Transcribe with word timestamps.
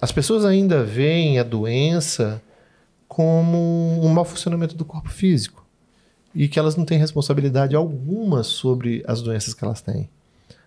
as 0.00 0.10
pessoas 0.10 0.44
ainda 0.44 0.82
veem 0.82 1.38
a 1.38 1.42
doença 1.42 2.42
como 3.06 3.58
um 4.02 4.08
mau 4.08 4.24
funcionamento 4.24 4.74
do 4.74 4.84
corpo 4.84 5.10
físico 5.10 5.66
e 6.34 6.48
que 6.48 6.58
elas 6.58 6.76
não 6.76 6.84
têm 6.84 6.98
responsabilidade 6.98 7.74
alguma 7.74 8.42
sobre 8.42 9.02
as 9.06 9.20
doenças 9.20 9.52
que 9.52 9.64
elas 9.64 9.80
têm. 9.80 10.08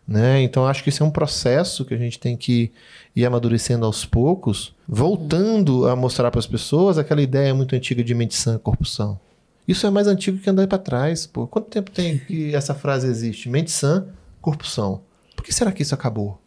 Né? 0.06 0.42
Então, 0.42 0.68
acho 0.68 0.84
que 0.84 0.90
isso 0.90 1.02
é 1.02 1.06
um 1.06 1.12
processo 1.12 1.86
que 1.86 1.94
a 1.94 1.98
gente 1.98 2.20
tem 2.20 2.36
que 2.36 2.72
ir 3.16 3.26
amadurecendo 3.26 3.86
aos 3.86 4.06
poucos, 4.06 4.76
voltando 4.86 5.88
a 5.88 5.96
mostrar 5.96 6.30
para 6.30 6.40
as 6.40 6.48
pessoas 6.48 6.98
aquela 6.98 7.22
ideia 7.22 7.54
muito 7.56 7.74
antiga 7.74 8.04
de 8.04 8.14
mente 8.14 8.36
sã, 8.36 8.58
corpo 8.58 8.86
são. 8.86 9.18
Isso 9.66 9.88
é 9.88 9.90
mais 9.90 10.08
antigo 10.08 10.38
que 10.40 10.50
andar 10.50 10.68
para 10.68 10.78
trás. 10.78 11.26
Pô. 11.26 11.48
Quanto 11.48 11.70
tempo 11.70 11.90
tem 11.90 12.18
que 12.18 12.54
essa 12.54 12.74
frase 12.74 13.08
existe? 13.08 13.48
Mente 13.48 13.72
sã, 13.72 14.06
corpo 14.42 14.68
são. 14.68 15.02
Por 15.38 15.46
que 15.46 15.54
será 15.54 15.72
que 15.72 15.82
isso 15.82 15.96
acabou? 15.96 16.42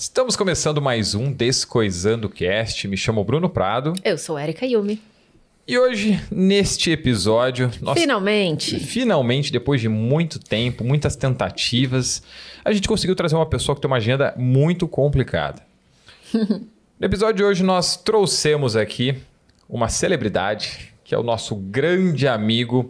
Estamos 0.00 0.34
começando 0.34 0.80
mais 0.80 1.14
um 1.14 1.30
Descoisando 1.30 2.30
Cast. 2.30 2.88
Me 2.88 2.96
chamo 2.96 3.22
Bruno 3.22 3.50
Prado. 3.50 3.92
Eu 4.02 4.16
sou 4.16 4.38
Erika 4.38 4.64
Yumi. 4.64 4.98
E 5.68 5.78
hoje, 5.78 6.18
neste 6.30 6.90
episódio. 6.90 7.70
Nós, 7.82 8.00
finalmente! 8.00 8.80
Finalmente, 8.80 9.52
depois 9.52 9.78
de 9.78 9.90
muito 9.90 10.38
tempo, 10.38 10.82
muitas 10.84 11.16
tentativas, 11.16 12.22
a 12.64 12.72
gente 12.72 12.88
conseguiu 12.88 13.14
trazer 13.14 13.36
uma 13.36 13.44
pessoa 13.44 13.76
que 13.76 13.82
tem 13.82 13.90
uma 13.90 13.98
agenda 13.98 14.34
muito 14.38 14.88
complicada. 14.88 15.62
no 16.32 17.04
episódio 17.06 17.36
de 17.36 17.44
hoje, 17.44 17.62
nós 17.62 17.94
trouxemos 17.94 18.76
aqui 18.76 19.18
uma 19.68 19.90
celebridade, 19.90 20.94
que 21.04 21.14
é 21.14 21.18
o 21.18 21.22
nosso 21.22 21.54
grande 21.54 22.26
amigo 22.26 22.88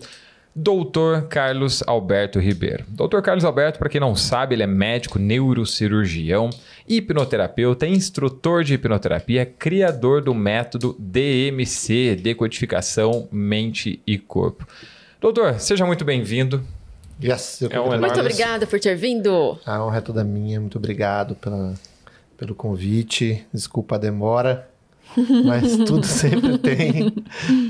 Doutor 0.55 1.29
Carlos 1.29 1.83
Alberto 1.87 2.41
Ribeiro. 2.41 2.85
Doutor 2.89 3.23
Carlos 3.23 3.45
Alberto, 3.45 3.79
para 3.79 3.89
quem 3.89 4.01
não 4.01 4.17
sabe, 4.17 4.55
ele 4.55 4.65
é 4.65 4.67
médico 4.67 5.19
neurocirurgião, 5.19 6.51
hipnoterapeuta, 6.89 7.87
instrutor 7.87 8.65
de 8.65 8.75
hipnoterapia, 8.75 9.47
criador 9.47 10.23
do 10.23 10.35
método 10.35 10.97
DMC, 10.99 12.17
Decodificação 12.17 13.29
Mente 13.31 14.03
e 14.05 14.19
Corpo. 14.19 14.67
Doutor, 15.21 15.61
seja 15.61 15.87
muito 15.87 16.05
bem-vindo. 16.05 16.65
Yes, 17.23 17.61
é 17.71 17.79
um 17.79 17.99
muito 17.99 18.19
obrigada 18.19 18.67
por 18.67 18.81
ter 18.81 18.97
vindo. 18.97 19.59
A 19.67 19.85
honra 19.85 19.99
é 19.99 20.01
toda 20.01 20.25
minha. 20.25 20.59
Muito 20.59 20.79
obrigado 20.79 21.35
pela, 21.35 21.75
pelo 22.37 22.55
convite. 22.55 23.47
Desculpa 23.53 23.97
a 23.97 23.99
demora. 23.99 24.70
Mas 25.45 25.77
tudo 25.79 26.05
sempre 26.07 26.59
tem, 26.59 27.13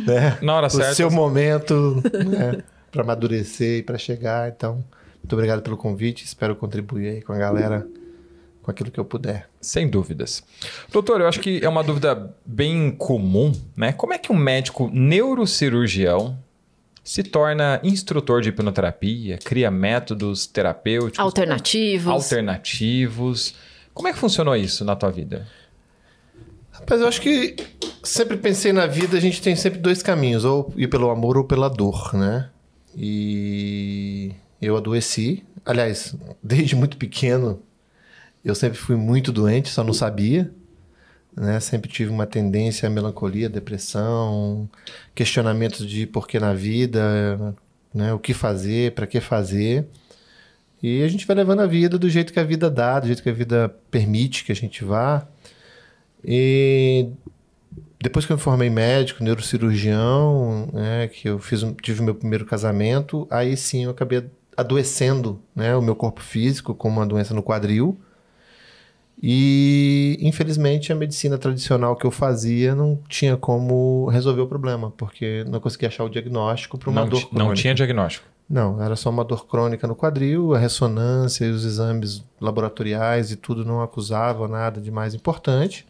né? 0.06 0.38
Na 0.42 0.56
hora 0.56 0.66
o 0.66 0.70
certa. 0.70 0.94
seu 0.94 1.10
momento 1.10 2.02
né? 2.05 2.62
para 2.91 3.02
amadurecer 3.02 3.78
e 3.78 3.82
para 3.82 3.98
chegar. 3.98 4.48
Então, 4.48 4.84
muito 5.22 5.32
obrigado 5.32 5.62
pelo 5.62 5.77
convite. 5.77 6.24
Espero 6.24 6.55
contribuir 6.56 7.08
aí 7.08 7.22
com 7.22 7.32
a 7.32 7.38
galera 7.38 7.86
com 8.62 8.70
aquilo 8.70 8.91
que 8.91 9.00
eu 9.00 9.05
puder. 9.05 9.48
Sem 9.60 9.88
dúvidas. 9.88 10.42
Doutor, 10.92 11.20
eu 11.20 11.28
acho 11.28 11.41
que 11.41 11.64
é 11.64 11.69
uma 11.69 11.82
dúvida 11.82 12.34
bem 12.44 12.91
comum, 12.91 13.52
né? 13.77 13.92
Como 13.92 14.12
é 14.12 14.19
que 14.19 14.32
um 14.32 14.36
médico 14.36 14.91
neurocirurgião 14.92 16.38
se 17.02 17.22
torna 17.22 17.80
instrutor 17.82 18.42
de 18.42 18.50
hipnoterapia, 18.50 19.38
cria 19.38 19.70
métodos 19.70 20.47
terapêuticos 20.47 21.19
alternativos? 21.19 22.12
Alternativos. 22.12 23.54
Como 23.94 24.08
é 24.08 24.12
que 24.12 24.19
funcionou 24.19 24.54
isso 24.54 24.84
na 24.84 24.94
tua 24.94 25.10
vida? 25.10 25.47
Rapaz, 26.81 27.00
eu 27.00 27.09
acho 27.09 27.20
que 27.20 27.56
sempre 28.03 28.36
pensei 28.36 28.73
na 28.73 28.86
vida, 28.86 29.17
a 29.17 29.20
gente 29.20 29.41
tem 29.41 29.55
sempre 29.55 29.78
dois 29.78 30.03
caminhos, 30.03 30.45
ou 30.45 30.73
ir 30.77 30.89
pelo 30.89 31.11
amor 31.11 31.37
ou 31.37 31.45
pela 31.45 31.69
dor, 31.69 32.14
né? 32.14 32.50
E 32.97 34.33
eu 34.61 34.77
adoeci. 34.77 35.45
Aliás, 35.64 36.17
desde 36.42 36.75
muito 36.75 36.97
pequeno, 36.97 37.62
eu 38.45 38.55
sempre 38.55 38.78
fui 38.78 38.97
muito 38.97 39.31
doente, 39.31 39.69
só 39.69 39.84
não 39.84 39.92
sabia. 39.92 40.50
Né? 41.37 41.60
Sempre 41.60 41.91
tive 41.91 42.10
uma 42.10 42.27
tendência 42.27 42.88
à 42.88 42.91
melancolia, 42.91 43.49
depressão, 43.49 44.69
questionamentos 45.15 45.87
de 45.87 46.06
por 46.06 46.27
que 46.27 46.41
na 46.41 46.53
vida, 46.53 47.54
né? 47.94 48.12
o 48.12 48.19
que 48.19 48.34
fazer, 48.34 48.93
para 48.93 49.06
que 49.06 49.21
fazer. 49.21 49.87
E 50.83 51.03
a 51.03 51.09
gente 51.09 51.27
vai 51.27 51.37
levando 51.37 51.60
a 51.60 51.66
vida 51.66 51.99
do 51.99 52.09
jeito 52.09 52.33
que 52.33 52.41
a 52.41 52.44
vida 52.44 52.71
dá, 52.71 52.99
do 52.99 53.06
jeito 53.06 53.22
que 53.22 53.28
a 53.28 53.34
vida 53.34 53.75
permite 53.91 54.44
que 54.44 54.50
a 54.50 54.56
gente 54.56 54.83
vá. 54.83 55.27
E 56.25 57.08
depois 58.03 58.25
que 58.25 58.32
eu 58.32 58.36
me 58.36 58.42
formei 58.42 58.70
médico, 58.70 59.22
neurocirurgião, 59.22 60.69
né, 60.72 61.08
que 61.08 61.28
eu 61.28 61.38
fiz, 61.38 61.60
tive 61.82 62.03
meu 62.03 62.14
primeiro 62.14 62.47
casamento, 62.47 63.26
aí 63.31 63.56
sim 63.56 63.84
eu 63.84 63.91
acabei 63.91 64.25
adoecendo 64.56 65.41
né, 65.54 65.76
o 65.76 65.82
meu 65.82 65.94
corpo 65.94 66.20
físico 66.20 66.75
com 66.75 66.88
uma 66.88 67.06
doença 67.06 67.34
no 67.34 67.42
quadril. 67.42 67.98
E, 69.22 70.16
infelizmente, 70.22 70.91
a 70.91 70.94
medicina 70.94 71.36
tradicional 71.36 71.94
que 71.94 72.06
eu 72.06 72.10
fazia 72.10 72.75
não 72.75 72.98
tinha 73.06 73.36
como 73.36 74.09
resolver 74.09 74.41
o 74.41 74.47
problema, 74.47 74.91
porque 74.97 75.44
não 75.47 75.60
conseguia 75.60 75.88
achar 75.88 76.04
o 76.04 76.09
diagnóstico 76.09 76.78
para 76.78 76.88
uma 76.88 77.03
não, 77.03 77.09
dor 77.09 77.20
crônica. 77.20 77.44
Não 77.44 77.54
tinha 77.54 77.75
diagnóstico? 77.75 78.26
Não, 78.48 78.82
era 78.82 78.97
só 78.97 79.10
uma 79.10 79.22
dor 79.22 79.47
crônica 79.47 79.86
no 79.86 79.94
quadril, 79.94 80.54
a 80.54 80.59
ressonância 80.59 81.44
e 81.44 81.50
os 81.50 81.66
exames 81.66 82.25
laboratoriais 82.41 83.30
e 83.30 83.36
tudo 83.36 83.62
não 83.62 83.82
acusavam 83.82 84.48
nada 84.48 84.80
de 84.80 84.91
mais 84.91 85.14
importante. 85.14 85.86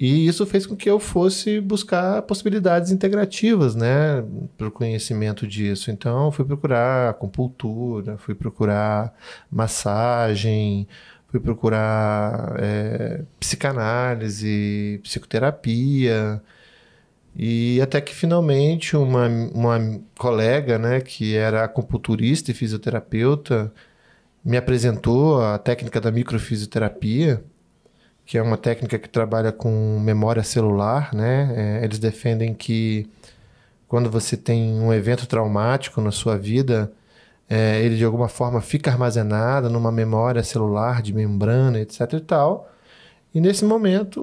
E 0.00 0.26
isso 0.26 0.46
fez 0.46 0.66
com 0.66 0.74
que 0.74 0.88
eu 0.88 0.98
fosse 0.98 1.60
buscar 1.60 2.22
possibilidades 2.22 2.90
integrativas, 2.90 3.74
né, 3.74 4.24
para 4.56 4.68
o 4.68 4.70
conhecimento 4.70 5.46
disso. 5.46 5.90
Então, 5.90 6.32
fui 6.32 6.42
procurar 6.44 7.10
acupuntura, 7.10 8.16
fui 8.16 8.34
procurar 8.34 9.14
massagem, 9.50 10.88
fui 11.28 11.38
procurar 11.38 12.56
é, 12.58 13.24
psicanálise, 13.38 15.00
psicoterapia. 15.02 16.42
E 17.36 17.80
até 17.82 18.00
que 18.00 18.14
finalmente 18.14 18.96
uma, 18.96 19.28
uma 19.54 20.00
colega, 20.18 20.78
né, 20.78 21.00
que 21.02 21.36
era 21.36 21.64
acupunturista 21.64 22.50
e 22.50 22.54
fisioterapeuta, 22.54 23.72
me 24.44 24.56
apresentou 24.56 25.42
a 25.42 25.58
técnica 25.58 26.00
da 26.00 26.10
microfisioterapia 26.10 27.44
que 28.30 28.38
é 28.38 28.42
uma 28.42 28.56
técnica 28.56 28.96
que 28.96 29.08
trabalha 29.08 29.50
com 29.50 29.98
memória 29.98 30.44
celular, 30.44 31.12
né? 31.12 31.80
É, 31.80 31.84
eles 31.84 31.98
defendem 31.98 32.54
que 32.54 33.10
quando 33.88 34.08
você 34.08 34.36
tem 34.36 34.78
um 34.78 34.92
evento 34.92 35.26
traumático 35.26 36.00
na 36.00 36.12
sua 36.12 36.38
vida, 36.38 36.92
é, 37.48 37.82
ele 37.82 37.96
de 37.96 38.04
alguma 38.04 38.28
forma 38.28 38.60
fica 38.60 38.88
armazenado 38.88 39.68
numa 39.68 39.90
memória 39.90 40.44
celular 40.44 41.02
de 41.02 41.12
membrana, 41.12 41.80
etc 41.80 42.12
e 42.12 42.20
tal. 42.20 42.70
E 43.34 43.40
nesse 43.40 43.64
momento, 43.64 44.22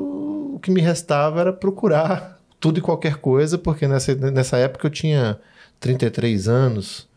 o 0.56 0.57
que 0.59 0.72
me 0.72 0.79
restava 0.79 1.41
era 1.41 1.51
procurar 1.51 2.40
tudo 2.62 2.79
e 2.79 2.81
qualquer 2.81 3.17
coisa, 3.17 3.57
porque 3.57 3.90
nessa, 3.90 4.16
nessa 4.16 4.56
época 4.56 4.88
eu 4.88 4.91
tinha 4.91 5.38
33 5.81 6.47
anos. 6.47 7.09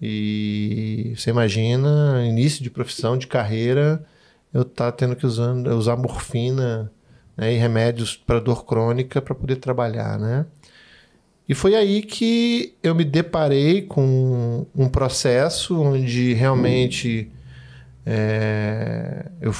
E 0.00 1.14
você 1.16 1.30
imagina, 1.30 2.24
início 2.24 2.62
de 2.62 2.70
profissão, 2.70 3.18
de 3.18 3.26
carreira, 3.26 4.06
eu 4.52 4.62
estar 4.62 4.90
tá 4.90 4.92
tendo 4.92 5.16
que 5.16 5.26
usando, 5.26 5.68
usar 5.76 5.96
morfina 5.96 6.90
né, 7.36 7.52
e 7.54 7.56
remédios 7.56 8.16
para 8.16 8.40
dor 8.40 8.64
crônica 8.64 9.20
para 9.20 9.34
poder 9.34 9.56
trabalhar, 9.56 10.18
né? 10.18 10.46
E 11.48 11.54
foi 11.54 11.74
aí 11.74 12.02
que 12.02 12.74
eu 12.82 12.94
me 12.94 13.04
deparei 13.04 13.82
com 13.82 14.66
um 14.74 14.88
processo 14.88 15.80
onde 15.80 16.34
realmente 16.34 17.30
é, 18.04 19.30
eu, 19.40 19.52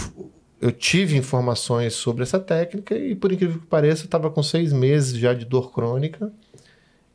eu 0.61 0.71
tive 0.71 1.17
informações 1.17 1.95
sobre 1.95 2.25
essa 2.25 2.39
técnica 2.39 2.95
e, 2.95 3.15
por 3.15 3.33
incrível 3.33 3.59
que 3.59 3.67
pareça, 3.67 4.03
eu 4.03 4.07
estava 4.07 4.31
com 4.31 4.43
seis 4.43 4.71
meses 4.71 5.17
já 5.17 5.33
de 5.33 5.47
dor 5.47 5.73
crônica 5.73 6.31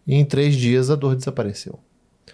e 0.07 0.15
em 0.15 0.25
três 0.25 0.55
dias 0.55 0.89
a 0.89 0.95
dor 0.95 1.15
desapareceu. 1.15 1.79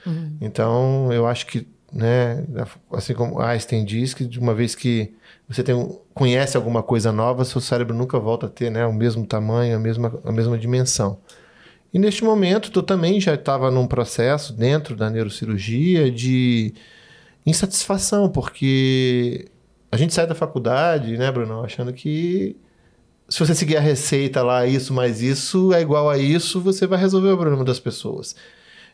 Uhum. 0.05 0.37
Então, 0.39 1.11
eu 1.11 1.27
acho 1.27 1.45
que, 1.45 1.67
né, 1.91 2.45
assim 2.91 3.13
como 3.13 3.39
Einstein 3.39 3.83
diz, 3.85 4.13
que 4.13 4.25
de 4.25 4.39
uma 4.39 4.53
vez 4.53 4.75
que 4.75 5.13
você 5.47 5.63
tem, 5.63 5.99
conhece 6.13 6.55
alguma 6.55 6.83
coisa 6.83 7.11
nova, 7.11 7.45
seu 7.45 7.59
cérebro 7.59 7.95
nunca 7.95 8.19
volta 8.19 8.45
a 8.45 8.49
ter 8.49 8.69
né, 8.69 8.85
o 8.85 8.93
mesmo 8.93 9.25
tamanho, 9.25 9.75
a 9.75 9.79
mesma, 9.79 10.19
a 10.23 10.31
mesma 10.31 10.57
dimensão. 10.57 11.19
E 11.93 11.97
neste 11.97 12.23
momento, 12.23 12.71
tu 12.71 12.83
também 12.83 13.19
já 13.19 13.33
estava 13.33 13.71
num 13.71 13.87
processo 13.87 14.53
dentro 14.53 14.95
da 14.95 15.09
neurocirurgia 15.09 16.11
de 16.11 16.73
insatisfação, 17.45 18.29
porque 18.29 19.47
a 19.91 19.97
gente 19.97 20.13
sai 20.13 20.27
da 20.27 20.35
faculdade, 20.35 21.17
né, 21.17 21.31
Bruno, 21.31 21.63
achando 21.63 21.91
que 21.91 22.55
se 23.27 23.39
você 23.39 23.53
seguir 23.55 23.77
a 23.77 23.81
receita 23.81 24.43
lá, 24.43 24.65
isso 24.65 24.93
mais 24.93 25.21
isso 25.21 25.73
é 25.73 25.81
igual 25.81 26.09
a 26.09 26.17
isso, 26.17 26.59
você 26.59 26.87
vai 26.87 26.99
resolver 26.99 27.31
o 27.31 27.37
problema 27.37 27.63
das 27.63 27.79
pessoas. 27.79 28.35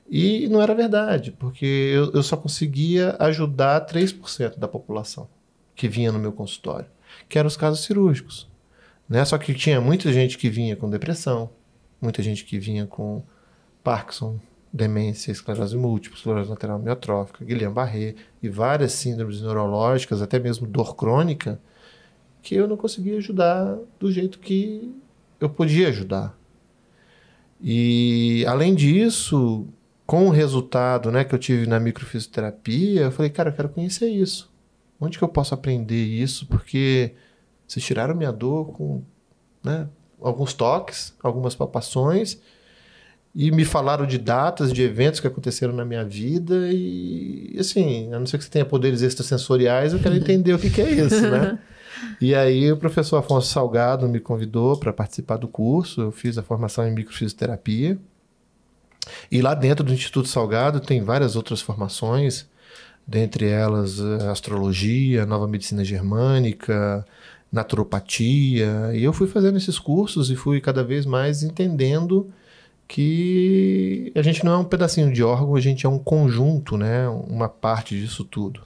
E 0.08 0.48
não 0.50 0.62
era 0.62 0.76
verdade, 0.76 1.32
porque 1.32 1.66
eu, 1.66 2.12
eu 2.12 2.22
só 2.22 2.38
conseguia 2.38 3.16
ajudar 3.20 3.86
3% 3.86 4.58
da 4.58 4.68
população 4.68 5.28
que 5.76 5.88
vinha 5.88 6.12
no 6.12 6.20
meu 6.20 6.32
consultório, 6.32 6.88
que 7.28 7.40
eram 7.40 7.48
os 7.48 7.58
casos 7.58 7.84
cirúrgicos. 7.84 8.48
Né? 9.10 9.24
Só 9.26 9.38
que 9.38 9.54
tinha 9.54 9.82
muita 9.82 10.12
gente 10.14 10.38
que 10.38 10.50
vinha 10.50 10.76
com 10.76 10.90
depressão, 10.90 11.50
muita 12.00 12.22
gente 12.22 12.46
que 12.46 12.60
vinha 12.60 12.86
com 12.86 13.24
Parkinson, 13.84 14.40
demência, 14.72 15.32
esclerose 15.32 15.76
múltipla, 15.76 16.18
esclerose 16.18 16.50
lateral 16.50 16.78
amiotrófica, 16.78 17.46
Guillain-Barré 17.46 18.16
e 18.44 18.50
várias 18.50 18.92
síndromes 18.94 19.42
neurológicas, 19.42 20.22
até 20.22 20.38
mesmo 20.38 20.68
dor 20.68 20.96
crônica, 20.96 21.60
que 22.42 22.56
eu 22.56 22.68
não 22.68 22.78
conseguia 22.78 23.18
ajudar 23.18 23.78
do 24.00 24.12
jeito 24.12 24.38
que 24.40 24.94
eu 25.40 25.50
podia 25.50 25.88
ajudar. 25.88 26.38
E 27.62 28.46
além 28.48 28.76
disso, 28.76 29.68
com 30.06 30.28
o 30.28 30.30
resultado 30.30 31.12
né, 31.12 31.24
que 31.24 31.34
eu 31.34 31.40
tive 31.40 31.68
na 31.68 31.80
microfisioterapia, 31.80 33.02
eu 33.02 33.12
falei, 33.12 33.32
cara, 33.32 33.50
eu 33.50 33.54
quero 33.54 33.70
conhecer 33.70 34.08
isso. 34.08 34.52
Onde 35.00 35.18
que 35.18 35.24
eu 35.24 35.28
posso 35.28 35.54
aprender 35.54 36.04
isso? 36.04 36.46
Porque 36.48 37.14
vocês 37.68 37.84
tiraram 37.84 38.16
minha 38.16 38.32
dor 38.32 38.72
com 38.74 39.02
né, 39.64 39.88
alguns 40.22 40.54
toques, 40.54 41.14
algumas 41.22 41.56
palpações, 41.56 42.40
e 43.34 43.52
me 43.52 43.66
falaram 43.66 44.06
de 44.06 44.18
datas, 44.18 44.72
de 44.72 44.82
eventos 44.82 45.20
que 45.20 45.28
aconteceram 45.28 45.74
na 45.74 45.84
minha 45.84 46.06
vida, 46.06 46.70
e 46.72 47.54
assim, 47.60 48.14
a 48.14 48.20
não 48.20 48.26
ser 48.26 48.38
que 48.38 48.46
você 48.46 48.50
tenha 48.50 48.66
poderes 48.66 49.02
extrasensoriais, 49.02 49.92
eu 49.92 50.00
quero 50.00 50.16
entender 50.16 50.54
o 50.54 50.60
que, 50.60 50.70
que 50.70 50.82
é 50.82 50.90
isso, 50.90 51.22
né? 51.22 51.60
E 52.20 52.36
aí 52.36 52.70
o 52.72 52.78
professor 52.78 53.18
Afonso 53.18 53.48
Salgado 53.48 54.08
me 54.08 54.20
convidou 54.20 54.78
para 54.78 54.92
participar 54.92 55.38
do 55.38 55.48
curso, 55.48 56.02
eu 56.02 56.12
fiz 56.12 56.38
a 56.38 56.44
formação 56.44 56.86
em 56.86 56.94
microfisioterapia, 56.94 57.98
e 59.32 59.42
lá 59.42 59.54
dentro 59.54 59.84
do 59.84 59.94
Instituto 59.94 60.28
Salgado 60.28 60.80
tem 60.80 61.04
várias 61.04 61.36
outras 61.36 61.62
formações, 61.62 62.48
dentre 63.06 63.48
elas 63.48 64.00
eh, 64.00 64.28
astrologia, 64.30 65.26
nova 65.26 65.48
medicina 65.48 65.84
germânica, 65.84 67.06
naturopatia. 67.52 68.92
E 68.94 69.04
eu 69.04 69.14
fui 69.14 69.28
fazendo 69.28 69.58
esses 69.58 69.80
cursos 69.80 70.30
e 70.30 70.36
fui 70.36 70.60
cada 70.60 70.84
vez 70.84 71.06
mais 71.06 71.44
entendendo 71.44 72.32
que 72.88 74.12
a 74.16 74.22
gente 74.22 74.44
não 74.44 74.54
é 74.54 74.58
um 74.58 74.64
pedacinho 74.64 75.12
de 75.12 75.24
órgão, 75.24 75.56
a 75.56 75.62
gente 75.62 75.86
é 75.86 75.90
um 75.90 75.98
conjunto, 75.98 76.78
né? 76.78 77.08
uma 77.10 77.50
parte 77.50 78.00
disso 78.00 78.24
tudo. 78.24 78.62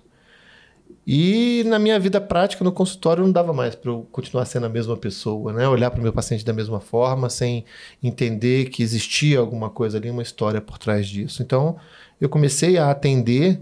E 1.11 1.63
na 1.65 1.79
minha 1.79 1.99
vida 1.99 2.21
prática, 2.21 2.63
no 2.63 2.71
consultório, 2.71 3.23
não 3.23 3.31
dava 3.31 3.51
mais 3.51 3.73
para 3.73 3.89
eu 3.89 4.07
continuar 4.11 4.45
sendo 4.45 4.67
a 4.67 4.69
mesma 4.69 4.95
pessoa, 4.95 5.51
né? 5.51 5.67
Olhar 5.67 5.89
para 5.89 5.99
o 5.99 6.03
meu 6.03 6.13
paciente 6.13 6.45
da 6.45 6.53
mesma 6.53 6.79
forma, 6.79 7.31
sem 7.31 7.65
entender 8.03 8.69
que 8.69 8.83
existia 8.83 9.39
alguma 9.39 9.71
coisa 9.71 9.97
ali, 9.97 10.11
uma 10.11 10.21
história 10.21 10.61
por 10.61 10.77
trás 10.77 11.07
disso. 11.07 11.41
Então, 11.41 11.77
eu 12.21 12.29
comecei 12.29 12.77
a 12.77 12.91
atender 12.91 13.59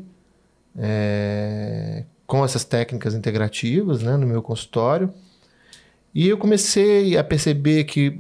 é, 0.77 2.03
com 2.25 2.43
essas 2.43 2.65
técnicas 2.65 3.15
integrativas 3.15 4.03
né, 4.03 4.17
no 4.17 4.27
meu 4.27 4.41
consultório. 4.41 5.13
E 6.13 6.27
eu 6.27 6.37
comecei 6.37 7.17
a 7.17 7.23
perceber 7.23 7.85
que, 7.85 8.19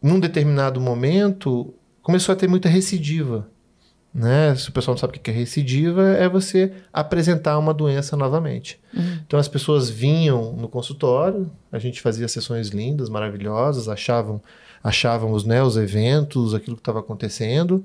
num 0.00 0.20
determinado 0.20 0.80
momento, 0.80 1.74
começou 2.00 2.32
a 2.32 2.36
ter 2.36 2.48
muita 2.48 2.68
recidiva. 2.68 3.50
Né? 4.14 4.54
Se 4.54 4.68
o 4.68 4.72
pessoal 4.72 4.94
não 4.94 5.00
sabe 5.00 5.16
o 5.16 5.20
que 5.20 5.30
é 5.30 5.34
recidiva, 5.34 6.02
é 6.10 6.28
você 6.28 6.72
apresentar 6.92 7.58
uma 7.58 7.72
doença 7.72 8.14
novamente. 8.16 8.78
Uhum. 8.94 9.18
Então 9.26 9.40
as 9.40 9.48
pessoas 9.48 9.88
vinham 9.88 10.52
no 10.52 10.68
consultório, 10.68 11.50
a 11.70 11.78
gente 11.78 12.02
fazia 12.02 12.28
sessões 12.28 12.68
lindas, 12.68 13.08
maravilhosas, 13.08 13.88
achavam, 13.88 14.40
achávamos 14.84 15.44
né, 15.44 15.62
os 15.62 15.78
eventos, 15.78 16.54
aquilo 16.54 16.76
que 16.76 16.82
estava 16.82 17.00
acontecendo, 17.00 17.82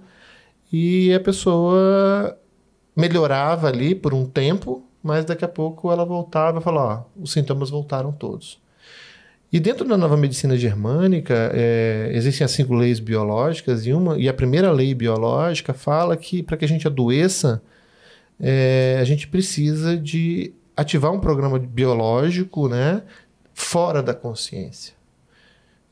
e 0.72 1.14
a 1.14 1.20
pessoa 1.20 2.38
melhorava 2.94 3.68
ali 3.68 3.96
por 3.96 4.14
um 4.14 4.26
tempo, 4.26 4.84
mas 5.02 5.24
daqui 5.24 5.46
a 5.46 5.48
pouco 5.48 5.92
ela 5.92 6.04
voltava 6.04 6.60
e 6.60 6.62
falava: 6.62 7.06
ó, 7.18 7.22
os 7.24 7.32
sintomas 7.32 7.70
voltaram 7.70 8.12
todos. 8.12 8.60
E 9.52 9.60
dentro 9.60 9.88
da 9.88 9.96
nova 9.98 10.18
medicina 10.18 10.58
germânica, 10.58 11.52
é, 11.54 12.12
existem 12.14 12.44
as 12.44 12.52
cinco 12.52 12.74
leis 12.74 13.00
biológicas, 13.00 13.86
e, 13.86 13.94
uma, 13.94 14.18
e 14.18 14.28
a 14.28 14.34
primeira 14.34 14.72
lei 14.72 14.94
biológica 14.94 15.74
fala 15.74 16.18
que 16.18 16.44
para 16.44 16.58
que 16.58 16.66
a 16.66 16.68
gente 16.68 16.86
adoeça, 16.86 17.62
é, 18.40 18.98
a 19.00 19.04
gente 19.06 19.28
precisa 19.28 19.96
de 19.96 20.54
ativar 20.76 21.14
um 21.14 21.20
programa 21.20 21.58
biológico 21.58 22.68
né, 22.68 23.02
fora 23.54 24.04
da 24.04 24.14
consciência. 24.14 24.94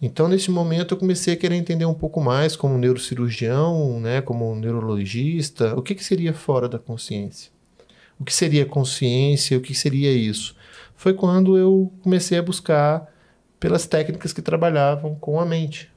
Então, 0.01 0.27
nesse 0.27 0.51
momento, 0.51 0.93
eu 0.93 0.97
comecei 0.97 1.33
a 1.33 1.37
querer 1.37 1.55
entender 1.55 1.85
um 1.85 1.93
pouco 1.93 2.19
mais, 2.19 2.57
como 2.57 2.77
neurocirurgião, 2.77 3.99
né, 4.01 4.21
como 4.21 4.53
neurologista, 4.53 5.73
o 5.75 5.81
que, 5.81 5.95
que 5.95 6.03
seria 6.03 6.33
fora 6.33 6.67
da 6.67 6.77
consciência. 6.77 7.49
O 8.19 8.25
que 8.25 8.33
seria 8.33 8.65
consciência, 8.65 9.57
o 9.57 9.61
que 9.61 9.73
seria 9.73 10.11
isso. 10.11 10.55
Foi 10.95 11.13
quando 11.13 11.57
eu 11.57 11.91
comecei 12.03 12.37
a 12.37 12.43
buscar 12.43 13.14
pelas 13.65 13.87
técnicas 13.87 14.31
que 14.31 14.43
trabalhavam 14.43 15.15
com 15.15 15.39
a 15.39 15.45
mente. 15.45 15.91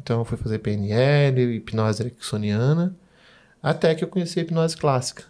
Então, 0.00 0.20
eu 0.20 0.24
fui 0.24 0.38
fazer 0.38 0.60
PNL, 0.60 1.56
hipnose 1.56 2.00
ericksoniana, 2.00 2.94
até 3.60 3.92
que 3.92 4.04
eu 4.04 4.08
conheci 4.08 4.38
a 4.38 4.42
hipnose 4.42 4.76
clássica. 4.76 5.24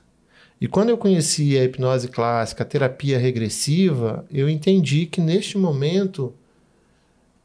E 0.61 0.69
quando 0.69 0.91
eu 0.91 0.99
conheci 0.99 1.57
a 1.57 1.65
hipnose 1.65 2.09
clássica, 2.09 2.63
a 2.63 2.67
terapia 2.67 3.19
regressiva, 3.19 4.27
eu 4.31 4.51
entendi 4.51 5.07
que 5.07 5.19
neste 5.19 5.57
momento 5.57 6.35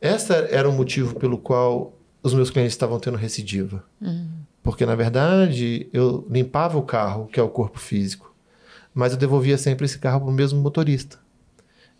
esse 0.01 0.33
era 0.33 0.67
o 0.67 0.73
motivo 0.73 1.15
pelo 1.15 1.37
qual 1.37 1.93
os 2.21 2.33
meus 2.33 2.49
clientes 2.49 2.73
estavam 2.73 2.99
tendo 2.99 3.15
recidiva. 3.15 3.81
Uhum. 4.01 4.29
Porque, 4.61 4.85
na 4.85 4.93
verdade, 4.93 5.87
eu 5.93 6.27
limpava 6.29 6.77
o 6.77 6.83
carro, 6.83 7.27
que 7.27 7.39
é 7.39 7.43
o 7.43 7.47
corpo 7.47 7.79
físico, 7.79 8.35
mas 8.93 9.13
eu 9.13 9.17
devolvia 9.17 9.57
sempre 9.57 9.85
esse 9.85 9.99
carro 9.99 10.19
para 10.19 10.29
o 10.29 10.33
mesmo 10.33 10.59
motorista. 10.59 11.22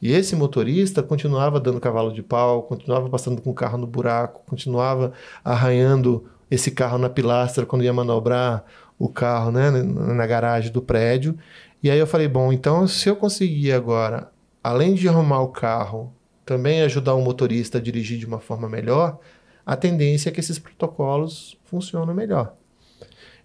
E 0.03 0.11
esse 0.11 0.35
motorista 0.35 1.01
continuava 1.01 1.61
dando 1.61 1.79
cavalo 1.79 2.11
de 2.11 2.21
pau, 2.21 2.63
continuava 2.63 3.09
passando 3.09 3.41
com 3.41 3.51
o 3.51 3.53
carro 3.53 3.77
no 3.77 3.88
buraco, 3.88 4.41
continuava 4.45 5.13
arranhando 5.45 6.25
esse 6.51 6.71
carro 6.71 6.97
na 6.97 7.09
pilastra 7.09 7.65
quando 7.65 7.85
ia 7.85 7.94
manobrar 7.94 8.65
o 9.00 9.07
carro 9.07 9.50
né, 9.50 9.71
na 9.71 10.27
garagem 10.27 10.73
do 10.73 10.81
prédio. 10.81 11.38
E 11.81 11.89
aí 11.89 11.97
eu 11.97 12.05
falei, 12.05 12.27
bom, 12.27 12.51
então 12.51 12.85
se 12.85 13.07
eu 13.07 13.15
conseguir 13.15 13.71
agora, 13.71 14.29
além 14.61 14.94
de 14.94 15.07
arrumar 15.07 15.39
o 15.39 15.47
carro, 15.47 16.13
também 16.45 16.81
ajudar 16.81 17.13
o 17.13 17.21
motorista 17.21 17.77
a 17.77 17.81
dirigir 17.81 18.19
de 18.19 18.25
uma 18.25 18.41
forma 18.41 18.67
melhor, 18.67 19.19
a 19.65 19.77
tendência 19.77 20.27
é 20.27 20.33
que 20.33 20.41
esses 20.41 20.59
protocolos 20.59 21.57
funcionem 21.63 22.13
melhor. 22.13 22.57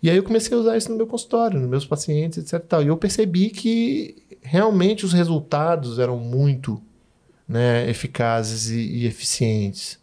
E 0.03 0.09
aí 0.09 0.17
eu 0.17 0.23
comecei 0.23 0.57
a 0.57 0.61
usar 0.61 0.77
isso 0.77 0.91
no 0.91 0.97
meu 0.97 1.07
consultório, 1.07 1.59
nos 1.59 1.69
meus 1.69 1.87
pacientes, 1.87 2.39
etc. 2.39 2.65
Tal. 2.67 2.83
E 2.83 2.87
eu 2.87 2.97
percebi 2.97 3.51
que 3.51 4.23
realmente 4.41 5.05
os 5.05 5.13
resultados 5.13 5.99
eram 5.99 6.19
muito 6.19 6.81
né, 7.49 7.89
eficazes 7.89 8.71
e, 8.71 8.79
e 8.79 9.07
eficientes. 9.07 9.99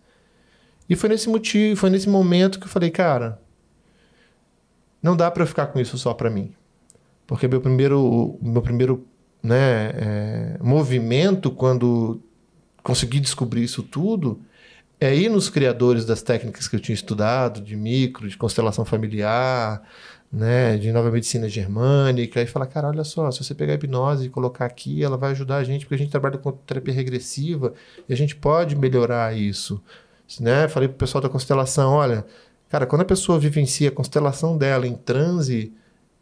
E 0.89 0.95
foi 0.95 1.09
nesse 1.09 1.30
motivo, 1.30 1.80
foi 1.80 1.89
nesse 1.89 2.09
momento 2.09 2.59
que 2.59 2.65
eu 2.65 2.69
falei, 2.69 2.92
cara, 2.92 3.39
não 5.01 5.15
dá 5.15 5.31
para 5.31 5.44
eu 5.44 5.47
ficar 5.47 5.68
com 5.68 5.80
isso 5.80 5.98
só 5.98 6.13
para 6.13 6.30
mim. 6.30 6.53
Porque 7.25 7.48
meu 7.48 7.62
primeiro, 7.62 8.38
meu 8.41 8.62
primeiro 8.62 9.07
né, 9.41 9.91
é, 9.96 10.58
movimento 10.62 11.50
quando 11.51 12.22
consegui 12.84 13.19
descobrir 13.19 13.63
isso 13.63 13.81
tudo 13.81 14.39
é 14.99 15.15
ir 15.15 15.29
nos 15.29 15.49
criadores 15.49 16.05
das 16.05 16.21
técnicas 16.21 16.67
que 16.67 16.75
eu 16.75 16.79
tinha 16.79 16.93
estudado, 16.93 17.61
de 17.61 17.75
micro, 17.75 18.27
de 18.27 18.37
constelação 18.37 18.85
familiar, 18.85 19.81
né, 20.31 20.77
de 20.77 20.91
nova 20.91 21.11
medicina 21.11 21.47
germânica, 21.47 22.41
e 22.41 22.47
falar, 22.47 22.65
cara, 22.67 22.87
olha 22.87 23.03
só, 23.03 23.29
se 23.31 23.43
você 23.43 23.53
pegar 23.53 23.73
a 23.73 23.75
hipnose 23.75 24.25
e 24.25 24.29
colocar 24.29 24.65
aqui, 24.65 25.03
ela 25.03 25.17
vai 25.17 25.31
ajudar 25.31 25.57
a 25.57 25.63
gente, 25.63 25.85
porque 25.85 25.95
a 25.95 25.97
gente 25.97 26.11
trabalha 26.11 26.37
com 26.37 26.51
terapia 26.51 26.93
regressiva 26.93 27.73
e 28.07 28.13
a 28.13 28.17
gente 28.17 28.35
pode 28.35 28.75
melhorar 28.75 29.35
isso. 29.35 29.81
Né? 30.39 30.67
Falei 30.67 30.89
pro 30.89 30.97
pessoal 30.97 31.21
da 31.21 31.29
constelação, 31.29 31.93
olha, 31.93 32.25
cara, 32.69 32.85
quando 32.85 33.01
a 33.01 33.05
pessoa 33.05 33.39
vivencia 33.39 33.89
a 33.89 33.91
constelação 33.91 34.57
dela 34.57 34.87
em 34.87 34.95
transe, 34.95 35.73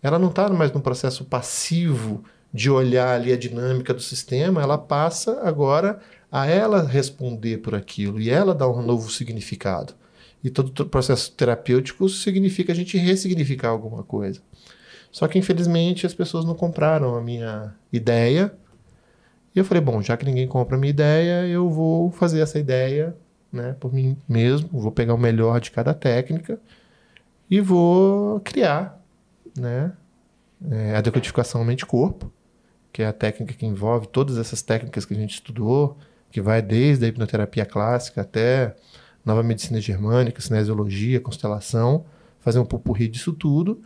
ela 0.01 0.19
não 0.19 0.29
está 0.29 0.49
mais 0.49 0.71
num 0.71 0.81
processo 0.81 1.23
passivo 1.25 2.23
de 2.53 2.69
olhar 2.69 3.15
ali 3.15 3.31
a 3.31 3.37
dinâmica 3.37 3.93
do 3.93 4.01
sistema, 4.01 4.61
ela 4.61 4.77
passa 4.77 5.41
agora 5.41 5.99
a 6.33 6.47
ela 6.47 6.81
responder 6.81 7.59
por 7.59 7.75
aquilo 7.75 8.19
e 8.19 8.27
ela 8.27 8.55
dar 8.55 8.67
um 8.67 8.81
novo 8.81 9.11
significado. 9.11 9.93
E 10.43 10.49
todo 10.49 10.83
processo 10.87 11.31
terapêutico 11.31 12.09
significa 12.09 12.71
a 12.71 12.75
gente 12.75 12.97
ressignificar 12.97 13.69
alguma 13.69 14.01
coisa. 14.01 14.41
Só 15.11 15.27
que 15.27 15.37
infelizmente 15.37 16.07
as 16.07 16.13
pessoas 16.15 16.43
não 16.43 16.55
compraram 16.55 17.15
a 17.15 17.21
minha 17.21 17.75
ideia. 17.91 18.51
E 19.53 19.59
eu 19.59 19.63
falei, 19.63 19.79
bom, 19.79 20.01
já 20.01 20.17
que 20.17 20.25
ninguém 20.25 20.47
compra 20.47 20.75
a 20.75 20.79
minha 20.79 20.89
ideia, 20.89 21.45
eu 21.45 21.69
vou 21.69 22.09
fazer 22.09 22.39
essa 22.39 22.57
ideia, 22.57 23.15
né, 23.51 23.75
por 23.79 23.93
mim 23.93 24.17
mesmo, 24.27 24.67
vou 24.71 24.91
pegar 24.91 25.13
o 25.13 25.19
melhor 25.19 25.61
de 25.61 25.69
cada 25.69 25.93
técnica 25.93 26.59
e 27.47 27.61
vou 27.61 28.39
criar, 28.39 28.99
né, 29.55 29.93
é, 30.71 30.95
a 30.95 31.01
decodificação 31.01 31.63
mente-corpo, 31.63 32.33
que 32.91 33.03
é 33.03 33.05
a 33.05 33.13
técnica 33.13 33.53
que 33.53 33.67
envolve 33.67 34.07
todas 34.07 34.39
essas 34.39 34.63
técnicas 34.63 35.05
que 35.05 35.13
a 35.13 35.17
gente 35.17 35.35
estudou, 35.35 35.95
que 36.33 36.41
vai 36.41 36.63
desde 36.63 37.05
a 37.05 37.07
hipnoterapia 37.07 37.63
clássica 37.63 38.21
até 38.21 38.75
nova 39.23 39.43
medicina 39.43 39.79
germânica, 39.79 40.41
cinesiologia, 40.41 41.19
constelação, 41.19 42.05
fazer 42.39 42.57
um 42.57 42.65
pupurri 42.65 43.07
disso 43.07 43.31
tudo 43.31 43.79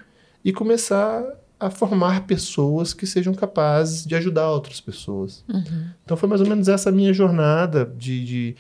e 0.46 0.54
começar 0.54 1.26
a 1.60 1.70
formar 1.70 2.26
pessoas 2.26 2.94
que 2.94 3.06
sejam 3.06 3.34
capazes 3.34 4.06
de 4.06 4.16
ajudar 4.16 4.50
outras 4.50 4.80
pessoas. 4.80 5.44
Uhum. 5.50 5.90
Então 6.06 6.16
foi 6.16 6.30
mais 6.30 6.40
ou 6.40 6.48
menos 6.48 6.70
essa 6.70 6.90
minha 6.90 7.12
jornada 7.12 7.86
de, 7.98 8.24
de, 8.24 8.56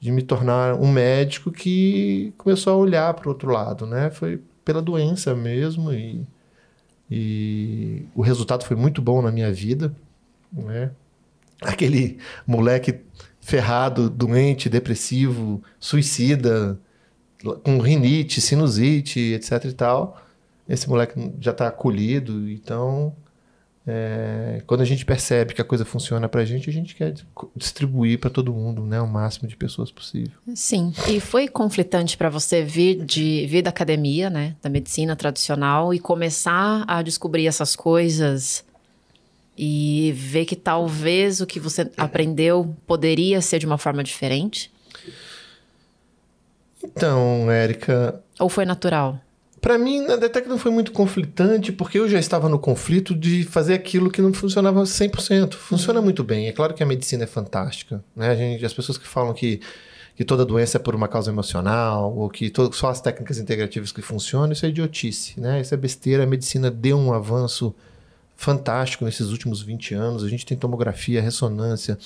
de 0.00 0.10
me 0.10 0.22
tornar 0.22 0.74
um 0.74 0.90
médico 0.90 1.52
que 1.52 2.34
começou 2.36 2.72
a 2.72 2.76
olhar 2.76 3.14
para 3.14 3.28
o 3.28 3.32
outro 3.32 3.52
lado, 3.52 3.86
né? 3.86 4.10
Foi 4.10 4.42
pela 4.64 4.82
doença 4.82 5.32
mesmo 5.32 5.92
e, 5.92 6.26
e 7.08 8.04
o 8.16 8.20
resultado 8.20 8.64
foi 8.64 8.76
muito 8.76 9.00
bom 9.00 9.22
na 9.22 9.30
minha 9.30 9.52
vida, 9.52 9.94
né? 10.52 10.90
Aquele 11.62 12.18
moleque 12.46 13.00
ferrado, 13.48 14.10
doente, 14.10 14.68
depressivo, 14.68 15.62
suicida, 15.80 16.78
com 17.64 17.78
rinite, 17.78 18.42
sinusite, 18.42 19.18
etc 19.32 19.64
e 19.64 19.72
tal. 19.72 20.20
Esse 20.68 20.86
moleque 20.86 21.32
já 21.40 21.52
está 21.52 21.66
acolhido, 21.66 22.46
então 22.50 23.16
é, 23.86 24.62
quando 24.66 24.82
a 24.82 24.84
gente 24.84 25.02
percebe 25.06 25.54
que 25.54 25.62
a 25.62 25.64
coisa 25.64 25.82
funciona 25.82 26.28
para 26.28 26.42
a 26.42 26.44
gente, 26.44 26.68
a 26.68 26.72
gente 26.72 26.94
quer 26.94 27.14
distribuir 27.56 28.20
para 28.20 28.28
todo 28.28 28.52
mundo, 28.52 28.82
né, 28.82 29.00
o 29.00 29.08
máximo 29.08 29.48
de 29.48 29.56
pessoas 29.56 29.90
possível. 29.90 30.34
Sim. 30.54 30.92
E 31.08 31.18
foi 31.18 31.48
conflitante 31.48 32.18
para 32.18 32.28
você 32.28 32.62
vir 32.62 33.02
de 33.02 33.46
vir 33.46 33.62
da 33.62 33.70
academia, 33.70 34.28
né, 34.28 34.56
da 34.60 34.68
medicina 34.68 35.16
tradicional 35.16 35.94
e 35.94 35.98
começar 35.98 36.84
a 36.86 37.00
descobrir 37.00 37.46
essas 37.46 37.74
coisas 37.74 38.62
e 39.58 40.12
ver 40.14 40.44
que 40.44 40.54
talvez 40.54 41.40
o 41.40 41.46
que 41.46 41.58
você 41.58 41.90
aprendeu 41.96 42.76
poderia 42.86 43.40
ser 43.40 43.58
de 43.58 43.66
uma 43.66 43.76
forma 43.76 44.04
diferente? 44.04 44.70
Então, 46.82 47.50
Érica. 47.50 48.22
Ou 48.38 48.48
foi 48.48 48.64
natural? 48.64 49.20
Para 49.60 49.76
mim, 49.76 50.06
até 50.06 50.40
que 50.40 50.48
não 50.48 50.58
foi 50.58 50.70
muito 50.70 50.92
conflitante, 50.92 51.72
porque 51.72 51.98
eu 51.98 52.08
já 52.08 52.20
estava 52.20 52.48
no 52.48 52.60
conflito 52.60 53.12
de 53.12 53.42
fazer 53.42 53.74
aquilo 53.74 54.08
que 54.08 54.22
não 54.22 54.32
funcionava 54.32 54.80
100%. 54.84 55.54
Funciona 55.54 56.00
muito 56.00 56.22
bem. 56.22 56.46
É 56.46 56.52
claro 56.52 56.72
que 56.72 56.82
a 56.82 56.86
medicina 56.86 57.24
é 57.24 57.26
fantástica. 57.26 58.02
Né? 58.14 58.28
A 58.28 58.36
gente, 58.36 58.64
as 58.64 58.72
pessoas 58.72 58.96
que 58.96 59.08
falam 59.08 59.34
que, 59.34 59.60
que 60.14 60.24
toda 60.24 60.46
doença 60.46 60.76
é 60.76 60.80
por 60.80 60.94
uma 60.94 61.08
causa 61.08 61.32
emocional, 61.32 62.16
ou 62.16 62.30
que 62.30 62.52
só 62.70 62.90
as 62.90 63.00
técnicas 63.00 63.38
integrativas 63.38 63.90
que 63.90 64.00
funcionam, 64.00 64.52
isso 64.52 64.64
é 64.64 64.68
idiotice. 64.68 65.40
Né? 65.40 65.60
Isso 65.60 65.74
é 65.74 65.76
besteira. 65.76 66.22
A 66.22 66.26
medicina 66.26 66.70
deu 66.70 66.96
um 66.96 67.12
avanço 67.12 67.74
fantástico 68.38 69.04
nesses 69.04 69.30
últimos 69.30 69.60
20 69.60 69.94
anos. 69.94 70.22
A 70.22 70.28
gente 70.28 70.46
tem 70.46 70.56
tomografia, 70.56 71.20
ressonância, 71.20 71.98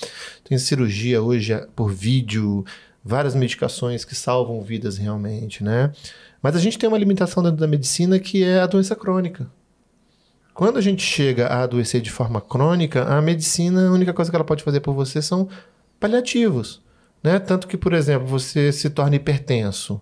tem 0.43 0.57
cirurgia 0.57 1.21
hoje 1.21 1.55
por 1.75 1.93
vídeo, 1.93 2.65
várias 3.05 3.35
medicações 3.35 4.03
que 4.03 4.15
salvam 4.15 4.59
vidas 4.61 4.97
realmente, 4.97 5.63
né? 5.63 5.91
Mas 6.41 6.55
a 6.55 6.59
gente 6.59 6.77
tem 6.77 6.89
uma 6.89 6.97
limitação 6.97 7.43
dentro 7.43 7.59
da 7.59 7.67
medicina 7.67 8.19
que 8.19 8.43
é 8.43 8.59
a 8.59 8.65
doença 8.65 8.95
crônica. 8.95 9.47
Quando 10.55 10.77
a 10.77 10.81
gente 10.81 11.03
chega 11.03 11.47
a 11.47 11.63
adoecer 11.63 12.01
de 12.01 12.11
forma 12.11 12.41
crônica, 12.41 13.03
a 13.03 13.21
medicina, 13.21 13.87
a 13.87 13.91
única 13.91 14.11
coisa 14.11 14.31
que 14.31 14.35
ela 14.35 14.43
pode 14.43 14.63
fazer 14.63 14.79
por 14.79 14.93
você 14.93 15.21
são 15.21 15.47
paliativos. 15.99 16.81
Né? 17.23 17.39
Tanto 17.39 17.67
que, 17.67 17.77
por 17.77 17.93
exemplo, 17.93 18.27
você 18.27 18.71
se 18.71 18.89
torna 18.89 19.15
hipertenso. 19.15 20.01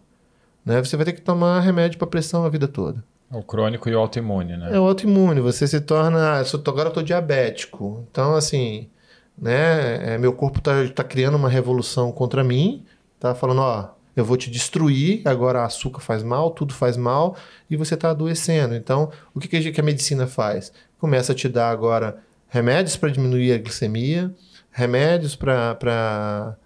Né? 0.66 0.82
Você 0.82 0.96
vai 0.96 1.06
ter 1.06 1.14
que 1.14 1.22
tomar 1.22 1.60
remédio 1.60 2.00
para 2.00 2.08
pressão 2.08 2.46
a 2.46 2.50
vida 2.50 2.68
toda. 2.68 3.04
O 3.32 3.42
crônico 3.42 3.90
e 3.90 3.96
o 3.96 4.00
autoimune, 4.00 4.58
né? 4.58 4.70
É 4.76 4.80
o 4.80 4.88
autoimune. 4.88 5.40
Você 5.40 5.66
se 5.66 5.80
torna. 5.80 6.40
Ah, 6.40 6.44
agora 6.68 6.88
eu 6.88 6.90
estou 6.90 7.04
diabético. 7.04 8.06
Então, 8.12 8.36
assim, 8.36 8.90
né? 9.38 10.14
É, 10.14 10.18
meu 10.18 10.34
corpo 10.34 10.60
está 10.60 10.88
tá 10.90 11.04
criando 11.04 11.36
uma 11.36 11.50
revolução 11.50 12.12
contra 12.12 12.44
mim. 12.44 12.86
Tá 13.20 13.34
falando, 13.34 13.62
ó, 13.62 13.90
eu 14.16 14.26
vou 14.26 14.36
te 14.36 14.50
destruir, 14.50 15.22
agora 15.26 15.64
açúcar 15.64 16.02
faz 16.02 16.24
mal, 16.24 16.52
tudo 16.52 16.74
faz 16.74 16.98
mal, 16.98 17.36
e 17.70 17.78
você 17.78 17.94
está 17.94 18.10
adoecendo. 18.10 18.76
Então, 18.76 19.12
o 19.34 19.40
que, 19.40 19.72
que 19.72 19.80
a 19.80 19.84
medicina 19.84 20.28
faz? 20.28 20.74
Começa 21.00 21.32
a 21.32 21.36
te 21.36 21.48
dar 21.48 21.70
agora 21.70 22.18
remédios 22.50 22.98
para 22.98 23.10
diminuir 23.10 23.54
a 23.54 23.58
glicemia, 23.58 24.34
remédios 24.72 25.36
para 25.36 26.58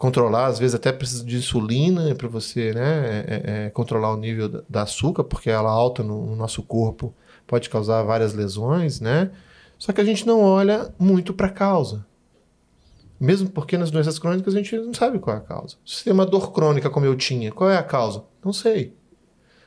controlar, 0.00 0.46
às 0.46 0.58
vezes 0.58 0.74
até 0.74 0.90
precisa 0.90 1.22
de 1.22 1.36
insulina 1.36 2.14
para 2.14 2.26
você 2.26 2.72
né, 2.72 2.80
é, 2.80 3.24
é, 3.28 3.66
é, 3.66 3.70
controlar 3.70 4.14
o 4.14 4.16
nível 4.16 4.64
da 4.66 4.84
açúcar, 4.84 5.24
porque 5.24 5.50
ela 5.50 5.70
alta 5.70 6.02
no, 6.02 6.24
no, 6.24 6.34
nosso 6.34 6.62
corpo 6.62 7.14
pode 7.46 7.68
causar 7.68 8.02
várias 8.02 8.32
lesões, 8.32 8.98
né? 8.98 9.30
Só 9.78 9.92
que 9.92 10.00
a 10.00 10.04
gente 10.04 10.26
não 10.26 10.40
olha 10.40 10.90
muito 10.98 11.34
para 11.34 11.48
a 11.48 11.50
causa. 11.50 12.06
Mesmo 13.20 13.50
porque 13.50 13.76
nas 13.76 13.90
doenças 13.90 14.18
crônicas 14.18 14.54
a 14.54 14.56
gente 14.56 14.74
não 14.78 14.94
sabe 14.94 15.18
qual 15.18 15.36
é 15.36 15.38
a 15.38 15.42
causa. 15.42 15.76
Se 15.84 15.96
você 15.96 16.04
tem 16.04 16.14
uma 16.14 16.24
dor 16.24 16.50
crônica 16.50 16.88
como 16.88 17.04
eu 17.04 17.14
tinha, 17.14 17.52
qual 17.52 17.68
é 17.68 17.76
a 17.76 17.82
causa? 17.82 18.24
Não 18.42 18.54
sei. 18.54 18.96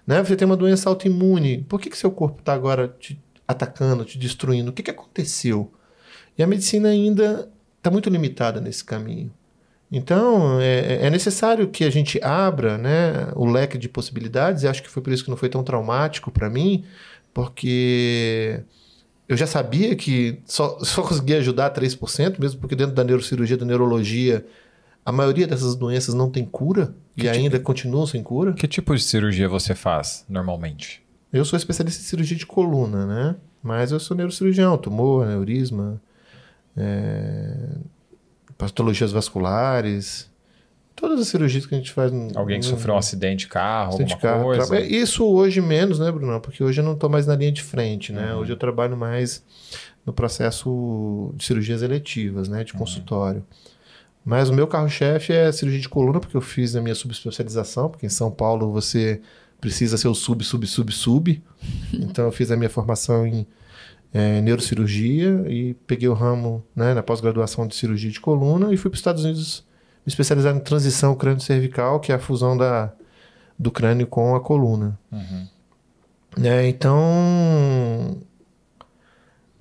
Né? 0.08 0.24
Você 0.24 0.36
tem 0.36 0.48
uma 0.48 0.58
doença 0.58 0.90
autoimune, 0.90 1.64
por 1.70 1.80
que, 1.80 1.92
que 1.92 1.98
seu 1.98 2.10
corpo 2.10 2.40
está 2.40 2.54
agora 2.54 2.88
te 3.00 3.22
atacando, 3.48 4.04
te 4.04 4.18
destruindo? 4.18 4.72
O 4.72 4.74
que, 4.74 4.82
que 4.82 4.90
aconteceu? 4.90 5.72
E 6.36 6.42
a 6.42 6.48
medicina 6.48 6.90
ainda 6.90 7.52
está 7.78 7.92
muito 7.92 8.10
limitada 8.10 8.60
nesse 8.60 8.84
caminho. 8.84 9.32
Então, 9.96 10.60
é, 10.60 11.06
é, 11.06 11.10
necessário 11.12 11.68
que 11.68 11.84
a 11.84 11.90
gente 11.92 12.20
abra 12.24 12.80
né, 12.80 13.28
o 13.36 13.46
leque 13.46 13.78
de 13.78 13.88
possibilidades, 13.88 14.64
e 14.64 14.68
acho 14.68 14.82
que 14.82 14.90
foi 14.90 15.04
por 15.04 15.14
isso 15.14 15.24
que 15.24 15.30
não 15.30 15.38
foi 15.38 15.50
tão 15.50 15.64
traumático 15.64 16.32
para 16.32 16.50
mim, 16.50 16.84
porque 17.32 18.60
eu 19.30 19.38
já 19.38 19.46
sabia 19.46 19.96
que 19.96 20.40
só, 20.46 20.80
só 20.84 21.04
conseguia 21.04 21.38
ajudar 21.38 21.72
3%, 21.72 22.40
mesmo 22.40 22.60
porque 22.60 22.76
dentro 22.76 22.96
da 22.96 23.04
neurocirurgia, 23.04 23.56
da 23.56 23.66
neurologia, 23.66 24.44
a 25.06 25.12
maioria 25.12 25.46
dessas 25.46 25.76
doenças 25.76 26.16
não 26.16 26.32
tem 26.32 26.44
cura 26.44 26.96
que 27.16 27.28
e 27.28 27.30
tipo, 27.30 27.36
ainda 27.36 27.60
continuam 27.60 28.08
sem 28.08 28.24
cura. 28.24 28.54
Que 28.54 28.68
tipo 28.68 28.96
de 28.96 29.04
cirurgia 29.04 29.48
você 29.48 29.76
faz 29.76 30.26
normalmente? 30.28 31.04
Eu 31.32 31.46
sou 31.46 31.56
especialista 31.56 32.02
em 32.02 32.06
cirurgia 32.06 32.36
de 32.36 32.48
coluna, 32.48 33.06
né? 33.06 33.36
Mas 33.62 33.92
eu 33.92 34.00
sou 34.00 34.18
neurocirurgião, 34.18 34.76
tumor, 34.76 35.24
aneurisma, 35.24 36.02
é, 36.76 37.78
patologias 38.58 39.12
vasculares, 39.12 40.30
todas 40.96 41.20
as 41.20 41.28
cirurgias 41.28 41.66
que 41.66 41.76
a 41.76 41.78
gente 41.78 41.92
faz. 41.92 42.12
Alguém 42.36 42.60
que 42.60 42.66
sofreu 42.66 42.96
um 42.96 42.98
acidente 42.98 43.46
de 43.46 43.48
carro, 43.48 43.90
acidente 43.90 44.14
alguma 44.14 44.32
carro, 44.32 44.44
coisa? 44.46 44.80
Isso 44.82 45.26
hoje 45.26 45.62
menos, 45.62 46.00
né, 46.00 46.12
Bruno? 46.12 46.40
Porque 46.40 46.64
hoje 46.64 46.82
eu 46.82 46.86
não 46.86 46.94
estou 46.94 47.10
mais 47.10 47.28
na 47.28 47.36
linha 47.36 47.52
de 47.52 47.62
frente, 47.62 48.12
né? 48.12 48.34
Uhum. 48.34 48.42
Hoje 48.42 48.52
eu 48.52 48.58
trabalho 48.58 48.96
mais 48.96 49.44
no 50.06 50.14
processo 50.14 51.34
de 51.36 51.46
cirurgias 51.46 51.82
eletivas, 51.82 52.50
né, 52.50 52.64
de 52.64 52.74
uhum. 52.74 52.80
consultório. 52.80 53.46
Mas 54.26 54.50
o 54.50 54.54
meu 54.54 54.68
carro-chefe 54.68 55.34
é 55.34 55.52
cirurgia 55.52 55.82
de 55.82 55.90
coluna, 55.90 56.20
porque 56.20 56.36
eu 56.36 56.42
fiz 56.42 56.76
a 56.76 56.82
minha 56.82 56.96
subespecialização, 56.96 57.90
porque 57.90 58.06
em 58.06 58.10
São 58.10 58.32
Paulo 58.32 58.72
você 58.72 59.22
precisa 59.60 59.98
ser 59.98 60.08
o 60.08 60.16
sub, 60.16 60.44
sub, 60.44 60.66
sub, 60.66 60.92
sub. 60.92 61.44
então 61.94 62.26
eu 62.26 62.32
fiz 62.32 62.52
a 62.52 62.56
minha 62.56 62.70
formação 62.70 63.28
em 63.28 63.46
é, 64.14 64.40
neurocirurgia 64.42 65.44
e 65.48 65.74
peguei 65.88 66.08
o 66.08 66.14
ramo 66.14 66.64
né, 66.76 66.94
na 66.94 67.02
pós-graduação 67.02 67.66
de 67.66 67.76
cirurgia 67.76 68.12
de 68.12 68.20
coluna 68.20 68.72
e 68.72 68.78
fui 68.78 68.90
para 68.90 68.96
os 68.96 69.00
Estados 69.00 69.24
Unidos 69.24 69.66
me 70.06 70.12
especializar 70.12 70.56
em 70.56 70.60
transição 70.60 71.16
crânio-cervical, 71.16 72.00
que 72.00 72.12
é 72.12 72.16
a 72.16 72.20
fusão 72.20 72.56
da, 72.56 72.94
do 73.58 73.72
crânio 73.72 74.06
com 74.06 74.36
a 74.36 74.42
coluna. 74.42 75.00
Uhum. 75.12 75.48
É, 76.44 76.68
então, 76.68 78.18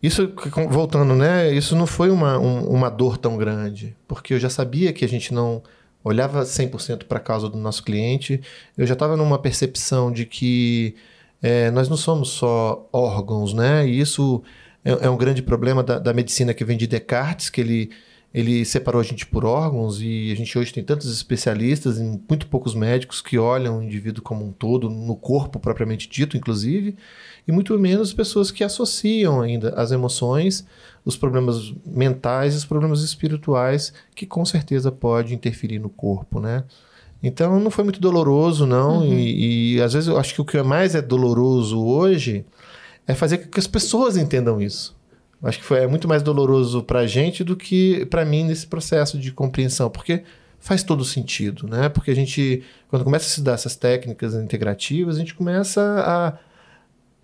isso, 0.03 0.33
voltando, 0.69 1.15
né? 1.15 1.53
Isso 1.53 1.77
não 1.77 1.87
foi 1.87 2.11
uma, 2.11 2.39
um, 2.39 2.67
uma 2.67 2.91
dor 2.91 3.17
tão 3.17 3.37
grande, 3.37 3.97
porque 4.09 4.35
eu 4.35 4.39
já 4.39 4.51
sabia 4.51 4.93
que 4.93 5.05
a 5.05 5.09
gente 5.09 5.33
não 5.33 5.63
olhava 6.03 6.43
100% 6.43 7.05
para 7.05 7.19
a 7.19 7.21
causa 7.21 7.49
do 7.49 7.57
nosso 7.57 7.85
cliente, 7.85 8.41
eu 8.77 8.87
já 8.87 8.95
estava 8.95 9.17
numa 9.17 9.39
percepção 9.39 10.11
de 10.11 10.27
que 10.27 10.97
é, 11.43 11.71
nós 11.73 11.89
não 11.89 11.97
somos 11.97 12.31
só 12.31 12.89
órgãos, 12.93 13.53
né? 13.53 13.87
E 13.87 13.99
isso 13.99 14.43
é, 14.85 15.07
é 15.07 15.11
um 15.11 15.17
grande 15.17 15.43
problema 15.43 15.83
da, 15.83 15.99
da, 15.99 16.15
medicina 16.15 16.55
que 16.55 16.65
vem 16.65 16.77
de 16.77 16.87
Descartes, 16.87 17.51
que 17.51 17.61
ele, 17.61 17.91
ele 18.33 18.65
separou 18.65 19.01
a 19.01 19.05
gente 19.05 19.27
por 19.27 19.45
órgãos 19.45 20.01
e 20.01 20.31
a 20.31 20.37
gente 20.37 20.57
hoje 20.57 20.73
tem 20.73 20.85
tantos 20.85 21.13
especialistas 21.13 21.99
e 21.99 22.03
muito 22.03 22.47
poucos 22.47 22.77
médicos 22.77 23.21
que 23.21 23.39
olham 23.39 23.79
o 23.79 23.83
indivíduo 23.83 24.23
como 24.23 24.45
um 24.45 24.53
todo, 24.53 24.89
no 24.89 25.17
corpo 25.17 25.59
propriamente 25.59 26.09
dito, 26.09 26.37
inclusive, 26.37 26.97
e 27.47 27.51
muito 27.51 27.77
menos 27.77 28.13
pessoas 28.13 28.53
que 28.53 28.63
associam 28.63 29.41
ainda 29.41 29.71
as 29.71 29.91
emoções, 29.91 30.65
os 31.05 31.17
problemas 31.17 31.75
mentais 31.85 32.55
e 32.55 32.59
os 32.59 32.65
problemas 32.65 33.03
espirituais, 33.03 33.93
que 34.15 34.27
com 34.27 34.45
certeza 34.45 34.93
pode 34.93 35.35
interferir 35.35 35.81
no 35.81 35.89
corpo, 35.89 36.39
né? 36.39 36.63
Então 37.23 37.61
não 37.61 37.71
foi 37.71 37.85
muito 37.85 38.01
doloroso, 38.01 38.67
não. 38.67 38.99
Uhum. 38.99 39.15
E, 39.15 39.77
e, 39.77 39.83
às 39.83 39.93
vezes 39.93 40.09
eu 40.09 40.19
acho 40.19 40.35
que 40.35 40.41
o 40.41 40.45
que 40.45 40.61
mais 40.63 40.95
é 40.95 41.03
doloroso 41.03 41.81
hoje 41.81 42.45
é 43.07 43.15
fazer 43.15 43.39
com 43.39 43.51
que 43.51 43.61
as 43.61 43.67
pessoas 43.67 44.17
entendam 44.17 44.61
isso. 44.61 44.97
Eu 45.41 45.49
acho 45.49 45.59
que 45.59 45.65
foi 45.65 45.81
é 45.81 45.87
muito 45.87 46.09
mais 46.09 46.23
doloroso 46.23 46.83
para 46.83 47.01
a 47.01 47.07
gente 47.07 47.43
do 47.45 47.57
que 47.57 48.07
para 48.07 48.25
mim 48.25 48.45
nesse 48.45 48.67
processo 48.67 49.19
de 49.19 49.33
compreensão, 49.33 49.91
porque 49.91 50.23
faz 50.59 50.83
todo 50.85 51.05
sentido, 51.05 51.67
né? 51.67 51.89
Porque 51.89 52.11
a 52.13 52.15
gente, 52.15 52.63
quando 52.89 53.05
começa 53.05 53.27
a 53.27 53.29
estudar 53.29 53.53
essas 53.55 53.75
técnicas 53.75 54.35
integrativas, 54.35 55.17
a 55.17 55.19
gente 55.19 55.35
começa 55.35 55.81
a 56.07 56.39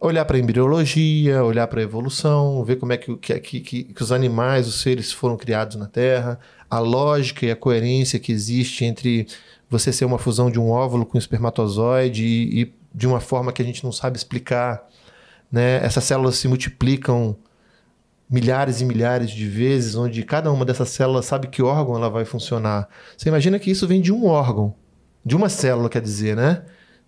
olhar 0.00 0.24
para 0.24 0.36
a 0.36 0.40
embriologia, 0.40 1.44
olhar 1.44 1.66
para 1.68 1.80
a 1.80 1.82
evolução, 1.82 2.64
ver 2.64 2.76
como 2.76 2.92
é 2.92 2.96
que, 2.96 3.16
que, 3.16 3.40
que, 3.40 3.60
que, 3.84 4.02
os 4.02 4.12
animais, 4.12 4.66
os 4.66 4.80
seres 4.80 5.12
foram 5.12 5.36
criados 5.36 5.76
na 5.76 5.86
Terra, 5.86 6.38
a 6.68 6.78
lógica 6.78 7.46
e 7.46 7.50
a 7.50 7.56
coerência 7.56 8.18
que 8.18 8.32
existe 8.32 8.84
entre 8.84 9.26
você 9.68 9.92
ser 9.92 10.04
uma 10.04 10.18
fusão 10.18 10.50
de 10.50 10.58
um 10.58 10.70
óvulo 10.70 11.04
com 11.04 11.18
espermatozoide 11.18 12.24
e, 12.24 12.62
e 12.62 12.74
de 12.94 13.06
uma 13.06 13.20
forma 13.20 13.52
que 13.52 13.62
a 13.62 13.64
gente 13.64 13.84
não 13.84 13.92
sabe 13.92 14.16
explicar. 14.16 14.86
Né? 15.50 15.76
Essas 15.84 16.04
células 16.04 16.36
se 16.36 16.48
multiplicam 16.48 17.36
milhares 18.30 18.80
e 18.80 18.84
milhares 18.84 19.30
de 19.30 19.48
vezes, 19.48 19.94
onde 19.94 20.22
cada 20.22 20.52
uma 20.52 20.64
dessas 20.64 20.90
células 20.90 21.24
sabe 21.24 21.48
que 21.48 21.62
órgão 21.62 21.96
ela 21.96 22.10
vai 22.10 22.24
funcionar. 22.24 22.88
Você 23.16 23.28
imagina 23.28 23.58
que 23.58 23.70
isso 23.70 23.86
vem 23.86 24.00
de 24.00 24.12
um 24.12 24.26
órgão, 24.26 24.74
de 25.24 25.34
uma 25.34 25.48
célula, 25.48 25.88
quer 25.88 26.02
dizer, 26.02 26.36
né? 26.36 26.62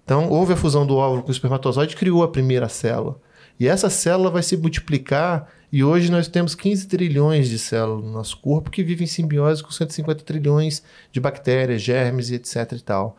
Então, 0.05 0.29
houve 0.29 0.55
a 0.55 0.57
fusão 0.57 0.87
do 0.87 0.97
óvulo 0.97 1.23
com 1.23 1.29
o 1.29 1.33
espermatozoide, 1.33 1.95
criou 1.95 2.23
a 2.23 2.29
primeira 2.29 2.69
célula. 2.69 3.21
E 3.59 3.69
essa 3.69 3.91
célula 3.91 4.31
vai 4.31 4.43
se 4.43 4.57
multiplicar, 4.57 5.47
e 5.73 5.85
hoje 5.85 6.11
nós 6.11 6.27
temos 6.27 6.55
15 6.55 6.89
trilhões 6.89 7.49
de 7.49 7.59
células 7.59 8.05
no 8.05 8.11
nosso 8.11 8.37
corpo 8.39 8.71
que 8.71 8.83
vivem 8.83 9.05
em 9.05 9.09
simbiose 9.09 9.63
com 9.63 9.71
150 9.71 10.25
trilhões 10.25 10.83
de 11.13 11.21
bactérias, 11.21 11.81
germes 11.81 12.31
e 12.31 12.35
etc 12.35 12.73
e 12.73 12.81
tal. 12.81 13.17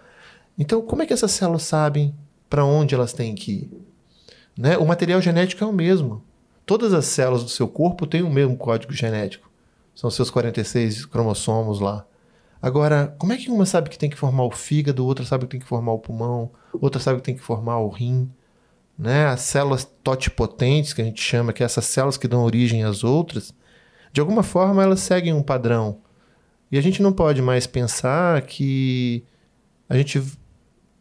Então, 0.57 0.81
como 0.81 1.01
é 1.01 1.05
que 1.05 1.13
essas 1.13 1.31
células 1.31 1.63
sabem 1.63 2.13
para 2.49 2.65
onde 2.65 2.93
elas 2.93 3.13
têm 3.13 3.33
que 3.33 3.51
ir? 3.51 3.71
Né? 4.57 4.77
O 4.77 4.85
material 4.85 5.21
genético 5.21 5.63
é 5.63 5.67
o 5.67 5.71
mesmo. 5.71 6.23
Todas 6.65 6.93
as 6.93 7.05
células 7.05 7.43
do 7.43 7.49
seu 7.49 7.67
corpo 7.67 8.05
têm 8.05 8.21
o 8.21 8.29
mesmo 8.29 8.57
código 8.57 8.93
genético. 8.93 9.49
São 9.95 10.09
seus 10.09 10.29
46 10.29 11.05
cromossomos 11.05 11.79
lá. 11.79 12.05
Agora, 12.61 13.15
como 13.17 13.33
é 13.33 13.37
que 13.37 13.49
uma 13.49 13.65
sabe 13.65 13.89
que 13.89 13.97
tem 13.97 14.09
que 14.09 14.17
formar 14.17 14.43
o 14.43 14.51
fígado, 14.51 15.05
outra 15.05 15.25
sabe 15.25 15.45
que 15.45 15.51
tem 15.51 15.59
que 15.59 15.65
formar 15.65 15.93
o 15.93 15.99
pulmão, 15.99 16.51
outra 16.73 17.01
sabe 17.01 17.19
que 17.19 17.25
tem 17.25 17.35
que 17.35 17.41
formar 17.41 17.79
o 17.79 17.89
rim? 17.89 18.29
Né? 19.01 19.25
As 19.25 19.41
células 19.41 19.83
totipotentes, 20.03 20.93
que 20.93 21.01
a 21.01 21.05
gente 21.05 21.19
chama, 21.19 21.51
que 21.51 21.63
é 21.63 21.65
essas 21.65 21.85
células 21.85 22.17
que 22.17 22.27
dão 22.27 22.43
origem 22.43 22.83
às 22.83 23.03
outras, 23.03 23.51
de 24.13 24.21
alguma 24.21 24.43
forma 24.43 24.83
elas 24.83 24.99
seguem 24.99 25.33
um 25.33 25.41
padrão. 25.41 25.97
E 26.71 26.77
a 26.77 26.81
gente 26.81 27.01
não 27.01 27.11
pode 27.11 27.41
mais 27.41 27.65
pensar 27.65 28.43
que 28.43 29.23
a 29.89 29.97
gente, 29.97 30.21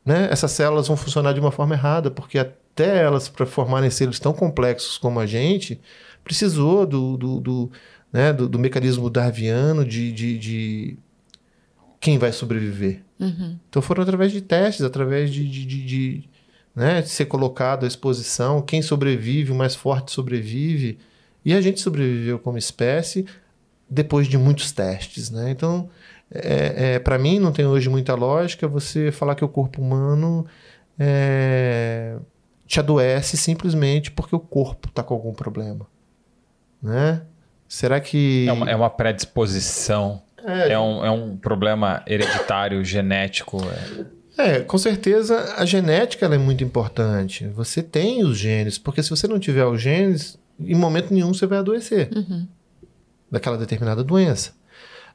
né, 0.03 0.29
essas 0.31 0.51
células 0.51 0.89
vão 0.89 0.97
funcionar 0.97 1.35
de 1.35 1.41
uma 1.41 1.53
forma 1.53 1.75
errada, 1.75 2.11
porque 2.11 2.39
até 2.39 3.03
elas, 3.03 3.29
para 3.29 3.45
formarem 3.45 3.91
seres 3.91 4.19
tão 4.19 4.33
complexos 4.33 4.97
como 4.97 5.21
a 5.21 5.27
gente, 5.27 5.79
precisou 6.25 6.87
do, 6.87 7.19
do, 7.19 7.39
do, 7.39 7.73
né, 8.11 8.33
do, 8.33 8.49
do 8.49 8.59
mecanismo 8.59 9.11
darwiniano 9.11 9.85
de, 9.85 10.11
de, 10.11 10.39
de 10.39 10.99
quem 12.01 12.17
vai 12.17 12.33
sobreviver. 12.33 13.03
Uhum. 13.21 13.59
Então 13.69 13.83
foram 13.83 14.03
através 14.03 14.33
de 14.33 14.41
testes, 14.41 14.87
através 14.87 15.31
de, 15.31 15.47
de, 15.47 15.67
de, 15.67 15.85
de, 15.85 16.31
né, 16.75 17.03
ser 17.03 17.27
colocado 17.27 17.85
à 17.85 17.89
exposição, 17.89 18.63
quem 18.63 18.83
sobrevive, 18.83 19.53
o 19.53 19.55
mais 19.55 19.75
forte 19.75 20.13
sobrevive. 20.13 20.99
E 21.45 21.55
a 21.55 21.61
gente 21.61 21.81
sobreviveu 21.81 22.39
como 22.39 22.59
espécie 22.59 23.27
depois 23.89 24.29
de 24.29 24.39
muitos 24.39 24.73
testes. 24.73 25.31
Né? 25.31 25.51
Então, 25.51 25.89
é, 26.33 26.95
é 26.95 26.99
para 26.99 27.19
mim, 27.19 27.39
não 27.39 27.53
tem 27.53 27.67
hoje 27.67 27.89
muita 27.89 28.15
lógica 28.15 28.69
você 28.69 29.11
falar 29.11 29.35
que 29.35 29.45
o 29.45 29.49
corpo 29.49 29.81
humano 29.81 30.47
é, 30.99 32.17
te 32.67 32.79
adoece 32.79 33.37
simplesmente 33.37 34.11
porque 34.11 34.37
o 34.37 34.41
corpo 34.41 34.89
está 34.89 35.03
com 35.03 35.15
algum 35.15 35.33
problema. 35.33 35.87
Né? 36.83 37.23
Será 37.67 38.01
que. 38.01 38.47
É 38.49 38.53
uma, 38.53 38.71
é 38.71 38.77
uma 38.77 38.91
predisposição 38.91 40.23
é, 40.45 40.73
é, 40.73 40.79
um, 40.79 41.05
é 41.05 41.11
um 41.11 41.37
problema 41.37 42.03
hereditário, 42.07 42.85
genético. 42.85 43.59
É. 43.65 44.05
é, 44.41 44.61
com 44.61 44.79
certeza 44.79 45.55
a 45.57 45.65
genética 45.65 46.27
é 46.27 46.39
muito 46.39 46.65
importante. 46.65 47.47
Você 47.49 47.83
tem 47.83 48.25
os 48.25 48.39
genes, 48.39 48.79
porque 48.79 49.03
se 49.03 49.11
você 49.11 49.27
não 49.29 49.39
tiver 49.39 49.65
os 49.67 49.81
genes, 49.81 50.39
em 50.59 50.75
momento 50.75 51.13
nenhum 51.13 51.33
você 51.33 51.47
vai 51.47 51.59
adoecer 51.59 52.11
uhum. 52.15 52.47
daquela 53.31 53.57
determinada 53.57 54.03
doença. 54.05 54.53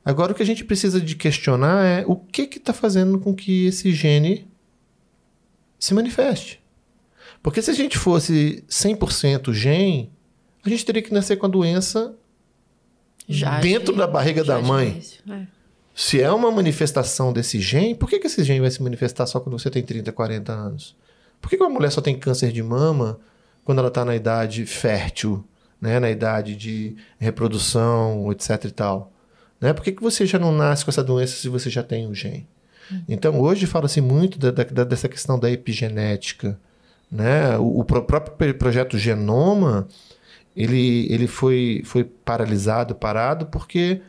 Agora, 0.04 0.32
o 0.32 0.36
que 0.36 0.44
a 0.44 0.46
gente 0.46 0.64
precisa 0.64 1.02
de 1.02 1.16
questionar 1.16 1.84
é 1.84 2.04
o 2.06 2.16
que 2.16 2.44
está 2.44 2.74
fazendo 2.74 3.20
com 3.20 3.34
que 3.34 3.66
esse 3.66 3.92
gene 3.92 4.48
se 5.80 5.94
manifeste. 5.94 6.62
Porque 7.42 7.62
se 7.62 7.72
a 7.72 7.74
gente 7.74 7.98
fosse 7.98 8.64
100% 8.70 9.52
gene, 9.52 10.12
a 10.64 10.70
gente 10.70 10.86
teria 10.86 11.02
que 11.02 11.14
nascer 11.14 11.38
com 11.38 11.46
a 11.46 11.50
doença 11.50 12.16
já 13.28 13.60
dentro 13.60 13.94
de, 13.94 14.00
da 14.00 14.08
barriga 14.08 14.44
da 14.44 14.62
mãe. 14.62 15.02
É. 15.30 15.55
Se 15.96 16.22
é 16.22 16.30
uma 16.30 16.52
manifestação 16.52 17.32
desse 17.32 17.58
gene, 17.62 17.96
por 17.96 18.10
que, 18.10 18.20
que 18.20 18.28
esse 18.28 18.44
gene 18.44 18.60
vai 18.60 18.70
se 18.70 18.84
manifestar 18.84 19.26
só 19.26 19.40
quando 19.40 19.58
você 19.58 19.70
tem 19.70 19.82
30, 19.82 20.12
40 20.12 20.52
anos? 20.52 20.94
Por 21.42 21.50
que, 21.50 21.56
que 21.56 21.64
uma 21.64 21.70
mulher 21.70 21.90
só 21.90 22.02
tem 22.02 22.20
câncer 22.20 22.52
de 22.52 22.62
mama 22.62 23.18
quando 23.64 23.80
ela 23.80 23.88
está 23.88 24.04
na 24.04 24.14
idade 24.14 24.66
fértil, 24.66 25.42
né? 25.80 25.98
na 25.98 26.12
idade 26.12 26.54
de 26.54 26.98
reprodução, 27.18 28.30
etc 28.30 28.66
e 28.66 28.72
tal? 28.72 29.14
Né? 29.62 29.72
Por 29.72 29.86
que, 29.86 29.94
que 29.94 30.04
você 30.04 30.26
já 30.26 30.38
não 30.38 30.52
nasce 30.52 30.84
com 30.84 30.92
essa 30.92 31.04
doença 31.04 31.38
se 31.38 31.48
você 31.48 31.70
já 31.70 31.82
tem 31.82 32.08
o 32.08 32.14
gene? 32.14 32.46
Hum. 32.92 33.02
Então, 33.08 33.40
hoje 33.40 33.66
fala-se 33.66 34.02
muito 34.02 34.38
da, 34.38 34.52
da, 34.52 34.84
dessa 34.84 35.08
questão 35.08 35.40
da 35.40 35.50
epigenética. 35.50 36.60
Né? 37.10 37.58
O, 37.58 37.80
o 37.80 37.84
próprio 37.86 38.54
projeto 38.56 38.98
Genoma 38.98 39.88
ele, 40.54 41.08
ele 41.10 41.28
foi, 41.28 41.84
foi 41.86 42.04
paralisado, 42.04 42.96
parado, 42.96 43.46
porque 43.46 44.02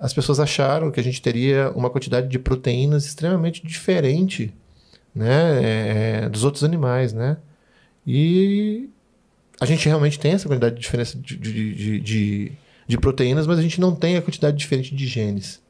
as 0.00 0.12
pessoas 0.12 0.38
acharam 0.38 0.90
que 0.90 1.00
a 1.00 1.02
gente 1.02 1.20
teria 1.20 1.70
uma 1.74 1.90
quantidade 1.90 2.28
de 2.28 2.38
proteínas 2.38 3.04
extremamente 3.04 3.66
diferente 3.66 4.54
né, 5.14 5.62
é, 5.62 6.24
é, 6.24 6.28
dos 6.28 6.44
outros 6.44 6.62
animais, 6.62 7.12
né? 7.12 7.38
E 8.06 8.88
a 9.60 9.66
gente 9.66 9.86
realmente 9.86 10.18
tem 10.18 10.32
essa 10.32 10.46
quantidade 10.46 10.76
de 10.76 10.80
diferença 10.80 11.18
de, 11.18 11.36
de, 11.36 12.00
de, 12.00 12.52
de, 12.86 12.98
proteínas, 12.98 13.46
mas 13.46 13.58
a 13.58 13.62
gente 13.62 13.80
não 13.80 13.94
tem 13.94 14.16
a 14.16 14.22
quantidade 14.22 14.56
diferente 14.56 14.94
de 14.94 15.06
genes. 15.06 15.60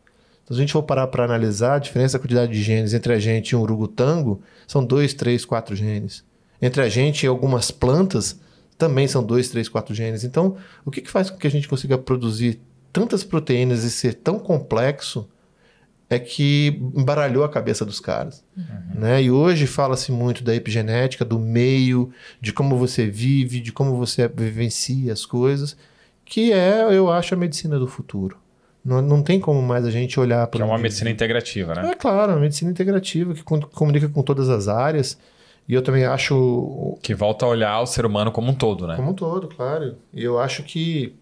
Então, 0.44 0.54
se 0.54 0.60
a 0.60 0.62
gente 0.62 0.72
for 0.72 0.82
parar 0.82 1.06
para 1.06 1.24
analisar 1.24 1.76
a 1.76 1.78
diferença 1.78 2.18
da 2.18 2.22
quantidade 2.22 2.52
de 2.52 2.62
genes 2.62 2.92
entre 2.92 3.12
a 3.12 3.18
gente 3.18 3.50
e 3.50 3.56
um 3.56 3.60
urugutango, 3.60 4.42
são 4.66 4.84
dois, 4.84 5.14
três, 5.14 5.44
quatro 5.44 5.74
genes. 5.74 6.22
Entre 6.60 6.82
a 6.82 6.88
gente 6.88 7.24
e 7.24 7.26
algumas 7.26 7.70
plantas, 7.70 8.38
também 8.76 9.08
são 9.08 9.24
dois, 9.24 9.48
três, 9.48 9.68
quatro 9.68 9.94
genes. 9.94 10.22
Então, 10.22 10.56
o 10.84 10.90
que, 10.90 11.00
que 11.00 11.10
faz 11.10 11.30
com 11.30 11.38
que 11.38 11.46
a 11.46 11.50
gente 11.50 11.68
consiga 11.68 11.96
produzir 11.96 12.60
tantas 12.92 13.24
proteínas 13.24 13.85
e 13.85 13.90
ser 13.90 14.14
tão 14.14 14.38
complexo 14.38 15.29
é 16.11 16.18
que 16.18 16.81
embaralhou 16.94 17.44
a 17.44 17.48
cabeça 17.48 17.85
dos 17.85 18.01
caras. 18.01 18.42
Uhum. 18.57 19.01
Né? 19.01 19.22
E 19.24 19.31
hoje 19.31 19.66
fala-se 19.66 20.11
muito 20.11 20.42
da 20.42 20.55
epigenética, 20.55 21.24
do 21.24 21.38
meio, 21.38 22.11
de 22.40 22.53
como 22.53 22.79
você 22.79 23.07
vive, 23.07 23.61
de 23.61 23.72
como 23.72 23.96
você 23.96 24.27
vivencia 24.27 25.12
as 25.12 25.27
coisas, 25.27 25.77
que 26.24 26.53
é, 26.53 26.83
eu 26.94 27.11
acho, 27.11 27.35
a 27.35 27.37
medicina 27.37 27.79
do 27.79 27.87
futuro. 27.87 28.38
Não, 28.85 29.03
não 29.03 29.22
tem 29.22 29.38
como 29.38 29.61
mais 29.61 29.85
a 29.85 29.90
gente 29.90 30.18
olhar 30.18 30.46
para. 30.46 30.59
Que 30.59 30.62
é 30.62 30.64
uma 30.64 30.79
medicina 30.79 31.11
integrativa, 31.11 31.74
né? 31.74 31.90
É 31.90 31.94
claro, 31.94 32.33
uma 32.33 32.40
medicina 32.40 32.70
integrativa 32.70 33.35
que 33.35 33.42
comunica 33.42 34.09
com 34.09 34.22
todas 34.22 34.48
as 34.48 34.66
áreas. 34.66 35.18
E 35.68 35.74
eu 35.74 35.83
também 35.83 36.05
acho. 36.05 36.96
Que 37.03 37.14
volta 37.14 37.44
a 37.44 37.48
olhar 37.48 37.79
o 37.83 37.87
ser 37.87 38.07
humano 38.07 38.33
como 38.33 38.51
um 38.51 38.55
todo, 38.55 38.87
né? 38.87 38.96
Como 38.96 39.11
um 39.11 39.14
todo, 39.14 39.48
claro. 39.48 39.96
E 40.14 40.24
eu 40.24 40.38
acho 40.38 40.62
que 40.62 41.17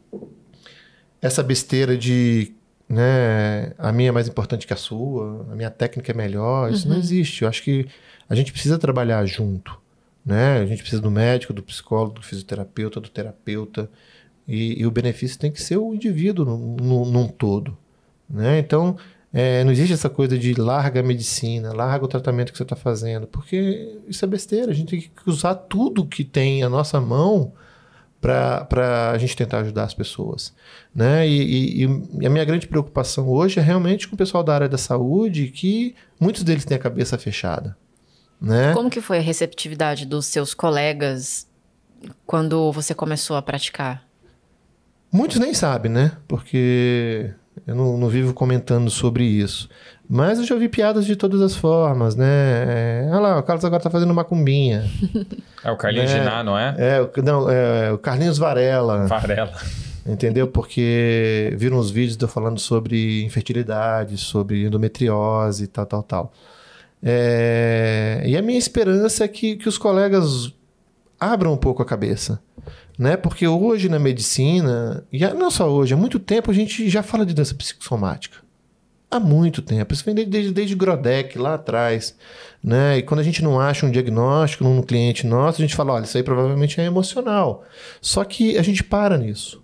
essa 1.27 1.43
besteira 1.43 1.97
de. 1.97 2.53
Né, 2.89 3.73
a 3.79 3.91
minha 3.91 4.11
é 4.11 4.13
mais 4.13 4.29
importante 4.29 4.65
que 4.65 4.73
a 4.73 4.77
sua, 4.77 5.45
a 5.51 5.57
minha 5.57 5.71
técnica 5.71 6.13
é 6.13 6.15
melhor, 6.15 6.71
isso 6.71 6.87
uhum. 6.87 6.95
não 6.95 7.01
existe. 7.01 7.43
Eu 7.43 7.49
acho 7.49 7.63
que 7.63 7.89
a 8.29 8.35
gente 8.35 8.53
precisa 8.53 8.79
trabalhar 8.79 9.25
junto. 9.27 9.77
Né? 10.25 10.59
A 10.59 10.67
gente 10.67 10.83
precisa 10.83 11.03
do 11.03 11.11
médico, 11.11 11.53
do 11.53 11.63
psicólogo, 11.63 12.15
do 12.15 12.23
fisioterapeuta, 12.23 13.01
do 13.01 13.09
terapeuta. 13.09 13.91
E, 14.47 14.81
e 14.81 14.87
o 14.87 14.91
benefício 14.91 15.39
tem 15.39 15.51
que 15.51 15.61
ser 15.61 15.77
o 15.77 15.93
indivíduo 15.95 16.45
no, 16.45 16.77
no, 16.77 17.05
num 17.05 17.29
todo. 17.29 17.77
Né? 18.29 18.59
Então, 18.59 18.97
é, 19.33 19.63
não 19.65 19.73
existe 19.73 19.93
essa 19.93 20.09
coisa 20.09 20.39
de 20.39 20.55
larga 20.55 21.01
a 21.01 21.03
medicina, 21.03 21.73
larga 21.73 22.05
o 22.05 22.09
tratamento 22.09 22.53
que 22.53 22.59
você 22.59 22.63
está 22.63 22.77
fazendo, 22.77 23.27
porque 23.27 23.99
isso 24.09 24.25
é 24.25 24.29
besteira. 24.29 24.71
A 24.71 24.75
gente 24.75 24.91
tem 24.91 25.01
que 25.01 25.11
usar 25.31 25.55
tudo 25.55 26.07
que 26.07 26.25
tem 26.25 26.63
à 26.63 26.69
nossa 26.69 27.01
mão 27.01 27.53
para 28.21 29.11
a 29.13 29.19
gente 29.19 29.37
tentar 29.37 29.59
ajudar 29.61 29.85
as 29.85 29.95
pessoas. 29.95 30.55
Né? 30.95 31.29
E, 31.29 31.85
e, 31.85 31.87
e, 32.21 32.27
a 32.27 32.31
minha 32.31 32.45
grande 32.45 32.67
preocupação 32.67 33.29
hoje 33.29 33.61
é 33.61 33.63
realmente 33.63 34.09
com 34.09 34.15
o 34.15 34.19
pessoal 34.19 34.43
da 34.43 34.55
área 34.55 34.69
da 34.69 34.79
saúde, 34.79 35.49
que 35.49 35.95
muitos 36.19 36.43
deles 36.43 36.65
têm 36.65 36.77
a 36.77 36.81
cabeça 36.81 37.19
fechada. 37.19 37.77
Né? 38.41 38.73
Como 38.75 38.91
que 38.91 39.01
foi 39.01 39.19
a 39.19 39.23
receptividade 39.23 40.05
dos 40.05 40.27
seus 40.27 40.55
colegas 40.55 41.49
quando 42.27 42.73
você 42.73 42.95
começou 42.95 43.37
a 43.37 43.43
praticar? 43.43 44.07
Muitos 45.11 45.39
nem 45.39 45.55
sabem, 45.55 45.91
né? 45.91 46.13
Porque 46.29 47.33
eu 47.67 47.75
não, 47.75 47.97
não, 47.97 48.09
vivo 48.09 48.35
comentando 48.35 48.91
sobre 48.91 49.25
isso. 49.25 49.69
Mas 50.09 50.39
eu 50.39 50.45
já 50.45 50.55
ouvi 50.55 50.69
piadas 50.69 51.05
de 51.05 51.17
todas 51.17 51.41
as 51.41 51.57
formas, 51.57 52.15
né? 52.15 52.27
É, 52.27 53.09
olha 53.11 53.21
lá, 53.21 53.39
o 53.39 53.43
Carlos 53.43 53.65
agora 53.65 53.83
tá 53.83 53.91
fazendo 53.91 54.15
macumbinha. 54.15 54.85
É 55.65 55.71
o 55.71 55.77
Carlinhos 55.77 56.13
né? 56.13 56.21
Giná, 56.21 56.45
não 56.45 56.57
é? 56.57 56.77
É, 56.79 57.23
não, 57.23 57.51
é 57.51 57.91
o 57.93 57.99
Carlinhos 57.99 58.39
Varela. 58.39 59.07
Varela. 59.07 59.53
Entendeu? 60.07 60.47
Porque 60.47 61.53
viram 61.57 61.77
os 61.79 61.91
vídeos 61.91 62.17
de 62.17 62.25
eu 62.25 62.29
falando 62.29 62.61
sobre 62.61 63.25
infertilidade, 63.25 64.17
sobre 64.17 64.65
endometriose 64.65 65.65
e 65.65 65.67
tal, 65.67 65.87
tal, 65.87 66.03
tal. 66.05 66.33
É, 67.03 68.23
e 68.25 68.37
a 68.37 68.43
minha 68.43 68.59
esperança 68.59 69.25
é 69.25 69.29
que, 69.29 69.57
que 69.57 69.69
os 69.69 69.77
colegas 69.77 70.53
abram 71.19 71.53
um 71.53 71.57
pouco 71.57 71.83
a 71.83 71.85
cabeça 71.85 72.41
né? 72.99 73.17
Porque 73.17 73.47
hoje 73.47 73.89
na 73.89 73.99
medicina, 73.99 75.05
e 75.13 75.27
não 75.35 75.51
só 75.51 75.69
hoje, 75.71 75.95
há 75.95 75.97
muito 75.97 76.19
tempo 76.19 76.51
a 76.51 76.55
gente 76.55 76.89
já 76.89 77.03
fala 77.03 77.27
de 77.27 77.35
doença 77.35 77.55
psicossomática. 77.55 78.39
Há 79.11 79.21
muito 79.21 79.63
tempo. 79.63 79.95
Isso 79.95 80.05
vem 80.05 80.15
desde, 80.15 80.53
desde 80.53 80.75
Grodeck, 80.75 81.39
lá 81.39 81.55
atrás. 81.55 82.17
Né? 82.63 82.99
E 82.99 83.03
quando 83.03 83.21
a 83.21 83.23
gente 83.23 83.43
não 83.43 83.61
acha 83.61 83.87
um 83.87 83.91
diagnóstico 83.91 84.65
num 84.65 84.83
cliente 84.83 85.27
nosso, 85.27 85.61
a 85.61 85.65
gente 85.65 85.77
fala: 85.77 85.93
olha, 85.93 86.05
isso 86.05 86.17
aí 86.17 86.23
provavelmente 86.23 86.81
é 86.81 86.85
emocional. 86.85 87.65
Só 88.01 88.25
que 88.25 88.59
a 88.59 88.63
gente 88.63 88.83
para 88.83 89.17
nisso. 89.17 89.63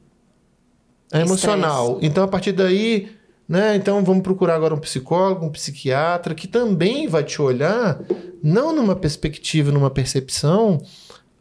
É 1.12 1.20
emocional. 1.20 1.98
Então, 2.00 2.24
a 2.24 2.28
partir 2.28 2.52
daí, 2.52 3.10
né? 3.48 3.74
Então, 3.76 4.02
vamos 4.04 4.22
procurar 4.22 4.54
agora 4.54 4.74
um 4.74 4.78
psicólogo, 4.78 5.44
um 5.44 5.50
psiquiatra, 5.50 6.34
que 6.34 6.46
também 6.46 7.08
vai 7.08 7.24
te 7.24 7.42
olhar 7.42 8.00
não 8.42 8.74
numa 8.74 8.96
perspectiva, 8.96 9.70
numa 9.70 9.90
percepção 9.90 10.80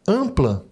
ampla 0.06 0.66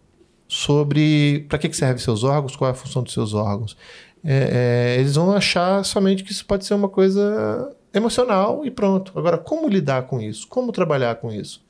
sobre 0.47 1.47
para 1.49 1.59
que, 1.59 1.69
que 1.69 1.77
servem 1.77 1.99
seus 1.99 2.25
órgãos, 2.25 2.57
qual 2.57 2.69
é 2.69 2.73
a 2.73 2.77
função 2.77 3.03
dos 3.03 3.13
seus 3.13 3.33
órgãos. 3.33 3.77
É, 4.25 4.97
é, 4.97 5.01
eles 5.01 5.15
vão 5.15 5.33
achar 5.33 5.85
somente 5.85 6.23
que 6.23 6.33
isso 6.33 6.45
pode 6.45 6.65
ser 6.65 6.75
uma 6.75 6.89
coisa 6.89 7.75
emocional 7.93 8.65
e 8.65 8.71
pronto. 8.71 9.13
Agora, 9.19 9.39
como 9.39 9.69
lidar 9.69 10.03
com 10.03 10.21
isso? 10.21 10.47
Como 10.49 10.73
trabalhar 10.73 11.17
com 11.17 11.33
isso? 11.33 11.65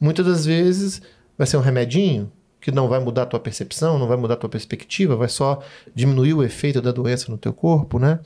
Muitas 0.00 0.26
das 0.26 0.46
vezes 0.46 1.02
vai 1.36 1.46
ser 1.46 1.56
um 1.56 1.60
remedinho 1.60 2.30
que 2.60 2.72
não 2.72 2.88
vai 2.88 2.98
mudar 2.98 3.22
a 3.22 3.26
tua 3.26 3.38
percepção, 3.38 3.98
não 3.98 4.08
vai 4.08 4.16
mudar 4.16 4.34
a 4.34 4.36
tua 4.36 4.48
perspectiva, 4.48 5.14
vai 5.14 5.28
só 5.28 5.60
diminuir 5.94 6.34
o 6.34 6.42
efeito 6.42 6.82
da 6.82 6.90
doença 6.90 7.30
no 7.30 7.38
teu 7.38 7.52
corpo, 7.52 7.98
né? 7.98 8.18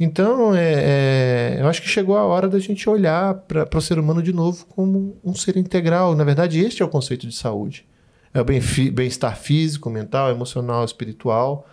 Então, 0.00 0.54
é, 0.54 0.74
é, 0.74 1.56
eu 1.60 1.68
acho 1.68 1.82
que 1.82 1.88
chegou 1.88 2.16
a 2.16 2.24
hora 2.24 2.48
da 2.48 2.58
gente 2.58 2.88
olhar 2.88 3.34
para 3.34 3.78
o 3.78 3.80
ser 3.80 3.98
humano 3.98 4.22
de 4.22 4.32
novo 4.32 4.66
como 4.66 5.16
um 5.24 5.34
ser 5.34 5.56
integral. 5.56 6.14
Na 6.14 6.24
verdade, 6.24 6.60
este 6.60 6.82
é 6.82 6.84
o 6.84 6.88
conceito 6.88 7.26
de 7.26 7.34
saúde. 7.34 7.86
É 8.32 8.40
o 8.40 8.44
bem-estar 8.44 9.36
físico, 9.36 9.90
mental, 9.90 10.30
emocional, 10.30 10.84
espiritual. 10.84 11.66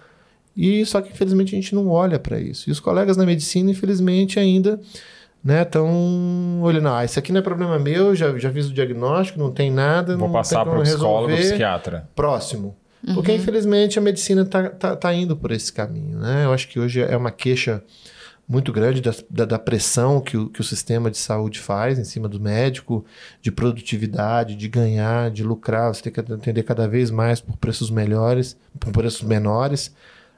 E 0.55 0.85
só 0.85 1.01
que, 1.01 1.11
infelizmente, 1.11 1.53
a 1.53 1.59
gente 1.59 1.75
não 1.75 1.89
olha 1.89 2.17
para 2.17 2.39
isso. 2.39 2.69
E 2.69 2.71
os 2.71 2.79
colegas 2.79 3.17
na 3.17 3.25
medicina, 3.25 3.69
infelizmente, 3.71 4.39
ainda 4.39 4.79
estão 5.45 5.87
né, 5.87 6.63
olhando, 6.63 6.87
ah, 6.89 7.05
isso 7.05 7.19
aqui 7.19 7.31
não 7.31 7.39
é 7.39 7.43
problema 7.43 7.77
meu, 7.77 8.15
já, 8.15 8.35
já 8.37 8.51
fiz 8.51 8.67
o 8.67 8.73
diagnóstico, 8.73 9.37
não 9.37 9.51
tem 9.51 9.69
nada. 9.69 10.17
Vou 10.17 10.31
passar 10.31 10.65
para 10.65 10.79
o 10.79 10.81
psicólogo, 10.81 11.35
psiquiatra. 11.35 12.09
Próximo. 12.15 12.75
Uhum. 13.05 13.15
Porque, 13.15 13.31
infelizmente, 13.33 13.99
a 13.99 14.01
medicina 14.01 14.41
está 14.41 14.69
tá, 14.69 14.95
tá 14.95 15.13
indo 15.13 15.35
por 15.35 15.51
esse 15.51 15.71
caminho. 15.71 16.17
Né? 16.17 16.45
Eu 16.45 16.53
acho 16.53 16.67
que 16.67 16.79
hoje 16.79 17.01
é 17.01 17.15
uma 17.15 17.31
queixa 17.31 17.83
muito 18.47 18.71
grande 18.71 19.01
da, 19.01 19.13
da, 19.29 19.45
da, 19.45 19.59
pressão 19.59 20.21
que 20.21 20.37
o, 20.37 20.49
que 20.49 20.61
o 20.61 20.63
sistema 20.63 21.09
de 21.09 21.17
saúde 21.17 21.59
faz 21.59 21.97
em 21.97 22.03
cima 22.03 22.27
do 22.27 22.39
médico, 22.39 23.03
de 23.41 23.51
produtividade, 23.51 24.55
de 24.55 24.67
ganhar, 24.67 25.31
de 25.31 25.43
lucrar. 25.43 25.93
Você 25.93 26.03
tem 26.03 26.13
que 26.13 26.19
atender 26.19 26.63
cada 26.63 26.87
vez 26.87 27.09
mais 27.09 27.41
por 27.41 27.57
preços 27.57 27.89
melhores, 27.89 28.55
por 28.79 28.91
preços 28.91 29.23
menores. 29.23 29.93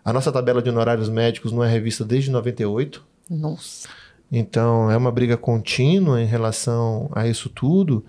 A 0.07 0.13
nossa 0.13 0.31
tabela 0.31 0.61
de 0.61 0.69
honorários 0.69 1.09
médicos 1.09 1.51
não 1.51 1.61
é 1.61 1.69
revista 1.69 2.05
desde 2.05 2.31
98. 2.31 3.03
Nossa. 3.29 3.89
Então, 4.31 4.89
é 4.89 4.95
uma 4.95 5.11
briga 5.11 5.35
contínua 5.35 6.21
em 6.21 6.25
relação 6.25 7.09
a 7.13 7.27
isso 7.27 7.49
tudo. 7.49 8.05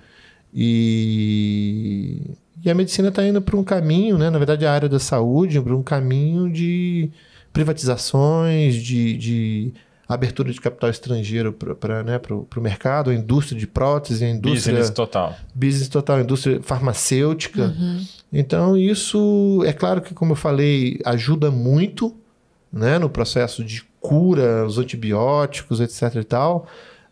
E, 0.55 2.37
e 2.65 2.71
a 2.71 2.75
medicina 2.77 3.09
está 3.09 3.27
indo 3.27 3.43
para 3.43 3.57
um 3.57 3.65
caminho, 3.65 4.17
né? 4.17 4.31
na 4.31 4.39
verdade, 4.39 4.65
a 4.65 4.73
área 4.73 4.89
da 4.89 5.01
saúde, 5.01 5.61
para 5.61 5.75
um 5.75 5.83
caminho 5.83 6.49
de 6.49 7.11
privatizações, 7.53 8.77
de, 8.77 9.17
de 9.17 9.73
abertura 10.09 10.51
de 10.51 10.61
capital 10.61 10.89
estrangeiro 10.89 11.53
para 11.53 12.03
né, 12.03 12.19
o 12.31 12.61
mercado, 12.61 13.11
a 13.11 13.15
indústria 13.15 13.59
de 13.59 13.67
prótese, 13.67 14.25
a 14.25 14.31
indústria. 14.31 14.75
Business 14.75 14.91
total. 14.91 15.37
Business 15.55 15.89
total, 15.89 16.17
a 16.17 16.21
indústria 16.23 16.61
farmacêutica. 16.63 17.75
Uhum. 17.79 18.05
Então, 18.33 18.77
isso, 18.77 19.63
é 19.67 19.73
claro 19.73 20.01
que, 20.01 20.15
como 20.15 20.33
eu 20.33 20.37
falei, 20.37 20.99
ajuda 21.05 21.51
muito 21.51 22.17
né, 22.73 22.99
no 22.99 23.11
processo 23.11 23.63
de 23.63 23.85
cura, 24.01 24.65
os 24.65 24.79
antibióticos, 24.79 25.81
etc. 25.81 26.17
e 26.17 26.25
tal, 26.25 26.67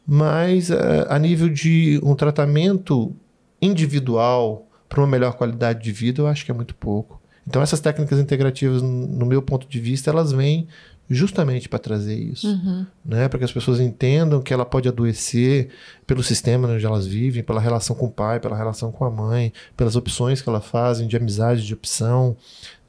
mas 0.06 0.70
uh, 0.70 1.06
a 1.09 1.18
nível 1.18 1.48
de 1.48 2.00
um 2.02 2.14
tratamento 2.14 3.14
individual 3.61 4.66
para 4.88 5.00
uma 5.00 5.06
melhor 5.06 5.35
qualidade 5.35 5.82
de 5.82 5.92
vida, 5.92 6.22
eu 6.22 6.26
acho 6.26 6.44
que 6.44 6.50
é 6.50 6.54
muito 6.54 6.74
pouco. 6.74 7.20
Então, 7.46 7.61
essas 7.62 7.80
técnicas 7.80 8.18
integrativas, 8.18 8.82
no 8.82 9.26
meu 9.26 9.40
ponto 9.42 9.68
de 9.68 9.78
vista, 9.78 10.11
elas 10.11 10.32
vêm 10.32 10.66
justamente 11.09 11.69
para 11.69 11.79
trazer 11.79 12.19
isso, 12.19 12.49
uhum. 12.49 12.87
né? 13.05 13.29
Para 13.29 13.38
que 13.38 13.45
as 13.45 13.53
pessoas 13.53 13.79
entendam 13.79 14.40
que 14.40 14.53
ela 14.53 14.64
pode 14.64 14.88
adoecer 14.88 15.69
pelo 16.07 16.23
sistema 16.23 16.69
onde 16.69 16.85
elas 16.85 17.07
vivem, 17.07 17.42
pela 17.42 17.61
relação 17.61 17.95
com 17.95 18.07
o 18.07 18.11
pai, 18.11 18.40
pela 18.40 18.57
relação 18.57 18.90
com 18.90 19.05
a 19.05 19.11
mãe, 19.11 19.53
pelas 19.77 19.95
opções 19.95 20.42
que 20.42 20.49
ela 20.49 20.61
fazem 20.61 21.07
de 21.07 21.16
amizade, 21.16 21.64
de 21.64 21.75
opção, 21.75 22.37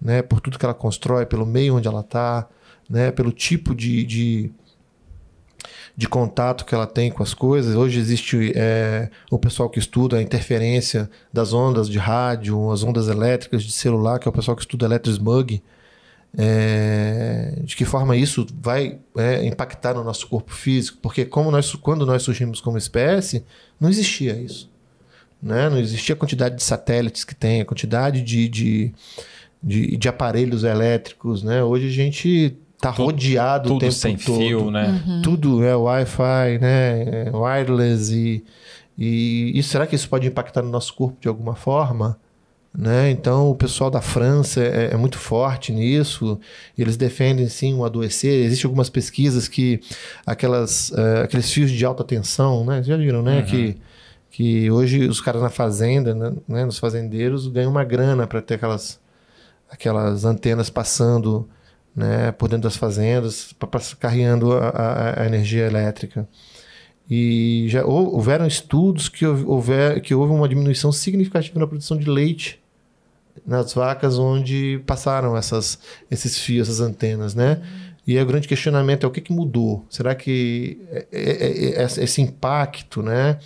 né? 0.01 0.21
Por 0.21 0.41
tudo 0.41 0.57
que 0.57 0.65
ela 0.65 0.73
constrói, 0.73 1.25
pelo 1.25 1.45
meio 1.45 1.75
onde 1.75 1.87
ela 1.87 2.01
está, 2.01 2.47
né? 2.89 3.11
Pelo 3.11 3.31
tipo 3.31 3.75
de, 3.75 4.03
de 4.03 4.51
de 5.97 6.07
contato 6.07 6.63
que 6.63 6.75
ela 6.75 6.85
tem 6.85 7.09
com 7.09 7.23
as 7.23 7.33
coisas. 7.33 7.75
Hoje 7.75 7.99
existe 7.99 8.53
é, 8.55 9.09
o 9.31 9.39
pessoal 9.39 9.67
que 9.67 9.79
estuda 9.79 10.17
a 10.17 10.21
interferência 10.21 11.09
das 11.33 11.53
ondas 11.53 11.89
de 11.89 11.97
rádio, 11.97 12.71
as 12.71 12.83
ondas 12.83 13.07
elétricas 13.07 13.63
de 13.63 13.71
celular, 13.71 14.19
que 14.19 14.27
é 14.27 14.29
o 14.29 14.33
pessoal 14.33 14.55
que 14.55 14.61
estuda 14.61 14.85
electrosmog, 14.85 15.61
é, 16.35 17.59
de 17.63 17.75
que 17.75 17.85
forma 17.85 18.15
isso 18.15 18.45
vai 18.61 18.99
é, 19.17 19.45
impactar 19.45 19.93
no 19.93 20.03
nosso 20.03 20.27
corpo 20.27 20.53
físico, 20.53 20.99
porque 21.01 21.25
como 21.25 21.51
nós, 21.51 21.73
quando 21.75 22.05
nós 22.05 22.23
surgimos 22.23 22.59
como 22.61 22.77
espécie, 22.77 23.43
não 23.79 23.89
existia 23.89 24.33
isso. 24.33 24.69
Né? 25.41 25.69
Não 25.69 25.77
existia 25.77 26.15
a 26.15 26.17
quantidade 26.17 26.55
de 26.55 26.63
satélites 26.63 27.23
que 27.23 27.35
tem, 27.35 27.61
a 27.61 27.65
quantidade 27.65 28.21
de, 28.21 28.47
de, 28.47 28.93
de, 29.61 29.97
de 29.97 30.09
aparelhos 30.09 30.63
elétricos. 30.63 31.43
Né? 31.43 31.63
Hoje 31.63 31.87
a 31.87 31.91
gente 31.91 32.57
está 32.75 32.89
rodeado 32.89 33.69
tudo 33.69 33.77
o 33.77 33.79
tempo 33.79 33.93
sem 33.93 34.17
todo. 34.17 34.37
fio, 34.37 34.71
né? 34.71 35.03
Uhum. 35.05 35.21
Tudo 35.21 35.63
é 35.63 35.75
Wi-Fi, 35.75 36.59
né? 36.61 37.25
É 37.27 37.31
wireless 37.33 38.13
e, 38.13 38.43
e, 38.97 39.51
e 39.57 39.63
será 39.63 39.87
que 39.87 39.95
isso 39.95 40.07
pode 40.07 40.27
impactar 40.27 40.61
no 40.61 40.69
nosso 40.69 40.93
corpo 40.93 41.17
de 41.19 41.27
alguma 41.27 41.55
forma? 41.55 42.19
Né? 42.77 43.09
Então, 43.09 43.49
o 43.49 43.55
pessoal 43.55 43.89
da 43.89 44.01
França 44.01 44.61
é, 44.61 44.91
é, 44.93 44.97
muito 44.97 45.17
forte 45.17 45.71
nisso. 45.73 46.39
Eles 46.77 46.95
defendem 46.95 47.49
sim 47.49 47.73
o 47.73 47.83
adoecer. 47.83 48.45
Existem 48.45 48.67
algumas 48.67 48.87
pesquisas 48.87 49.47
que 49.47 49.81
aquelas, 50.23 50.91
uh, 50.91 51.23
aqueles 51.23 51.51
fios 51.51 51.71
de 51.71 51.83
alta 51.83 52.03
tensão, 52.03 52.63
né? 52.63 52.83
já 52.83 52.95
viram, 52.95 53.23
né? 53.23 53.39
Uhum. 53.39 53.45
Que, 53.45 53.77
que 54.29 54.69
hoje 54.69 55.07
os 55.07 55.19
caras 55.19 55.41
na 55.41 55.49
fazenda, 55.49 56.13
né? 56.13 56.33
né 56.47 56.65
nos 56.65 56.77
fazendeiros, 56.77 57.47
ganham 57.47 57.71
uma 57.71 57.83
grana 57.83 58.27
para 58.27 58.43
ter 58.43 58.53
aquelas, 58.53 58.99
aquelas 59.71 60.23
antenas 60.23 60.69
passando 60.69 61.49
né? 61.95 62.31
por 62.31 62.47
dentro 62.47 62.65
das 62.65 62.77
fazendas, 62.77 63.53
para 63.53 63.81
carregando 63.99 64.53
a, 64.53 64.69
a, 64.69 65.23
a 65.23 65.25
energia 65.25 65.65
elétrica. 65.65 66.29
E 67.09 67.65
já 67.69 67.83
houveram 67.83 68.45
estudos 68.45 69.09
que, 69.09 69.25
houver, 69.25 69.99
que 69.99 70.13
houve 70.13 70.31
uma 70.31 70.47
diminuição 70.47 70.91
significativa 70.91 71.59
na 71.59 71.65
produção 71.65 71.97
de 71.97 72.07
leite 72.07 72.59
nas 73.45 73.73
vacas 73.73 74.17
onde 74.17 74.81
passaram 74.85 75.35
essas, 75.35 75.79
esses 76.09 76.37
fios, 76.39 76.67
essas 76.67 76.81
antenas, 76.81 77.35
né? 77.35 77.61
E 78.07 78.17
o 78.17 78.25
grande 78.25 78.47
questionamento 78.47 79.05
é 79.05 79.07
o 79.07 79.11
que, 79.11 79.19
que 79.19 79.33
mudou? 79.33 79.85
Será 79.89 80.15
que 80.15 80.79
é, 80.89 81.07
é, 81.11 81.81
é, 81.81 81.83
esse 81.83 82.21
impacto, 82.21 83.03
né? 83.03 83.37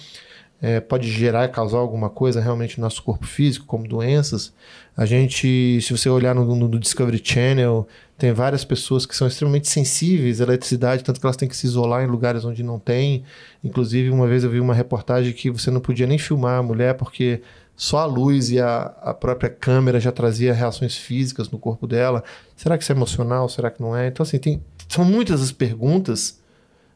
É, 0.62 0.80
pode 0.80 1.10
gerar, 1.12 1.48
causar 1.48 1.80
alguma 1.80 2.08
coisa 2.08 2.40
realmente 2.40 2.78
no 2.78 2.84
nosso 2.84 3.02
corpo 3.02 3.26
físico, 3.26 3.66
como 3.66 3.88
doenças. 3.88 4.54
A 4.96 5.08
gente, 5.08 5.82
se 5.82 5.92
você 5.92 6.08
olhar 6.08 6.36
no, 6.36 6.56
no, 6.56 6.80
Discovery 6.80 7.20
Channel, 7.24 7.88
tem 8.16 8.32
várias 8.32 8.64
pessoas 8.64 9.04
que 9.04 9.16
são 9.16 9.28
extremamente 9.28 9.68
sensíveis 9.68 10.40
à 10.40 10.44
eletricidade, 10.44 11.04
tanto 11.04 11.20
que 11.20 11.26
elas 11.26 11.36
têm 11.36 11.50
que 11.50 11.58
se 11.58 11.66
isolar 11.66 12.04
em 12.04 12.08
lugares 12.08 12.46
onde 12.46 12.62
não 12.62 12.78
tem. 12.78 13.24
Inclusive, 13.64 14.12
uma 14.12 14.28
vez 14.28 14.44
eu 14.44 14.52
vi 14.52 14.60
uma 14.60 14.76
reportagem 14.76 15.34
que 15.34 15.50
você 15.50 15.72
não 15.72 15.82
podia 15.82 16.06
nem 16.06 16.20
filmar 16.20 16.60
a 16.60 16.64
mulher 16.64 16.94
porque 16.94 17.42
só 17.82 17.98
a 17.98 18.06
luz 18.06 18.52
e 18.52 18.60
a, 18.60 18.94
a 19.02 19.12
própria 19.12 19.50
câmera 19.50 20.00
já 20.00 20.12
trazia 20.12 20.54
reações 20.54 20.96
físicas 20.96 21.50
no 21.50 21.58
corpo 21.58 21.88
dela. 21.88 22.24
Será 22.56 22.78
que 22.78 22.84
isso 22.84 22.92
é 22.92 22.96
emocional? 22.96 23.50
Será 23.50 23.72
que 23.72 23.82
não 23.82 23.98
é? 23.98 24.06
Então, 24.06 24.22
assim, 24.24 24.38
tem, 24.38 24.62
são 24.88 25.04
muitas 25.04 25.42
as 25.42 25.52
perguntas 25.52 26.40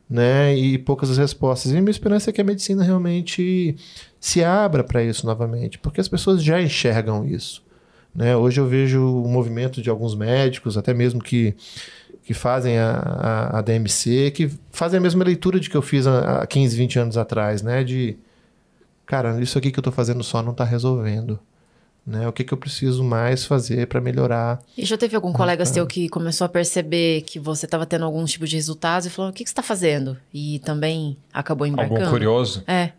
né, 0.07 0.55
e 0.55 0.77
poucas 0.77 1.09
as 1.09 1.17
respostas. 1.17 1.71
E 1.71 1.81
minha 1.81 1.89
esperança 1.89 2.29
é 2.29 2.33
que 2.33 2.39
a 2.39 2.43
medicina 2.43 2.83
realmente 2.83 3.75
se 4.19 4.43
abra 4.43 4.83
para 4.83 5.03
isso 5.03 5.25
novamente, 5.25 5.79
porque 5.79 5.99
as 5.99 6.07
pessoas 6.07 6.43
já 6.43 6.61
enxergam 6.61 7.25
isso. 7.25 7.63
Né? 8.13 8.37
Hoje 8.37 8.61
eu 8.61 8.67
vejo 8.67 9.23
o 9.23 9.27
movimento 9.27 9.81
de 9.81 9.89
alguns 9.89 10.13
médicos, 10.13 10.77
até 10.77 10.93
mesmo 10.93 11.19
que, 11.19 11.55
que 12.23 12.35
fazem 12.35 12.77
a, 12.77 12.91
a, 12.91 13.57
a 13.57 13.61
DMC, 13.63 14.29
que 14.35 14.51
fazem 14.69 14.99
a 14.99 15.01
mesma 15.01 15.23
leitura 15.23 15.59
de 15.59 15.67
que 15.67 15.75
eu 15.75 15.81
fiz 15.81 16.05
há 16.05 16.45
15, 16.45 16.77
20 16.77 16.99
anos 16.99 17.17
atrás, 17.17 17.63
né? 17.63 17.83
De 17.83 18.19
cara, 19.05 19.41
isso 19.41 19.57
aqui 19.57 19.71
que 19.71 19.79
eu 19.79 19.81
estou 19.81 19.93
fazendo 19.93 20.23
só 20.23 20.41
não 20.41 20.51
está 20.51 20.63
resolvendo. 20.63 21.39
Né? 22.05 22.27
O 22.27 22.31
que, 22.31 22.43
que 22.43 22.53
eu 22.53 22.57
preciso 22.57 23.03
mais 23.03 23.45
fazer 23.45 23.87
para 23.87 23.99
melhorar? 23.99 24.61
E 24.77 24.85
já 24.85 24.95
teve 24.95 25.15
algum 25.15 25.33
colega 25.33 25.65
seu 25.65 25.87
que 25.87 26.07
começou 26.07 26.45
a 26.45 26.49
perceber 26.49 27.21
que 27.21 27.39
você 27.39 27.65
estava 27.65 27.83
tendo 27.83 28.05
algum 28.05 28.23
tipo 28.25 28.45
de 28.45 28.55
resultados 28.55 29.07
e 29.07 29.09
falou: 29.09 29.31
o 29.31 29.33
que, 29.33 29.43
que 29.43 29.49
você 29.49 29.53
está 29.53 29.63
fazendo? 29.63 30.15
E 30.31 30.59
também 30.59 31.17
acabou 31.33 31.65
embarcando? 31.65 32.01
Algum 32.01 32.11
curioso? 32.11 32.63
É. 32.67 32.91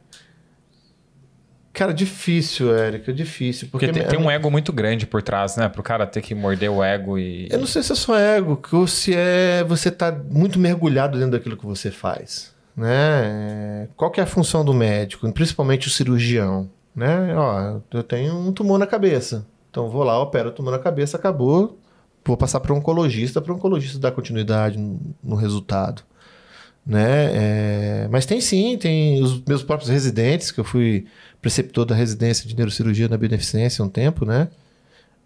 Cara, 1.73 1.93
difícil, 1.95 2.75
Érica, 2.75 3.13
difícil. 3.13 3.69
Porque, 3.71 3.87
porque 3.87 4.01
tem, 4.01 4.09
tem, 4.09 4.19
um 4.19 4.29
ego 4.29 4.51
muito 4.51 4.73
grande 4.73 5.07
por 5.07 5.23
trás, 5.23 5.57
né? 5.57 5.69
Pro 5.69 5.85
cara 5.85 6.05
ter 6.05 6.23
que 6.23 6.35
morder 6.35 6.71
o 6.71 6.83
ego 6.83 7.17
e. 7.17 7.47
Eu 7.49 7.61
não 7.61 7.67
sei 7.67 7.85
se 7.85 7.93
é 7.93 7.95
só 7.95 8.19
ego, 8.19 8.61
ou 8.73 8.89
se 8.89 9.15
é 9.15 9.63
você 9.63 9.89
tá 9.89 10.11
muito 10.11 10.59
mergulhado 10.59 11.17
dentro 11.17 11.33
daquilo 11.33 11.57
que 11.57 11.67
você 11.67 11.93
faz 11.93 12.56
né? 12.77 13.89
Qual 13.97 14.11
que 14.11 14.21
é 14.21 14.23
a 14.23 14.27
função 14.27 14.65
do 14.65 14.75
médico, 14.75 15.31
principalmente 15.33 15.89
o 15.89 15.91
cirurgião, 15.91 16.69
né? 16.95 17.35
Ó, 17.37 17.81
eu 17.93 18.03
tenho 18.03 18.35
um 18.35 18.53
tumor 18.53 18.79
na 18.79 18.87
cabeça, 18.87 19.47
então 19.71 19.89
vou 19.89 20.05
lá, 20.05 20.21
opero 20.21 20.51
o 20.51 20.53
tumor 20.53 20.73
na 20.73 20.79
cabeça, 20.79 21.17
acabou, 21.17 21.79
vou 22.25 22.37
passar 22.37 22.61
para 22.61 22.75
um 22.75 22.79
oncologista, 22.79 23.41
para 23.41 23.53
o 23.53 23.57
oncologista 23.57 23.99
dar 23.99 24.13
continuidade 24.13 24.79
no, 25.23 25.37
resultado, 25.37 26.03
né? 26.87 27.31
É, 27.35 28.09
mas 28.11 28.27
tem 28.27 28.41
sim, 28.41 28.77
tem 28.77 29.23
os 29.23 29.43
meus 29.45 29.63
próprios 29.63 29.91
residentes, 29.91 30.51
que 30.51 30.61
eu 30.61 30.65
fui 30.65 31.07
preceptor 31.41 31.85
da 31.87 31.95
residência 31.95 32.47
de 32.49 32.57
neurocirurgia 32.57 33.09
na 33.09 33.17
Beneficência 33.17 33.85
um 33.85 33.89
tempo, 33.89 34.25
né? 34.27 34.49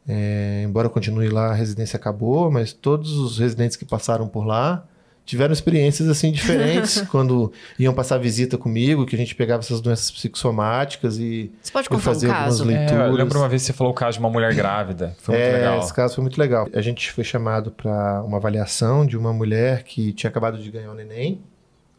É, 0.08 0.62
embora 0.64 0.86
eu 0.86 0.90
continue 0.90 1.28
lá, 1.28 1.50
a 1.50 1.54
residência 1.54 1.96
acabou, 1.96 2.50
mas 2.50 2.72
todos 2.72 3.12
os 3.12 3.38
residentes 3.38 3.76
que 3.76 3.84
passaram 3.84 4.26
por 4.28 4.44
lá 4.44 4.84
tiveram 5.30 5.52
experiências 5.52 6.08
assim 6.08 6.30
diferentes 6.32 7.00
quando 7.10 7.52
iam 7.78 7.94
passar 7.94 8.18
visita 8.18 8.58
comigo, 8.58 9.06
que 9.06 9.14
a 9.14 9.18
gente 9.18 9.34
pegava 9.34 9.62
essas 9.62 9.80
doenças 9.80 10.10
psicossomáticas 10.10 11.18
e 11.18 11.50
Você 11.62 11.72
pode 11.72 11.88
contar 11.88 12.00
um 12.00 12.04
fazia 12.04 12.28
algumas 12.30 12.58
caso? 12.58 12.64
leituras. 12.64 12.92
É, 12.92 13.08
eu 13.08 13.12
lembro 13.12 13.38
uma 13.38 13.48
vez 13.48 13.62
que 13.62 13.66
você 13.66 13.72
falou 13.72 13.92
o 13.92 13.96
caso 13.96 14.18
de 14.18 14.20
uma 14.24 14.30
mulher 14.30 14.54
grávida. 14.54 15.14
Foi 15.22 15.34
muito 15.34 15.46
É, 15.46 15.52
legal. 15.52 15.78
Esse 15.78 15.94
caso 15.94 16.14
foi 16.16 16.22
muito 16.22 16.38
legal. 16.38 16.68
A 16.74 16.80
gente 16.80 17.10
foi 17.12 17.24
chamado 17.24 17.70
para 17.70 18.22
uma 18.24 18.36
avaliação 18.36 19.06
de 19.06 19.16
uma 19.16 19.32
mulher 19.32 19.84
que 19.84 20.12
tinha 20.12 20.28
acabado 20.28 20.58
de 20.58 20.70
ganhar 20.70 20.90
um 20.90 20.94
neném, 20.94 21.40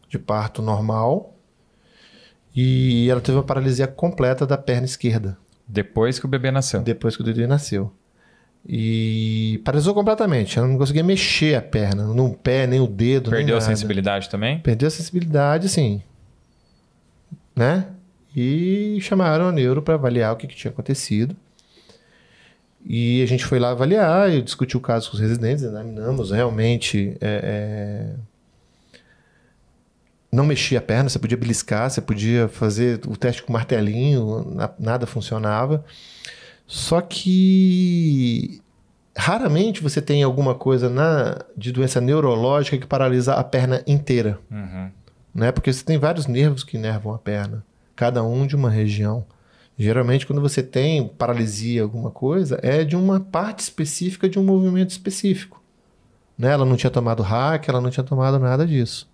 de 0.08 0.18
parto 0.18 0.60
normal, 0.62 1.34
e 2.54 3.08
ela 3.10 3.20
teve 3.20 3.36
uma 3.38 3.44
paralisia 3.44 3.86
completa 3.86 4.46
da 4.46 4.58
perna 4.58 4.84
esquerda, 4.84 5.38
Depois 5.66 6.18
que 6.18 6.26
o 6.26 6.28
bebê 6.28 6.50
nasceu. 6.50 6.80
depois 6.82 7.16
que 7.16 7.22
o 7.22 7.24
Dudu 7.24 7.46
nasceu. 7.48 7.90
E 8.68 9.60
paralisou 9.64 9.92
completamente. 9.92 10.58
Ela 10.58 10.68
não 10.68 10.78
conseguia 10.78 11.02
mexer 11.02 11.56
a 11.56 11.62
perna, 11.62 12.04
no 12.04 12.32
pé, 12.34 12.66
nem 12.66 12.80
o 12.80 12.86
dedo. 12.86 13.30
Perdeu 13.30 13.56
a 13.56 13.60
sensibilidade 13.60 14.28
também? 14.28 14.58
Perdeu 14.60 14.86
a 14.86 14.90
sensibilidade, 14.90 15.68
sim. 15.68 16.00
Né? 17.56 17.86
E 18.36 18.98
chamaram 19.02 19.48
a 19.48 19.52
neuro 19.52 19.82
para 19.82 19.94
avaliar 19.94 20.32
o 20.32 20.36
que, 20.36 20.46
que 20.46 20.54
tinha 20.56 20.70
acontecido. 20.70 21.36
E 22.84 23.22
a 23.22 23.26
gente 23.26 23.44
foi 23.44 23.58
lá 23.58 23.70
avaliar, 23.70 24.32
eu 24.32 24.42
discuti 24.42 24.76
o 24.76 24.80
caso 24.80 25.10
com 25.10 25.14
os 25.16 25.20
residentes, 25.20 25.62
examinamos 25.64 26.30
realmente. 26.30 27.16
é, 27.20 28.10
é, 28.10 28.96
Não 30.32 30.46
mexia 30.46 30.78
a 30.78 30.82
perna, 30.82 31.08
você 31.08 31.18
podia 31.18 31.36
beliscar, 31.36 31.90
você 31.90 32.00
podia 32.00 32.48
fazer 32.48 33.00
o 33.06 33.16
teste 33.16 33.42
com 33.42 33.52
martelinho, 33.52 34.44
na- 34.54 34.70
nada 34.78 35.06
funcionava. 35.06 35.84
Só 36.72 37.02
que 37.02 38.62
raramente 39.14 39.82
você 39.82 40.00
tem 40.00 40.22
alguma 40.22 40.54
coisa 40.54 40.88
na, 40.88 41.44
de 41.54 41.70
doença 41.70 42.00
neurológica 42.00 42.78
que 42.78 42.86
paralisa 42.86 43.34
a 43.34 43.44
perna 43.44 43.82
inteira 43.86 44.40
Uhum. 44.50 44.90
né? 45.34 45.52
Porque 45.52 45.70
você 45.70 45.84
tem 45.84 45.98
vários 45.98 46.26
nervos 46.26 46.64
que 46.64 46.78
inervam 46.78 47.12
a 47.12 47.18
perna, 47.18 47.62
cada 47.94 48.22
um 48.22 48.46
de 48.46 48.56
uma 48.56 48.70
região. 48.70 49.26
Geralmente, 49.76 50.26
quando 50.26 50.40
você 50.40 50.62
tem 50.62 51.06
paralisia, 51.06 51.82
alguma 51.82 52.10
coisa, 52.10 52.58
é 52.62 52.84
de 52.84 52.96
uma 52.96 53.20
parte 53.20 53.58
específica 53.60 54.26
de 54.26 54.38
um 54.38 54.42
movimento 54.42 54.88
específico. 54.88 55.62
Né? 56.38 56.52
Ela 56.52 56.64
não 56.64 56.76
tinha 56.76 56.90
tomado 56.90 57.22
hack, 57.22 57.68
ela 57.68 57.82
não 57.82 57.90
tinha 57.90 58.02
tomado 58.02 58.38
nada 58.38 58.66
disso. 58.66 59.06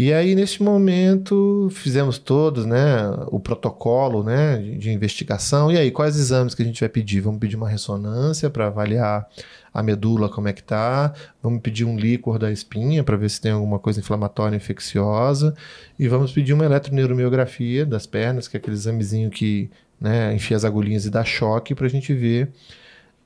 E 0.00 0.12
aí, 0.12 0.36
nesse 0.36 0.62
momento, 0.62 1.68
fizemos 1.72 2.18
todos 2.18 2.64
né, 2.64 3.10
o 3.32 3.40
protocolo 3.40 4.22
né, 4.22 4.56
de, 4.78 4.92
investigação. 4.92 5.72
E 5.72 5.76
aí, 5.76 5.90
quais 5.90 6.16
exames 6.16 6.54
que 6.54 6.62
a 6.62 6.64
gente 6.64 6.78
vai 6.78 6.88
pedir? 6.88 7.20
Vamos 7.20 7.40
pedir 7.40 7.56
uma 7.56 7.68
ressonância 7.68 8.48
para 8.48 8.68
avaliar 8.68 9.28
a 9.74 9.82
medula, 9.82 10.28
como 10.28 10.46
é 10.46 10.52
que 10.52 10.62
tá. 10.62 11.12
Vamos 11.42 11.60
pedir 11.62 11.84
um 11.84 11.98
líquor 11.98 12.38
da 12.38 12.52
espinha 12.52 13.02
para 13.02 13.16
ver 13.16 13.28
se 13.28 13.40
tem 13.40 13.50
alguma 13.50 13.80
coisa 13.80 13.98
inflamatória 13.98 14.54
infecciosa. 14.54 15.52
E 15.98 16.06
vamos 16.06 16.30
pedir 16.30 16.52
uma 16.52 16.64
eletroneuromiografia 16.64 17.84
das 17.84 18.06
pernas, 18.06 18.46
que 18.46 18.56
é 18.56 18.58
aquele 18.58 18.76
examezinho 18.76 19.30
que 19.30 19.68
né, 20.00 20.32
enfia 20.32 20.56
as 20.56 20.64
agulhinhas 20.64 21.06
e 21.06 21.10
dá 21.10 21.24
choque 21.24 21.74
para 21.74 21.86
a 21.86 21.90
gente 21.90 22.14
ver 22.14 22.52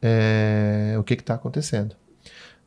é, 0.01 0.95
o 0.99 1.03
que 1.05 1.13
está 1.13 1.35
acontecendo. 1.35 1.95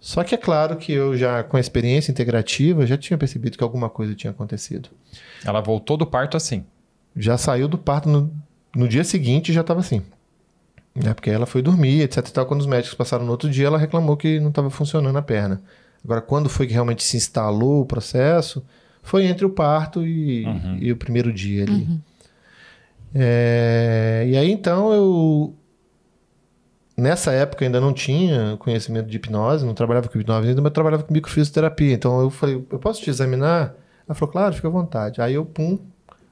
Só 0.06 0.24
que 0.24 0.36
é 0.36 0.38
claro 0.38 0.76
que 0.76 0.92
eu 0.92 1.18
já, 1.18 1.42
com 1.42 1.58
a 1.58 1.60
experiência 1.60 2.12
integrativa, 2.12 2.86
já 2.86 2.96
tinha 2.96 3.18
percebido 3.18 3.58
que 3.58 3.64
alguma 3.64 3.90
coisa 3.90 4.14
tinha 4.14 4.30
acontecido. 4.30 4.90
Ela 5.44 5.62
voltou 5.62 5.98
do 5.98 6.06
parto 6.06 6.38
assim. 6.38 6.64
Já 7.18 7.40
saiu 7.40 7.68
do 7.68 7.76
parto 7.76 8.08
no, 8.08 8.32
no 8.76 8.88
dia 8.88 9.04
seguinte 9.04 9.52
já 9.52 9.62
estava 9.62 9.80
assim. 9.80 10.04
Né? 10.94 11.12
Porque 11.16 11.32
ela 11.32 11.48
foi 11.48 11.64
dormir, 11.64 12.02
etc. 12.02 12.18
E 12.28 12.32
tal. 12.32 12.46
Quando 12.46 12.62
os 12.62 12.68
médicos 12.68 12.94
passaram 12.96 13.26
no 13.26 13.32
outro 13.32 13.50
dia, 13.50 13.66
ela 13.66 13.80
reclamou 13.80 14.16
que 14.16 14.40
não 14.40 14.50
estava 14.50 14.70
funcionando 14.70 15.18
a 15.18 15.24
perna. 15.24 15.60
Agora, 16.04 16.22
quando 16.22 16.50
foi 16.50 16.68
que 16.68 16.74
realmente 16.74 17.02
se 17.02 17.18
instalou 17.18 17.82
o 17.82 17.86
processo, 17.88 18.64
foi 19.02 19.26
entre 19.26 19.44
o 19.44 19.50
parto 19.50 20.06
e, 20.06 20.46
Uhum. 20.46 20.78
e 20.82 20.92
o 20.92 20.96
primeiro 20.98 21.34
dia 21.34 21.64
ali. 21.64 22.00
É, 23.16 24.24
e 24.30 24.38
aí, 24.38 24.52
então, 24.52 24.94
eu. 24.94 25.56
Nessa 26.98 27.32
época 27.34 27.66
ainda 27.66 27.82
não 27.82 27.92
tinha 27.92 28.56
conhecimento 28.58 29.08
de 29.08 29.18
hipnose, 29.18 29.66
não 29.66 29.74
trabalhava 29.74 30.08
com 30.08 30.18
hipnose 30.18 30.48
ainda, 30.48 30.62
mas 30.62 30.72
trabalhava 30.72 31.04
com 31.04 31.14
microfisioterapia. 31.14 31.94
Então 31.94 32.22
eu 32.22 32.30
falei, 32.30 32.56
eu 32.56 32.80
posso 32.80 33.02
te 33.02 33.10
examinar? 33.10 33.76
Ela 34.08 34.16
falou, 34.16 34.32
claro, 34.32 34.56
fica 34.56 34.68
à 34.68 34.72
vontade. 34.72 35.22
Aí 35.22 35.34
eu, 35.34 35.46
pum, 35.46 35.78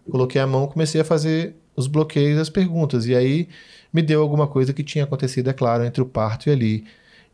coloquei 0.10 0.40
a 0.40 0.48
mão, 0.48 0.68
comecei 0.68 1.02
a 1.02 1.04
fazer 1.04 1.56
os 1.76 1.88
bloqueios 1.88 2.38
das 2.38 2.50
perguntas. 2.50 3.06
E 3.08 3.16
aí 3.16 3.50
me 3.92 4.02
deu 4.02 4.22
alguma 4.22 4.48
coisa 4.48 4.74
que 4.74 4.84
tinha 4.84 5.04
acontecido, 5.04 5.50
é 5.50 5.54
claro, 5.54 5.84
entre 5.84 6.02
o 6.02 6.06
parto 6.06 6.48
e 6.48 6.52
ali. 6.52 6.86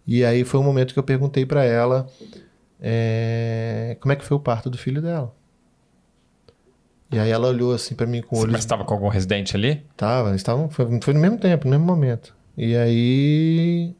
E 0.08 0.26
aí 0.26 0.44
foi 0.44 0.60
um 0.60 0.63
momento 0.63 0.94
que 0.94 1.00
eu 1.00 1.04
perguntei 1.04 1.46
para 1.46 1.63
ela 1.63 2.08
é, 2.82 3.96
como 4.00 4.12
é 4.12 4.15
que 4.15 4.26
foi 4.26 4.36
o 4.36 4.39
parto 4.39 4.70
do 4.70 4.78
filho 4.78 5.02
dela. 5.02 5.36
E 7.12 7.20
aí 7.20 7.30
ela 7.30 7.48
olhou 7.48 7.74
assim 7.74 7.96
para 7.96 8.06
mim 8.06 8.22
com 8.22 8.36
Mas 8.36 8.46
olhos 8.46 8.60
estava 8.60 8.84
com 8.86 8.94
algum 8.94 9.08
residente 9.08 9.56
ali? 9.56 9.84
Tava, 9.98 10.36
estavam. 10.36 10.70
Foi, 10.70 10.86
foi 11.02 11.13
no 11.13 11.20
mesmo 11.20 11.38
tempo, 11.38 11.65
no 11.65 11.72
mesmo 11.72 11.86
momento. 11.86 12.36
E 12.62 12.76
aí. 12.76 13.95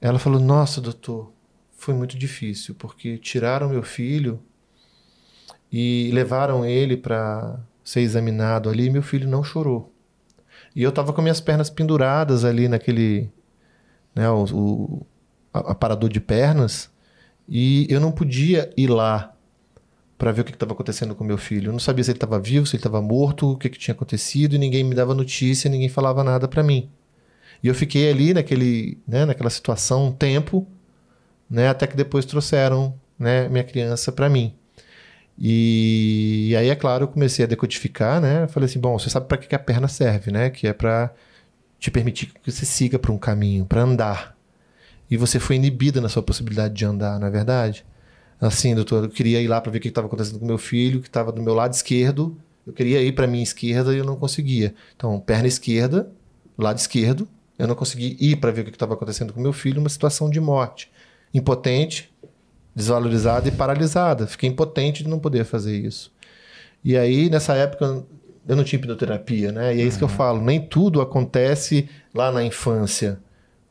Ela 0.00 0.18
falou: 0.18 0.40
Nossa, 0.40 0.80
doutor, 0.80 1.30
foi 1.72 1.92
muito 1.92 2.16
difícil, 2.16 2.74
porque 2.74 3.18
tiraram 3.18 3.68
meu 3.68 3.82
filho 3.82 4.40
e 5.70 6.10
levaram 6.14 6.64
ele 6.64 6.96
para 6.96 7.60
ser 7.84 8.00
examinado 8.00 8.70
ali 8.70 8.86
e 8.86 8.90
meu 8.90 9.02
filho 9.02 9.28
não 9.28 9.44
chorou. 9.44 9.92
E 10.74 10.82
eu 10.82 10.90
tava 10.90 11.12
com 11.12 11.20
minhas 11.20 11.42
pernas 11.42 11.68
penduradas 11.68 12.42
ali 12.42 12.68
naquele. 12.68 13.30
Né, 14.14 14.28
o, 14.30 14.44
o 14.54 15.06
aparador 15.52 16.08
de 16.08 16.20
pernas 16.20 16.90
e 17.46 17.86
eu 17.90 18.00
não 18.00 18.10
podia 18.10 18.72
ir 18.76 18.88
lá 18.88 19.36
para 20.18 20.32
ver 20.32 20.42
o 20.42 20.44
que 20.44 20.50
estava 20.50 20.72
acontecendo 20.72 21.14
com 21.14 21.24
meu 21.24 21.38
filho. 21.38 21.68
Eu 21.68 21.72
não 21.72 21.78
sabia 21.78 22.02
se 22.04 22.10
ele 22.10 22.16
estava 22.16 22.40
vivo, 22.40 22.66
se 22.66 22.74
ele 22.74 22.80
estava 22.80 23.00
morto, 23.00 23.52
o 23.52 23.56
que, 23.56 23.70
que 23.70 23.78
tinha 23.78 23.94
acontecido, 23.94 24.56
e 24.56 24.58
ninguém 24.58 24.82
me 24.84 24.94
dava 24.94 25.14
notícia, 25.14 25.70
ninguém 25.70 25.88
falava 25.88 26.24
nada 26.24 26.48
para 26.48 26.62
mim. 26.62 26.90
E 27.62 27.68
eu 27.68 27.74
fiquei 27.74 28.10
ali 28.10 28.34
naquele, 28.34 28.98
né, 29.06 29.24
naquela 29.24 29.50
situação 29.50 30.08
um 30.08 30.12
tempo, 30.12 30.66
né, 31.48 31.68
até 31.68 31.86
que 31.86 31.96
depois 31.96 32.24
trouxeram, 32.26 32.94
né, 33.18 33.48
minha 33.48 33.64
criança 33.64 34.12
para 34.12 34.28
mim. 34.28 34.54
E, 35.38 36.54
aí, 36.58 36.68
é 36.68 36.74
claro, 36.74 37.04
eu 37.04 37.08
comecei 37.08 37.44
a 37.44 37.48
decodificar, 37.48 38.20
né? 38.20 38.48
Falei 38.48 38.68
assim, 38.68 38.80
bom, 38.80 38.98
você 38.98 39.08
sabe 39.08 39.26
para 39.28 39.38
que, 39.38 39.46
que 39.46 39.54
a 39.54 39.58
perna 39.58 39.86
serve, 39.86 40.32
né? 40.32 40.50
Que 40.50 40.66
é 40.66 40.72
para 40.72 41.14
te 41.78 41.90
permitir 41.92 42.26
que 42.42 42.50
você 42.50 42.66
siga 42.66 42.98
por 42.98 43.12
um 43.12 43.18
caminho, 43.18 43.64
para 43.64 43.82
andar. 43.82 44.36
E 45.10 45.16
você 45.16 45.38
foi 45.38 45.56
inibida 45.56 46.00
na 46.00 46.08
sua 46.08 46.22
possibilidade 46.24 46.74
de 46.74 46.84
andar, 46.84 47.20
não 47.20 47.28
é 47.28 47.30
verdade? 47.30 47.86
Assim, 48.40 48.74
doutor, 48.74 49.04
eu 49.04 49.10
queria 49.10 49.40
ir 49.40 49.48
lá 49.48 49.60
para 49.60 49.72
ver 49.72 49.78
o 49.78 49.80
que 49.80 49.88
estava 49.88 50.06
acontecendo 50.06 50.38
com 50.38 50.46
meu 50.46 50.58
filho, 50.58 51.00
que 51.00 51.08
estava 51.08 51.32
do 51.32 51.42
meu 51.42 51.54
lado 51.54 51.72
esquerdo. 51.72 52.36
Eu 52.66 52.72
queria 52.72 53.02
ir 53.02 53.12
para 53.12 53.26
minha 53.26 53.42
esquerda 53.42 53.94
e 53.94 53.98
eu 53.98 54.04
não 54.04 54.16
conseguia. 54.16 54.74
Então, 54.94 55.18
perna 55.18 55.48
esquerda, 55.48 56.10
lado 56.56 56.78
esquerdo, 56.78 57.26
eu 57.58 57.66
não 57.66 57.74
consegui 57.74 58.16
ir 58.20 58.36
para 58.36 58.52
ver 58.52 58.60
o 58.60 58.64
que 58.64 58.70
estava 58.70 58.94
acontecendo 58.94 59.32
com 59.32 59.40
meu 59.40 59.52
filho, 59.52 59.80
uma 59.80 59.88
situação 59.88 60.30
de 60.30 60.40
morte. 60.40 60.90
Impotente, 61.34 62.12
desvalorizada 62.74 63.48
e 63.48 63.50
paralisada. 63.50 64.26
Fiquei 64.26 64.48
impotente 64.48 65.02
de 65.02 65.08
não 65.08 65.18
poder 65.18 65.44
fazer 65.44 65.76
isso. 65.76 66.12
E 66.84 66.96
aí, 66.96 67.28
nessa 67.28 67.54
época, 67.54 68.04
eu 68.46 68.56
não 68.56 68.62
tinha 68.62 68.78
hipnoterapia, 68.78 69.50
né? 69.50 69.74
E 69.74 69.80
é 69.80 69.84
isso 69.84 69.98
que 69.98 70.04
eu 70.04 70.08
falo, 70.08 70.40
nem 70.40 70.60
tudo 70.60 71.00
acontece 71.00 71.88
lá 72.14 72.30
na 72.30 72.44
infância, 72.44 73.18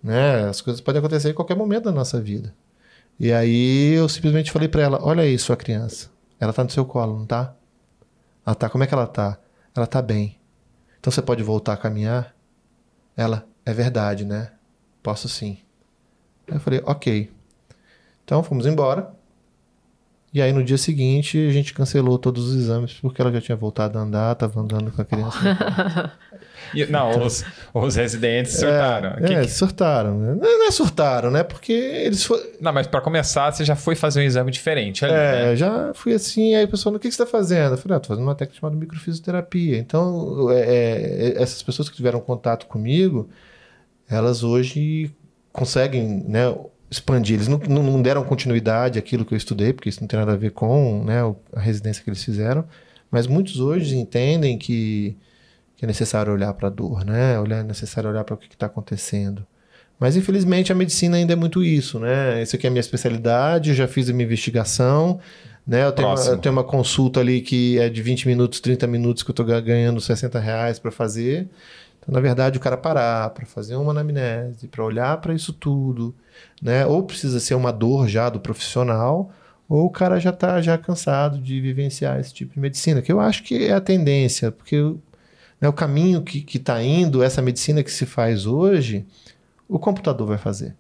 né? 0.03 0.49
As 0.49 0.59
coisas 0.59 0.81
podem 0.81 0.99
acontecer 0.99 1.29
em 1.29 1.33
qualquer 1.33 1.55
momento 1.55 1.85
da 1.85 1.91
nossa 1.91 2.19
vida. 2.19 2.53
E 3.19 3.33
aí 3.33 3.93
eu 3.93 4.07
simplesmente 4.07 4.51
falei 4.51 4.67
para 4.67 4.81
ela: 4.81 4.99
"Olha 5.01 5.23
aí, 5.23 5.37
sua 5.39 5.57
criança. 5.57 6.09
Ela 6.39 6.53
tá 6.53 6.63
no 6.63 6.69
seu 6.69 6.85
colo, 6.85 7.17
não 7.17 7.25
tá? 7.25 7.55
Ela 8.45 8.55
tá, 8.55 8.69
como 8.69 8.83
é 8.83 8.87
que 8.87 8.93
ela 8.93 9.07
tá? 9.07 9.39
Ela 9.75 9.87
tá 9.87 10.01
bem. 10.01 10.39
Então 10.99 11.11
você 11.11 11.21
pode 11.21 11.41
voltar 11.43 11.73
a 11.73 11.77
caminhar?" 11.77 12.35
Ela: 13.15 13.47
"É 13.65 13.73
verdade, 13.73 14.25
né? 14.25 14.51
Posso 15.01 15.27
sim." 15.27 15.59
Aí 16.47 16.55
eu 16.55 16.59
falei: 16.59 16.81
"OK." 16.85 17.31
Então 18.23 18.43
fomos 18.43 18.65
embora. 18.65 19.16
E 20.33 20.41
aí 20.41 20.51
no 20.51 20.63
dia 20.63 20.77
seguinte 20.77 21.37
a 21.47 21.51
gente 21.51 21.73
cancelou 21.73 22.19
todos 22.19 22.49
os 22.49 22.55
exames 22.55 22.93
porque 22.93 23.21
ela 23.21 23.31
já 23.31 23.39
tinha 23.41 23.55
voltado 23.55 23.97
a 23.97 24.01
andar, 24.01 24.35
tava 24.35 24.59
andando 24.59 24.91
com 24.91 25.01
a 25.01 25.05
criança. 25.05 25.37
E- 26.73 26.85
não, 26.87 27.23
os, 27.25 27.45
os 27.73 27.95
residentes 27.95 28.59
surtaram. 28.59 29.09
É, 29.11 29.21
Que- 29.27 29.33
é, 29.35 29.41
que- 29.41 29.47
surtaram. 29.49 30.17
Não 30.17 30.67
é 30.67 30.71
surtaram, 30.71 31.31
né? 31.31 31.41
Porque 31.41 31.71
eles 31.71 32.25
foram. 32.25 32.43
Não, 32.59 32.73
mas 32.73 32.85
para 32.87 32.99
começar, 32.99 33.53
você 33.53 33.63
já 33.63 33.73
foi 33.75 33.95
fazer 33.95 34.19
um 34.19 34.23
exame 34.23 34.51
diferente 34.51 35.05
ali, 35.05 35.13
É, 35.13 35.45
né? 35.45 35.55
já 35.55 35.93
fui 35.93 36.13
assim, 36.13 36.55
aí 36.55 36.65
o 36.65 36.67
pessoal, 36.67 36.93
o 36.93 36.99
que 36.99 37.07
que 37.07 37.15
você 37.15 37.23
está 37.23 37.31
fazendo? 37.31 37.73
Eu 37.73 37.77
falei, 37.77 37.95
ah, 37.95 37.99
tô 38.01 38.09
fazendo 38.09 38.23
uma 38.25 38.35
técnica 38.35 38.59
chamada 38.59 38.75
microfisioterapia. 38.77 39.77
Então, 39.77 40.51
é, 40.51 40.59
é, 41.37 41.41
essas 41.41 41.63
pessoas 41.63 41.87
que 41.89 41.95
tiveram 41.95 42.19
contato 42.19 42.65
comigo, 42.65 43.29
elas 44.09 44.43
hoje 44.43 45.09
conseguem, 45.53 46.25
né, 46.27 46.53
expandir. 46.89 47.35
Eles 47.35 47.47
não, 47.47 47.57
não, 47.57 48.01
deram 48.01 48.23
continuidade 48.23 48.97
àquilo 48.97 49.25
que 49.25 49.33
eu 49.33 49.37
estudei, 49.37 49.73
porque 49.73 49.89
isso 49.89 50.01
não 50.01 50.07
tem 50.07 50.19
nada 50.19 50.33
a 50.33 50.37
ver 50.37 50.51
com 50.51 51.03
né, 51.03 51.21
a 51.53 51.59
residência 51.59 52.03
que 52.03 52.09
eles 52.09 52.23
fizeram. 52.23 52.65
Mas 53.11 53.27
muitos 53.27 53.59
hoje 53.59 53.95
entendem 53.97 54.57
que, 54.57 55.15
que 55.75 55.85
é 55.85 55.87
necessário 55.87 56.33
olhar 56.33 56.53
para 56.53 56.67
a 56.67 56.71
dor, 56.71 57.05
né? 57.05 57.39
Olhar, 57.39 57.59
é 57.59 57.63
necessário 57.63 58.09
olhar 58.09 58.23
para 58.23 58.35
o 58.35 58.37
que 58.37 58.47
está 58.47 58.65
acontecendo. 58.65 59.45
Mas 59.99 60.15
infelizmente 60.15 60.71
a 60.71 60.75
medicina 60.75 61.17
ainda 61.17 61.33
é 61.33 61.35
muito 61.35 61.63
isso, 61.63 61.99
né? 61.99 62.41
Isso 62.41 62.55
aqui 62.55 62.67
é 62.67 62.69
a 62.69 62.71
minha 62.71 62.81
especialidade, 62.81 63.69
eu 63.69 63.75
já 63.75 63.87
fiz 63.87 64.09
a 64.09 64.13
minha 64.13 64.25
investigação, 64.25 65.19
né? 65.65 65.85
Eu 65.85 65.91
tenho, 65.91 66.07
uma, 66.07 66.21
eu 66.21 66.37
tenho 66.37 66.53
uma 66.53 66.63
consulta 66.63 67.19
ali 67.19 67.41
que 67.41 67.79
é 67.79 67.89
de 67.89 68.01
20 68.01 68.27
minutos, 68.27 68.59
30 68.59 68.85
minutos 68.87 69.23
que 69.23 69.29
eu 69.29 69.33
estou 69.33 69.45
ganhando 69.45 69.99
60 69.99 70.39
reais 70.39 70.77
para 70.77 70.91
fazer. 70.91 71.47
Então, 72.07 72.13
na 72.15 72.21
verdade, 72.21 72.57
o 72.57 72.61
cara 72.61 72.77
parar 72.77 73.29
para 73.31 73.45
fazer 73.45 73.75
uma 73.75 73.91
anamnese, 73.91 74.67
para 74.69 74.83
olhar 74.83 75.19
para 75.19 75.33
isso 75.33 75.51
tudo, 75.51 76.15
né? 76.61 76.85
Ou 76.85 77.03
precisa 77.03 77.37
ser 77.39 77.53
uma 77.53 77.71
dor 77.71 78.07
já 78.07 78.29
do 78.29 78.39
profissional, 78.39 79.29
ou 79.67 79.85
o 79.85 79.89
cara 79.89 80.17
já 80.17 80.29
está 80.29 80.61
já 80.61 80.77
cansado 80.77 81.37
de 81.37 81.59
vivenciar 81.59 82.17
esse 82.17 82.33
tipo 82.33 82.53
de 82.53 82.59
medicina, 82.61 83.01
que 83.01 83.11
eu 83.11 83.19
acho 83.19 83.43
que 83.43 83.65
é 83.65 83.73
a 83.73 83.81
tendência, 83.81 84.51
porque 84.53 84.77
né, 85.59 85.67
o 85.67 85.73
caminho 85.73 86.23
que 86.23 86.45
está 86.57 86.81
indo, 86.81 87.21
essa 87.21 87.41
medicina 87.41 87.83
que 87.83 87.91
se 87.91 88.05
faz 88.05 88.45
hoje, 88.45 89.05
o 89.67 89.77
computador 89.77 90.27
vai 90.27 90.37
fazer. 90.37 90.75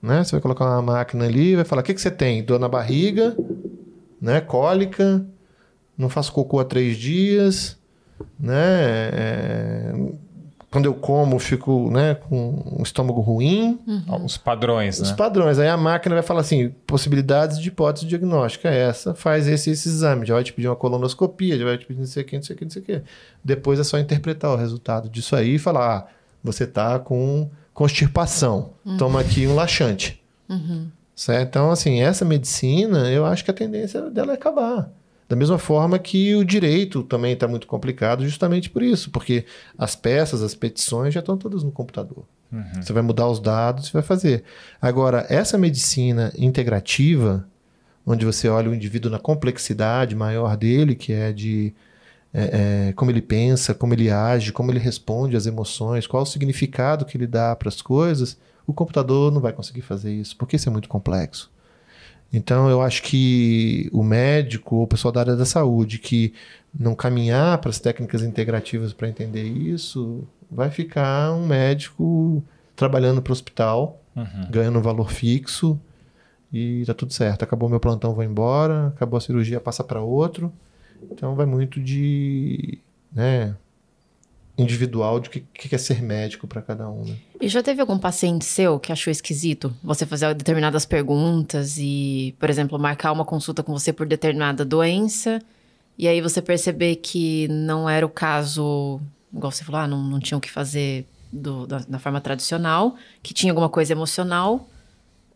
Né? 0.00 0.22
Você 0.22 0.32
vai 0.32 0.40
colocar 0.40 0.64
uma 0.66 0.80
máquina 0.80 1.24
ali, 1.24 1.56
vai 1.56 1.64
falar: 1.64 1.82
o 1.82 1.84
que, 1.84 1.94
que 1.94 2.00
você 2.00 2.12
tem? 2.12 2.44
Dor 2.44 2.60
na 2.60 2.68
barriga, 2.68 3.36
né? 4.20 4.40
cólica, 4.40 5.26
não 5.96 6.08
faço 6.08 6.32
cocô 6.32 6.60
há 6.60 6.64
três 6.64 6.96
dias, 6.96 7.76
né? 8.38 8.54
É 9.12 9.92
quando 10.70 10.84
eu 10.84 10.94
como, 10.94 11.38
fico 11.38 11.90
né, 11.90 12.14
com 12.14 12.76
um 12.78 12.82
estômago 12.82 13.20
ruim. 13.20 13.78
Uhum. 13.86 14.24
Os 14.24 14.36
padrões, 14.36 15.00
Os 15.00 15.10
né? 15.10 15.16
padrões. 15.16 15.58
Aí 15.58 15.68
a 15.68 15.76
máquina 15.76 16.14
vai 16.14 16.22
falar 16.22 16.40
assim: 16.40 16.70
possibilidades 16.86 17.58
de 17.58 17.68
hipótese 17.68 18.06
diagnóstica 18.06 18.68
é 18.68 18.88
essa, 18.88 19.14
faz 19.14 19.48
esse, 19.48 19.70
esse 19.70 19.88
exame. 19.88 20.26
Já 20.26 20.34
vai 20.34 20.44
te 20.44 20.52
pedir 20.52 20.68
uma 20.68 20.76
colonoscopia, 20.76 21.58
já 21.58 21.64
vai 21.64 21.78
te 21.78 21.86
pedir 21.86 22.00
não 22.00 22.06
sei 22.06 22.22
o 22.22 22.26
que, 22.26 22.36
não 22.36 22.42
sei 22.42 22.54
o 22.54 22.58
que, 22.58 22.64
não 22.64 22.70
sei 22.70 22.82
o 22.82 22.84
que. 22.84 23.02
Depois 23.42 23.80
é 23.80 23.84
só 23.84 23.98
interpretar 23.98 24.50
o 24.50 24.56
resultado 24.56 25.08
disso 25.08 25.34
aí 25.34 25.54
e 25.54 25.58
falar: 25.58 25.96
ah, 25.96 26.06
você 26.44 26.66
tá 26.66 26.98
com 26.98 27.48
constipação, 27.72 28.70
uhum. 28.84 28.96
toma 28.96 29.20
aqui 29.20 29.46
um 29.46 29.54
laxante. 29.54 30.22
Uhum. 30.48 30.88
Certo? 31.14 31.48
Então, 31.48 31.70
assim, 31.70 32.00
essa 32.00 32.24
medicina, 32.24 33.10
eu 33.10 33.24
acho 33.24 33.44
que 33.44 33.50
a 33.50 33.54
tendência 33.54 34.02
dela 34.10 34.32
é 34.32 34.34
acabar. 34.34 34.90
Da 35.28 35.36
mesma 35.36 35.58
forma 35.58 35.98
que 35.98 36.34
o 36.34 36.44
direito 36.44 37.02
também 37.02 37.34
está 37.34 37.46
muito 37.46 37.66
complicado, 37.66 38.26
justamente 38.26 38.70
por 38.70 38.82
isso, 38.82 39.10
porque 39.10 39.44
as 39.76 39.94
peças, 39.94 40.42
as 40.42 40.54
petições 40.54 41.12
já 41.12 41.20
estão 41.20 41.36
todas 41.36 41.62
no 41.62 41.70
computador. 41.70 42.24
Uhum. 42.50 42.82
Você 42.82 42.92
vai 42.94 43.02
mudar 43.02 43.28
os 43.28 43.38
dados 43.38 43.88
e 43.88 43.92
vai 43.92 44.02
fazer. 44.02 44.42
Agora, 44.80 45.26
essa 45.28 45.58
medicina 45.58 46.32
integrativa, 46.38 47.46
onde 48.06 48.24
você 48.24 48.48
olha 48.48 48.70
o 48.70 48.74
indivíduo 48.74 49.10
na 49.10 49.18
complexidade 49.18 50.16
maior 50.16 50.56
dele, 50.56 50.94
que 50.94 51.12
é 51.12 51.30
de 51.30 51.74
é, 52.32 52.88
é, 52.88 52.92
como 52.94 53.10
ele 53.10 53.22
pensa, 53.22 53.74
como 53.74 53.92
ele 53.94 54.10
age, 54.10 54.52
como 54.52 54.70
ele 54.70 54.78
responde 54.78 55.36
às 55.36 55.46
emoções, 55.46 56.06
qual 56.06 56.22
o 56.22 56.26
significado 56.26 57.04
que 57.04 57.16
ele 57.16 57.26
dá 57.26 57.54
para 57.54 57.68
as 57.68 57.82
coisas, 57.82 58.38
o 58.66 58.72
computador 58.72 59.30
não 59.30 59.40
vai 59.40 59.52
conseguir 59.52 59.82
fazer 59.82 60.12
isso, 60.12 60.36
porque 60.36 60.56
isso 60.56 60.68
é 60.68 60.72
muito 60.72 60.88
complexo. 60.88 61.50
Então, 62.32 62.68
eu 62.68 62.82
acho 62.82 63.02
que 63.02 63.88
o 63.92 64.02
médico 64.02 64.76
ou 64.76 64.82
o 64.82 64.86
pessoal 64.86 65.10
da 65.12 65.20
área 65.20 65.36
da 65.36 65.46
saúde 65.46 65.98
que 65.98 66.34
não 66.78 66.94
caminhar 66.94 67.58
para 67.58 67.70
as 67.70 67.78
técnicas 67.78 68.22
integrativas 68.22 68.92
para 68.92 69.08
entender 69.08 69.44
isso, 69.44 70.26
vai 70.50 70.70
ficar 70.70 71.32
um 71.32 71.46
médico 71.46 72.42
trabalhando 72.76 73.22
para 73.22 73.30
o 73.30 73.32
hospital, 73.32 74.00
uhum. 74.14 74.50
ganhando 74.50 74.78
um 74.78 74.82
valor 74.82 75.10
fixo 75.10 75.80
e 76.52 76.84
tá 76.86 76.92
tudo 76.92 77.12
certo. 77.12 77.42
Acabou 77.42 77.68
meu 77.68 77.80
plantão, 77.80 78.14
vou 78.14 78.24
embora. 78.24 78.88
Acabou 78.88 79.16
a 79.16 79.20
cirurgia, 79.20 79.60
passa 79.60 79.82
para 79.82 80.00
outro. 80.00 80.52
Então, 81.10 81.34
vai 81.34 81.46
muito 81.46 81.80
de, 81.80 82.78
né, 83.12 83.54
individual 84.58 85.20
de 85.20 85.28
o 85.28 85.30
que, 85.30 85.68
que 85.68 85.74
é 85.74 85.78
ser 85.78 86.02
médico 86.02 86.48
para 86.48 86.60
cada 86.60 86.90
um. 86.90 87.04
Né? 87.04 87.16
E 87.40 87.48
já 87.48 87.62
teve 87.62 87.80
algum 87.80 87.96
paciente 87.96 88.44
seu 88.44 88.80
que 88.80 88.90
achou 88.90 89.10
esquisito 89.10 89.72
você 89.82 90.04
fazer 90.04 90.34
determinadas 90.34 90.84
perguntas 90.84 91.76
e, 91.78 92.34
por 92.40 92.50
exemplo, 92.50 92.76
marcar 92.78 93.12
uma 93.12 93.24
consulta 93.24 93.62
com 93.62 93.72
você 93.72 93.92
por 93.92 94.06
determinada 94.06 94.64
doença 94.64 95.40
e 95.96 96.08
aí 96.08 96.20
você 96.20 96.42
perceber 96.42 96.96
que 96.96 97.46
não 97.48 97.88
era 97.88 98.04
o 98.04 98.08
caso, 98.08 99.00
igual 99.32 99.52
você 99.52 99.64
falou, 99.64 99.80
ah, 99.80 99.86
não, 99.86 100.02
não 100.02 100.18
tinha 100.18 100.36
o 100.36 100.40
que 100.40 100.50
fazer 100.50 101.06
do, 101.32 101.66
da, 101.66 101.78
da 101.88 101.98
forma 101.98 102.20
tradicional, 102.20 102.96
que 103.22 103.32
tinha 103.32 103.52
alguma 103.52 103.68
coisa 103.68 103.92
emocional. 103.92 104.68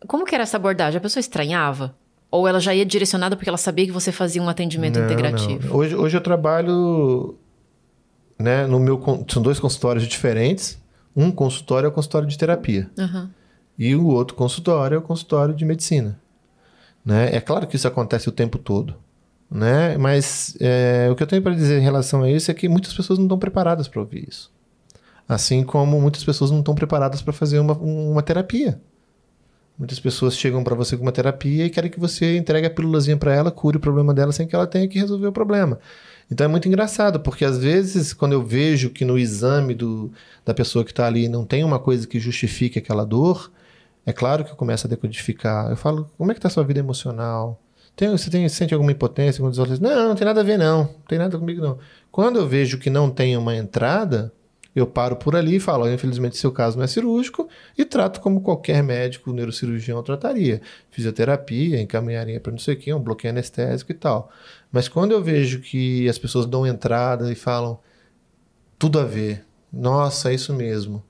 Como 0.07 0.25
que 0.25 0.35
era 0.35 0.43
essa 0.43 0.57
abordagem? 0.57 0.97
A 0.97 1.01
pessoa 1.01 1.21
estranhava? 1.21 1.95
Ou 2.29 2.47
ela 2.47 2.59
já 2.59 2.73
ia 2.73 2.85
direcionada 2.85 3.35
porque 3.35 3.49
ela 3.49 3.57
sabia 3.57 3.85
que 3.85 3.91
você 3.91 4.11
fazia 4.11 4.41
um 4.41 4.49
atendimento 4.49 4.97
não, 4.97 5.05
integrativo? 5.05 5.67
Não. 5.67 5.75
Hoje, 5.75 5.95
hoje 5.95 6.17
eu 6.17 6.21
trabalho 6.21 7.37
né, 8.39 8.65
no 8.67 8.79
meu 8.79 9.01
são 9.29 9.41
dois 9.41 9.59
consultórios 9.59 10.05
diferentes. 10.05 10.81
Um 11.15 11.31
consultório 11.31 11.87
é 11.87 11.89
o 11.89 11.91
consultório 11.91 12.27
de 12.27 12.37
terapia. 12.37 12.89
Uhum. 12.97 13.29
E 13.77 13.95
o 13.95 14.07
outro 14.07 14.35
consultório 14.35 14.95
é 14.95 14.97
o 14.97 15.01
consultório 15.01 15.53
de 15.53 15.65
medicina. 15.65 16.19
Né? 17.05 17.35
É 17.35 17.41
claro 17.41 17.67
que 17.67 17.75
isso 17.75 17.87
acontece 17.87 18.29
o 18.29 18.31
tempo 18.31 18.57
todo. 18.57 18.95
Né? 19.49 19.97
Mas 19.97 20.57
é, 20.59 21.07
o 21.11 21.15
que 21.15 21.23
eu 21.23 21.27
tenho 21.27 21.41
para 21.41 21.53
dizer 21.53 21.79
em 21.79 21.83
relação 21.83 22.23
a 22.23 22.29
isso 22.29 22.49
é 22.49 22.53
que 22.53 22.67
muitas 22.67 22.93
pessoas 22.93 23.19
não 23.19 23.25
estão 23.25 23.37
preparadas 23.37 23.87
para 23.87 23.99
ouvir 23.99 24.27
isso. 24.27 24.51
Assim 25.27 25.63
como 25.63 25.99
muitas 26.01 26.23
pessoas 26.23 26.51
não 26.51 26.59
estão 26.59 26.75
preparadas 26.75 27.21
para 27.21 27.33
fazer 27.33 27.59
uma, 27.59 27.73
uma 27.73 28.21
terapia. 28.21 28.81
Muitas 29.77 29.99
pessoas 29.99 30.37
chegam 30.37 30.63
para 30.63 30.75
você 30.75 30.95
com 30.95 31.03
uma 31.03 31.11
terapia 31.11 31.65
e 31.65 31.69
querem 31.69 31.89
que 31.89 31.99
você 31.99 32.37
entregue 32.37 32.67
a 32.67 32.69
pílulazinha 32.69 33.17
para 33.17 33.33
ela, 33.33 33.51
cure 33.51 33.77
o 33.77 33.79
problema 33.79 34.13
dela 34.13 34.31
sem 34.31 34.45
que 34.45 34.55
ela 34.55 34.67
tenha 34.67 34.87
que 34.87 34.99
resolver 34.99 35.27
o 35.27 35.31
problema. 35.31 35.79
Então 36.31 36.45
é 36.45 36.47
muito 36.47 36.67
engraçado, 36.67 37.19
porque 37.19 37.43
às 37.43 37.57
vezes, 37.57 38.13
quando 38.13 38.33
eu 38.33 38.43
vejo 38.43 38.89
que 38.89 39.03
no 39.03 39.17
exame 39.17 39.73
do, 39.73 40.11
da 40.45 40.53
pessoa 40.53 40.85
que 40.85 40.91
está 40.91 41.07
ali 41.07 41.27
não 41.27 41.45
tem 41.45 41.63
uma 41.63 41.79
coisa 41.79 42.07
que 42.07 42.19
justifique 42.19 42.79
aquela 42.79 43.05
dor, 43.05 43.51
é 44.05 44.13
claro 44.13 44.43
que 44.43 44.51
eu 44.51 44.55
começo 44.55 44.85
a 44.85 44.89
decodificar. 44.89 45.69
Eu 45.69 45.77
falo, 45.77 46.09
como 46.17 46.31
é 46.31 46.33
que 46.33 46.39
está 46.39 46.47
a 46.47 46.51
sua 46.51 46.63
vida 46.63 46.79
emocional? 46.79 47.59
Tem, 47.95 48.09
você 48.09 48.29
tem, 48.29 48.47
sente 48.49 48.73
alguma 48.73 48.91
impotência? 48.91 49.43
Algum 49.43 49.55
não, 49.79 50.09
não 50.09 50.15
tem 50.15 50.25
nada 50.25 50.41
a 50.41 50.43
ver, 50.43 50.57
não. 50.57 50.83
Não 50.83 51.01
tem 51.07 51.17
nada 51.17 51.37
comigo, 51.37 51.61
não. 51.61 51.77
Quando 52.11 52.39
eu 52.39 52.47
vejo 52.47 52.77
que 52.79 52.89
não 52.89 53.09
tem 53.09 53.37
uma 53.37 53.55
entrada, 53.55 54.31
eu 54.75 54.87
paro 54.87 55.15
por 55.15 55.35
ali 55.35 55.57
e 55.57 55.59
falo, 55.59 55.91
infelizmente 55.91 56.37
seu 56.37 56.51
caso 56.51 56.77
não 56.77 56.83
é 56.83 56.87
cirúrgico 56.87 57.47
e 57.77 57.85
trato 57.85 58.19
como 58.19 58.41
qualquer 58.41 58.81
médico 58.81 59.31
neurocirurgião 59.31 60.01
trataria. 60.01 60.61
Fisioterapia, 60.89 61.79
encaminharia 61.79 62.39
para 62.39 62.51
não 62.51 62.59
sei 62.59 62.73
o 62.73 62.77
que, 62.77 62.93
um 62.93 62.99
bloqueio 62.99 63.31
anestésico 63.31 63.91
e 63.91 63.95
tal. 63.95 64.31
Mas 64.71 64.87
quando 64.87 65.11
eu 65.11 65.21
vejo 65.21 65.59
que 65.59 66.09
as 66.09 66.17
pessoas 66.17 66.45
dão 66.45 66.65
entrada 66.65 67.31
e 67.31 67.35
falam 67.35 67.79
tudo 68.79 68.99
a 68.99 69.05
ver, 69.05 69.45
nossa, 69.71 70.31
é 70.31 70.33
isso 70.33 70.53
mesmo. 70.53 71.03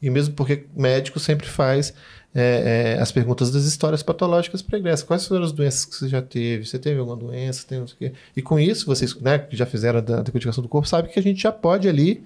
E 0.00 0.08
mesmo 0.08 0.34
porque 0.34 0.66
médico 0.74 1.20
sempre 1.20 1.46
faz 1.46 1.92
é, 2.34 2.94
é, 2.96 3.02
as 3.02 3.12
perguntas 3.12 3.50
das 3.50 3.64
histórias 3.64 4.02
patológicas 4.02 4.62
pregressas. 4.62 5.04
Quais 5.04 5.26
foram 5.26 5.44
as 5.44 5.52
doenças 5.52 5.84
que 5.84 5.94
você 5.94 6.08
já 6.08 6.22
teve? 6.22 6.64
Você 6.64 6.78
teve 6.78 6.98
alguma 6.98 7.16
doença? 7.16 7.66
Tem, 7.66 7.84
e 8.34 8.40
com 8.40 8.58
isso, 8.58 8.86
vocês 8.86 9.14
né, 9.16 9.38
que 9.38 9.56
já 9.56 9.66
fizeram 9.66 9.98
a 9.98 10.22
decodificação 10.22 10.62
do 10.62 10.68
corpo, 10.68 10.88
sabem 10.88 11.10
que 11.10 11.18
a 11.18 11.22
gente 11.22 11.42
já 11.42 11.52
pode 11.52 11.86
ali 11.86 12.24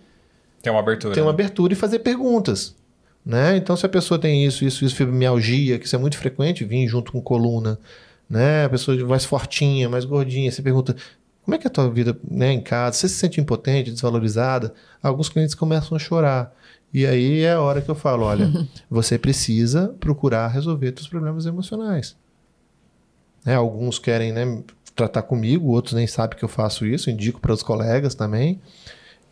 tem 0.64 0.72
uma 0.72 0.80
abertura. 0.80 1.12
Tem 1.12 1.22
uma 1.22 1.30
né? 1.30 1.34
abertura 1.34 1.74
e 1.74 1.76
fazer 1.76 1.98
perguntas. 1.98 2.74
Né? 3.24 3.56
Então, 3.56 3.76
se 3.76 3.84
a 3.84 3.88
pessoa 3.88 4.18
tem 4.18 4.46
isso, 4.46 4.64
isso, 4.64 4.82
isso, 4.82 4.96
fibromialgia, 4.96 5.78
que 5.78 5.86
isso 5.86 5.94
é 5.94 5.98
muito 5.98 6.16
frequente, 6.16 6.64
vir 6.64 6.88
junto 6.88 7.12
com 7.12 7.20
coluna, 7.20 7.78
né? 8.28 8.64
A 8.64 8.68
pessoa 8.70 8.96
mais 9.06 9.24
fortinha, 9.26 9.88
mais 9.88 10.06
gordinha, 10.06 10.50
você 10.50 10.62
pergunta, 10.62 10.96
como 11.42 11.54
é 11.54 11.58
que 11.58 11.66
é 11.66 11.68
a 11.68 11.70
tua 11.70 11.90
vida 11.90 12.18
né, 12.30 12.52
em 12.52 12.62
casa? 12.62 12.96
Você 12.96 13.08
se 13.08 13.16
sente 13.16 13.40
impotente, 13.40 13.90
desvalorizada? 13.90 14.74
Alguns 15.02 15.28
clientes 15.28 15.54
começam 15.54 15.96
a 15.96 15.98
chorar. 15.98 16.54
E 16.92 17.06
aí 17.06 17.40
é 17.42 17.52
a 17.52 17.60
hora 17.60 17.82
que 17.82 17.90
eu 17.90 17.94
falo, 17.94 18.24
olha, 18.24 18.50
você 18.88 19.18
precisa 19.18 19.94
procurar 20.00 20.48
resolver 20.48 20.94
seus 20.96 21.08
problemas 21.08 21.44
emocionais. 21.44 22.16
Né? 23.44 23.54
Alguns 23.54 23.98
querem 23.98 24.32
né, 24.32 24.62
tratar 24.94 25.22
comigo, 25.22 25.68
outros 25.68 25.94
nem 25.94 26.06
sabem 26.06 26.38
que 26.38 26.44
eu 26.44 26.48
faço 26.48 26.86
isso, 26.86 27.10
indico 27.10 27.40
para 27.40 27.52
os 27.52 27.62
colegas 27.62 28.14
também 28.14 28.60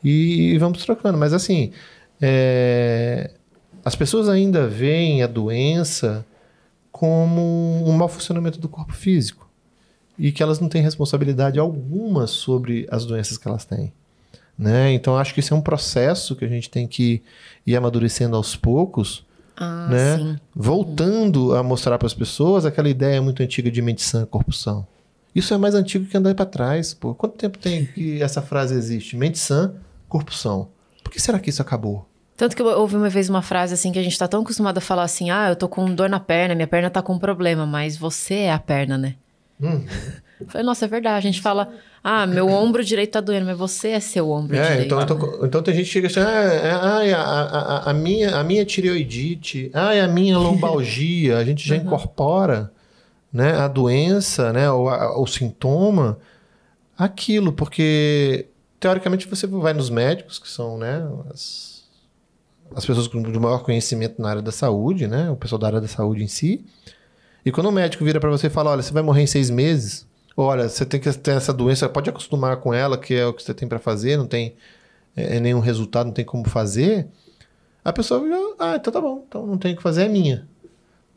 e 0.03 0.57
vamos 0.59 0.85
trocando. 0.85 1.19
Mas 1.19 1.33
assim, 1.33 1.73
é... 2.21 3.31
as 3.85 3.95
pessoas 3.95 4.29
ainda 4.29 4.67
veem 4.67 5.23
a 5.23 5.27
doença 5.27 6.25
como 6.91 7.85
um 7.87 7.93
mau 7.93 8.09
funcionamento 8.09 8.61
do 8.61 8.69
corpo 8.69 8.93
físico 8.93 9.49
e 10.19 10.31
que 10.31 10.43
elas 10.43 10.61
não 10.61 10.69
têm 10.69 10.83
responsabilidade 10.83 11.59
alguma 11.59 12.27
sobre 12.27 12.87
as 12.91 13.05
doenças 13.05 13.39
que 13.39 13.49
elas 13.49 13.65
têm. 13.65 13.93
Né? 14.57 14.93
Então 14.93 15.17
acho 15.17 15.33
que 15.35 15.41
isso 15.41 15.55
é 15.55 15.57
um 15.57 15.63
processo 15.63 16.37
que 16.37 16.45
a 16.45 16.49
gente 16.49 16.71
tem 16.71 16.87
que 16.87 17.23
ir 17.67 17.75
amadurecendo 17.75 18.37
aos 18.37 18.55
poucos, 18.55 19.25
ah, 19.57 19.89
né? 19.89 20.41
voltando 20.55 21.55
a 21.55 21.63
mostrar 21.63 21.99
para 21.99 22.07
as 22.07 22.15
pessoas 22.15 22.65
aquela 22.67 22.89
ideia 22.89 23.21
muito 23.21 23.43
antiga 23.43 23.71
de 23.71 23.81
mente 23.81 24.03
sã, 24.03 24.27
corpo 24.27 24.53
são. 24.53 24.87
Isso 25.35 25.55
é 25.55 25.57
mais 25.57 25.75
antigo 25.75 26.07
que 26.07 26.17
andar 26.17 26.35
para 26.35 26.45
trás. 26.45 26.93
Pô. 26.93 27.15
Quanto 27.15 27.37
tempo 27.37 27.59
tem 27.59 27.87
que 27.87 28.23
essa 28.23 28.43
frase 28.43 28.75
existe? 28.75 29.17
Mente 29.17 29.39
sã, 29.39 29.75
corpo 30.13 30.35
são. 30.35 30.69
Por 31.03 31.11
que 31.13 31.21
será 31.21 31.39
que 31.39 31.51
isso 31.51 31.63
acabou? 31.63 32.07
Tanto 32.37 32.55
que 32.57 32.63
eu 32.63 32.67
ouvi 32.79 32.97
uma 32.97 33.09
vez 33.09 33.29
uma 33.31 33.43
frase 33.43 33.75
assim 33.75 33.93
que 33.93 33.99
a 33.99 34.03
gente 34.03 34.19
tá 34.19 34.27
tão 34.29 34.43
acostumado 34.43 34.79
a 34.79 34.81
falar 34.81 35.05
assim: 35.05 35.31
ah, 35.31 35.49
eu 35.51 35.57
tô 35.57 35.69
com 35.69 35.93
dor 35.95 36.09
na 36.09 36.21
perna, 36.21 36.55
minha 36.55 36.67
perna 36.67 36.91
tá 36.91 37.01
com 37.03 37.15
um 37.15 37.19
problema, 37.19 37.65
mas 37.67 37.97
você 37.97 38.35
é 38.35 38.53
a 38.53 38.59
perna, 38.59 38.99
né? 38.99 39.15
Hum. 39.61 39.85
Eu 40.41 40.47
Falei, 40.49 40.67
nossa, 40.67 40.85
é 40.87 40.89
verdade. 40.89 41.19
A 41.29 41.31
gente 41.31 41.41
fala, 41.41 41.69
ah, 42.03 42.27
meu 42.27 42.49
ombro 42.49 42.83
direito 42.85 43.13
tá 43.13 43.21
doendo, 43.21 43.47
mas 43.47 43.57
você 43.57 43.91
é 43.91 44.01
seu 44.01 44.29
ombro 44.29 44.57
É, 44.57 44.63
direito. 44.71 44.87
então, 44.87 45.01
então, 45.03 45.45
então 45.47 45.63
tem 45.63 45.73
gente 45.75 45.85
que 45.87 45.93
chega 45.93 46.07
assim, 46.09 46.19
ah, 46.21 46.43
é, 46.53 46.71
ai, 46.73 47.13
a, 47.13 47.21
a, 47.23 47.91
a, 47.91 47.95
minha, 47.95 48.35
a 48.37 48.43
minha 48.43 48.65
tireoidite, 48.65 49.71
ai, 49.73 50.01
a 50.01 50.09
minha 50.09 50.37
lombalgia, 50.37 51.39
a 51.39 51.45
gente 51.45 51.67
já 51.69 51.77
incorpora 51.77 52.73
né, 53.33 53.53
a 53.57 53.69
doença, 53.69 54.53
né, 54.53 54.69
o, 54.69 54.89
a- 54.89 55.17
o 55.21 55.27
sintoma, 55.29 56.19
aquilo, 56.99 57.53
porque 57.53 58.47
teoricamente 58.83 59.29
você 59.29 59.47
vai 59.47 59.73
nos 59.73 59.89
médicos, 59.89 60.41
que 60.41 60.49
são 60.49 60.77
né, 60.77 61.09
as, 61.33 61.85
as 62.75 62.85
pessoas 62.85 63.07
com 63.07 63.23
de 63.23 63.39
maior 63.39 63.63
conhecimento 63.63 64.21
na 64.21 64.29
área 64.29 64.43
da 64.43 64.51
saúde, 64.51 65.07
né, 65.07 65.31
o 65.31 65.37
pessoal 65.37 65.61
da 65.61 65.69
área 65.69 65.81
da 65.81 65.87
saúde 65.87 66.25
em 66.25 66.27
si, 66.27 66.67
e 67.47 67.53
quando 67.53 67.69
o 67.69 67.73
médico 67.73 68.05
vira 68.05 68.19
para 68.19 68.29
você 68.29 68.49
e 68.49 68.51
fala, 68.51 68.73
olha, 68.73 68.83
você 68.83 68.93
vai 68.93 69.05
morrer 69.05 69.23
em 69.23 69.27
seis 69.29 69.51
meses, 69.51 70.05
olha, 70.37 70.69
você 70.69 70.85
tem 70.85 70.99
que 70.99 71.13
ter 71.13 71.31
essa 71.31 71.53
doença, 71.53 71.89
pode 71.89 72.11
acostumar 72.11 72.57
com 72.57 72.75
ela, 72.75 72.99
que 72.99 73.15
é 73.15 73.25
o 73.25 73.33
que 73.33 73.45
você 73.45 73.55
tem 73.55 73.69
para 73.69 73.79
fazer, 73.79 74.17
não 74.17 74.27
tem 74.27 74.57
é, 75.15 75.39
nenhum 75.39 75.61
resultado, 75.61 76.07
não 76.07 76.13
tem 76.13 76.25
como 76.25 76.49
fazer, 76.49 77.07
a 77.85 77.93
pessoa 77.93 78.21
ah, 78.59 78.75
então 78.75 78.93
tá 78.93 79.01
bom, 79.01 79.25
então 79.29 79.47
não 79.47 79.59
tem 79.59 79.75
o 79.75 79.77
que 79.77 79.83
fazer, 79.83 80.07
é 80.07 80.09
minha. 80.09 80.49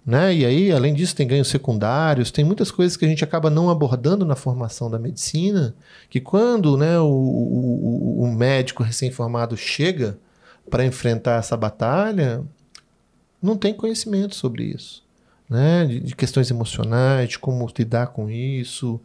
Né? 0.05 0.35
E 0.35 0.45
aí, 0.45 0.71
além 0.71 0.93
disso, 0.93 1.15
tem 1.15 1.25
ganhos 1.25 1.47
secundários, 1.47 2.29
tem 2.29 2.45
muitas 2.45 2.69
coisas 2.69 2.95
que 2.95 3.05
a 3.05 3.07
gente 3.07 3.23
acaba 3.23 3.49
não 3.49 3.71
abordando 3.71 4.23
na 4.23 4.35
formação 4.35 4.89
da 4.89 4.99
medicina, 4.99 5.75
que 6.09 6.21
quando 6.21 6.77
né, 6.77 6.99
o, 6.99 7.05
o, 7.07 8.23
o- 8.23 8.31
médico 8.31 8.83
recém-formado 8.83 9.57
chega 9.57 10.19
para 10.69 10.85
enfrentar 10.85 11.39
essa 11.39 11.57
batalha, 11.57 12.43
não 13.41 13.57
tem 13.57 13.73
conhecimento 13.73 14.35
sobre 14.35 14.63
isso. 14.65 15.03
Né? 15.49 15.85
De, 15.85 15.99
de 15.99 16.15
questões 16.15 16.51
emocionais, 16.51 17.29
de 17.29 17.39
como 17.39 17.67
lidar 17.75 18.07
com 18.07 18.29
isso, 18.29 19.01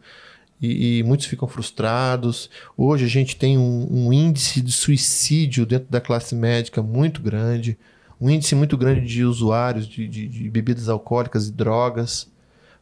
e, 0.61 0.99
e 0.99 1.03
muitos 1.03 1.25
ficam 1.25 1.47
frustrados. 1.47 2.47
Hoje 2.77 3.05
a 3.05 3.09
gente 3.09 3.35
tem 3.35 3.57
um, 3.57 3.87
um 3.89 4.13
índice 4.13 4.61
de 4.61 4.71
suicídio 4.71 5.65
dentro 5.65 5.87
da 5.89 5.99
classe 5.99 6.35
médica 6.35 6.83
muito 6.83 7.21
grande, 7.23 7.75
um 8.21 8.29
índice 8.29 8.53
muito 8.53 8.77
grande 8.77 9.05
de 9.05 9.25
usuários 9.25 9.87
de, 9.87 10.07
de- 10.07 10.27
de 10.27 10.49
bebidas 10.49 10.87
alcoólicas 10.87 11.47
e 11.47 11.51
drogas, 11.51 12.29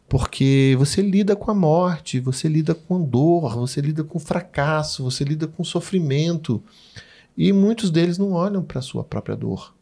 porque 0.07 0.75
você 0.77 1.01
lida 1.01 1.35
com 1.35 1.49
a 1.49 1.53
morte, 1.55 2.19
você 2.19 2.47
lida 2.49 2.75
com 2.75 3.01
dor, 3.01 3.55
você 3.55 3.79
lida 3.79 4.03
com 4.03 4.19
fracasso, 4.19 5.03
você 5.03 5.23
lida 5.23 5.47
com 5.47 5.63
sofrimento, 5.63 6.61
e 7.37 7.53
muitos 7.53 7.89
deles 7.89 8.17
não 8.17 8.33
olham 8.33 8.61
para 8.63 8.79
a 8.79 8.81
sua 8.81 9.03
própria 9.03 9.35
dor. 9.35 9.73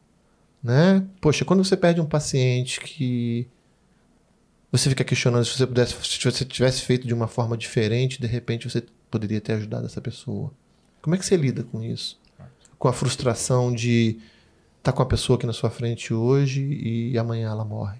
Né? 0.61 1.03
Poxa, 1.21 1.43
quando 1.45 1.63
você 1.63 1.75
perde 1.77 1.99
um 2.01 2.05
paciente 2.05 2.79
que 2.81 3.47
você 4.71 4.89
fica 4.89 5.03
questionando 5.03 5.45
se 5.45 5.57
você 5.57 5.65
pudesse, 5.65 5.93
se 6.03 6.23
você 6.31 6.43
tivesse 6.45 6.81
feito 6.81 7.07
de 7.07 7.13
uma 7.13 7.27
forma 7.27 7.57
diferente, 7.57 8.19
de 8.19 8.27
repente 8.27 8.69
você 8.69 8.83
poderia 9.09 9.39
ter 9.39 9.53
ajudado 9.53 9.85
essa 9.85 10.01
pessoa. 10.01 10.51
Como 11.01 11.15
é 11.15 11.17
que 11.17 11.25
você 11.25 11.37
lida 11.37 11.63
com 11.63 11.81
isso? 11.81 12.19
Com 12.77 12.89
a 12.89 12.93
frustração 12.93 13.73
de 13.73 14.19
estar 14.88 14.93
com 14.93 15.03
a 15.03 15.05
pessoa 15.05 15.35
aqui 15.35 15.45
na 15.45 15.53
sua 15.53 15.69
frente 15.69 16.13
hoje 16.13 16.63
e 16.63 17.17
amanhã 17.17 17.49
ela 17.49 17.65
morre. 17.65 17.99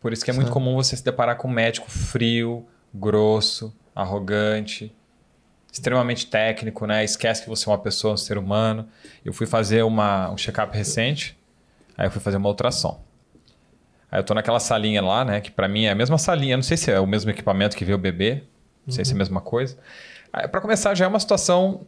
Por 0.00 0.12
isso 0.12 0.24
que 0.24 0.30
é 0.30 0.34
muito 0.34 0.46
Sabe? 0.46 0.54
comum 0.54 0.74
você 0.74 0.96
se 0.96 1.04
deparar 1.04 1.36
com 1.36 1.46
um 1.46 1.50
médico 1.50 1.90
frio, 1.90 2.66
grosso, 2.92 3.72
arrogante, 3.94 4.92
extremamente 5.70 6.26
técnico, 6.26 6.86
né? 6.86 7.04
Esquece 7.04 7.42
que 7.42 7.48
você 7.48 7.68
é 7.68 7.72
uma 7.72 7.78
pessoa, 7.78 8.14
um 8.14 8.16
ser 8.16 8.38
humano. 8.38 8.88
Eu 9.24 9.32
fui 9.32 9.46
fazer 9.46 9.82
uma, 9.82 10.30
um 10.30 10.36
check-up 10.38 10.74
recente, 10.76 11.38
aí 11.96 12.06
eu 12.06 12.10
fui 12.10 12.20
fazer 12.20 12.38
uma 12.38 12.48
ultrassom. 12.48 13.00
Aí 14.10 14.18
eu 14.18 14.24
tô 14.24 14.32
naquela 14.34 14.58
salinha 14.60 15.02
lá, 15.02 15.24
né? 15.24 15.40
Que 15.40 15.50
pra 15.50 15.68
mim 15.68 15.84
é 15.84 15.90
a 15.90 15.94
mesma 15.94 16.16
salinha, 16.18 16.56
não 16.56 16.62
sei 16.62 16.76
se 16.76 16.90
é 16.90 16.98
o 16.98 17.06
mesmo 17.06 17.30
equipamento 17.30 17.76
que 17.76 17.84
vê 17.84 17.92
o 17.92 17.98
bebê, 17.98 18.42
não 18.86 18.92
sei 18.92 19.04
se 19.04 19.12
é 19.12 19.14
a 19.14 19.18
mesma 19.18 19.40
coisa. 19.40 19.76
Pra 20.50 20.60
começar, 20.62 20.94
já 20.94 21.04
é 21.04 21.08
uma 21.08 21.20
situação 21.20 21.86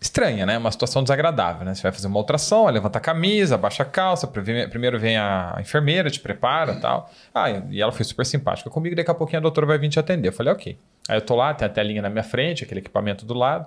estranha, 0.00 0.46
né? 0.46 0.56
Uma 0.58 0.70
situação 0.70 1.02
desagradável, 1.02 1.64
né? 1.64 1.74
Você 1.74 1.82
vai 1.82 1.90
fazer 1.92 2.06
uma 2.06 2.18
ultrassom, 2.18 2.68
levanta 2.70 2.98
a 2.98 3.00
camisa, 3.00 3.56
abaixa 3.56 3.82
a 3.82 3.86
calça, 3.86 4.26
prime- 4.26 4.68
primeiro 4.68 4.98
vem 4.98 5.16
a 5.16 5.56
enfermeira, 5.60 6.08
te 6.10 6.20
prepara 6.20 6.76
tal. 6.76 7.10
Ah, 7.34 7.50
e 7.70 7.80
ela 7.80 7.90
foi 7.92 8.04
super 8.04 8.24
simpática 8.24 8.70
comigo, 8.70 8.94
daqui 8.94 9.10
a 9.10 9.14
pouquinho 9.14 9.38
a 9.38 9.42
doutora 9.42 9.66
vai 9.66 9.78
vir 9.78 9.88
te 9.88 9.98
atender. 9.98 10.28
Eu 10.28 10.32
falei, 10.32 10.52
ok. 10.52 10.78
Aí 11.08 11.16
eu 11.16 11.20
tô 11.22 11.34
lá, 11.34 11.52
tem 11.54 11.66
a 11.66 11.68
telinha 11.68 12.02
na 12.02 12.10
minha 12.10 12.22
frente, 12.22 12.62
aquele 12.64 12.80
equipamento 12.80 13.24
do 13.26 13.34
lado. 13.34 13.66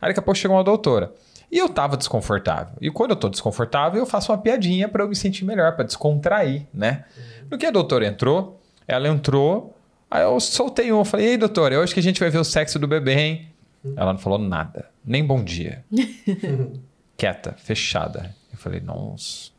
Aí 0.00 0.08
daqui 0.10 0.20
a 0.20 0.22
pouco 0.22 0.38
chegou 0.38 0.56
uma 0.56 0.64
doutora. 0.64 1.12
E 1.50 1.58
eu 1.58 1.68
tava 1.68 1.96
desconfortável. 1.96 2.74
E 2.80 2.90
quando 2.90 3.10
eu 3.10 3.16
tô 3.16 3.28
desconfortável, 3.28 3.98
eu 4.00 4.06
faço 4.06 4.32
uma 4.32 4.38
piadinha 4.38 4.88
pra 4.88 5.04
eu 5.04 5.08
me 5.08 5.14
sentir 5.16 5.44
melhor, 5.44 5.74
pra 5.76 5.84
descontrair, 5.84 6.66
né? 6.72 7.04
No 7.50 7.56
que 7.58 7.66
a 7.66 7.70
doutora 7.70 8.06
entrou, 8.06 8.60
ela 8.88 9.08
entrou, 9.08 9.76
aí 10.10 10.22
eu 10.22 10.38
soltei 10.40 10.92
um, 10.92 11.04
falei, 11.04 11.28
ei 11.30 11.36
doutora, 11.36 11.78
hoje 11.78 11.94
que 11.94 12.00
a 12.00 12.02
gente 12.02 12.18
vai 12.20 12.28
ver 12.30 12.38
o 12.38 12.44
sexo 12.44 12.78
do 12.78 12.86
bebê, 12.88 13.12
hein? 13.14 13.48
Ela 13.96 14.12
não 14.12 14.18
falou 14.18 14.38
nada, 14.38 14.90
nem 15.04 15.24
bom 15.24 15.42
dia. 15.42 15.84
Quieta, 17.16 17.52
fechada. 17.52 18.34
Eu 18.50 18.58
falei, 18.58 18.80
nossa. 18.80 19.50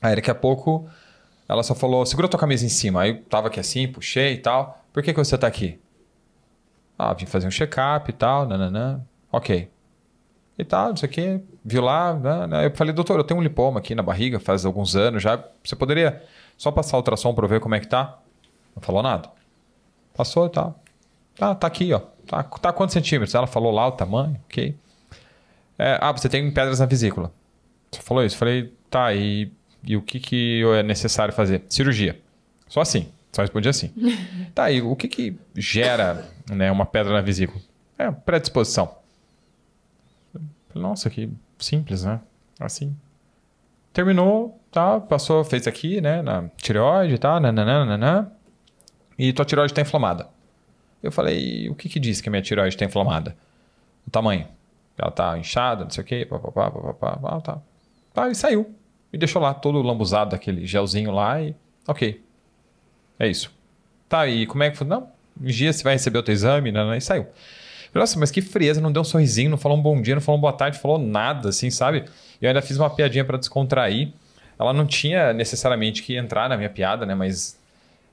Aí 0.00 0.14
daqui 0.14 0.30
a 0.30 0.34
pouco 0.34 0.88
ela 1.48 1.62
só 1.62 1.74
falou, 1.74 2.04
segura 2.04 2.28
tua 2.28 2.38
camisa 2.38 2.66
em 2.66 2.68
cima. 2.68 3.02
Aí 3.02 3.10
eu 3.10 3.22
tava 3.22 3.48
aqui 3.48 3.58
assim, 3.58 3.88
puxei 3.88 4.34
e 4.34 4.38
tal. 4.38 4.84
Por 4.92 5.02
que, 5.02 5.12
que 5.12 5.18
você 5.18 5.36
tá 5.38 5.46
aqui? 5.46 5.80
Ah, 6.98 7.14
vim 7.14 7.26
fazer 7.26 7.46
um 7.46 7.50
check-up 7.50 8.10
e 8.10 8.12
tal, 8.12 8.46
nananã. 8.46 9.00
Ok. 9.32 9.70
E 10.58 10.64
tal, 10.64 10.90
não 10.90 10.96
sei 10.96 11.08
o 11.08 11.12
quê. 11.12 11.40
Viu 11.64 11.82
lá, 11.82 12.14
né, 12.14 12.46
né. 12.46 12.66
Eu 12.66 12.76
falei, 12.76 12.92
doutor, 12.92 13.18
eu 13.18 13.24
tenho 13.24 13.40
um 13.40 13.42
lipoma 13.42 13.78
aqui 13.78 13.94
na 13.94 14.02
barriga 14.02 14.38
faz 14.38 14.64
alguns 14.66 14.94
anos 14.94 15.22
já. 15.22 15.42
Você 15.64 15.74
poderia 15.76 16.22
só 16.56 16.70
passar 16.70 16.96
ultrassom 16.96 17.32
pra 17.32 17.44
eu 17.44 17.48
ver 17.48 17.60
como 17.60 17.74
é 17.74 17.80
que 17.80 17.86
tá? 17.86 18.18
Não 18.74 18.82
falou 18.82 19.02
nada. 19.02 19.30
Passou 20.14 20.46
e 20.46 20.50
tal. 20.50 20.82
Tá, 21.38 21.54
tá 21.54 21.66
aqui, 21.66 21.92
ó. 21.92 22.00
Tá, 22.26 22.42
tá 22.42 22.72
quantos 22.72 22.92
centímetros? 22.92 23.34
Ela 23.34 23.46
falou 23.46 23.72
lá 23.72 23.86
o 23.86 23.92
tamanho, 23.92 24.38
ok. 24.46 24.76
É, 25.78 25.96
ah, 26.00 26.10
você 26.10 26.28
tem 26.28 26.50
pedras 26.50 26.80
na 26.80 26.86
vesícula. 26.86 27.32
Você 27.90 28.02
falou 28.02 28.24
isso? 28.24 28.36
Falei, 28.36 28.74
tá, 28.90 29.14
e, 29.14 29.50
e 29.84 29.96
o 29.96 30.02
que, 30.02 30.18
que 30.18 30.62
é 30.76 30.82
necessário 30.82 31.32
fazer? 31.32 31.62
Cirurgia. 31.68 32.20
Só 32.68 32.80
assim. 32.80 33.08
Só 33.32 33.42
respondi 33.42 33.68
assim. 33.68 33.92
tá, 34.52 34.70
e 34.70 34.82
o 34.82 34.96
que, 34.96 35.06
que 35.06 35.38
gera 35.54 36.28
né, 36.50 36.70
uma 36.72 36.84
pedra 36.84 37.12
na 37.12 37.20
vesícula? 37.20 37.62
É, 37.96 38.10
predisposição. 38.10 38.96
Nossa, 40.74 41.08
que 41.08 41.30
simples, 41.58 42.04
né? 42.04 42.20
Assim. 42.58 42.94
Terminou, 43.92 44.60
tá, 44.72 45.00
passou, 45.00 45.44
fez 45.44 45.66
aqui, 45.66 46.00
né, 46.00 46.20
na 46.20 46.48
tireoide, 46.56 47.18
tá, 47.18 47.38
nananã, 47.40 48.30
e 49.18 49.32
tua 49.32 49.44
tireoide 49.44 49.72
tá 49.72 49.80
inflamada. 49.80 50.28
Eu 51.02 51.12
falei, 51.12 51.68
o 51.68 51.74
que 51.74 51.88
que 51.88 52.00
diz 52.00 52.20
que 52.20 52.28
a 52.28 52.30
minha 52.30 52.42
tireoide 52.42 52.74
está 52.74 52.84
inflamada? 52.84 53.36
O 54.06 54.10
tamanho. 54.10 54.46
Ela 54.96 55.10
tá 55.10 55.38
inchada, 55.38 55.84
não 55.84 55.90
sei 55.90 56.02
o 56.02 56.06
quê, 56.06 56.26
papapá, 56.26 56.70
papapá, 56.70 57.16
pá, 57.16 57.40
tá. 57.40 57.58
Tá, 58.12 58.28
e 58.28 58.34
saiu. 58.34 58.74
Me 59.12 59.18
deixou 59.18 59.40
lá, 59.40 59.54
todo 59.54 59.80
lambuzado, 59.80 60.34
aquele 60.34 60.66
gelzinho 60.66 61.12
lá 61.12 61.40
e... 61.40 61.54
Ok. 61.86 62.22
É 63.18 63.28
isso. 63.28 63.52
Tá, 64.08 64.26
e 64.26 64.46
como 64.46 64.62
é 64.64 64.70
que 64.70 64.76
foi? 64.76 64.86
Não, 64.86 65.08
um 65.40 65.46
dia 65.46 65.72
você 65.72 65.82
vai 65.84 65.92
receber 65.92 66.18
o 66.18 66.22
teu 66.22 66.32
exame, 66.32 66.72
né, 66.72 66.96
e 66.96 67.00
saiu. 67.00 67.24
Falei, 67.92 68.02
Nossa, 68.02 68.18
mas 68.18 68.30
que 68.30 68.42
frieza, 68.42 68.80
não 68.80 68.90
deu 68.90 69.02
um 69.02 69.04
sorrisinho, 69.04 69.50
não 69.50 69.56
falou 69.56 69.78
um 69.78 69.82
bom 69.82 70.00
dia, 70.02 70.14
não 70.14 70.20
falou 70.20 70.38
um 70.38 70.40
boa 70.40 70.52
tarde, 70.52 70.78
falou 70.78 70.98
nada, 70.98 71.50
assim, 71.50 71.70
sabe? 71.70 72.04
Eu 72.42 72.48
ainda 72.48 72.60
fiz 72.60 72.76
uma 72.76 72.90
piadinha 72.90 73.24
para 73.24 73.38
descontrair. 73.38 74.12
Ela 74.58 74.72
não 74.72 74.84
tinha 74.84 75.32
necessariamente 75.32 76.02
que 76.02 76.16
entrar 76.16 76.48
na 76.48 76.56
minha 76.56 76.70
piada, 76.70 77.06
né, 77.06 77.14
mas... 77.14 77.58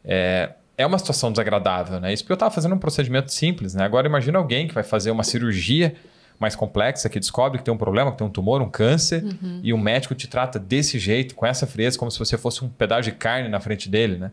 É, 0.03 0.51
é 0.77 0.85
uma 0.85 0.97
situação 0.97 1.31
desagradável, 1.31 1.99
né? 1.99 2.13
Isso 2.13 2.23
porque 2.23 2.33
eu 2.33 2.35
estava 2.35 2.53
fazendo 2.53 2.75
um 2.75 2.77
procedimento 2.77 3.31
simples, 3.31 3.73
né? 3.73 3.83
Agora 3.83 4.07
imagina 4.07 4.37
alguém 4.37 4.67
que 4.67 4.73
vai 4.73 4.83
fazer 4.83 5.11
uma 5.11 5.23
cirurgia 5.23 5.95
mais 6.37 6.55
complexa, 6.55 7.09
que 7.09 7.19
descobre 7.19 7.59
que 7.59 7.63
tem 7.63 7.73
um 7.73 7.77
problema, 7.77 8.11
que 8.11 8.17
tem 8.17 8.27
um 8.27 8.29
tumor, 8.29 8.61
um 8.61 8.69
câncer, 8.69 9.23
e 9.63 9.71
o 9.71 9.77
médico 9.77 10.13
te 10.13 10.27
trata 10.27 10.59
desse 10.59 10.99
jeito, 10.99 11.33
com 11.33 11.45
essa 11.45 11.65
frieza, 11.65 11.97
como 11.97 12.11
se 12.11 12.19
você 12.19 12.37
fosse 12.37 12.63
um 12.63 12.67
pedaço 12.67 13.03
de 13.03 13.13
carne 13.13 13.47
na 13.47 13.59
frente 13.59 13.89
dele, 13.89 14.17
né? 14.17 14.31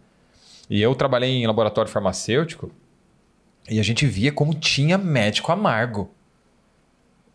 E 0.69 0.81
eu 0.81 0.95
trabalhei 0.95 1.31
em 1.31 1.47
laboratório 1.47 1.91
farmacêutico 1.91 2.73
e 3.69 3.79
a 3.79 3.83
gente 3.83 4.07
via 4.07 4.33
como 4.33 4.55
tinha 4.55 4.99
médico 4.99 5.53
amargo. 5.53 6.11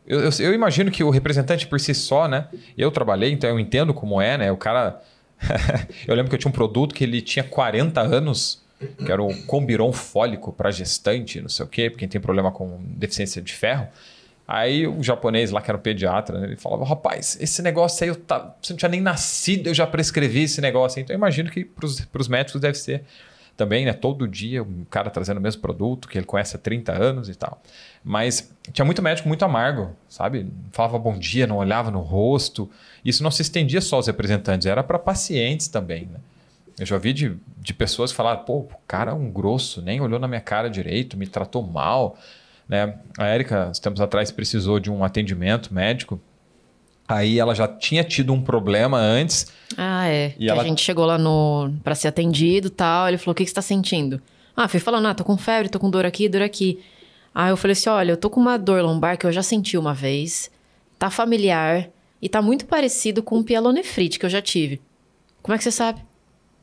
Eu, 0.05 0.21
eu, 0.21 0.29
eu 0.39 0.53
imagino 0.53 0.89
que 0.89 1.03
o 1.03 1.09
representante 1.09 1.67
por 1.67 1.79
si 1.79 1.93
só, 1.93 2.27
né? 2.27 2.47
Eu 2.77 2.91
trabalhei, 2.91 3.31
então 3.31 3.49
eu 3.49 3.59
entendo 3.59 3.93
como 3.93 4.21
é, 4.21 4.37
né? 4.37 4.51
O 4.51 4.57
cara. 4.57 5.01
eu 6.07 6.15
lembro 6.15 6.29
que 6.29 6.35
eu 6.35 6.39
tinha 6.39 6.49
um 6.49 6.53
produto 6.53 6.95
que 6.95 7.03
ele 7.03 7.21
tinha 7.21 7.43
40 7.43 8.01
anos, 8.01 8.63
que 8.79 9.11
era 9.11 9.21
o 9.21 9.35
Combiron 9.43 9.91
fólico 9.91 10.51
para 10.51 10.71
gestante, 10.71 11.41
não 11.41 11.49
sei 11.49 11.65
o 11.65 11.69
quê, 11.69 11.89
quem 11.89 12.07
tem 12.07 12.21
problema 12.21 12.51
com 12.51 12.79
deficiência 12.81 13.41
de 13.41 13.53
ferro. 13.53 13.87
Aí 14.47 14.87
o 14.87 15.03
japonês 15.03 15.51
lá, 15.51 15.61
que 15.61 15.69
era 15.69 15.77
um 15.77 15.81
pediatra, 15.81 16.39
né, 16.39 16.47
ele 16.47 16.55
falava: 16.55 16.85
rapaz, 16.85 17.37
esse 17.41 17.61
negócio 17.61 18.03
aí, 18.03 18.09
eu 18.09 18.15
tá, 18.15 18.55
você 18.61 18.71
não 18.71 18.77
tinha 18.77 18.89
nem 18.89 19.01
nascido, 19.01 19.67
eu 19.67 19.73
já 19.73 19.85
prescrevi 19.85 20.43
esse 20.43 20.61
negócio. 20.61 21.01
Então 21.01 21.13
eu 21.13 21.17
imagino 21.17 21.49
que 21.49 21.65
para 21.65 21.85
os 21.85 22.27
médicos 22.27 22.61
deve 22.61 22.77
ser 22.77 23.03
também, 23.57 23.85
né? 23.85 23.91
Todo 23.91 24.27
dia 24.27 24.63
um 24.63 24.85
cara 24.89 25.09
trazendo 25.09 25.39
o 25.39 25.41
mesmo 25.41 25.61
produto 25.61 26.07
que 26.07 26.17
ele 26.17 26.25
conhece 26.25 26.55
há 26.55 26.59
30 26.59 26.93
anos 26.93 27.27
e 27.27 27.35
tal. 27.35 27.61
Mas 28.03 28.49
tinha 28.71 28.85
muito 28.85 29.01
médico 29.01 29.27
muito 29.27 29.43
amargo, 29.43 29.89
sabe? 30.07 30.47
Falava 30.71 30.97
bom 30.99 31.17
dia, 31.17 31.47
não 31.47 31.57
olhava 31.57 31.91
no 31.91 31.99
rosto. 31.99 32.69
Isso 33.03 33.23
não 33.23 33.31
se 33.31 33.41
estendia 33.41 33.81
só 33.81 33.97
aos 33.97 34.07
representantes, 34.07 34.67
era 34.67 34.83
para 34.83 34.99
pacientes 34.99 35.67
também, 35.67 36.05
né? 36.05 36.19
Eu 36.79 36.85
já 36.85 36.97
vi 36.97 37.11
de, 37.13 37.35
de 37.59 37.73
pessoas 37.73 38.11
que 38.11 38.17
falaram, 38.17 38.43
pô, 38.43 38.59
o 38.59 38.69
cara 38.87 39.11
é 39.11 39.13
um 39.13 39.31
grosso, 39.31 39.81
nem 39.81 39.99
olhou 39.99 40.19
na 40.19 40.27
minha 40.27 40.41
cara 40.41 40.69
direito, 40.69 41.17
me 41.17 41.25
tratou 41.27 41.63
mal. 41.63 42.17
Né? 42.69 42.95
A 43.17 43.25
Érica, 43.25 43.71
tempos 43.81 43.99
atrás, 44.01 44.29
precisou 44.31 44.79
de 44.79 44.91
um 44.91 45.03
atendimento 45.03 45.73
médico. 45.73 46.19
Aí 47.07 47.39
ela 47.39 47.55
já 47.55 47.67
tinha 47.67 48.03
tido 48.03 48.33
um 48.33 48.41
problema 48.41 48.97
antes. 48.99 49.47
Ah, 49.77 50.07
é. 50.07 50.35
E 50.37 50.49
ela- 50.49 50.61
A 50.61 50.65
gente 50.65 50.81
chegou 50.81 51.05
lá 51.05 51.17
no 51.17 51.71
para 51.83 51.95
ser 51.95 52.09
atendido 52.09 52.67
e 52.67 52.71
tal. 52.71 53.07
Ele 53.07 53.17
falou: 53.17 53.31
o 53.31 53.35
que, 53.35 53.43
que 53.43 53.49
você 53.49 53.55
tá 53.55 53.61
sentindo? 53.61 54.21
Ah, 54.55 54.67
fui 54.67 54.79
falando, 54.79 55.07
ah, 55.07 55.15
tô 55.15 55.23
com 55.23 55.37
febre, 55.37 55.69
tô 55.69 55.79
com 55.79 55.89
dor 55.89 56.05
aqui, 56.05 56.27
dor 56.27 56.41
aqui. 56.41 56.83
Aí 57.33 57.49
eu 57.49 57.55
falei 57.57 57.71
assim: 57.73 57.89
olha, 57.89 58.11
eu 58.11 58.17
tô 58.17 58.29
com 58.29 58.41
uma 58.41 58.57
dor 58.57 58.81
lombar 58.83 59.17
que 59.17 59.25
eu 59.25 59.31
já 59.31 59.41
senti 59.41 59.77
uma 59.77 59.93
vez, 59.93 60.51
tá 60.99 61.09
familiar 61.09 61.87
e 62.21 62.27
tá 62.27 62.41
muito 62.41 62.65
parecido 62.65 63.23
com 63.23 63.41
pielonefrite 63.41 64.19
que 64.19 64.25
eu 64.25 64.29
já 64.29 64.41
tive. 64.41 64.81
Como 65.41 65.55
é 65.55 65.57
que 65.57 65.63
você 65.63 65.71
sabe? 65.71 66.01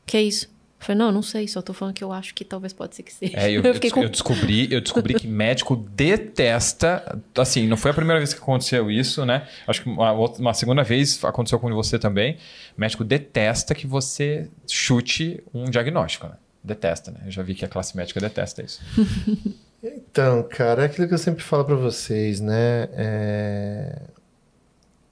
Que 0.05 0.17
é 0.17 0.23
isso? 0.23 0.45
Eu 0.79 0.85
falei, 0.87 0.99
não, 0.99 1.11
não 1.11 1.21
sei, 1.21 1.47
só 1.47 1.61
tô 1.61 1.73
falando 1.73 1.95
que 1.95 2.03
eu 2.03 2.11
acho 2.11 2.35
que 2.35 2.45
talvez 2.45 2.71
pode 2.71 2.95
ser 2.95 3.01
que 3.03 3.11
seja. 3.11 3.37
É, 3.37 3.49
eu, 3.49 3.61
eu, 3.63 3.91
com 3.91 4.03
eu 4.03 4.09
descobri, 4.09 4.71
eu 4.71 4.81
descobri 4.81 5.13
que 5.15 5.27
médico 5.27 5.75
detesta. 5.75 7.19
Assim, 7.37 7.65
não 7.67 7.77
foi 7.77 7.91
a 7.91 7.93
primeira 7.93 8.19
vez 8.19 8.33
que 8.33 8.39
aconteceu 8.39 8.91
isso, 8.91 9.25
né? 9.25 9.47
Acho 9.67 9.81
que 9.81 9.89
uma, 9.89 10.11
uma 10.11 10.53
segunda 10.53 10.83
vez 10.83 11.23
aconteceu 11.23 11.59
com 11.59 11.73
você 11.73 11.97
também. 11.97 12.37
Médico 12.77 13.03
detesta 13.03 13.73
que 13.73 13.87
você 13.87 14.47
chute 14.67 15.41
um 15.53 15.65
diagnóstico, 15.65 16.27
né? 16.27 16.35
Detesta, 16.63 17.11
né? 17.11 17.19
Eu 17.25 17.31
já 17.31 17.41
vi 17.41 17.55
que 17.55 17.65
a 17.65 17.67
classe 17.67 17.95
médica 17.97 18.19
detesta 18.19 18.61
isso. 18.61 18.81
Então, 19.87 20.41
cara, 20.41 20.81
é 20.81 20.85
aquilo 20.85 21.07
que 21.07 21.13
eu 21.13 21.17
sempre 21.19 21.43
falo 21.43 21.63
pra 21.63 21.75
vocês, 21.75 22.39
né? 22.39 22.89
É, 22.93 24.01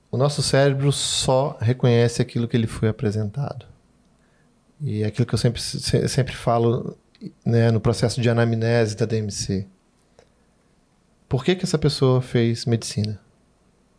O 0.09 0.17
nosso 0.17 0.41
cérebro 0.41 0.91
só 0.91 1.55
reconhece 1.61 2.21
aquilo 2.23 2.47
que 2.47 2.57
ele 2.57 2.65
foi 2.65 2.89
apresentado. 2.89 3.67
E 4.81 5.03
é 5.03 5.05
aquilo 5.07 5.25
que 5.25 5.33
eu 5.33 5.39
sempre, 5.39 5.61
se- 5.61 6.07
sempre 6.07 6.33
falo 6.35 6.97
né, 7.45 7.71
no 7.71 7.79
processo 7.79 8.21
de 8.21 8.29
anamnese 8.29 8.95
da 8.95 9.05
DMC. 9.05 9.67
Por 11.27 11.43
que, 11.43 11.55
que 11.55 11.63
essa 11.63 11.77
pessoa 11.77 12.21
fez 12.21 12.65
medicina? 12.65 13.19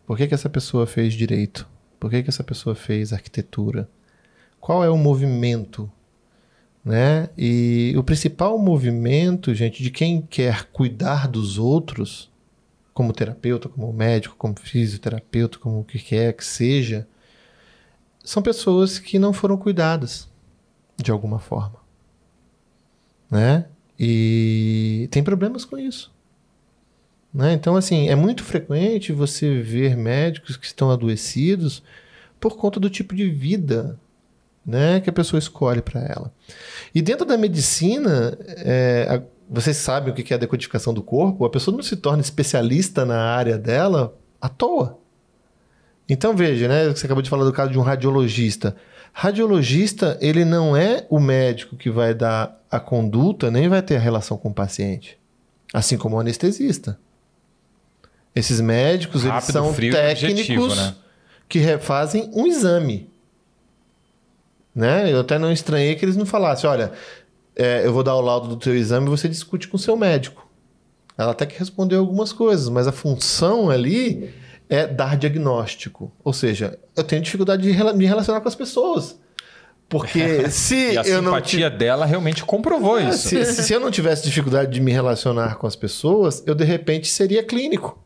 Por 0.07 0.17
que, 0.17 0.27
que 0.29 0.35
essa 0.35 0.51
pessoa 0.51 0.87
fez 0.87 1.15
direito? 1.15 1.69
Por 1.99 2.11
que, 2.11 2.23
que 2.23 2.29
essa 2.29 2.45
pessoa 2.45 2.75
fez 2.75 3.13
arquitetura? 3.13 3.89
Qual 4.61 4.85
é 4.85 4.91
o 4.91 4.97
movimento 4.97 5.91
né? 6.85 7.31
E 7.37 7.95
o 7.97 8.05
principal 8.05 8.59
movimento, 8.59 9.55
gente, 9.55 9.83
de 9.83 9.91
quem 9.91 10.21
quer 10.21 10.65
cuidar 10.67 11.27
dos 11.27 11.57
outros, 11.57 12.31
como 12.93 13.13
terapeuta, 13.13 13.69
como 13.69 13.91
médico, 13.93 14.37
como 14.37 14.55
fisioterapeuta, 14.61 15.59
como 15.59 15.81
o 15.81 15.85
que 15.85 15.99
quer 15.99 16.35
que 16.35 16.45
seja, 16.45 17.09
são 18.23 18.43
pessoas 18.43 18.99
que 18.99 19.19
não 19.19 19.33
foram 19.33 19.57
cuidadas 19.57 20.29
de 20.97 21.11
alguma 21.11 21.39
forma, 21.39 21.77
né? 23.31 23.67
E 23.99 25.09
tem 25.11 25.23
problemas 25.23 25.65
com 25.65 25.79
isso. 25.79 26.13
Né? 27.33 27.53
Então, 27.53 27.75
assim, 27.77 28.09
é 28.09 28.15
muito 28.15 28.45
frequente 28.45 29.13
você 29.13 29.61
ver 29.61 29.97
médicos 29.97 30.57
que 30.57 30.67
estão 30.67 30.91
adoecidos 30.91 31.83
por 32.41 32.57
conta 32.57 32.79
do 32.79 32.91
tipo 32.91 33.15
de 33.15 33.29
vida 33.31 33.99
né, 34.67 35.01
que 35.01 35.11
a 35.11 35.13
pessoa 35.13 35.39
escolhe 35.39 35.83
para 35.83 36.01
ela. 36.01 36.33
E 36.95 37.03
dentro 37.03 37.27
da 37.27 37.37
medicina, 37.37 38.37
é, 38.49 39.07
a- 39.11 39.23
vocês 39.51 39.77
sabem 39.77 40.11
o 40.13 40.17
que 40.17 40.33
é 40.33 40.37
a 40.37 40.41
decodificação 40.41 40.95
do 40.95 41.03
corpo, 41.03 41.45
a 41.45 41.51
pessoa 41.51 41.77
não 41.77 41.83
se 41.83 41.97
torna 41.97 42.23
especialista 42.23 43.05
na 43.05 43.21
área 43.21 43.59
dela 43.59 44.17
à 44.41 44.49
toa. 44.49 44.99
Então 46.09 46.35
veja, 46.37 46.67
né, 46.69 46.89
você 46.89 47.05
acabou 47.07 47.23
de 47.23 47.29
falar 47.31 47.45
do 47.45 47.53
caso 47.53 47.71
de 47.73 47.79
um 47.79 47.83
radiologista. 47.83 48.75
Radiologista, 49.17 50.19
ele 50.21 50.45
não 50.45 50.77
é 50.77 51.07
o 51.09 51.21
médico 51.21 51.77
que 51.77 51.89
vai 51.89 52.13
dar 52.13 52.61
a 52.69 52.81
conduta, 52.81 53.49
nem 53.49 53.69
vai 53.69 53.81
ter 53.81 53.95
a 53.95 54.01
relação 54.01 54.37
com 54.37 54.49
o 54.49 54.55
paciente. 54.55 55.17
Assim 55.73 55.97
como 55.97 56.17
o 56.17 56.21
anestesista. 56.21 56.99
Esses 58.35 58.61
médicos, 58.61 59.23
eles 59.23 59.35
Rápido, 59.35 59.53
são 59.53 59.73
frio 59.73 59.93
técnicos 59.93 60.33
objetivo, 60.33 60.75
né? 60.75 60.97
que 61.49 61.61
refazem 61.61 62.29
um 62.35 62.45
exame. 62.45 63.09
Né? 64.75 65.13
Eu 65.13 65.21
até 65.21 65.39
não 65.39 65.53
estranhei 65.53 65.95
que 65.95 66.05
eles 66.05 66.17
não 66.17 66.27
falassem, 66.27 66.69
olha, 66.69 66.91
é, 67.55 67.87
eu 67.87 67.93
vou 67.93 68.03
dar 68.03 68.17
o 68.17 68.21
laudo 68.21 68.49
do 68.49 68.57
teu 68.57 68.75
exame 68.75 69.07
e 69.07 69.11
você 69.11 69.29
discute 69.29 69.69
com 69.69 69.77
o 69.77 69.81
seu 69.81 69.97
médico. 69.97 70.45
Ela 71.17 71.31
até 71.31 71.47
que 71.47 71.57
respondeu 71.57 72.01
algumas 72.01 72.33
coisas, 72.33 72.69
mas 72.69 72.89
a 72.89 72.93
função 72.93 73.71
ali 73.71 74.35
é 74.75 74.87
dar 74.87 75.17
diagnóstico. 75.17 76.13
Ou 76.23 76.33
seja, 76.33 76.79
eu 76.97 77.05
tenho 77.05 77.23
dificuldade 77.23 77.63
de 77.63 77.97
me 77.97 78.07
relacionar 78.07 78.41
com 78.41 78.49
as 78.49 78.55
pessoas. 78.55 79.19
Porque 79.89 80.49
se 80.51 80.99
a 80.99 81.03
eu 81.03 81.23
não 81.23 81.33
simpatia 81.33 81.71
dela 81.71 82.05
realmente 82.07 82.45
comprovou 82.45 82.99
é, 82.99 83.11
isso. 83.11 83.29
se, 83.29 83.45
se 83.45 83.73
eu 83.73 83.81
não 83.81 83.91
tivesse 83.91 84.25
dificuldade 84.25 84.73
de 84.73 84.81
me 84.81 84.93
relacionar 84.93 85.57
com 85.57 85.67
as 85.67 85.77
pessoas, 85.77 86.43
eu 86.47 86.55
de 86.55 86.65
repente 86.65 87.09
seria 87.09 87.43
clínico. 87.43 88.03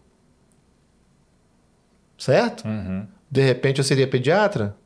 Certo? 2.19 2.67
Uhum. 2.67 3.07
De 3.31 3.43
repente 3.43 3.79
eu 3.79 3.85
seria 3.85 4.07
pediatra. 4.07 4.77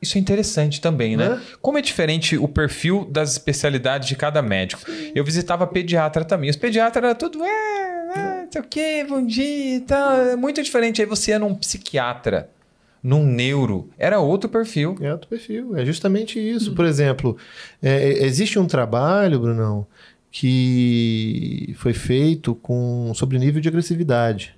Isso 0.00 0.18
é 0.18 0.20
interessante 0.20 0.80
também, 0.80 1.16
né? 1.16 1.30
Né? 1.30 1.42
Como 1.60 1.78
é 1.78 1.82
diferente 1.82 2.36
o 2.36 2.46
perfil 2.46 3.08
das 3.10 3.32
especialidades 3.32 4.06
de 4.06 4.14
cada 4.14 4.42
médico. 4.42 4.82
Eu 5.14 5.24
visitava 5.24 5.66
pediatra 5.66 6.24
também. 6.24 6.50
Os 6.50 6.56
pediatras 6.56 7.02
eram 7.02 7.14
tudo, 7.14 7.42
é, 7.42 7.85
sei 8.56 8.60
o 8.60 8.64
quê, 8.64 9.06
bom 9.08 9.24
dia 9.24 9.76
e 9.76 9.80
tal. 9.80 10.12
É 10.12 10.36
muito 10.36 10.62
diferente. 10.62 11.00
Aí 11.00 11.06
você 11.06 11.32
ia 11.32 11.38
num 11.38 11.54
psiquiatra, 11.54 12.50
num 13.02 13.24
neuro, 13.24 13.90
era 13.98 14.20
outro 14.20 14.48
perfil. 14.48 14.96
É 15.00 15.12
outro 15.12 15.28
perfil, 15.28 15.76
é 15.76 15.84
justamente 15.84 16.38
isso. 16.38 16.74
Por 16.74 16.84
exemplo, 16.84 17.36
é, 17.82 17.90
é, 17.90 18.24
existe 18.24 18.58
um 18.58 18.66
trabalho, 18.66 19.40
Brunão, 19.40 19.86
que 20.30 21.74
foi 21.78 21.92
feito 21.92 22.54
com 22.54 23.12
sobre 23.14 23.38
nível 23.38 23.60
de 23.60 23.68
agressividade. 23.68 24.56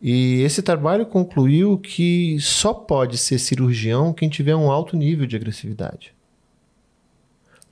E 0.00 0.42
esse 0.42 0.62
trabalho 0.62 1.06
concluiu 1.06 1.78
que 1.78 2.36
só 2.40 2.74
pode 2.74 3.16
ser 3.16 3.38
cirurgião 3.38 4.12
quem 4.12 4.28
tiver 4.28 4.56
um 4.56 4.70
alto 4.70 4.96
nível 4.96 5.26
de 5.26 5.36
agressividade. 5.36 6.12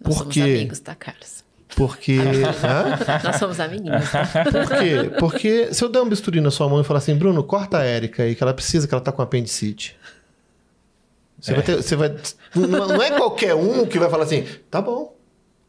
Nós 0.01 0.14
Por 0.14 0.18
somos 0.20 0.39
amigos, 0.39 0.78
tá, 0.78 0.95
Carlos? 0.95 1.39
Porque. 1.77 2.18
Nós 3.25 3.37
somos 3.37 3.59
amiguinhos, 3.61 4.11
tá? 4.11 4.27
Por 4.27 4.79
quê? 4.79 5.11
Porque 5.18 5.73
se 5.75 5.83
eu 5.85 5.89
der 5.89 6.01
um 6.01 6.09
bisturi 6.09 6.41
na 6.41 6.51
sua 6.51 6.68
mão 6.68 6.81
e 6.81 6.85
falar 6.85 6.99
assim, 6.99 7.14
Bruno, 7.14 7.43
corta 7.45 7.79
a 7.79 7.85
Érica 7.85 8.23
aí, 8.25 8.35
que 8.35 8.43
ela 8.43 8.53
precisa, 8.55 8.87
que 8.89 8.95
ela 8.95 9.03
tá 9.03 9.12
com 9.12 9.23
apendicite. 9.23 9.97
Você 11.41 11.55
vai 11.55 11.62
ter. 11.62 11.77
Você 11.77 11.97
vai, 11.97 12.14
não, 12.55 12.89
não 12.89 13.03
é 13.03 13.11
qualquer 13.12 13.55
um 13.55 13.87
que 13.87 13.99
vai 13.99 14.11
falar 14.11 14.25
assim, 14.25 14.47
tá 14.71 14.81
bom, 14.83 15.16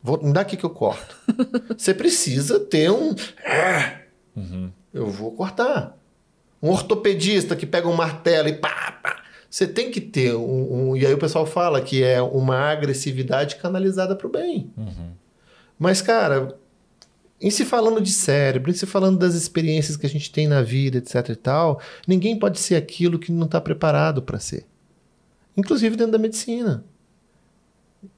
vou, 0.04 0.22
me 0.22 0.34
dá 0.34 0.42
aqui 0.42 0.58
que 0.58 0.66
eu 0.66 0.70
corto. 0.70 1.16
Você 1.78 1.94
precisa 1.94 2.60
ter 2.60 2.92
um. 2.92 3.16
Eu 4.94 5.08
vou 5.08 5.32
cortar. 5.32 5.96
Um 6.62 6.70
ortopedista 6.70 7.56
que 7.56 7.66
pega 7.66 7.88
um 7.88 7.94
martelo 7.96 8.48
e 8.50 8.54
pá, 8.54 9.00
pá. 9.02 9.22
Você 9.50 9.66
tem 9.68 9.90
que 9.92 10.00
ter 10.00 10.34
um, 10.36 10.90
um- 10.92 10.98
E 10.98 11.06
aí 11.06 11.14
o 11.14 11.18
pessoal 11.18 11.46
fala 11.46 11.82
que 11.82 12.04
é 12.04 12.22
uma 12.22 12.70
agressividade 12.72 13.56
canalizada 13.56 14.16
para 14.16 14.28
o 14.28 14.30
bem. 14.30 14.70
Mas, 15.82 16.00
cara, 16.00 16.56
em 17.42 17.50
se 17.50 17.66
falando 17.66 18.00
de 18.00 18.12
cérebro, 18.12 18.70
em 18.70 18.74
se 18.76 18.86
falando 18.86 19.18
das 19.18 19.34
experiências 19.34 19.98
que 19.98 20.06
a 20.06 20.10
gente 20.10 20.32
tem 20.32 20.48
na 20.48 20.62
vida, 20.62 21.00
etc 21.00 21.30
e 21.30 21.36
tal, 21.36 21.82
ninguém 22.08 22.38
pode 22.38 22.60
ser 22.60 22.76
aquilo 22.76 23.18
que 23.18 23.32
não 23.32 23.46
está 23.46 23.60
preparado 23.60 24.22
para 24.22 24.38
ser. 24.40 24.68
Inclusive 25.58 25.96
dentro 25.96 26.12
da 26.12 26.20
medicina. 26.20 26.86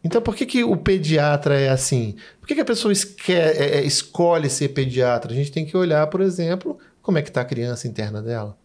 Então, 0.04 0.22
por 0.22 0.36
que, 0.36 0.46
que 0.46 0.62
o 0.62 0.76
pediatra 0.76 1.58
é 1.58 1.70
assim? 1.70 2.18
Por 2.42 2.48
que, 2.48 2.56
que 2.56 2.60
a 2.60 2.66
pessoa 2.66 2.92
esque- 2.92 3.32
é- 3.32 3.78
é- 3.78 3.86
escolhe 3.86 4.50
ser 4.50 4.70
pediatra? 4.70 5.32
A 5.32 5.36
gente 5.36 5.50
tem 5.54 5.66
que 5.66 5.78
olhar, 5.78 6.06
por 6.08 6.20
exemplo, 6.20 6.78
como 7.02 7.18
é 7.18 7.22
que 7.22 7.30
está 7.30 7.40
a 7.42 7.46
criança 7.46 7.88
interna 7.88 8.22
dela. 8.22 8.58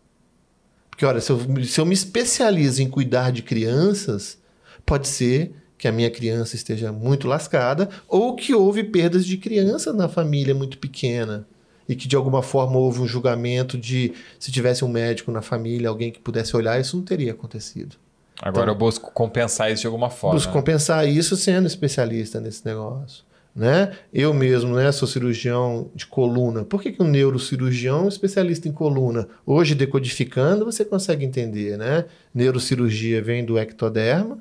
Porque, 0.91 1.07
olha, 1.07 1.21
se 1.21 1.31
eu, 1.31 1.39
se 1.65 1.81
eu 1.81 1.87
me 1.87 1.95
especializo 1.95 2.83
em 2.83 2.91
cuidar 2.91 3.31
de 3.31 3.43
crianças, 3.43 4.39
pode 4.85 5.07
ser 5.07 5.55
que 5.79 5.87
a 5.87 5.93
minha 5.93 6.11
criança 6.11 6.57
esteja 6.57 6.93
muito 6.93 7.29
lascada 7.29 7.89
ou 8.09 8.35
que 8.35 8.53
houve 8.53 8.83
perdas 8.83 9.25
de 9.25 9.39
criança 9.39 9.93
na 9.93 10.09
família 10.09 10.55
muito 10.55 10.77
pequena 10.79 11.47
e 11.89 11.95
que 11.95 12.07
de 12.07 12.17
alguma 12.17 12.43
forma 12.43 12.77
houve 12.77 13.01
um 13.01 13.07
julgamento 13.07 13.79
de 13.79 14.13
se 14.39 14.53
tivesse 14.53 14.85
um 14.85 14.89
médico 14.89 15.33
na 15.33 15.41
família, 15.41 15.89
alguém 15.89 16.11
que 16.11 16.19
pudesse 16.19 16.55
olhar, 16.55 16.79
isso 16.79 16.97
não 16.97 17.05
teria 17.05 17.33
acontecido. 17.33 17.97
Agora 18.41 18.71
eu 18.71 18.75
busco 18.75 19.11
compensar 19.13 19.73
isso 19.73 19.81
de 19.83 19.87
alguma 19.87 20.11
forma. 20.11 20.35
Busco 20.37 20.53
compensar 20.53 21.09
isso 21.09 21.37
sendo 21.37 21.67
especialista 21.67 22.41
nesse 22.41 22.65
negócio. 22.65 23.25
Né? 23.55 23.93
Eu 24.13 24.33
mesmo 24.33 24.77
né, 24.77 24.93
sou 24.93 25.09
cirurgião 25.09 25.91
de 25.93 26.07
coluna. 26.07 26.65
Por 26.65 26.81
que, 26.81 26.93
que 26.93 27.03
um 27.03 27.09
neurocirurgião 27.09 28.05
é 28.05 28.09
especialista 28.09 28.69
em 28.69 28.73
coluna? 28.73 29.27
Hoje, 29.45 29.75
decodificando, 29.75 30.65
você 30.65 30.85
consegue 30.85 31.25
entender. 31.25 31.77
Né? 31.77 32.05
Neurocirurgia 32.33 33.21
vem 33.21 33.45
do 33.45 33.59
ectoderma, 33.59 34.39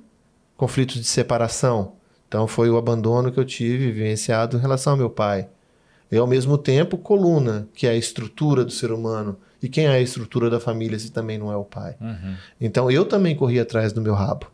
conflitos 0.58 0.96
de 0.96 1.06
separação. 1.06 1.94
Então 2.28 2.48
foi 2.48 2.70
o 2.70 2.78
abandono 2.78 3.32
que 3.32 3.40
eu 3.40 3.46
tive 3.46 3.92
vivenciado 3.92 4.58
em 4.58 4.60
relação 4.60 4.94
ao 4.94 4.98
meu 4.98 5.10
pai. 5.10 5.48
E 6.12 6.18
ao 6.18 6.28
mesmo 6.28 6.58
tempo, 6.58 6.98
coluna, 6.98 7.68
que 7.74 7.86
é 7.86 7.92
a 7.92 7.96
estrutura 7.96 8.66
do 8.66 8.72
ser 8.72 8.92
humano. 8.92 9.38
E 9.62 9.70
quem 9.70 9.86
é 9.86 9.90
a 9.90 10.02
estrutura 10.02 10.50
da 10.50 10.60
família 10.60 10.98
se 11.00 11.12
também 11.12 11.38
não 11.38 11.52
é 11.52 11.56
o 11.56 11.64
pai? 11.64 11.96
Uhum. 12.02 12.36
Então 12.60 12.92
eu 12.92 13.06
também 13.06 13.36
corri 13.36 13.60
atrás 13.60 13.94
do 13.94 14.02
meu 14.02 14.14
rabo. 14.14 14.48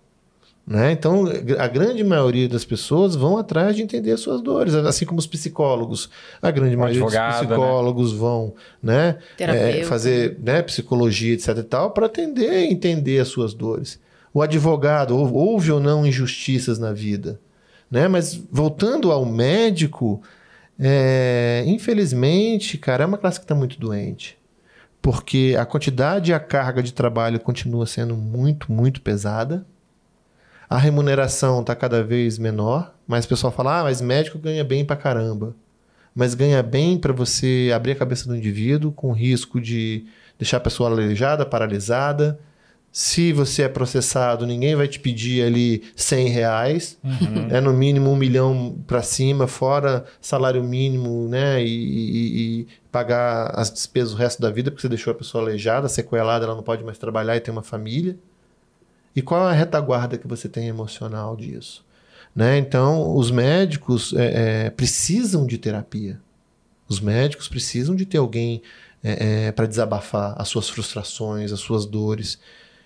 Né? 0.65 0.93
Então, 0.93 1.25
a 1.59 1.67
grande 1.67 2.05
maioria 2.05 2.47
das 2.47 2.63
pessoas 2.63 3.15
vão 3.15 3.37
atrás 3.37 3.75
de 3.75 3.81
entender 3.81 4.11
as 4.11 4.21
suas 4.21 4.41
dores, 4.41 4.73
assim 4.73 5.05
como 5.05 5.19
os 5.19 5.27
psicólogos. 5.27 6.09
A 6.41 6.49
grande 6.51 6.75
O 6.75 6.79
maioria 6.79 7.01
advogado, 7.01 7.31
dos 7.31 7.47
psicólogos 7.47 8.13
vão 8.13 8.53
né, 8.81 9.17
é, 9.37 9.83
fazer 9.83 10.37
né, 10.41 10.61
psicologia, 10.61 11.33
etc. 11.33 11.57
e 11.57 11.63
tal, 11.63 11.91
para 11.91 12.05
atender 12.05 12.63
e 12.63 12.71
entender 12.71 13.19
as 13.19 13.27
suas 13.27 13.53
dores. 13.53 13.99
O 14.33 14.41
advogado, 14.41 15.15
hou- 15.15 15.33
houve 15.33 15.71
ou 15.71 15.79
não 15.79 16.05
injustiças 16.05 16.79
na 16.79 16.91
vida. 16.91 17.39
Né? 17.89 18.07
Mas 18.07 18.35
voltando 18.51 19.11
ao 19.11 19.25
médico, 19.25 20.21
é, 20.79 21.63
infelizmente, 21.67 22.77
cara, 22.77 23.03
é 23.03 23.07
uma 23.07 23.17
classe 23.17 23.39
que 23.39 23.45
está 23.45 23.53
muito 23.55 23.79
doente. 23.79 24.37
Porque 25.01 25.55
a 25.59 25.65
quantidade 25.65 26.31
e 26.31 26.33
a 26.33 26.39
carga 26.39 26.81
de 26.81 26.93
trabalho 26.93 27.39
continua 27.39 27.85
sendo 27.85 28.15
muito, 28.15 28.71
muito 28.71 29.01
pesada. 29.01 29.65
A 30.69 30.77
remuneração 30.77 31.59
está 31.61 31.75
cada 31.75 32.01
vez 32.03 32.39
menor, 32.39 32.95
mas 33.05 33.25
o 33.25 33.27
pessoal 33.29 33.51
fala: 33.53 33.81
ah, 33.81 33.83
mas 33.83 34.01
médico 34.01 34.39
ganha 34.39 34.63
bem 34.63 34.83
pra 34.85 34.95
caramba. 34.95 35.55
Mas 36.15 36.33
ganha 36.33 36.63
bem 36.63 36.97
para 36.97 37.11
você 37.11 37.71
abrir 37.75 37.91
a 37.91 37.95
cabeça 37.95 38.27
do 38.27 38.35
indivíduo 38.35 38.91
com 38.91 39.11
risco 39.11 39.59
de 39.59 40.05
deixar 40.39 40.57
a 40.57 40.61
pessoa 40.61 40.89
aleijada, 40.89 41.45
paralisada. 41.45 42.39
Se 42.95 43.33
você 43.33 43.63
é 43.63 43.67
processado, 43.67 44.45
ninguém 44.45 44.75
vai 44.75 44.87
te 44.87 44.99
pedir 44.99 45.43
ali 45.43 45.81
100 45.95 46.27
reais. 46.27 46.99
É 47.49 47.59
no 47.59 47.73
mínimo 47.73 48.11
um 48.11 48.15
milhão 48.15 48.77
para 48.85 49.01
cima, 49.01 49.47
fora 49.47 50.05
salário 50.21 50.63
mínimo, 50.63 51.27
né? 51.27 51.59
E, 51.63 51.65
e- 51.67 52.59
e 52.61 52.67
pagar 52.91 53.47
as 53.59 53.71
despesas 53.73 54.13
o 54.13 54.15
resto 54.15 54.39
da 54.39 54.51
vida, 54.51 54.69
porque 54.69 54.81
você 54.83 54.87
deixou 54.89 55.09
a 55.09 55.15
pessoa 55.15 55.43
aleijada, 55.43 55.89
sequelada, 55.89 56.45
ela 56.45 56.53
não 56.53 56.61
pode 56.61 56.83
mais 56.83 56.99
trabalhar 56.99 57.35
e 57.35 57.39
tem 57.39 57.51
uma 57.51 57.63
família. 57.63 58.15
E 59.15 59.23
qual 59.23 59.47
é 59.47 59.51
a 59.51 59.55
retaguarda 59.55 60.15
que 60.15 60.27
você 60.27 60.47
tem 60.47 60.67
emocional 60.67 61.35
disso? 61.35 61.83
Né? 62.35 62.59
Então, 62.59 63.15
os 63.15 63.31
médicos 63.31 64.13
é, 64.13 64.65
é, 64.65 64.69
precisam 64.69 65.47
de 65.47 65.57
terapia. 65.57 66.19
Os 66.87 66.99
médicos 66.99 67.47
precisam 67.47 67.95
de 67.95 68.05
ter 68.05 68.19
alguém 68.19 68.61
para 69.55 69.65
desabafar 69.65 70.35
as 70.37 70.47
suas 70.47 70.69
frustrações, 70.69 71.51
as 71.51 71.59
suas 71.59 71.85
dores. 71.87 72.39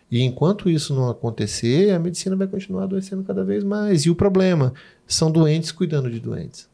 E 0.10 0.24
enquanto 0.24 0.70
isso 0.70 0.93
não 0.93 1.10
acontecer, 1.10 1.91
a 1.91 1.99
medicina 1.99 2.36
vai 2.36 2.47
continuar 2.47 2.84
adoecendo 2.84 3.24
cada 3.24 3.43
vez 3.43 3.64
mais. 3.64 4.05
E 4.05 4.10
o 4.10 4.16
problema 4.16 4.74
são 5.05 5.30
doentes 5.30 5.72
cuidando 5.72 6.10
de 6.10 6.20
doentes. 6.20 6.68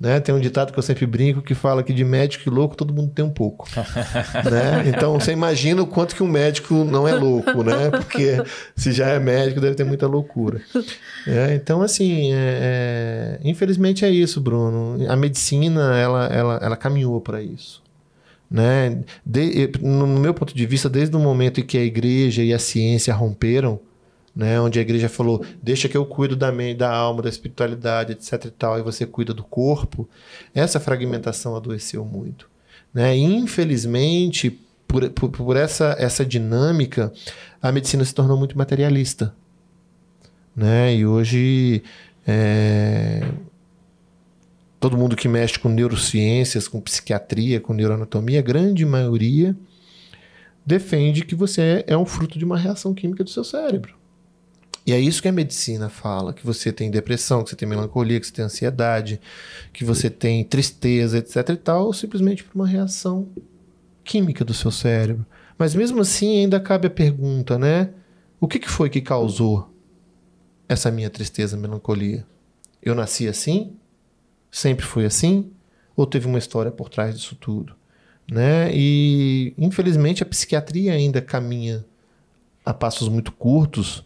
Né? 0.00 0.20
Tem 0.20 0.32
um 0.32 0.38
ditado 0.38 0.72
que 0.72 0.78
eu 0.78 0.82
sempre 0.82 1.04
brinco 1.06 1.42
que 1.42 1.56
fala 1.56 1.82
que 1.82 1.92
de 1.92 2.04
médico 2.04 2.48
e 2.48 2.52
louco 2.52 2.76
todo 2.76 2.94
mundo 2.94 3.10
tem 3.12 3.24
um 3.24 3.30
pouco. 3.30 3.68
né? 4.48 4.84
Então 4.86 5.18
você 5.18 5.32
imagina 5.32 5.82
o 5.82 5.86
quanto 5.88 6.14
que 6.14 6.22
um 6.22 6.28
médico 6.28 6.84
não 6.84 7.08
é 7.08 7.14
louco, 7.14 7.64
né? 7.64 7.90
Porque 7.90 8.36
se 8.76 8.92
já 8.92 9.08
é 9.08 9.18
médico 9.18 9.60
deve 9.60 9.74
ter 9.74 9.82
muita 9.82 10.06
loucura. 10.06 10.60
É, 11.26 11.52
então, 11.56 11.82
assim, 11.82 12.32
é- 12.32 13.38
é- 13.40 13.40
infelizmente 13.42 14.04
é 14.04 14.10
isso, 14.10 14.40
Bruno. 14.40 15.04
A 15.10 15.16
medicina 15.16 15.98
ela, 15.98 16.26
ela, 16.26 16.60
ela 16.62 16.76
caminhou 16.76 17.20
para 17.20 17.42
isso. 17.42 17.82
Né? 18.50 19.02
De- 19.24 19.70
no 19.82 20.06
meu 20.06 20.32
ponto 20.32 20.54
de 20.54 20.66
vista, 20.66 20.88
desde 20.88 21.14
o 21.14 21.20
momento 21.20 21.60
em 21.60 21.66
que 21.66 21.76
a 21.76 21.84
igreja 21.84 22.42
e 22.42 22.52
a 22.54 22.58
ciência 22.58 23.12
romperam, 23.14 23.80
né, 24.34 24.60
onde 24.60 24.78
a 24.78 24.82
igreja 24.82 25.08
falou, 25.08 25.44
deixa 25.60 25.88
que 25.88 25.96
eu 25.96 26.06
cuido 26.06 26.36
da 26.36 26.52
mente, 26.52 26.78
da 26.78 26.90
alma, 26.90 27.20
da 27.22 27.28
espiritualidade, 27.28 28.12
etc 28.12 28.44
e 28.44 28.50
tal, 28.50 28.78
e 28.78 28.82
você 28.82 29.04
cuida 29.04 29.34
do 29.34 29.42
corpo, 29.42 30.08
essa 30.54 30.78
fragmentação 30.78 31.56
adoeceu 31.56 32.04
muito. 32.04 32.48
Né? 32.94 33.16
Infelizmente, 33.16 34.60
por, 34.86 35.10
por, 35.10 35.28
por 35.28 35.56
essa, 35.56 35.96
essa 35.98 36.24
dinâmica, 36.24 37.12
a 37.60 37.72
medicina 37.72 38.04
se 38.04 38.14
tornou 38.14 38.38
muito 38.38 38.56
materialista. 38.56 39.34
Né? 40.54 40.94
E 40.94 41.04
hoje, 41.04 41.82
é, 42.26 43.22
todo 44.80 44.96
mundo 44.96 45.16
que 45.16 45.28
mexe 45.28 45.58
com 45.58 45.68
neurociências, 45.68 46.68
com 46.68 46.80
psiquiatria, 46.80 47.60
com 47.60 47.72
neuroanatomia, 47.72 48.38
a 48.38 48.42
grande 48.42 48.84
maioria 48.84 49.56
defende 50.64 51.24
que 51.24 51.34
você 51.34 51.84
é 51.86 51.96
um 51.96 52.04
fruto 52.04 52.38
de 52.38 52.44
uma 52.44 52.58
reação 52.58 52.94
química 52.94 53.24
do 53.24 53.30
seu 53.30 53.42
cérebro. 53.42 53.96
E 54.86 54.92
é 54.92 54.98
isso 54.98 55.20
que 55.20 55.28
a 55.28 55.32
medicina 55.32 55.88
fala, 55.88 56.32
que 56.32 56.46
você 56.46 56.72
tem 56.72 56.90
depressão, 56.90 57.42
que 57.42 57.50
você 57.50 57.56
tem 57.56 57.68
melancolia, 57.68 58.18
que 58.18 58.26
você 58.26 58.32
tem 58.32 58.44
ansiedade, 58.44 59.20
que 59.72 59.84
você 59.84 60.08
tem 60.08 60.44
tristeza, 60.44 61.18
etc 61.18 61.50
e 61.50 61.56
tal, 61.56 61.92
simplesmente 61.92 62.42
por 62.44 62.54
uma 62.54 62.66
reação 62.66 63.28
química 64.02 64.44
do 64.44 64.54
seu 64.54 64.70
cérebro. 64.70 65.26
Mas 65.58 65.74
mesmo 65.74 66.00
assim 66.00 66.38
ainda 66.38 66.58
cabe 66.58 66.86
a 66.86 66.90
pergunta, 66.90 67.58
né? 67.58 67.90
O 68.40 68.48
que, 68.48 68.58
que 68.58 68.70
foi 68.70 68.88
que 68.88 69.00
causou 69.00 69.70
essa 70.68 70.90
minha 70.90 71.10
tristeza, 71.10 71.56
melancolia? 71.56 72.26
Eu 72.80 72.94
nasci 72.94 73.28
assim? 73.28 73.76
Sempre 74.50 74.84
foi 74.84 75.04
assim? 75.04 75.50
Ou 75.96 76.06
teve 76.06 76.26
uma 76.26 76.38
história 76.38 76.70
por 76.70 76.88
trás 76.88 77.16
disso 77.16 77.36
tudo? 77.36 77.74
Né? 78.30 78.70
E 78.72 79.54
infelizmente 79.56 80.22
a 80.22 80.26
psiquiatria 80.26 80.92
ainda 80.92 81.20
caminha 81.20 81.84
a 82.64 82.74
passos 82.74 83.08
muito 83.08 83.32
curtos 83.32 84.04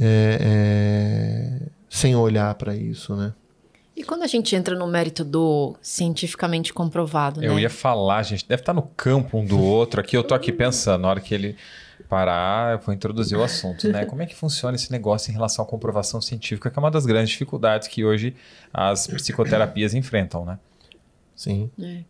é, 0.00 0.38
é, 0.40 1.68
sem 1.88 2.16
olhar 2.16 2.54
para 2.54 2.74
isso, 2.74 3.14
né? 3.14 3.34
E 3.94 4.02
quando 4.02 4.22
a 4.22 4.26
gente 4.26 4.56
entra 4.56 4.74
no 4.74 4.86
mérito 4.86 5.22
do 5.22 5.76
cientificamente 5.82 6.72
comprovado, 6.72 7.44
Eu 7.44 7.56
né? 7.56 7.62
ia 7.62 7.70
falar, 7.70 8.22
gente, 8.22 8.48
deve 8.48 8.62
estar 8.62 8.72
no 8.72 8.82
campo 8.96 9.38
um 9.38 9.44
do 9.44 9.60
outro. 9.60 10.00
Aqui 10.00 10.16
eu 10.16 10.24
tô 10.24 10.34
aqui 10.34 10.50
pensando, 10.50 11.02
na 11.02 11.08
hora 11.08 11.20
que 11.20 11.34
ele 11.34 11.56
parar, 12.12 12.74
eu 12.74 12.78
vou 12.78 12.94
introduzir 12.94 13.38
o 13.38 13.42
assunto, 13.42 13.88
né? 13.88 14.04
Como 14.06 14.20
é 14.20 14.26
que 14.26 14.34
funciona 14.34 14.76
esse 14.76 14.92
negócio 14.92 15.30
em 15.30 15.32
relação 15.32 15.64
à 15.64 15.66
comprovação 15.66 16.20
científica, 16.20 16.70
que 16.70 16.78
é 16.78 16.80
uma 16.80 16.90
das 16.90 17.06
grandes 17.06 17.30
dificuldades 17.30 17.88
que 17.88 18.04
hoje 18.04 18.36
as 18.70 19.06
psicoterapias 19.06 19.94
enfrentam, 19.94 20.44
né? 20.44 20.58
Sim. 21.34 21.70
É. 21.82 22.02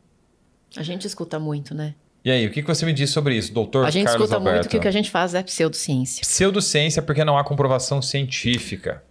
A 0.76 0.82
gente 0.82 1.06
escuta 1.06 1.38
muito, 1.38 1.72
né? 1.72 1.94
E 2.24 2.32
aí, 2.32 2.44
o 2.44 2.50
que 2.50 2.62
que 2.62 2.66
você 2.66 2.84
me 2.84 2.92
diz 2.92 3.10
sobre 3.10 3.36
isso, 3.36 3.54
doutor 3.54 3.86
A 3.86 3.90
gente 3.90 4.06
Carlos 4.06 4.22
escuta 4.22 4.36
Alberto? 4.36 4.56
muito 4.56 4.68
que 4.70 4.76
o 4.76 4.80
que 4.80 4.88
a 4.88 4.92
gente 4.92 5.08
faz 5.08 5.34
é 5.34 5.42
pseudociência. 5.42 6.22
Pseudociência 6.22 7.00
porque 7.00 7.24
não 7.24 7.38
há 7.38 7.44
comprovação 7.44 8.02
científica. 8.02 9.04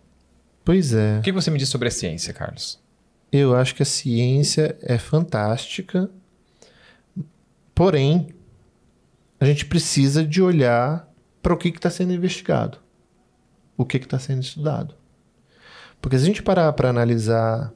Pois 0.65 0.93
é. 0.93 1.19
O 1.19 1.21
que 1.21 1.31
você 1.31 1.49
me 1.49 1.57
diz 1.57 1.69
sobre 1.69 1.87
a 1.87 1.91
ciência, 1.91 2.33
Carlos? 2.33 2.77
Eu 3.31 3.55
acho 3.55 3.73
que 3.75 3.81
a 3.81 3.85
ciência 3.85 4.77
é 4.81 4.97
fantástica, 4.97 6.09
porém, 7.73 8.27
a 9.41 9.45
gente 9.45 9.65
precisa 9.65 10.23
de 10.23 10.39
olhar 10.39 11.11
para 11.41 11.51
o 11.51 11.57
que 11.57 11.69
está 11.69 11.89
sendo 11.89 12.13
investigado, 12.13 12.77
o 13.75 13.83
que 13.83 13.97
está 13.97 14.19
sendo 14.19 14.43
estudado. 14.43 14.93
Porque 15.99 16.15
se 16.15 16.23
a 16.23 16.27
gente 16.27 16.43
parar 16.43 16.71
para 16.73 16.89
analisar 16.89 17.73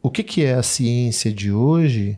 o 0.00 0.08
que, 0.08 0.22
que 0.22 0.44
é 0.44 0.54
a 0.54 0.62
ciência 0.62 1.32
de 1.32 1.50
hoje, 1.50 2.16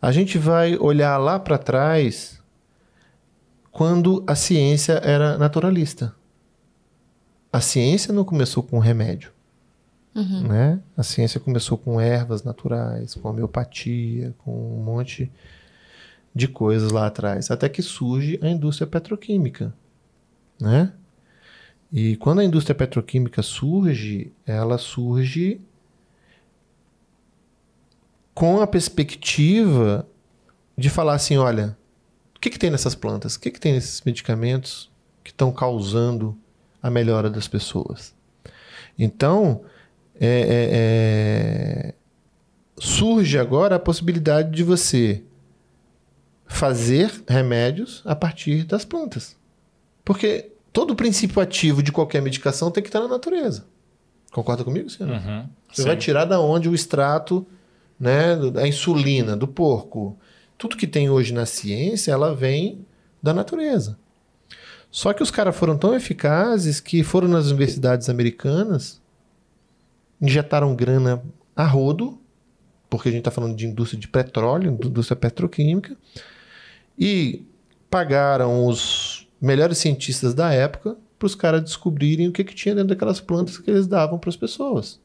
a 0.00 0.12
gente 0.12 0.38
vai 0.38 0.76
olhar 0.76 1.18
lá 1.18 1.40
para 1.40 1.58
trás 1.58 2.40
quando 3.72 4.22
a 4.24 4.36
ciência 4.36 4.92
era 5.02 5.36
naturalista. 5.36 6.14
A 7.52 7.60
ciência 7.60 8.14
não 8.14 8.24
começou 8.24 8.62
com 8.62 8.78
remédio. 8.78 9.32
Né? 10.46 10.80
A 10.96 11.02
ciência 11.02 11.40
começou 11.40 11.76
com 11.76 12.00
ervas 12.00 12.44
naturais, 12.44 13.16
com 13.16 13.28
homeopatia, 13.28 14.32
com 14.38 14.52
um 14.78 14.84
monte 14.84 15.24
de 15.24 15.32
coisas 16.48 16.90
lá 16.90 17.06
atrás, 17.06 17.50
até 17.50 17.68
que 17.68 17.80
surge 17.80 18.38
a 18.42 18.48
indústria 18.48 18.86
petroquímica, 18.86 19.72
né? 20.60 20.92
E 21.92 22.16
quando 22.16 22.40
a 22.40 22.44
indústria 22.44 22.74
petroquímica 22.74 23.40
surge, 23.40 24.32
ela 24.44 24.78
surge 24.78 25.60
com 28.34 28.60
a 28.60 28.66
perspectiva 28.66 30.04
de 30.76 30.90
falar 30.90 31.14
assim, 31.14 31.36
olha, 31.36 31.78
o 32.36 32.40
que, 32.40 32.50
que 32.50 32.58
tem 32.58 32.68
nessas 32.68 32.96
plantas? 32.96 33.36
O 33.36 33.40
que, 33.40 33.50
que 33.50 33.60
tem 33.60 33.72
nesses 33.72 34.02
medicamentos 34.02 34.90
que 35.22 35.30
estão 35.30 35.52
causando 35.52 36.36
a 36.82 36.90
melhora 36.90 37.30
das 37.30 37.46
pessoas? 37.46 38.12
Então, 38.98 39.62
é, 40.20 40.26
é, 40.26 40.68
é, 40.72 41.94
surge 42.76 43.38
agora 43.38 43.76
a 43.76 43.80
possibilidade 43.80 44.50
de 44.50 44.64
você 44.64 45.22
fazer 46.54 47.22
remédios 47.28 48.02
a 48.04 48.14
partir 48.14 48.64
das 48.64 48.84
plantas. 48.84 49.36
Porque 50.04 50.52
todo 50.72 50.92
o 50.92 50.96
princípio 50.96 51.40
ativo 51.42 51.82
de 51.82 51.92
qualquer 51.92 52.22
medicação 52.22 52.70
tem 52.70 52.82
que 52.82 52.88
estar 52.88 53.00
na 53.00 53.08
natureza. 53.08 53.66
Concorda 54.32 54.64
comigo, 54.64 54.88
senhor? 54.88 55.12
Uhum. 55.12 55.48
Você 55.70 55.82
Sim. 55.82 55.88
vai 55.88 55.96
tirar 55.96 56.24
da 56.24 56.40
onde 56.40 56.68
o 56.68 56.74
extrato, 56.74 57.46
né, 57.98 58.36
da 58.50 58.66
insulina, 58.66 59.36
do 59.36 59.48
porco. 59.48 60.18
Tudo 60.56 60.76
que 60.76 60.86
tem 60.86 61.10
hoje 61.10 61.32
na 61.32 61.46
ciência, 61.46 62.12
ela 62.12 62.34
vem 62.34 62.86
da 63.22 63.32
natureza. 63.32 63.98
Só 64.90 65.12
que 65.12 65.22
os 65.22 65.30
caras 65.30 65.56
foram 65.56 65.76
tão 65.76 65.94
eficazes 65.94 66.78
que 66.78 67.02
foram 67.02 67.26
nas 67.26 67.46
universidades 67.46 68.08
americanas 68.08 69.02
injetaram 70.20 70.74
grana 70.74 71.22
a 71.54 71.64
rodo, 71.64 72.18
porque 72.88 73.08
a 73.08 73.12
gente 73.12 73.20
está 73.20 73.30
falando 73.30 73.56
de 73.56 73.66
indústria 73.66 74.00
de 74.00 74.06
petróleo, 74.06 74.70
indústria 74.70 75.16
petroquímica, 75.16 75.96
e 76.98 77.44
pagaram 77.90 78.66
os 78.66 79.28
melhores 79.40 79.78
cientistas 79.78 80.34
da 80.34 80.52
época 80.52 80.96
para 81.18 81.26
os 81.26 81.34
caras 81.34 81.62
descobrirem 81.62 82.28
o 82.28 82.32
que, 82.32 82.44
que 82.44 82.54
tinha 82.54 82.74
dentro 82.74 82.88
daquelas 82.88 83.20
plantas 83.20 83.58
que 83.58 83.70
eles 83.70 83.86
davam 83.86 84.18
para 84.18 84.30
as 84.30 84.36
pessoas. 84.36 85.00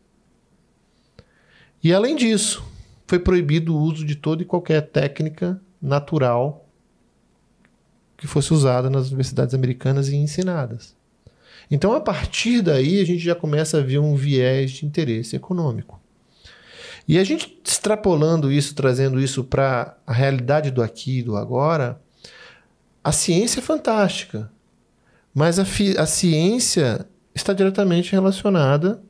E 1.84 1.94
além 1.94 2.16
disso, 2.16 2.64
foi 3.08 3.20
proibido 3.20 3.76
o 3.76 3.80
uso 3.80 4.06
de 4.06 4.16
toda 4.16 4.42
e 4.42 4.46
qualquer 4.46 4.82
técnica 4.82 5.60
natural 5.82 6.68
que 8.18 8.28
fosse 8.28 8.54
usada 8.54 8.90
nas 8.90 9.08
universidades 9.08 9.56
americanas 9.56 10.10
e 10.10 10.16
ensinadas. 10.16 10.96
Então, 11.72 11.94
a 11.94 12.02
partir 12.02 12.62
daí, 12.62 13.00
a 13.00 13.06
gente 13.06 13.24
já 13.24 13.36
começa 13.36 13.78
a 13.78 13.82
ver 13.82 14.00
um 14.00 14.16
viés 14.16 14.72
de 14.72 14.86
interesse 14.86 15.36
econômico. 15.36 15.99
E 17.10 17.18
a 17.18 17.24
gente 17.24 17.60
extrapolando 17.66 18.52
isso, 18.52 18.76
trazendo 18.76 19.20
isso 19.20 19.44
para 19.44 19.98
a 20.06 20.14
realidade 20.14 20.70
do 20.70 20.84
aqui 20.84 21.18
e 21.18 21.24
do 21.24 21.36
agora, 21.36 22.00
a 23.04 23.12
ciência 23.12 23.62
é 23.62 23.64
fantástica, 23.64 24.52
mas 25.34 25.58
a, 25.58 25.64
a 25.98 26.06
ciência 26.06 27.10
está 27.34 27.52
diretamente 27.52 28.12
relacionada 28.12 29.02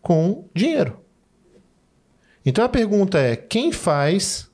com 0.00 0.48
dinheiro. 0.54 1.00
Então 2.46 2.64
a 2.64 2.68
pergunta 2.68 3.18
é: 3.18 3.34
quem 3.34 3.72
faz, 3.72 4.48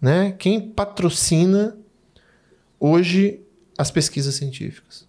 né? 0.00 0.32
Quem 0.32 0.60
patrocina 0.60 1.78
hoje 2.80 3.40
as 3.78 3.92
pesquisas 3.92 4.34
científicas? 4.34 5.06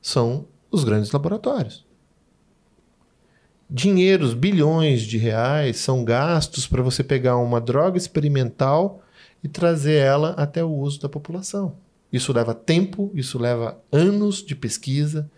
São 0.00 0.46
os 0.70 0.84
grandes 0.84 1.10
laboratórios. 1.10 1.83
Dinheiros, 3.68 4.34
bilhões 4.34 5.02
de 5.02 5.16
reais 5.18 5.78
são 5.78 6.04
gastos 6.04 6.66
para 6.66 6.82
você 6.82 7.02
pegar 7.02 7.36
uma 7.36 7.60
droga 7.60 7.96
experimental 7.96 9.02
e 9.42 9.48
trazer 9.48 9.96
ela 9.96 10.30
até 10.30 10.62
o 10.62 10.70
uso 10.70 11.00
da 11.00 11.08
população. 11.08 11.76
Isso 12.12 12.32
leva 12.32 12.54
tempo, 12.54 13.10
isso 13.14 13.38
leva 13.38 13.78
anos 13.90 14.44
de 14.44 14.54
pesquisa, 14.54 15.30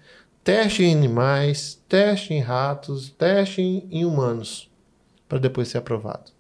teste 0.45 0.83
em 0.83 0.95
animais, 0.95 1.81
teste 1.89 2.35
em 2.35 2.41
ratos, 2.41 3.11
teste 3.11 3.63
em 3.63 4.05
humanos 4.05 4.71
para 5.29 5.39
depois 5.39 5.69
ser 5.69 5.79
aprovado. 5.79 6.31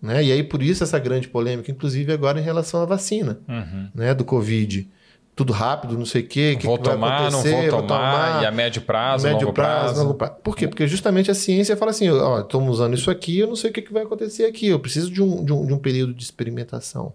Né? 0.00 0.24
E 0.24 0.32
aí, 0.32 0.42
por 0.42 0.62
isso, 0.62 0.84
essa 0.84 0.98
grande 0.98 1.28
polêmica, 1.28 1.70
inclusive 1.70 2.12
agora 2.12 2.38
em 2.38 2.44
relação 2.44 2.82
à 2.82 2.84
vacina 2.84 3.40
uhum. 3.48 3.88
né, 3.94 4.14
do 4.14 4.24
Covid. 4.24 4.88
Tudo 5.36 5.52
rápido, 5.52 5.98
não 5.98 6.06
sei 6.06 6.22
o 6.22 6.26
quê. 6.28 6.56
Vou 6.62 6.78
que 6.78 6.84
tomar, 6.84 7.30
não 7.30 7.42
vou 7.42 7.50
tomar, 7.50 7.70
vou 7.70 7.82
tomar, 7.82 8.42
e 8.42 8.46
a 8.46 8.52
médio 8.52 8.82
prazo, 8.82 9.24
médio 9.24 9.40
longo 9.40 9.52
prazo, 9.52 9.82
prazo. 9.82 10.02
Longo 10.02 10.14
prazo. 10.14 10.34
Por 10.42 10.56
quê? 10.56 10.68
Porque 10.68 10.86
justamente 10.86 11.30
a 11.30 11.34
ciência 11.34 11.76
fala 11.76 11.90
assim: 11.90 12.08
ó, 12.08 12.40
estamos 12.40 12.70
usando 12.70 12.94
isso 12.94 13.10
aqui, 13.10 13.38
eu 13.38 13.48
não 13.48 13.56
sei 13.56 13.70
o 13.70 13.72
que, 13.72 13.82
que 13.82 13.92
vai 13.92 14.04
acontecer 14.04 14.44
aqui, 14.44 14.68
eu 14.68 14.78
preciso 14.78 15.10
de 15.10 15.20
um, 15.20 15.44
de, 15.44 15.52
um, 15.52 15.66
de 15.66 15.72
um 15.72 15.78
período 15.78 16.14
de 16.14 16.22
experimentação. 16.22 17.12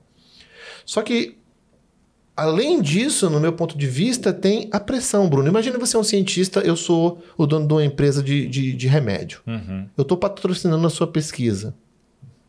Só 0.86 1.01
que 1.01 1.39
Além 2.39 2.82
disso, 2.82 3.30
no 3.30 3.38
meu 3.38 3.51
ponto 3.51 3.78
de 3.78 3.86
vista, 3.86 4.32
tem 4.32 4.70
a 4.72 4.80
pressão, 4.80 5.28
Bruno. 5.28 5.49
Imagina 5.49 5.78
você 5.78 5.97
é 5.97 5.99
um 5.99 6.05
cientista, 6.05 6.61
eu 6.61 6.78
sou 6.78 7.22
o 7.38 7.45
dono 7.45 7.67
de 7.67 7.74
uma 7.74 7.84
empresa 7.84 8.24
de, 8.24 8.47
de, 8.47 8.72
de 8.72 8.88
remédio. 8.88 9.41
Uhum. 9.45 9.89
Eu 9.97 10.03
estou 10.03 10.17
patrocinando 10.17 10.88
a 10.88 10.89
sua 10.89 11.05
pesquisa. 11.05 11.76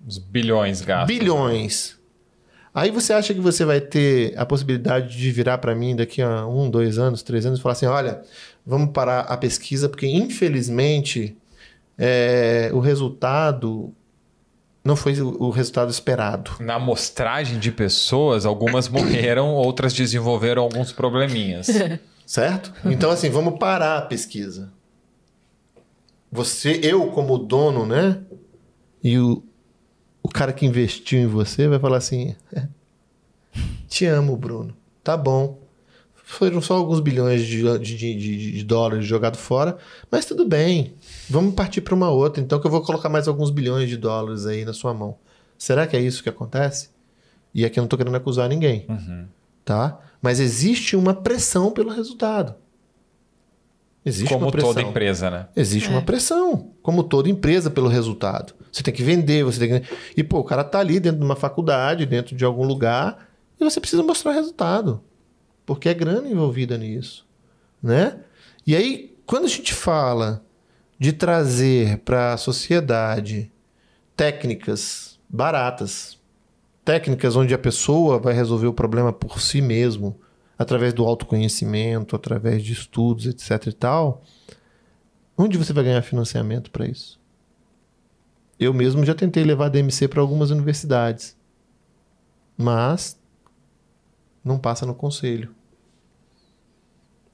Os 0.06 0.16
bilhões 0.16 0.80
gastos. 0.80 1.08
Bilhões. 1.08 1.98
Aí 2.72 2.90
você 2.90 3.12
acha 3.12 3.34
que 3.34 3.40
você 3.40 3.64
vai 3.64 3.80
ter 3.80 4.32
a 4.38 4.46
possibilidade 4.46 5.16
de 5.16 5.30
virar 5.30 5.58
para 5.58 5.74
mim 5.74 5.96
daqui 5.96 6.22
a 6.22 6.46
um, 6.46 6.70
dois 6.70 6.98
anos, 6.98 7.22
três 7.22 7.44
anos 7.44 7.58
e 7.58 7.62
falar 7.62 7.72
assim: 7.72 7.86
olha, 7.86 8.22
vamos 8.64 8.90
parar 8.92 9.20
a 9.20 9.36
pesquisa, 9.36 9.88
porque 9.88 10.06
infelizmente 10.06 11.36
é, 11.98 12.70
o 12.72 12.78
resultado 12.78 13.92
não 14.84 14.96
foi 14.96 15.20
o 15.20 15.50
resultado 15.50 15.90
esperado. 15.90 16.52
Na 16.60 16.74
amostragem 16.74 17.58
de 17.58 17.70
pessoas, 17.70 18.46
algumas 18.46 18.88
morreram, 18.88 19.48
outras 19.54 19.92
desenvolveram 19.92 20.62
alguns 20.62 20.92
probleminhas. 20.92 21.68
certo? 22.24 22.72
Então, 22.84 23.10
assim, 23.10 23.28
vamos 23.28 23.58
parar 23.58 23.98
a 23.98 24.02
pesquisa. 24.02 24.72
Você, 26.32 26.80
eu 26.82 27.08
como 27.08 27.36
dono, 27.36 27.84
né? 27.84 28.20
E 29.02 29.18
o, 29.18 29.42
o 30.22 30.28
cara 30.28 30.52
que 30.52 30.66
investiu 30.66 31.18
em 31.18 31.26
você 31.26 31.68
vai 31.68 31.78
falar 31.78 31.98
assim: 31.98 32.34
é, 32.52 32.66
Te 33.88 34.06
amo, 34.06 34.36
Bruno. 34.36 34.74
Tá 35.02 35.16
bom. 35.16 35.58
Foram 36.14 36.60
só 36.60 36.74
alguns 36.74 37.00
bilhões 37.00 37.44
de, 37.44 37.62
de, 37.78 37.96
de, 37.96 38.52
de 38.52 38.64
dólares 38.64 39.04
jogados 39.04 39.40
fora, 39.40 39.76
mas 40.08 40.24
tudo 40.24 40.46
bem. 40.46 40.94
Vamos 41.28 41.54
partir 41.54 41.80
para 41.80 41.94
uma 41.94 42.08
outra, 42.08 42.40
então, 42.40 42.60
que 42.60 42.66
eu 42.66 42.70
vou 42.70 42.82
colocar 42.82 43.08
mais 43.08 43.26
alguns 43.26 43.50
bilhões 43.50 43.88
de 43.88 43.96
dólares 43.96 44.46
aí 44.46 44.64
na 44.64 44.72
sua 44.72 44.94
mão. 44.94 45.16
Será 45.58 45.88
que 45.88 45.96
é 45.96 46.00
isso 46.00 46.22
que 46.22 46.28
acontece? 46.28 46.90
E 47.52 47.64
aqui 47.64 47.80
eu 47.80 47.82
não 47.82 47.86
estou 47.86 47.98
querendo 47.98 48.14
acusar 48.14 48.48
ninguém. 48.48 48.86
Uhum. 48.88 49.26
Tá? 49.64 49.98
Mas 50.22 50.38
existe 50.38 50.94
uma 50.94 51.14
pressão 51.14 51.72
pelo 51.72 51.90
resultado. 51.90 52.54
Existe 54.10 54.32
como 54.32 54.50
toda 54.50 54.82
empresa, 54.82 55.30
né? 55.30 55.46
Existe 55.56 55.88
é. 55.88 55.92
uma 55.92 56.02
pressão, 56.02 56.72
como 56.82 57.02
toda 57.02 57.28
empresa, 57.28 57.70
pelo 57.70 57.88
resultado. 57.88 58.54
Você 58.70 58.82
tem 58.82 58.92
que 58.92 59.02
vender, 59.02 59.44
você 59.44 59.58
tem 59.58 59.80
que. 59.80 59.88
E, 60.16 60.22
pô, 60.22 60.38
o 60.38 60.44
cara 60.44 60.62
tá 60.62 60.78
ali 60.78 61.00
dentro 61.00 61.18
de 61.18 61.24
uma 61.24 61.36
faculdade, 61.36 62.06
dentro 62.06 62.36
de 62.36 62.44
algum 62.44 62.64
lugar, 62.64 63.28
e 63.58 63.64
você 63.64 63.80
precisa 63.80 64.02
mostrar 64.02 64.32
resultado 64.32 65.02
porque 65.70 65.88
é 65.88 65.94
grana 65.94 66.28
envolvida 66.28 66.76
nisso, 66.76 67.24
né? 67.80 68.18
E 68.66 68.74
aí, 68.74 69.16
quando 69.24 69.44
a 69.44 69.48
gente 69.48 69.72
fala 69.72 70.44
de 70.98 71.12
trazer 71.12 71.98
para 71.98 72.32
a 72.32 72.36
sociedade 72.36 73.52
técnicas 74.16 75.16
baratas, 75.28 76.18
técnicas 76.84 77.36
onde 77.36 77.54
a 77.54 77.58
pessoa 77.58 78.18
vai 78.18 78.34
resolver 78.34 78.66
o 78.66 78.72
problema 78.72 79.12
por 79.12 79.40
si 79.40 79.62
mesmo, 79.62 80.20
através 80.60 80.92
do 80.92 81.06
autoconhecimento, 81.06 82.14
através 82.14 82.62
de 82.62 82.74
estudos, 82.74 83.24
etc 83.24 83.68
e 83.68 83.72
tal, 83.72 84.22
onde 85.34 85.56
você 85.56 85.72
vai 85.72 85.84
ganhar 85.84 86.02
financiamento 86.02 86.70
para 86.70 86.86
isso? 86.86 87.18
Eu 88.58 88.74
mesmo 88.74 89.02
já 89.02 89.14
tentei 89.14 89.42
levar 89.42 89.70
DMC 89.70 90.06
para 90.06 90.20
algumas 90.20 90.50
universidades, 90.50 91.34
mas 92.58 93.18
não 94.44 94.58
passa 94.58 94.84
no 94.84 94.94
conselho. 94.94 95.54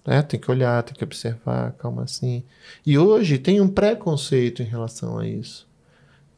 É, 0.05 0.23
tem 0.23 0.39
que 0.39 0.49
olhar, 0.49 0.85
tem 0.85 0.95
que 0.95 1.03
observar, 1.03 1.73
calma 1.73 2.05
assim. 2.05 2.45
E 2.87 2.97
hoje 2.97 3.39
tem 3.39 3.61
um 3.61 3.69
preconceito 3.69 4.63
em 4.63 4.67
relação 4.67 5.19
a 5.19 5.27
isso. 5.27 5.69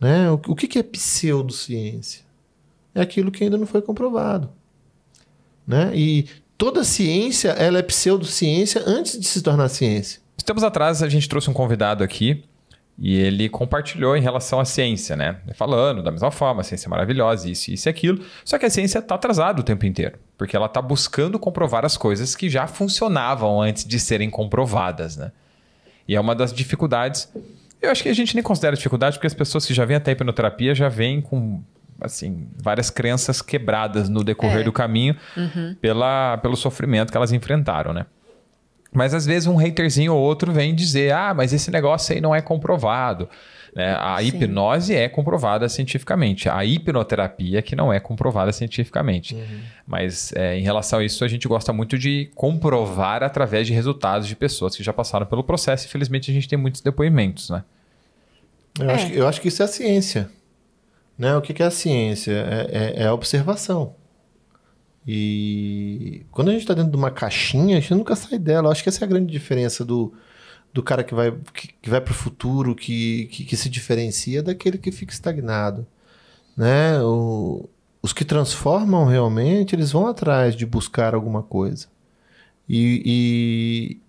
Né? 0.00 0.30
O, 0.30 0.36
o 0.36 0.56
que, 0.56 0.66
que 0.66 0.78
é 0.78 0.82
pseudociência? 0.82 2.24
É 2.94 3.02
aquilo 3.02 3.30
que 3.30 3.44
ainda 3.44 3.58
não 3.58 3.66
foi 3.66 3.82
comprovado. 3.82 4.48
Né? 5.66 5.94
E 5.94 6.26
toda 6.58 6.82
ciência 6.82 7.50
ela 7.50 7.78
é 7.78 7.82
pseudociência 7.82 8.82
antes 8.84 9.18
de 9.18 9.26
se 9.26 9.40
tornar 9.40 9.68
ciência. 9.68 10.20
Tempos 10.44 10.64
atrás 10.64 11.02
a 11.02 11.08
gente 11.08 11.28
trouxe 11.28 11.48
um 11.48 11.52
convidado 11.52 12.02
aqui 12.02 12.42
e 12.98 13.16
ele 13.16 13.48
compartilhou 13.48 14.16
em 14.16 14.20
relação 14.20 14.58
à 14.58 14.64
ciência, 14.64 15.14
né? 15.14 15.36
Falando 15.54 16.02
da 16.02 16.10
mesma 16.10 16.32
forma, 16.32 16.62
a 16.62 16.64
ciência 16.64 16.88
é 16.88 16.90
maravilhosa, 16.90 17.48
isso, 17.48 17.70
isso 17.70 17.88
e 17.88 17.90
aquilo. 17.90 18.24
Só 18.44 18.58
que 18.58 18.66
a 18.66 18.70
ciência 18.70 18.98
está 18.98 19.14
atrasada 19.14 19.60
o 19.60 19.62
tempo 19.62 19.86
inteiro, 19.86 20.18
porque 20.36 20.56
ela 20.56 20.66
está 20.66 20.82
buscando 20.82 21.38
comprovar 21.38 21.84
as 21.84 21.96
coisas 21.96 22.34
que 22.34 22.50
já 22.50 22.66
funcionavam 22.66 23.60
antes 23.62 23.84
de 23.84 24.00
serem 24.00 24.28
comprovadas, 24.28 25.16
né? 25.16 25.30
E 26.08 26.16
é 26.16 26.20
uma 26.20 26.34
das 26.34 26.52
dificuldades. 26.52 27.30
Eu 27.80 27.90
acho 27.90 28.02
que 28.02 28.08
a 28.08 28.14
gente 28.14 28.34
nem 28.34 28.42
considera 28.42 28.74
dificuldade, 28.74 29.16
porque 29.16 29.28
as 29.28 29.34
pessoas 29.34 29.64
que 29.64 29.72
já 29.72 29.84
vêm 29.84 29.98
até 29.98 30.10
a 30.10 30.14
hipnoterapia 30.14 30.74
já 30.74 30.88
vêm 30.88 31.20
com 31.20 31.62
assim 32.00 32.48
várias 32.56 32.90
crenças 32.90 33.42
quebradas 33.42 34.08
no 34.08 34.22
decorrer 34.22 34.60
é. 34.60 34.64
do 34.64 34.72
caminho 34.72 35.16
uhum. 35.36 35.76
pela, 35.80 36.38
pelo 36.38 36.56
sofrimento 36.56 37.10
que 37.10 37.16
elas 37.16 37.32
enfrentaram, 37.32 37.92
né? 37.92 38.06
Mas 38.92 39.12
às 39.12 39.26
vezes 39.26 39.46
um 39.46 39.58
haterzinho 39.58 40.14
ou 40.14 40.20
outro 40.20 40.52
vem 40.52 40.74
dizer: 40.74 41.12
ah, 41.12 41.34
mas 41.34 41.52
esse 41.52 41.70
negócio 41.70 42.14
aí 42.14 42.20
não 42.20 42.34
é 42.34 42.40
comprovado. 42.40 43.28
Né? 43.74 43.94
A 43.98 44.18
Sim. 44.18 44.28
hipnose 44.28 44.94
é 44.94 45.08
comprovada 45.08 45.68
cientificamente. 45.68 46.48
A 46.48 46.64
hipnoterapia 46.64 47.60
que 47.60 47.76
não 47.76 47.92
é 47.92 48.00
comprovada 48.00 48.50
cientificamente. 48.50 49.34
Uhum. 49.34 49.60
Mas 49.86 50.32
é, 50.32 50.58
em 50.58 50.62
relação 50.62 51.00
a 51.00 51.04
isso, 51.04 51.22
a 51.24 51.28
gente 51.28 51.46
gosta 51.46 51.72
muito 51.72 51.98
de 51.98 52.30
comprovar 52.34 53.22
através 53.22 53.66
de 53.66 53.72
resultados 53.72 54.26
de 54.26 54.34
pessoas 54.34 54.74
que 54.74 54.82
já 54.82 54.92
passaram 54.92 55.26
pelo 55.26 55.44
processo. 55.44 55.86
E 55.86 55.88
felizmente 55.88 56.30
a 56.30 56.34
gente 56.34 56.48
tem 56.48 56.58
muitos 56.58 56.80
depoimentos, 56.80 57.50
né? 57.50 57.62
Eu, 58.80 58.90
é. 58.90 58.94
acho, 58.94 59.12
eu 59.12 59.28
acho 59.28 59.40
que 59.40 59.48
isso 59.48 59.62
é 59.62 59.64
a 59.64 59.68
ciência. 59.68 60.30
Né? 61.18 61.36
O 61.36 61.42
que, 61.42 61.62
é 61.62 61.66
a 61.66 61.70
ciência? 61.70 62.32
É, 62.32 63.00
é, 63.00 63.02
é 63.02 63.06
a 63.06 63.14
observação. 63.14 63.96
E 65.06 66.24
quando 66.30 66.48
a 66.48 66.52
gente 66.52 66.60
está 66.60 66.74
dentro 66.74 66.90
de 66.90 66.96
uma 66.96 67.10
caixinha, 67.10 67.76
a 67.76 67.80
gente 67.80 67.94
nunca 67.94 68.14
sai 68.14 68.38
dela. 68.38 68.68
Eu 68.68 68.72
acho 68.72 68.82
que 68.82 68.88
essa 68.88 69.02
é 69.02 69.06
a 69.06 69.08
grande 69.08 69.32
diferença 69.32 69.84
do, 69.84 70.12
do 70.72 70.82
cara 70.82 71.02
que 71.02 71.14
vai, 71.14 71.32
que, 71.54 71.68
que 71.82 71.90
vai 71.90 72.00
para 72.00 72.12
o 72.12 72.14
futuro, 72.14 72.74
que, 72.74 73.26
que, 73.32 73.44
que, 73.44 73.56
se 73.56 73.68
diferencia 73.68 74.42
daquele 74.42 74.78
que 74.78 74.92
fica 74.92 75.12
estagnado. 75.12 75.86
Né? 76.56 77.00
O, 77.02 77.68
os 78.02 78.12
que 78.12 78.24
transformam 78.24 79.06
realmente, 79.06 79.74
eles 79.74 79.92
vão 79.92 80.06
atrás 80.06 80.54
de 80.54 80.66
buscar 80.66 81.14
alguma 81.14 81.42
coisa. 81.42 81.88
E 82.68 84.00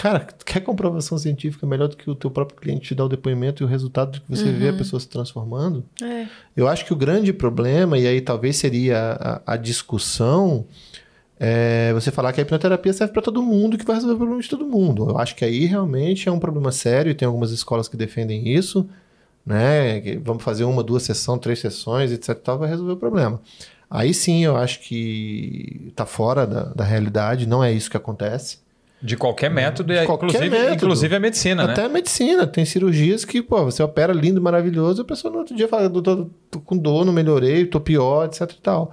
Cara, 0.00 0.26
quer 0.46 0.60
comprovação 0.60 1.18
científica 1.18 1.66
melhor 1.66 1.86
do 1.86 1.94
que 1.94 2.08
o 2.08 2.14
teu 2.14 2.30
próprio 2.30 2.58
cliente 2.58 2.88
te 2.88 2.94
dar 2.94 3.04
o 3.04 3.08
depoimento 3.08 3.62
e 3.62 3.64
o 3.66 3.68
resultado 3.68 4.12
de 4.12 4.22
que 4.22 4.30
você 4.30 4.50
vê 4.50 4.70
a 4.70 4.72
pessoa 4.72 4.98
se 4.98 5.06
transformando? 5.06 5.84
É. 6.02 6.26
Eu 6.56 6.68
acho 6.68 6.86
que 6.86 6.92
o 6.94 6.96
grande 6.96 7.34
problema, 7.34 7.98
e 7.98 8.06
aí 8.06 8.22
talvez 8.22 8.56
seria 8.56 9.18
a, 9.20 9.52
a 9.52 9.56
discussão, 9.58 10.64
é 11.38 11.92
você 11.92 12.10
falar 12.10 12.32
que 12.32 12.40
a 12.40 12.42
hipnoterapia 12.42 12.94
serve 12.94 13.12
para 13.12 13.20
todo 13.20 13.42
mundo, 13.42 13.76
que 13.76 13.84
vai 13.84 13.96
resolver 13.96 14.14
o 14.14 14.16
problema 14.16 14.40
de 14.40 14.48
todo 14.48 14.64
mundo. 14.64 15.06
Eu 15.06 15.18
acho 15.18 15.36
que 15.36 15.44
aí 15.44 15.66
realmente 15.66 16.30
é 16.30 16.32
um 16.32 16.38
problema 16.38 16.72
sério, 16.72 17.10
e 17.10 17.14
tem 17.14 17.26
algumas 17.26 17.50
escolas 17.50 17.86
que 17.86 17.94
defendem 17.94 18.48
isso, 18.48 18.88
né? 19.44 20.00
Que 20.00 20.16
vamos 20.16 20.42
fazer 20.42 20.64
uma, 20.64 20.82
duas 20.82 21.02
sessões, 21.02 21.40
três 21.40 21.58
sessões, 21.58 22.10
etc. 22.10 22.36
Tal, 22.36 22.58
vai 22.58 22.70
resolver 22.70 22.92
o 22.92 22.96
problema. 22.96 23.38
Aí 23.90 24.14
sim 24.14 24.46
eu 24.46 24.56
acho 24.56 24.80
que 24.80 25.88
está 25.88 26.06
fora 26.06 26.46
da, 26.46 26.62
da 26.72 26.84
realidade, 26.84 27.46
não 27.46 27.62
é 27.62 27.70
isso 27.70 27.90
que 27.90 27.98
acontece. 27.98 28.69
De 29.02 29.16
qualquer 29.16 29.50
método, 29.50 29.94
De 29.94 30.04
qualquer 30.04 30.26
inclusive, 30.26 30.50
método. 30.50 30.74
inclusive 30.74 31.16
a 31.16 31.20
medicina, 31.20 31.64
Até 31.64 31.82
né? 31.82 31.86
a 31.86 31.90
medicina, 31.90 32.46
tem 32.46 32.64
cirurgias 32.66 33.24
que, 33.24 33.40
pô, 33.40 33.64
você 33.64 33.82
opera 33.82 34.12
lindo, 34.12 34.42
maravilhoso, 34.42 35.00
e 35.00 35.02
a 35.02 35.06
pessoa 35.06 35.32
no 35.32 35.38
outro 35.38 35.56
dia 35.56 35.66
fala, 35.66 35.88
doutor, 35.88 36.28
tô 36.50 36.60
com 36.60 36.76
dor, 36.76 37.06
não 37.06 37.12
melhorei, 37.12 37.64
tô 37.64 37.80
pior, 37.80 38.26
etc 38.26 38.42
e 38.50 38.60
tal. 38.60 38.92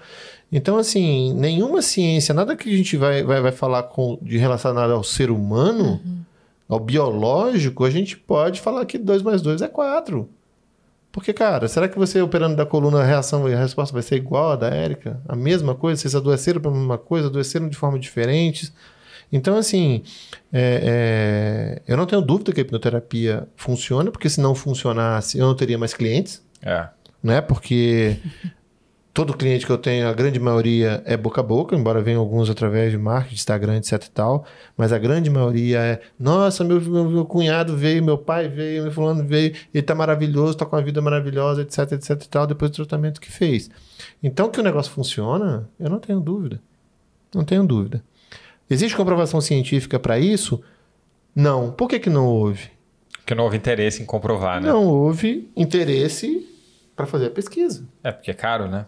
Então, 0.50 0.78
assim, 0.78 1.34
nenhuma 1.34 1.82
ciência, 1.82 2.34
nada 2.34 2.56
que 2.56 2.74
a 2.74 2.78
gente 2.78 2.96
vai, 2.96 3.22
vai, 3.22 3.42
vai 3.42 3.52
falar 3.52 3.84
com, 3.84 4.18
de 4.22 4.38
relacionado 4.38 4.92
ao 4.94 5.04
ser 5.04 5.30
humano, 5.30 6.00
ao 6.70 6.80
biológico, 6.80 7.84
a 7.84 7.90
gente 7.90 8.16
pode 8.16 8.62
falar 8.62 8.86
que 8.86 8.98
2 8.98 9.22
mais 9.24 9.42
2 9.42 9.62
é 9.62 9.68
4. 9.68 10.30
Porque, 11.12 11.34
cara, 11.34 11.68
será 11.68 11.90
que 11.90 11.98
você 11.98 12.22
operando 12.22 12.56
da 12.56 12.66
coluna, 12.66 13.02
a 13.02 13.04
reação 13.06 13.50
e 13.50 13.54
a 13.54 13.60
resposta 13.60 13.92
vai 13.92 14.04
ser 14.04 14.16
igual 14.18 14.52
a 14.52 14.56
da 14.56 14.68
Érica? 14.70 15.20
A 15.28 15.36
mesma 15.36 15.74
coisa? 15.76 16.00
Vocês 16.02 16.16
adoeceram 16.16 16.62
para 16.62 16.72
a 16.72 16.74
mesma 16.74 16.98
coisa, 16.98 17.28
adoeceram 17.28 17.68
de 17.68 17.76
forma 17.76 17.98
diferente? 17.98 18.72
Então, 19.32 19.58
assim, 19.58 20.04
é, 20.54 21.82
é, 21.86 21.92
eu 21.92 21.98
não 21.98 22.06
tenho 22.06 22.22
dúvida 22.22 22.54
que 22.54 22.62
a 22.62 22.64
hipnoterapia 22.64 23.48
funciona, 23.56 24.10
porque 24.12 24.30
se 24.30 24.40
não 24.40 24.56
funcionasse, 24.56 25.38
eu 25.38 25.46
não 25.46 25.56
teria 25.56 25.78
mais 25.78 25.94
clientes, 25.94 26.42
É. 26.62 26.88
né? 27.22 27.42
Porque 27.42 28.18
todo 29.14 29.36
cliente 29.36 29.66
que 29.66 29.72
eu 29.72 29.78
tenho, 29.78 30.08
a 30.08 30.14
grande 30.14 30.40
maioria 30.40 31.02
é 31.04 31.18
boca 31.18 31.42
a 31.42 31.44
boca, 31.44 31.76
embora 31.76 32.02
venham 32.02 32.22
alguns 32.22 32.50
através 32.50 32.92
de 32.92 32.98
marketing, 32.98 33.34
Instagram, 33.36 33.78
etc 33.78 33.94
e 34.06 34.12
tal, 34.12 34.46
mas 34.78 34.94
a 34.94 34.98
grande 34.98 35.30
maioria 35.30 35.80
é, 35.80 36.02
nossa, 36.20 36.64
meu, 36.64 36.80
meu, 36.80 37.10
meu 37.10 37.26
cunhado 37.26 37.76
veio, 37.76 38.02
meu 38.04 38.18
pai 38.18 38.48
veio, 38.48 38.84
meu 38.84 38.92
fulano 38.92 39.26
veio, 39.26 39.54
ele 39.74 39.82
tá 39.84 39.94
maravilhoso, 39.96 40.56
tá 40.56 40.66
com 40.66 40.76
uma 40.76 40.82
vida 40.84 41.02
maravilhosa, 41.02 41.64
etc, 41.64 41.94
etc 41.94 42.12
e 42.12 42.30
tal, 42.30 42.48
depois 42.48 42.72
do 42.72 42.76
tratamento 42.76 43.20
que 43.20 43.32
fez. 43.32 43.70
Então, 44.24 44.50
que 44.50 44.60
o 44.60 44.64
negócio 44.64 44.92
funciona, 44.92 45.68
eu 45.80 45.90
não 45.90 46.00
tenho 46.00 46.20
dúvida. 46.20 46.62
Não 47.36 47.44
tenho 47.44 47.66
dúvida. 47.66 48.02
Existe 48.70 48.96
comprovação 48.98 49.40
científica 49.42 50.00
para 50.00 50.20
isso? 50.20 50.62
Não. 51.36 51.72
Por 51.72 51.88
que, 51.88 52.00
que 52.00 52.10
não 52.10 52.26
houve? 52.26 52.70
Porque 53.20 53.36
não 53.36 53.44
houve 53.44 53.58
interesse 53.58 54.02
em 54.02 54.06
comprovar, 54.06 54.62
né? 54.62 54.70
Não 54.70 54.86
houve 54.86 55.50
interesse 55.56 56.48
para 56.96 57.06
fazer 57.06 57.28
a 57.28 57.30
pesquisa. 57.30 57.84
É, 58.04 58.12
porque 58.12 58.32
é 58.32 58.34
caro, 58.34 58.68
né? 58.68 58.86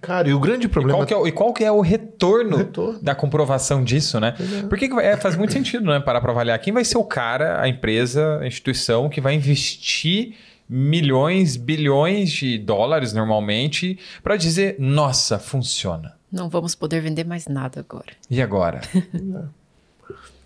Cara, 0.00 0.26
e 0.28 0.32
o 0.34 0.40
grande 0.40 0.66
E 0.66 0.68
problema. 0.68 0.98
qual, 0.98 1.06
que 1.06 1.14
é, 1.14 1.16
o- 1.16 1.26
e 1.28 1.32
qual 1.32 1.52
que 1.52 1.62
é 1.64 1.70
o 1.70 1.80
retorno, 1.80 2.56
O 2.56 2.58
retorno. 2.58 2.98
da 3.02 3.14
comprovação 3.14 3.84
disso, 3.84 4.18
né? 4.18 4.34
Porque 4.68 4.88
que 4.88 4.94
vai- 4.94 5.06
é, 5.06 5.16
faz 5.16 5.36
muito 5.36 5.52
sentido, 5.52 5.84
né? 5.84 6.00
Parar 6.00 6.20
para 6.20 6.32
avaliar 6.32 6.58
quem 6.58 6.72
vai 6.72 6.84
ser 6.84 6.96
o 6.98 7.04
cara, 7.04 7.60
a 7.60 7.68
empresa, 7.68 8.38
a 8.40 8.46
instituição 8.46 9.08
que 9.10 9.20
vai 9.20 9.34
investir 9.34 10.34
milhões, 10.68 11.56
bilhões 11.56 12.30
de 12.32 12.56
dólares 12.58 13.12
normalmente 13.12 13.98
para 14.22 14.36
dizer, 14.36 14.76
nossa, 14.78 15.38
funciona. 15.38 16.14
Não 16.32 16.48
vamos 16.48 16.74
poder 16.74 17.00
vender 17.00 17.24
mais 17.24 17.46
nada 17.46 17.80
agora. 17.80 18.12
E 18.30 18.40
agora? 18.40 18.80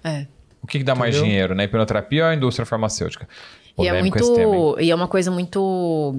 É. 0.05 0.27
O 0.63 0.67
que, 0.69 0.79
que 0.79 0.85
dá 0.85 0.95
mais 0.95 1.17
Entendeu? 1.17 1.29
dinheiro, 1.29 1.55
na 1.55 1.65
hipnoterapia 1.65 2.25
ou 2.25 2.31
a 2.31 2.35
indústria 2.35 2.65
farmacêutica? 2.65 3.29
E 3.79 3.89
é 3.89 4.01
muito. 4.01 4.77
E 4.79 4.91
é 4.91 4.95
uma 4.95 5.09
coisa 5.09 5.31
muito. 5.33 6.15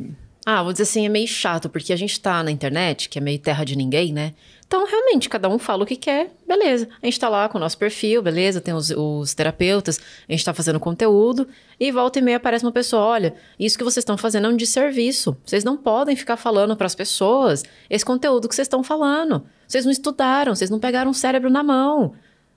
Ah, 0.45 0.63
vou 0.63 0.71
dizer 0.71 0.83
assim, 0.83 1.05
é 1.05 1.09
meio 1.09 1.27
chato, 1.27 1.69
porque 1.69 1.93
a 1.93 1.95
gente 1.95 2.19
tá 2.19 2.43
na 2.43 2.51
internet, 2.51 3.07
que 3.07 3.17
é 3.17 3.21
meio 3.21 3.39
terra 3.39 3.63
de 3.63 3.77
ninguém, 3.77 4.13
né? 4.13 4.33
Então, 4.67 4.85
realmente, 4.85 5.29
cada 5.29 5.47
um 5.47 5.57
fala 5.57 5.83
o 5.83 5.85
que 5.85 5.95
quer, 5.95 6.29
beleza. 6.45 6.89
A 7.01 7.05
gente 7.05 7.17
tá 7.17 7.29
lá 7.29 7.47
com 7.47 7.57
o 7.57 7.61
nosso 7.61 7.77
perfil, 7.77 8.21
beleza? 8.21 8.59
Tem 8.59 8.73
os, 8.73 8.89
os 8.89 9.33
terapeutas, 9.33 9.97
a 10.27 10.31
gente 10.33 10.43
tá 10.43 10.53
fazendo 10.53 10.77
conteúdo, 10.77 11.47
e 11.79 11.89
volta 11.89 12.19
e 12.19 12.21
meia 12.21 12.35
aparece 12.35 12.65
uma 12.65 12.71
pessoa: 12.71 13.01
olha, 13.01 13.33
isso 13.57 13.77
que 13.77 13.83
vocês 13.83 14.01
estão 14.01 14.17
fazendo 14.17 14.47
é 14.47 14.49
um 14.49 14.57
desserviço. 14.57 15.37
Vocês 15.45 15.63
não 15.63 15.77
podem 15.77 16.17
ficar 16.17 16.35
falando 16.35 16.75
pras 16.75 16.93
pessoas 16.95 17.63
esse 17.89 18.03
conteúdo 18.03 18.49
que 18.49 18.55
vocês 18.55 18.65
estão 18.65 18.83
falando. 18.83 19.45
Vocês 19.65 19.85
não 19.85 19.91
estudaram, 19.91 20.53
vocês 20.53 20.69
não 20.69 20.79
pegaram 20.79 21.11
o 21.11 21.13
cérebro 21.13 21.49
na 21.49 21.63
mão, 21.63 22.13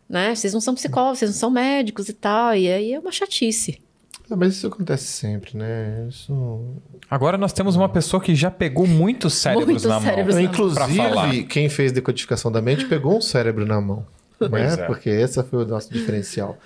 né? 0.09 0.35
Vocês 0.35 0.53
não 0.53 0.61
são 0.61 0.75
psicólogos, 0.75 1.21
vocês 1.21 1.31
não 1.31 1.39
são 1.39 1.51
médicos 1.51 2.09
e 2.09 2.13
tal. 2.13 2.57
E 2.57 2.69
aí 2.69 2.93
é 2.93 2.99
uma 2.99 3.13
chatice. 3.13 3.81
Ah, 4.31 4.37
mas 4.37 4.55
isso 4.55 4.66
acontece 4.68 5.05
sempre, 5.07 5.57
né? 5.57 6.07
Isso. 6.09 6.61
Agora 7.11 7.37
nós 7.37 7.53
temos 7.53 7.74
uma 7.74 7.89
pessoa 7.89 8.22
que 8.22 8.35
já 8.35 8.51
pegou 8.51 8.87
muitos 8.87 9.35
cérebros 9.35 9.66
Muitos 9.66 9.85
na 9.85 10.01
cérebros 10.01 10.37
mão. 10.37 10.45
na 10.45 10.51
mão. 10.59 10.74
pra 10.74 10.89
falar. 10.89 11.09
Inclusive, 11.26 11.47
quem 11.49 11.68
fez 11.68 11.91
decodificação 11.93 12.53
da 12.53 12.62
mente 12.62 12.85
pegou 12.87 13.16
um 13.16 13.20
cérebro 13.20 13.66
na 13.66 13.81
mão. 13.81 14.07
Né? 14.41 14.72
é. 14.72 14.76
Porque 14.87 15.11
esse 15.11 15.43
foi 15.43 15.64
o 15.64 15.66
nosso 15.66 15.93
diferencial. 15.93 16.57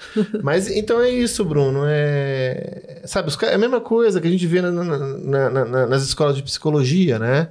Mas 0.42 0.70
então 0.70 1.00
é 1.00 1.08
isso, 1.10 1.44
Bruno. 1.44 1.80
É... 1.86 3.00
Sabe, 3.04 3.32
é 3.42 3.54
a 3.54 3.58
mesma 3.58 3.80
coisa 3.80 4.20
que 4.20 4.28
a 4.28 4.30
gente 4.30 4.46
vê 4.46 4.60
na- 4.62 4.70
na- 4.70 4.84
na- 4.84 5.50
na- 5.50 5.64
na- 5.64 5.86
nas 5.86 6.02
escolas 6.04 6.36
de 6.36 6.42
psicologia, 6.42 7.18
né? 7.18 7.48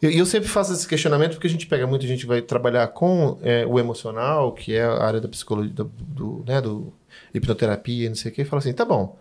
E 0.00 0.06
eu, 0.06 0.12
eu 0.12 0.24
sempre 0.24 0.48
faço 0.48 0.72
esse 0.72 0.86
questionamento 0.86 1.32
porque 1.32 1.48
a 1.48 1.50
gente 1.50 1.66
pega 1.66 1.86
muita 1.86 2.06
gente 2.06 2.20
que 2.20 2.26
vai 2.26 2.40
trabalhar 2.40 2.86
com 2.88 3.38
é, 3.42 3.66
o 3.66 3.78
emocional, 3.78 4.52
que 4.52 4.72
é 4.74 4.84
a 4.84 5.02
área 5.04 5.20
da 5.20 5.28
psicologia, 5.28 5.72
do, 5.74 5.90
do, 5.98 6.44
né, 6.46 6.60
do 6.60 6.92
hipnoterapia, 7.34 8.06
e 8.06 8.08
não 8.08 8.16
sei 8.16 8.30
o 8.30 8.34
quê, 8.34 8.42
e 8.42 8.44
fala 8.44 8.60
assim: 8.60 8.72
tá 8.72 8.84
bom, 8.84 9.18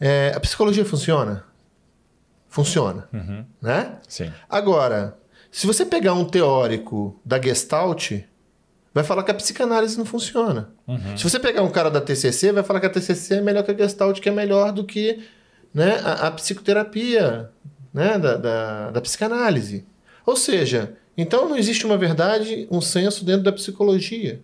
é, 0.00 0.32
a 0.34 0.40
psicologia 0.40 0.84
funciona? 0.84 1.44
Funciona, 2.48 3.08
Uhum. 3.12 3.44
né? 3.62 3.98
Sim. 4.08 4.32
Agora, 4.48 5.16
se 5.52 5.66
você 5.66 5.84
pegar 5.86 6.14
um 6.14 6.24
teórico 6.24 7.20
da 7.24 7.40
Gestalt, 7.40 8.12
vai 8.92 9.04
falar 9.04 9.22
que 9.22 9.30
a 9.30 9.34
psicanálise 9.34 9.96
não 9.96 10.04
funciona. 10.04 10.70
Se 11.16 11.22
você 11.22 11.38
pegar 11.38 11.62
um 11.62 11.70
cara 11.70 11.88
da 11.90 12.00
TCC, 12.00 12.50
vai 12.50 12.64
falar 12.64 12.80
que 12.80 12.86
a 12.86 12.90
TCC 12.90 13.34
é 13.34 13.40
melhor 13.40 13.62
que 13.62 13.70
a 13.70 13.76
Gestalt, 13.76 14.18
que 14.20 14.28
é 14.28 14.32
melhor 14.32 14.72
do 14.72 14.82
que 14.84 15.24
né, 15.72 16.00
a, 16.04 16.26
a 16.26 16.30
psicoterapia 16.32 17.50
né, 17.94 18.18
da, 18.18 18.36
da, 18.36 18.90
da 18.90 19.00
psicanálise. 19.00 19.84
Ou 20.26 20.34
seja, 20.36 20.96
então 21.16 21.48
não 21.48 21.56
existe 21.56 21.86
uma 21.86 21.96
verdade, 21.96 22.66
um 22.70 22.80
senso 22.80 23.24
dentro 23.24 23.44
da 23.44 23.52
psicologia. 23.52 24.40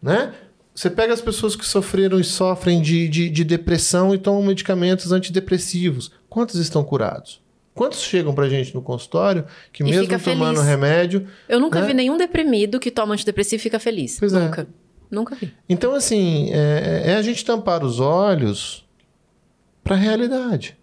Né? 0.00 0.32
Você 0.74 0.88
pega 0.88 1.12
as 1.12 1.20
pessoas 1.20 1.56
que 1.56 1.66
sofreram 1.66 2.18
e 2.18 2.24
sofrem 2.24 2.80
de, 2.80 3.08
de, 3.08 3.28
de 3.28 3.44
depressão 3.44 4.14
e 4.14 4.18
tomam 4.18 4.42
medicamentos 4.42 5.12
antidepressivos. 5.12 6.10
Quantos 6.28 6.56
estão 6.56 6.82
curados? 6.84 7.42
Quantos 7.74 8.00
chegam 8.02 8.34
pra 8.34 8.48
gente 8.48 8.74
no 8.74 8.82
consultório 8.82 9.44
que 9.72 9.82
E 9.82 9.86
mesmo 9.86 10.06
tomando 10.18 10.56
feliz. 10.56 10.68
remédio... 10.68 11.26
Eu 11.48 11.60
nunca 11.60 11.80
né? 11.80 11.86
vi 11.86 11.94
nenhum 11.94 12.16
deprimido 12.16 12.78
que 12.78 12.90
toma 12.90 13.14
antidepressivo 13.14 13.60
e 13.60 13.62
fica 13.62 13.78
feliz. 13.78 14.18
Pois 14.18 14.32
é. 14.32 14.40
nunca. 14.40 14.68
Nunca 15.10 15.34
vi. 15.34 15.52
Então, 15.68 15.94
assim, 15.94 16.50
é, 16.52 17.02
é 17.06 17.16
a 17.16 17.22
gente 17.22 17.44
tampar 17.44 17.84
os 17.84 17.98
olhos 17.98 18.86
para 19.82 19.96
a 19.96 19.98
realidade. 19.98 20.76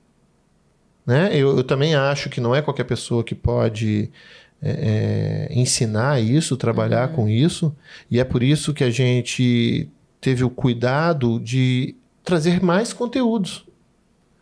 Né? 1.06 1.30
Eu, 1.32 1.56
eu 1.58 1.64
também 1.64 1.96
acho 1.96 2.30
que 2.30 2.42
não 2.42 2.54
é 2.54 2.62
qualquer 2.62 2.84
pessoa 2.84 3.24
que 3.24 3.34
pode 3.34 4.12
é, 4.62 5.48
é, 5.52 5.60
ensinar 5.60 6.22
isso, 6.22 6.58
trabalhar 6.58 7.10
com 7.10 7.28
isso, 7.30 7.76
e 8.10 8.20
é 8.20 8.24
por 8.24 8.42
isso 8.44 8.74
que 8.74 8.84
a 8.84 8.90
gente 8.90 9.88
teve 10.20 10.44
o 10.44 10.50
cuidado 10.50 11.40
de 11.40 11.96
trazer 12.24 12.62
mais 12.62 12.92
conteúdos. 12.94 13.66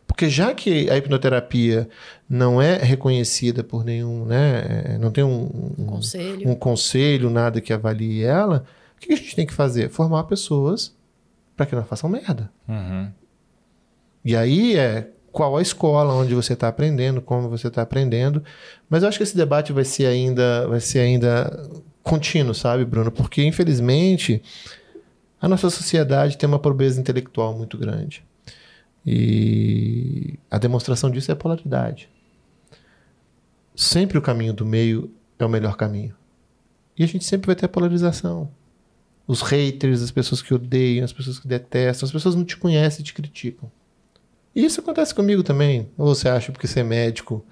Porque 0.07 0.29
já 0.29 0.53
que 0.53 0.89
a 0.89 0.95
hipnoterapia 0.97 1.89
não 2.29 2.61
é 2.61 2.77
reconhecida 2.77 3.63
por 3.63 3.83
nenhum, 3.83 4.23
né, 4.25 4.63
é, 4.85 4.97
não 4.97 5.11
tem 5.11 5.23
um, 5.23 5.73
um- 5.77 5.85
Conselho. 5.85 6.49
um 6.49 6.55
conselho, 6.55 7.29
nada 7.29 7.59
que 7.59 7.73
avalie 7.73 8.23
ela, 8.23 8.63
o 8.95 8.99
que 9.01 9.11
a 9.11 9.15
gente 9.17 9.35
tem 9.35 9.45
que 9.45 9.53
fazer? 9.53 9.89
Formar 9.89 10.23
pessoas 10.23 10.95
para 11.57 11.65
que 11.65 11.75
não 11.75 11.83
façam 11.83 12.09
merda. 12.09 12.49
Uhum. 12.67 13.09
E 14.23 14.35
aí 14.35 14.77
é 14.77 15.09
qual 15.35 15.57
a 15.57 15.61
escola 15.61 16.13
onde 16.13 16.33
você 16.33 16.53
está 16.53 16.69
aprendendo, 16.69 17.21
como 17.21 17.49
você 17.49 17.67
está 17.67 17.81
aprendendo. 17.81 18.41
Mas 18.89 19.03
eu 19.03 19.09
acho 19.09 19.17
que 19.17 19.23
esse 19.23 19.35
debate 19.35 19.73
vai 19.73 19.83
ser 19.83 20.05
ainda, 20.05 20.65
vai 20.65 20.79
ser 20.79 20.99
ainda 20.99 21.69
contínuo, 22.01 22.55
sabe, 22.55 22.85
Bruno? 22.85 23.11
Porque 23.11 23.43
infelizmente 23.43 24.41
a 25.41 25.49
nossa 25.49 25.69
sociedade 25.69 26.37
tem 26.37 26.47
uma 26.47 26.57
pobreza 26.57 27.01
intelectual 27.01 27.53
muito 27.53 27.77
grande. 27.77 28.23
E 29.05 30.39
a 30.49 30.57
demonstração 30.57 31.11
disso 31.11 31.29
é 31.29 31.33
a 31.33 31.35
polaridade. 31.35 32.09
Sempre 33.75 34.17
o 34.17 34.21
caminho 34.21 34.53
do 34.53 34.65
meio 34.65 35.11
é 35.37 35.43
o 35.43 35.49
melhor 35.49 35.75
caminho. 35.75 36.15
E 36.97 37.03
a 37.03 37.07
gente 37.07 37.25
sempre 37.25 37.47
vai 37.47 37.57
ter 37.57 37.65
a 37.65 37.69
polarização. 37.69 38.49
Os 39.27 39.41
haters, 39.41 40.01
as 40.01 40.11
pessoas 40.11 40.41
que 40.41 40.53
odeiam, 40.53 41.03
as 41.03 41.11
pessoas 41.11 41.39
que 41.39 41.47
detestam, 41.47 42.07
as 42.07 42.13
pessoas 42.13 42.35
não 42.35 42.45
te 42.45 42.55
conhecem 42.55 43.01
e 43.01 43.03
te 43.03 43.13
criticam. 43.13 43.69
E 44.55 44.63
isso 44.63 44.79
acontece 44.79 45.13
comigo 45.13 45.43
também. 45.43 45.89
Ou 45.97 46.15
você 46.15 46.29
acha 46.29 46.51
porque 46.51 46.67
você 46.67 46.79
é 46.79 46.83
médico, 46.83 47.45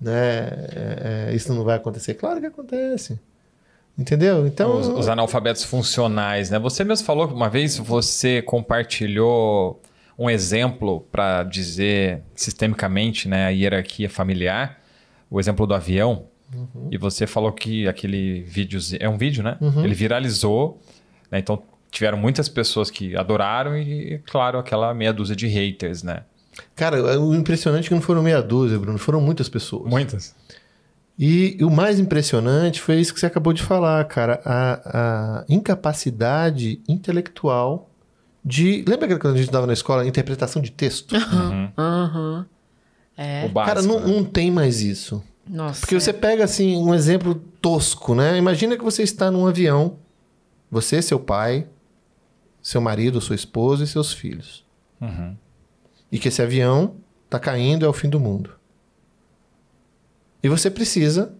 né? 0.00 0.48
é, 0.48 1.28
é, 1.30 1.34
isso 1.34 1.52
não 1.54 1.62
vai 1.62 1.76
acontecer? 1.76 2.14
Claro 2.14 2.40
que 2.40 2.46
acontece. 2.46 3.18
Entendeu? 3.96 4.46
Então. 4.46 4.78
Os, 4.78 4.88
os 4.88 5.08
analfabetos 5.08 5.64
funcionais, 5.64 6.50
né? 6.50 6.58
Você 6.58 6.84
mesmo 6.84 7.04
falou 7.04 7.26
que 7.26 7.34
uma 7.34 7.48
vez 7.48 7.76
você 7.76 8.42
compartilhou 8.42 9.80
um 10.18 10.28
exemplo 10.28 11.06
para 11.12 11.42
dizer 11.44 12.22
sistemicamente 12.34 13.28
né, 13.28 13.46
a 13.46 13.50
hierarquia 13.50 14.10
familiar, 14.10 14.78
o 15.30 15.40
exemplo 15.40 15.66
do 15.66 15.74
avião. 15.74 16.26
Uhum. 16.54 16.88
E 16.90 16.96
você 16.96 17.26
falou 17.26 17.52
que 17.52 17.86
aquele 17.88 18.42
vídeo. 18.42 18.80
É 19.00 19.08
um 19.08 19.18
vídeo, 19.18 19.42
né? 19.42 19.56
Uhum. 19.60 19.84
Ele 19.84 19.94
viralizou. 19.94 20.80
Né? 21.30 21.38
Então 21.38 21.62
tiveram 21.90 22.18
muitas 22.18 22.48
pessoas 22.48 22.90
que 22.90 23.16
adoraram 23.16 23.76
e, 23.76 24.20
claro, 24.26 24.58
aquela 24.58 24.92
meia 24.92 25.12
dúzia 25.12 25.34
de 25.34 25.46
haters, 25.46 26.02
né? 26.02 26.22
Cara, 26.74 27.20
o 27.20 27.34
impressionante 27.34 27.86
é 27.86 27.88
que 27.88 27.94
não 27.94 28.02
foram 28.02 28.22
meia 28.22 28.42
dúzia, 28.42 28.78
Bruno, 28.78 28.98
foram 28.98 29.20
muitas 29.20 29.48
pessoas. 29.48 29.90
Muitas. 29.90 30.34
E 31.18 31.58
o 31.60 31.70
mais 31.70 31.98
impressionante 31.98 32.80
foi 32.80 33.00
isso 33.00 33.12
que 33.12 33.18
você 33.18 33.26
acabou 33.26 33.52
de 33.52 33.62
falar, 33.62 34.04
cara. 34.04 34.40
A, 34.44 35.40
a 35.40 35.44
incapacidade 35.48 36.80
intelectual 36.88 37.90
de. 38.44 38.84
Lembra 38.86 39.18
quando 39.18 39.34
a 39.34 39.36
gente 39.36 39.48
estava 39.48 39.66
na 39.66 39.72
escola? 39.72 40.06
Interpretação 40.06 40.62
de 40.62 40.70
texto? 40.70 41.12
Uhum. 41.12 41.72
uhum. 41.76 42.44
É. 43.16 43.46
O 43.46 43.48
básico, 43.48 43.74
cara, 43.74 43.82
não, 43.82 44.06
né? 44.06 44.14
não 44.14 44.24
tem 44.24 44.48
mais 44.48 44.80
isso. 44.80 45.22
Nossa. 45.48 45.80
Porque 45.80 45.98
você 45.98 46.12
pega, 46.12 46.44
assim, 46.44 46.76
um 46.76 46.94
exemplo 46.94 47.34
tosco, 47.60 48.14
né? 48.14 48.38
Imagina 48.38 48.76
que 48.76 48.84
você 48.84 49.02
está 49.02 49.28
num 49.28 49.46
avião, 49.46 49.96
você, 50.70 51.02
seu 51.02 51.18
pai, 51.18 51.66
seu 52.62 52.80
marido, 52.80 53.20
sua 53.20 53.34
esposa 53.34 53.82
e 53.82 53.86
seus 53.88 54.12
filhos. 54.12 54.64
Uhum. 55.00 55.34
E 56.10 56.18
que 56.18 56.28
esse 56.28 56.40
avião 56.42 56.96
está 57.24 57.38
caindo 57.38 57.84
é 57.84 57.88
o 57.88 57.92
fim 57.92 58.08
do 58.08 58.18
mundo. 58.20 58.50
E 60.42 60.48
você 60.48 60.70
precisa 60.70 61.32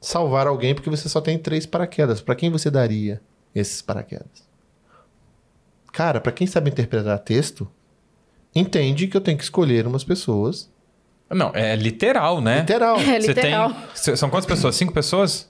salvar 0.00 0.46
alguém 0.46 0.74
porque 0.74 0.90
você 0.90 1.08
só 1.08 1.20
tem 1.20 1.38
três 1.38 1.66
paraquedas. 1.66 2.20
Para 2.20 2.34
quem 2.34 2.50
você 2.50 2.70
daria 2.70 3.20
esses 3.54 3.82
paraquedas? 3.82 4.48
Cara, 5.92 6.20
para 6.20 6.32
quem 6.32 6.46
sabe 6.46 6.70
interpretar 6.70 7.18
texto, 7.18 7.68
entende 8.54 9.06
que 9.08 9.16
eu 9.16 9.20
tenho 9.20 9.36
que 9.36 9.44
escolher 9.44 9.86
umas 9.86 10.04
pessoas. 10.04 10.70
Não, 11.28 11.52
é 11.54 11.74
literal, 11.76 12.40
né? 12.40 12.60
Literal. 12.60 12.98
É 12.98 13.20
Você 13.20 13.28
literal. 13.28 13.72
tem. 14.04 14.16
São 14.16 14.30
quantas 14.30 14.46
pessoas? 14.46 14.74
Cinco 14.76 14.92
pessoas? 14.92 15.48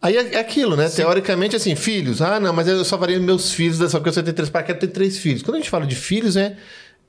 Aí 0.00 0.16
é 0.16 0.34
é 0.34 0.38
aquilo, 0.38 0.76
né? 0.76 0.88
Teoricamente, 0.88 1.54
assim, 1.54 1.76
filhos. 1.76 2.20
Ah, 2.20 2.40
não, 2.40 2.52
mas 2.52 2.66
eu 2.66 2.84
salvaria 2.84 3.18
meus 3.20 3.52
filhos 3.52 3.78
dessa 3.78 3.98
porque 3.98 4.12
você 4.12 4.22
tem 4.22 4.34
três 4.34 4.50
paraquedas, 4.50 4.80
tem 4.80 4.90
três 4.90 5.18
filhos. 5.18 5.42
Quando 5.42 5.56
a 5.56 5.58
gente 5.58 5.70
fala 5.70 5.86
de 5.86 5.94
filhos, 5.94 6.36
é, 6.36 6.56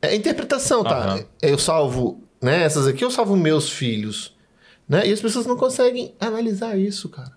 é 0.04 0.16
interpretação, 0.16 0.84
tá? 0.84 0.98
Aham. 0.98 1.26
Eu 1.42 1.58
salvo, 1.58 2.22
né? 2.42 2.64
Essas 2.64 2.88
aqui 2.88 3.04
eu 3.04 3.12
salvo 3.12 3.36
meus 3.36 3.70
filhos. 3.70 4.36
Né? 4.88 5.08
E 5.08 5.14
as 5.14 5.22
pessoas 5.22 5.46
não 5.46 5.56
conseguem 5.56 6.14
analisar 6.20 6.78
isso, 6.78 7.08
cara. 7.10 7.32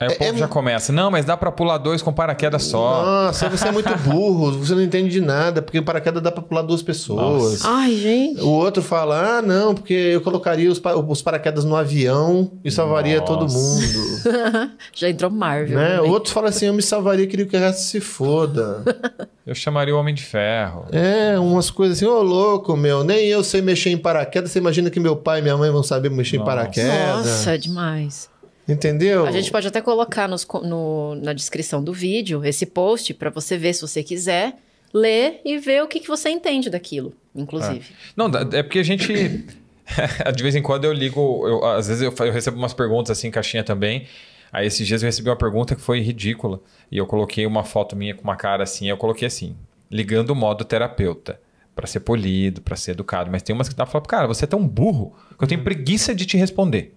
Aí 0.00 0.08
o 0.08 0.12
É- 0.12 0.14
povo 0.14 0.30
é- 0.34 0.38
já 0.38 0.48
começa. 0.48 0.92
Não, 0.92 1.10
mas 1.10 1.26
dá 1.26 1.36
pra 1.36 1.52
pular 1.52 1.76
dois 1.76 2.00
com 2.00 2.10
paraquedas 2.10 2.62
só. 2.64 3.02
Nossa, 3.04 3.50
você 3.50 3.68
é 3.68 3.70
muito 3.72 3.94
burro, 3.98 4.52
você 4.52 4.74
não 4.74 4.80
entende 4.82 5.10
de 5.10 5.20
nada, 5.20 5.60
porque 5.60 5.78
o 5.78 5.82
paraquedas 5.84 6.22
dá 6.22 6.32
pra 6.32 6.42
pular 6.42 6.62
duas 6.62 6.82
pessoas. 6.82 7.62
Ai, 7.66 7.94
gente. 7.96 8.40
O 8.40 8.48
outro 8.48 8.82
fala, 8.82 9.38
ah, 9.38 9.42
não, 9.42 9.74
porque 9.74 9.92
eu 9.92 10.22
colocaria 10.22 10.70
os, 10.70 10.78
pa- 10.78 10.94
os 10.94 11.20
paraquedas 11.20 11.64
no 11.66 11.76
avião 11.76 12.50
e 12.64 12.70
salvaria 12.70 13.20
Nossa. 13.20 13.26
todo 13.32 13.52
mundo. 13.52 14.70
Já 14.94 15.10
entrou 15.10 15.30
Marvel. 15.30 15.76
né? 15.78 15.94
O 15.94 15.96
também. 15.98 16.10
outro 16.12 16.32
fala 16.32 16.48
assim, 16.48 16.64
eu 16.66 16.72
me 16.72 16.80
salvaria, 16.82 17.26
queria 17.26 17.44
que 17.44 17.54
o 17.56 17.60
resto 17.60 17.82
se 17.82 18.00
foda. 18.00 18.82
Eu 19.46 19.54
chamaria 19.54 19.92
o 19.94 19.98
Homem 19.98 20.14
de 20.14 20.22
Ferro. 20.22 20.84
É, 20.92 21.36
umas 21.36 21.70
coisas 21.70 21.96
assim, 21.96 22.06
ô 22.06 22.22
louco, 22.22 22.76
meu, 22.76 23.02
nem 23.02 23.26
eu 23.26 23.42
sei 23.42 23.60
mexer 23.60 23.90
em 23.90 23.98
paraquedas, 23.98 24.52
você 24.52 24.60
imagina 24.60 24.90
que 24.90 25.00
meu 25.00 25.16
pai 25.16 25.40
e 25.40 25.42
minha 25.42 25.56
mãe 25.56 25.68
vão 25.72 25.82
saber 25.82 26.08
mexer 26.08 26.36
Nossa. 26.38 26.50
em 26.52 26.54
paraquedas. 26.54 27.26
Nossa, 27.26 27.58
demais. 27.58 28.30
Entendeu? 28.70 29.26
A 29.26 29.30
gente 29.32 29.50
pode 29.50 29.66
até 29.66 29.80
colocar 29.80 30.28
nos 30.28 30.46
no- 30.62 31.14
na 31.16 31.32
descrição 31.32 31.82
do 31.82 31.92
vídeo 31.92 32.44
esse 32.44 32.64
post 32.66 33.12
para 33.14 33.30
você 33.30 33.56
ver 33.58 33.72
se 33.74 33.80
você 33.82 34.02
quiser, 34.02 34.56
ler 34.92 35.40
e 35.44 35.58
ver 35.58 35.82
o 35.82 35.88
que, 35.88 36.00
que 36.00 36.08
você 36.08 36.30
entende 36.30 36.68
daquilo, 36.70 37.12
inclusive. 37.34 37.84
Não, 38.16 38.28
dá- 38.30 38.46
é 38.52 38.62
porque 38.62 38.78
a 38.78 38.82
gente. 38.82 39.44
de 40.36 40.42
vez 40.42 40.54
em 40.54 40.62
quando 40.62 40.84
eu 40.84 40.92
ligo. 40.92 41.46
eu- 41.48 41.64
às 41.64 41.88
vezes 41.88 42.02
eu, 42.02 42.14
eu 42.26 42.32
recebo 42.32 42.56
umas 42.56 42.72
perguntas 42.74 43.16
assim, 43.18 43.28
em 43.28 43.30
caixinha 43.30 43.64
também. 43.64 44.06
Aí 44.52 44.66
esses 44.66 44.86
dias 44.86 45.02
eu 45.02 45.06
recebi 45.06 45.28
uma 45.28 45.36
pergunta 45.36 45.74
que 45.76 45.80
foi 45.80 46.00
ridícula. 46.00 46.60
E 46.90 46.98
eu 46.98 47.06
coloquei 47.06 47.46
uma 47.46 47.62
foto 47.64 47.94
minha 47.94 48.14
com 48.14 48.22
uma 48.22 48.36
cara 48.36 48.62
assim. 48.64 48.88
Eu 48.88 48.96
coloquei 48.96 49.26
assim: 49.26 49.56
ligando 49.90 50.30
o 50.30 50.34
modo 50.36 50.64
terapeuta. 50.64 51.40
Pra 51.74 51.86
ser 51.86 52.00
polido, 52.00 52.60
pra 52.60 52.74
ser 52.76 52.90
educado. 52.90 53.30
Mas 53.30 53.42
tem 53.42 53.54
umas 53.54 53.68
que 53.68 53.74
dá 53.74 53.84
pra 53.86 53.92
falar, 53.92 54.04
cara, 54.04 54.26
você 54.26 54.44
é 54.44 54.48
tão 54.48 54.66
burro 54.66 55.14
que 55.38 55.44
eu 55.44 55.48
tenho 55.48 55.62
preguiça 55.62 56.12
de 56.14 56.26
te 56.26 56.36
responder. 56.36 56.94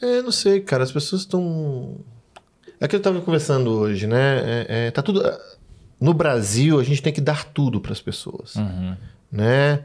É, 0.00 0.22
não 0.22 0.32
sei, 0.32 0.60
cara, 0.60 0.82
as 0.82 0.92
pessoas 0.92 1.22
estão. 1.22 1.96
É 2.80 2.88
que 2.88 2.96
eu 2.96 3.00
tava 3.00 3.20
conversando 3.20 3.70
hoje, 3.70 4.06
né? 4.06 4.38
É, 4.38 4.66
é, 4.86 4.90
tá 4.90 5.02
tudo. 5.02 5.22
No 6.00 6.12
Brasil, 6.12 6.78
a 6.78 6.82
gente 6.82 7.00
tem 7.00 7.12
que 7.12 7.20
dar 7.20 7.44
tudo 7.44 7.80
para 7.80 7.92
as 7.92 8.00
pessoas, 8.00 8.54
né? 9.30 9.84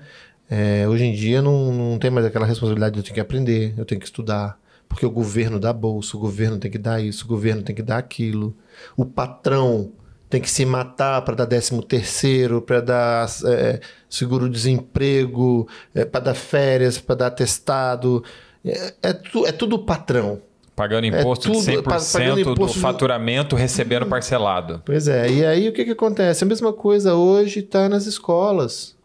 É, 0.49 0.87
hoje 0.87 1.05
em 1.05 1.13
dia 1.13 1.41
não, 1.43 1.71
não 1.71 1.99
tem 1.99 2.09
mais 2.09 2.25
aquela 2.25 2.45
responsabilidade 2.45 2.93
de 2.93 2.99
eu 2.99 3.03
tenho 3.03 3.13
que 3.13 3.21
aprender, 3.21 3.73
eu 3.77 3.85
tenho 3.85 4.01
que 4.01 4.07
estudar, 4.07 4.59
porque 4.87 5.05
o 5.05 5.11
governo 5.11 5.59
dá 5.59 5.71
bolsa, 5.71 6.17
o 6.17 6.19
governo 6.19 6.57
tem 6.57 6.71
que 6.71 6.79
dar 6.79 6.99
isso, 6.99 7.23
o 7.25 7.27
governo 7.27 7.61
tem 7.61 7.75
que 7.75 7.83
dar 7.83 7.99
aquilo, 7.99 8.57
o 8.97 9.05
patrão 9.05 9.91
tem 10.27 10.41
que 10.41 10.49
se 10.49 10.65
matar 10.65 11.21
para 11.23 11.35
dar 11.35 11.45
décimo 11.45 11.83
terceiro, 11.83 12.61
para 12.61 12.81
dar 12.81 13.27
é, 13.45 13.79
seguro-desemprego, 14.09 15.67
é, 15.93 16.05
para 16.05 16.19
dar 16.19 16.35
férias, 16.35 16.99
para 16.99 17.15
dar 17.15 17.27
atestado. 17.27 18.23
É, 18.65 18.93
é, 19.01 19.13
tu- 19.13 19.45
é 19.45 19.51
tudo 19.51 19.79
patrão. 19.79 20.41
Pagando 20.75 21.05
É 21.05 21.07
imposto 21.07 21.47
tudo- 21.51 21.59
de 21.59 21.65
100% 21.65 21.83
pa- 21.83 21.99
pagando 22.13 22.43
do 22.45 22.51
imposto 22.51 22.77
do- 22.77 22.81
faturamento, 22.81 23.55
recebendo 23.55 24.05
parcelado. 24.05 24.81
Pois 24.85 25.07
é, 25.09 25.29
e 25.29 25.45
aí 25.45 25.67
o 25.67 25.73
que, 25.73 25.83
que 25.83 25.91
acontece? 25.91 26.43
A 26.43 26.47
mesma 26.47 26.71
coisa 26.71 27.15
hoje 27.15 27.59
está 27.59 27.89
nas 27.89 28.05
escolas. 28.05 28.95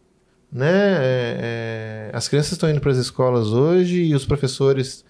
Né? 0.51 0.69
É, 0.71 2.09
é, 2.11 2.15
as 2.15 2.29
crianças 2.29 2.53
estão 2.53 2.69
indo 2.69 2.79
para 2.79 2.91
as 2.91 2.97
escolas 2.97 3.47
hoje 3.47 4.03
e 4.03 4.15
os 4.15 4.25
professores 4.25 5.03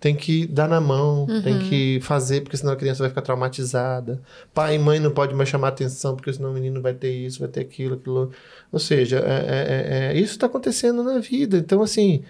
têm 0.00 0.14
que 0.14 0.46
dar 0.46 0.68
na 0.68 0.80
mão, 0.80 1.26
têm 1.42 1.58
que 1.58 1.98
fazer, 2.02 2.40
porque 2.42 2.56
senão 2.56 2.72
a 2.72 2.76
criança 2.76 3.00
vai 3.02 3.10
ficar 3.10 3.20
traumatizada. 3.22 4.22
Pai 4.54 4.76
e 4.76 4.78
mãe 4.78 4.98
não 4.98 5.10
pode 5.10 5.34
mais 5.34 5.50
chamar 5.50 5.68
atenção, 5.68 6.16
porque 6.16 6.32
senão 6.32 6.50
o 6.50 6.54
menino 6.54 6.80
vai 6.80 6.94
ter 6.94 7.10
isso, 7.12 7.40
vai 7.40 7.48
ter 7.48 7.60
aquilo, 7.60 7.96
aquilo. 7.96 8.30
Ou 8.72 8.78
seja, 8.78 9.18
é- 9.18 9.20
é- 9.20 10.08
é- 10.12 10.16
é- 10.16 10.18
isso 10.18 10.32
está 10.32 10.46
acontecendo 10.46 11.02
na 11.02 11.18
vida. 11.18 11.58
Então, 11.58 11.82
assim, 11.82 12.22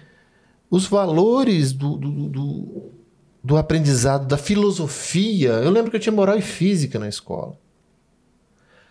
os 0.69 0.85
valores 0.87 1.71
do, 1.73 1.97
do, 1.97 2.09
do- 2.11 2.29
do, 2.29 2.91
do 3.43 3.57
aprendizado, 3.57 4.25
da 4.27 4.37
filosofia. 4.37 5.49
Eu 5.53 5.69
lembro 5.71 5.89
que 5.91 5.97
eu 5.97 6.01
tinha 6.01 6.13
moral 6.13 6.37
e 6.37 6.41
física 6.41 6.99
na 6.99 7.07
escola. 7.07 7.57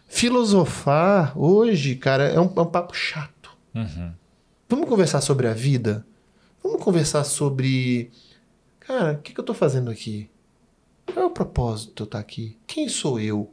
Filosofar 0.07 1.37
hoje, 1.39 1.97
cara, 1.97 2.25
é 2.25 2.41
um, 2.41 2.53
é 2.57 2.61
um 2.61 2.67
papo 2.67 2.95
chato. 2.95 3.51
Uhum. 3.75 4.13
Vamos 4.69 4.89
conversar 4.89 5.21
sobre 5.21 5.47
a 5.49 5.53
vida? 5.53 6.07
Vamos 6.63 6.83
conversar 6.83 7.25
sobre. 7.25 8.11
Cara, 8.81 9.13
o 9.15 9.19
que, 9.19 9.33
que 9.35 9.41
eu 9.41 9.45
tô 9.45 9.53
fazendo 9.55 9.91
aqui? 9.91 10.31
Qual 11.13 11.25
é 11.25 11.27
o 11.27 11.31
propósito 11.31 11.95
de 11.95 12.03
eu 12.03 12.05
estar 12.05 12.19
aqui? 12.19 12.57
Quem 12.67 12.89
sou 12.89 13.19
eu? 13.21 13.51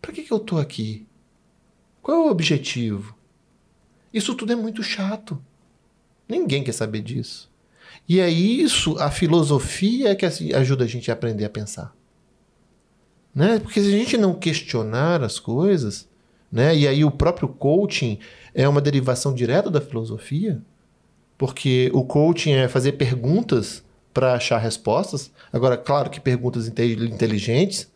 Pra 0.00 0.12
que, 0.12 0.22
que 0.22 0.32
eu 0.32 0.40
tô 0.40 0.58
aqui? 0.58 1.06
Qual 2.02 2.16
é 2.16 2.20
o 2.20 2.30
objetivo? 2.30 3.16
Isso 4.12 4.34
tudo 4.34 4.52
é 4.52 4.56
muito 4.56 4.82
chato. 4.82 5.42
Ninguém 6.28 6.62
quer 6.62 6.72
saber 6.72 7.02
disso. 7.02 7.50
E 8.08 8.20
é 8.20 8.28
isso, 8.28 8.96
a 8.98 9.10
filosofia 9.10 10.10
é 10.10 10.14
que 10.14 10.26
assim, 10.26 10.52
ajuda 10.52 10.84
a 10.84 10.88
gente 10.88 11.10
a 11.10 11.14
aprender 11.14 11.44
a 11.44 11.50
pensar. 11.50 11.94
Né? 13.34 13.58
Porque 13.58 13.80
se 13.80 13.88
a 13.88 13.98
gente 13.98 14.16
não 14.16 14.34
questionar 14.34 15.22
as 15.22 15.38
coisas, 15.38 16.08
né? 16.50 16.76
E 16.76 16.86
aí 16.86 17.02
o 17.02 17.10
próprio 17.10 17.48
coaching 17.48 18.18
é 18.54 18.68
uma 18.68 18.80
derivação 18.80 19.32
direta 19.34 19.70
da 19.70 19.80
filosofia, 19.80 20.60
porque 21.38 21.90
o 21.94 22.04
coaching 22.04 22.52
é 22.52 22.68
fazer 22.68 22.92
perguntas 22.92 23.82
para 24.12 24.34
achar 24.34 24.58
respostas. 24.58 25.32
Agora, 25.50 25.78
claro 25.78 26.10
que 26.10 26.20
perguntas 26.20 26.68
inte- 26.68 26.92
inteligentes, 27.04 27.90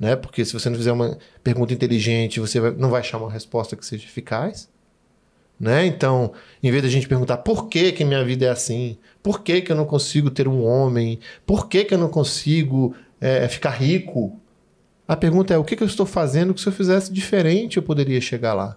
né? 0.00 0.16
Porque 0.16 0.42
se 0.44 0.54
você 0.54 0.70
não 0.70 0.76
fizer 0.78 0.92
uma 0.92 1.18
pergunta 1.44 1.74
inteligente, 1.74 2.40
você 2.40 2.58
não 2.72 2.88
vai 2.88 3.00
achar 3.00 3.18
uma 3.18 3.30
resposta 3.30 3.76
que 3.76 3.84
seja 3.84 4.04
eficaz. 4.04 4.70
Né? 5.58 5.86
Então, 5.86 6.32
em 6.62 6.70
vez 6.70 6.82
da 6.84 6.88
gente 6.88 7.08
perguntar 7.08 7.38
por 7.38 7.68
que, 7.68 7.90
que 7.90 8.04
minha 8.04 8.22
vida 8.24 8.46
é 8.46 8.48
assim, 8.50 8.96
por 9.22 9.42
que, 9.42 9.60
que 9.60 9.72
eu 9.72 9.76
não 9.76 9.84
consigo 9.84 10.30
ter 10.30 10.46
um 10.46 10.64
homem, 10.64 11.18
por 11.44 11.68
que, 11.68 11.84
que 11.84 11.94
eu 11.94 11.98
não 11.98 12.08
consigo 12.08 12.94
é, 13.20 13.48
ficar 13.48 13.70
rico, 13.70 14.38
a 15.06 15.16
pergunta 15.16 15.52
é 15.52 15.58
o 15.58 15.64
que, 15.64 15.74
que 15.74 15.82
eu 15.82 15.86
estou 15.86 16.06
fazendo 16.06 16.54
que 16.54 16.60
se 16.60 16.68
eu 16.68 16.72
fizesse 16.72 17.12
diferente 17.12 17.76
eu 17.76 17.82
poderia 17.82 18.20
chegar 18.20 18.54
lá. 18.54 18.76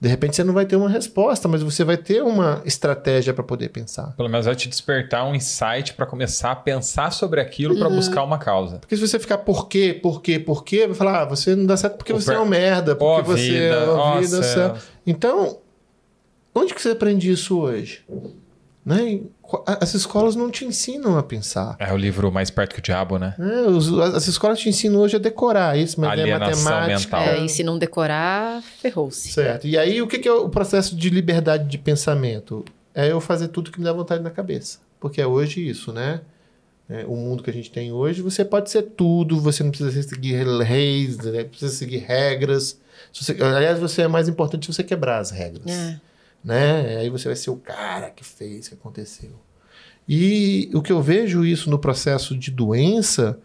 De 0.00 0.06
repente 0.08 0.36
você 0.36 0.44
não 0.44 0.52
vai 0.54 0.64
ter 0.64 0.76
uma 0.76 0.88
resposta, 0.88 1.48
mas 1.48 1.60
você 1.62 1.82
vai 1.82 1.96
ter 1.96 2.22
uma 2.22 2.62
estratégia 2.64 3.32
para 3.34 3.42
poder 3.42 3.70
pensar. 3.70 4.14
Pelo 4.16 4.28
menos 4.28 4.46
vai 4.46 4.54
te 4.54 4.68
despertar 4.68 5.24
um 5.26 5.34
insight 5.34 5.94
para 5.94 6.06
começar 6.06 6.52
a 6.52 6.56
pensar 6.56 7.10
sobre 7.10 7.40
aquilo 7.40 7.76
para 7.76 7.88
buscar 7.88 8.22
uma 8.22 8.38
causa. 8.38 8.78
Porque 8.78 8.94
se 8.96 9.04
você 9.04 9.18
ficar 9.18 9.38
por 9.38 9.66
quê, 9.66 9.98
por 10.00 10.22
quê, 10.22 10.38
por 10.38 10.62
quê, 10.62 10.86
vai 10.86 10.94
falar, 10.94 11.22
ah, 11.22 11.24
você 11.24 11.56
não 11.56 11.66
dá 11.66 11.76
certo 11.76 11.96
porque 11.96 12.12
O 12.12 12.20
você 12.20 12.26
per- 12.30 12.36
é 12.36 12.40
um 12.40 12.46
merda, 12.46 12.94
porque 12.94 13.22
você 13.22 13.50
vida, 13.50 13.74
é 13.74 13.88
uma 13.90 14.20
vida, 14.20 14.42
céu. 14.42 14.42
céu. 14.44 14.76
Então, 15.04 15.58
onde 16.58 16.74
que 16.74 16.82
você 16.82 16.90
aprende 16.90 17.30
isso 17.30 17.58
hoje? 17.58 18.00
Né? 18.84 19.20
As 19.66 19.92
escolas 19.94 20.34
não 20.34 20.50
te 20.50 20.64
ensinam 20.64 21.18
a 21.18 21.22
pensar. 21.22 21.76
É 21.78 21.92
o 21.92 21.96
livro 21.96 22.32
Mais 22.32 22.50
Perto 22.50 22.74
que 22.74 22.78
o 22.80 22.82
Diabo, 22.82 23.18
né? 23.18 23.34
É, 23.38 23.68
os, 23.68 23.92
as 23.98 24.26
escolas 24.26 24.58
te 24.58 24.68
ensinam 24.68 25.00
hoje 25.00 25.16
a 25.16 25.18
decorar 25.18 25.76
isso, 25.78 26.00
mas 26.00 26.18
é 26.18 26.22
Alienação 26.22 26.64
matemática. 26.64 27.18
mental. 27.18 27.34
É, 27.34 27.44
e 27.44 27.48
se 27.48 27.62
não 27.62 27.78
decorar, 27.78 28.62
ferrou-se. 28.80 29.28
Certo. 29.30 29.66
E 29.66 29.76
aí, 29.76 30.00
o 30.00 30.06
que 30.06 30.18
que 30.18 30.28
é 30.28 30.32
o 30.32 30.48
processo 30.48 30.96
de 30.96 31.10
liberdade 31.10 31.68
de 31.68 31.76
pensamento? 31.76 32.64
É 32.94 33.10
eu 33.12 33.20
fazer 33.20 33.48
tudo 33.48 33.70
que 33.70 33.78
me 33.78 33.84
dá 33.84 33.92
vontade 33.92 34.22
na 34.22 34.30
cabeça. 34.30 34.78
Porque 34.98 35.20
é 35.20 35.26
hoje 35.26 35.66
isso, 35.66 35.92
né? 35.92 36.20
É, 36.88 37.04
o 37.06 37.14
mundo 37.14 37.42
que 37.42 37.50
a 37.50 37.52
gente 37.52 37.70
tem 37.70 37.92
hoje, 37.92 38.22
você 38.22 38.42
pode 38.44 38.70
ser 38.70 38.82
tudo, 38.82 39.38
você 39.38 39.62
não 39.62 39.70
precisa 39.70 40.02
seguir 40.02 40.42
leis, 40.44 41.18
né? 41.18 41.44
precisa 41.44 41.70
seguir 41.74 41.98
regras. 41.98 42.78
Se 43.12 43.22
você- 43.24 43.42
aliás, 43.42 43.78
você 43.78 44.02
é 44.02 44.08
mais 44.08 44.26
importante 44.28 44.64
se 44.66 44.72
você 44.72 44.82
quebrar 44.82 45.18
as 45.18 45.30
regras. 45.30 45.66
É. 45.70 46.00
né? 46.42 46.98
Aí 46.98 47.10
você 47.10 47.28
vai 47.28 47.36
ser 47.36 47.50
o 47.50 47.56
cara 47.56 48.10
que 48.10 48.24
fez, 48.24 48.68
que 48.68 48.74
aconteceu. 48.74 49.38
E 50.08 50.70
o 50.72 50.80
que 50.80 50.92
eu 50.92 51.02
vejo 51.02 51.44
isso 51.44 51.68
no 51.68 51.78
processo 51.78 52.36
de 52.36 52.50
doença 52.50 53.38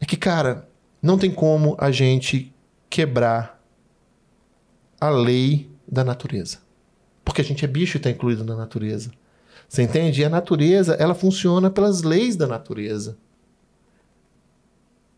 é 0.00 0.06
que, 0.06 0.16
cara, 0.16 0.68
não 1.02 1.18
tem 1.18 1.30
como 1.30 1.76
a 1.78 1.90
gente 1.90 2.54
quebrar 2.88 3.60
a 5.00 5.10
lei 5.10 5.68
da 5.86 6.04
natureza. 6.04 6.58
Porque 7.24 7.40
a 7.40 7.44
gente 7.44 7.64
é 7.64 7.68
bicho 7.68 7.96
e 7.96 7.98
está 7.98 8.10
incluído 8.10 8.44
na 8.44 8.54
natureza. 8.54 9.10
Você 9.68 9.82
entende? 9.82 10.20
E 10.20 10.24
a 10.24 10.28
natureza, 10.28 10.94
ela 10.94 11.14
funciona 11.14 11.70
pelas 11.70 12.02
leis 12.02 12.36
da 12.36 12.46
natureza. 12.46 13.16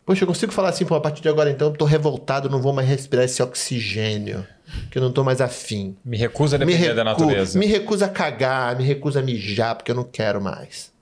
Poxa, 0.06 0.22
eu 0.22 0.28
consigo 0.28 0.52
falar 0.52 0.68
assim, 0.68 0.84
pô, 0.84 0.94
a 0.94 1.00
partir 1.00 1.22
de 1.22 1.28
agora 1.28 1.50
então 1.50 1.74
eu 1.78 1.86
revoltado, 1.86 2.48
não 2.48 2.60
vou 2.60 2.72
mais 2.72 2.88
respirar 2.88 3.24
esse 3.24 3.42
oxigênio, 3.42 4.46
que 4.90 4.98
eu 4.98 5.02
não 5.02 5.12
tô 5.12 5.22
mais 5.24 5.40
afim. 5.40 5.96
Me 6.04 6.16
recusa 6.16 6.56
a 6.56 6.58
depender 6.58 6.94
da 6.94 7.02
recu- 7.04 7.20
natureza. 7.24 7.58
Me 7.58 7.66
recusa 7.66 8.06
a 8.06 8.08
cagar, 8.08 8.76
me 8.76 8.84
recusa 8.84 9.20
a 9.20 9.22
mijar, 9.22 9.74
porque 9.76 9.90
eu 9.90 9.94
não 9.96 10.04
quero 10.04 10.40
mais. 10.40 10.92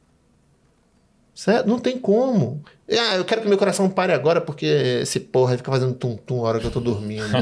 Certo? 1.34 1.66
Não 1.66 1.78
tem 1.78 1.98
como. 1.98 2.62
Ah, 2.90 3.16
eu 3.16 3.24
quero 3.24 3.40
que 3.42 3.48
meu 3.48 3.56
coração 3.56 3.88
pare 3.88 4.12
agora, 4.12 4.40
porque 4.40 4.66
esse 4.66 5.18
porra 5.18 5.56
fica 5.56 5.70
fazendo 5.70 5.94
tum-tum 5.94 6.44
a 6.44 6.48
hora 6.48 6.60
que 6.60 6.66
eu 6.66 6.70
tô 6.70 6.78
dormindo. 6.80 7.24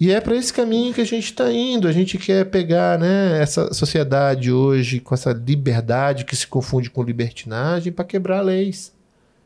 e 0.00 0.10
é 0.10 0.20
para 0.20 0.34
esse 0.36 0.52
caminho 0.52 0.92
que 0.94 1.00
a 1.00 1.06
gente 1.06 1.24
está 1.24 1.52
indo. 1.52 1.86
A 1.86 1.92
gente 1.92 2.18
quer 2.18 2.46
pegar 2.46 2.98
né, 2.98 3.40
essa 3.40 3.72
sociedade 3.72 4.50
hoje 4.50 5.00
com 5.00 5.14
essa 5.14 5.32
liberdade 5.32 6.24
que 6.24 6.34
se 6.34 6.46
confunde 6.46 6.90
com 6.90 7.02
libertinagem 7.02 7.92
para 7.92 8.04
quebrar 8.04 8.40
leis. 8.40 8.92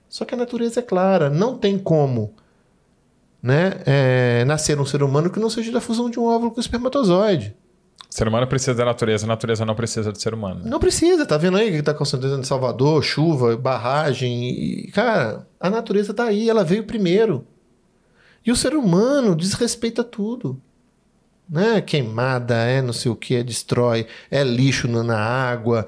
Só 0.08 0.24
que 0.24 0.34
a 0.34 0.38
natureza 0.38 0.80
é 0.80 0.82
clara, 0.82 1.28
não 1.30 1.56
tem 1.56 1.78
como 1.78 2.32
né, 3.42 3.80
é, 3.86 4.44
nascer 4.44 4.78
um 4.80 4.84
ser 4.84 5.02
humano 5.02 5.30
que 5.30 5.40
não 5.40 5.48
seja 5.48 5.72
da 5.72 5.80
fusão 5.80 6.10
de 6.10 6.18
um 6.18 6.24
óvulo 6.24 6.50
com 6.50 6.60
espermatozoide. 6.60 7.56
O 8.10 8.14
ser 8.14 8.26
humano 8.26 8.46
precisa 8.46 8.74
da 8.74 8.84
natureza, 8.84 9.24
a 9.24 9.28
natureza 9.28 9.64
não 9.64 9.74
precisa 9.74 10.10
do 10.10 10.20
ser 10.20 10.34
humano. 10.34 10.62
Não 10.64 10.80
precisa, 10.80 11.24
tá 11.24 11.38
vendo 11.38 11.56
aí 11.56 11.70
o 11.70 11.72
que 11.74 11.82
tá 11.82 11.92
acontecendo 11.92 12.40
em 12.40 12.42
Salvador, 12.42 13.02
chuva, 13.04 13.56
barragem. 13.56 14.50
E, 14.50 14.90
cara, 14.90 15.46
a 15.60 15.70
natureza 15.70 16.12
tá 16.12 16.24
aí, 16.24 16.50
ela 16.50 16.64
veio 16.64 16.84
primeiro. 16.84 17.46
E 18.44 18.50
o 18.50 18.56
ser 18.56 18.74
humano 18.74 19.36
desrespeita 19.36 20.02
tudo. 20.02 20.60
Né? 21.48 21.80
Queimada, 21.80 22.56
é 22.56 22.82
não 22.82 22.92
sei 22.92 23.12
o 23.12 23.16
que, 23.16 23.36
é 23.36 23.44
destrói, 23.44 24.06
é 24.28 24.42
lixo 24.42 24.88
na 24.88 25.18
água. 25.18 25.86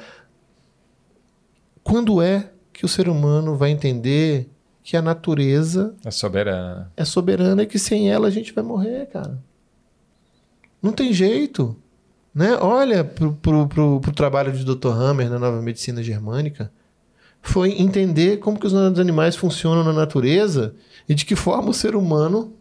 Quando 1.83 2.23
é 2.23 2.51
que 2.73 2.85
o 2.85 2.89
ser 2.89 3.09
humano 3.09 3.57
vai 3.57 3.71
entender 3.71 4.49
que 4.83 4.97
a 4.97 5.03
natureza 5.03 5.95
É 6.05 6.11
soberana. 6.11 6.91
é 6.97 7.05
soberana 7.05 7.63
e 7.63 7.67
que 7.67 7.79
sem 7.79 8.11
ela 8.11 8.29
a 8.29 8.31
gente 8.31 8.53
vai 8.53 8.65
morrer, 8.65 9.07
cara. 9.07 9.39
Não 10.83 10.93
tem 10.93 11.13
jeito. 11.13 11.77
Né? 12.35 12.57
Olha 12.57 13.05
pro, 13.05 13.35
pro, 13.35 13.69
pro, 13.69 14.01
pro 14.01 14.13
trabalho 14.13 14.53
de 14.53 14.65
Dr. 14.65 14.89
Hammer 14.89 15.31
na 15.31 15.39
nova 15.39 15.61
medicina 15.63 16.03
germânica. 16.03 16.73
Foi 17.41 17.73
entender 17.81 18.39
como 18.39 18.59
que 18.59 18.67
os 18.67 18.75
animais 18.75 19.37
funcionam 19.37 19.85
na 19.85 19.93
natureza 19.93 20.75
e 21.09 21.15
de 21.15 21.25
que 21.25 21.37
forma 21.37 21.71
o 21.71 21.75
ser 21.75 21.95
humano 21.95 22.55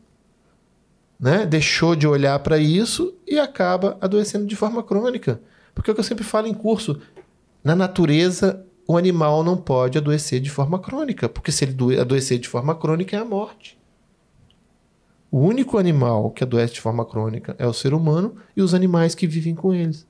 né, 1.20 1.46
deixou 1.46 1.96
de 1.96 2.08
olhar 2.08 2.38
para 2.40 2.58
isso 2.58 3.14
e 3.28 3.38
acaba 3.40 3.98
adoecendo 4.02 4.46
de 4.46 4.56
forma 4.56 4.82
crônica. 4.84 5.40
Porque 5.74 5.90
é 5.90 5.92
o 5.92 5.96
que 5.96 6.00
eu 6.02 6.06
sempre 6.06 6.24
falo 6.24 6.48
em 6.48 6.54
curso. 6.54 7.00
Na 7.64 7.76
natureza, 7.76 8.66
o 8.92 8.98
animal 8.98 9.44
não 9.44 9.58
pode 9.58 9.98
adoecer 9.98 10.40
de 10.40 10.50
forma 10.50 10.80
crônica, 10.80 11.28
porque 11.30 11.52
se 11.52 11.64
ele 11.66 11.74
doe- 11.74 12.00
adoecer 12.00 12.40
de 12.40 12.48
forma 12.48 12.76
crônica 12.76 13.16
é 13.16 13.20
a 13.20 13.26
morte. 13.26 13.78
O 15.30 15.40
único 15.40 15.78
animal 15.78 16.30
que 16.32 16.44
adoece 16.44 16.74
de 16.74 16.82
forma 16.82 17.06
crônica 17.06 17.56
é 17.58 17.66
o 17.66 17.74
ser 17.74 17.94
humano 17.94 18.36
e 18.56 18.62
os 18.62 18.74
animais 18.74 19.16
que 19.16 19.26
vivem 19.26 19.56
com 19.56 19.74
eles. 19.74 20.06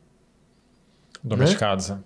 Domesticados. 1.24 1.90
né? 1.90 2.00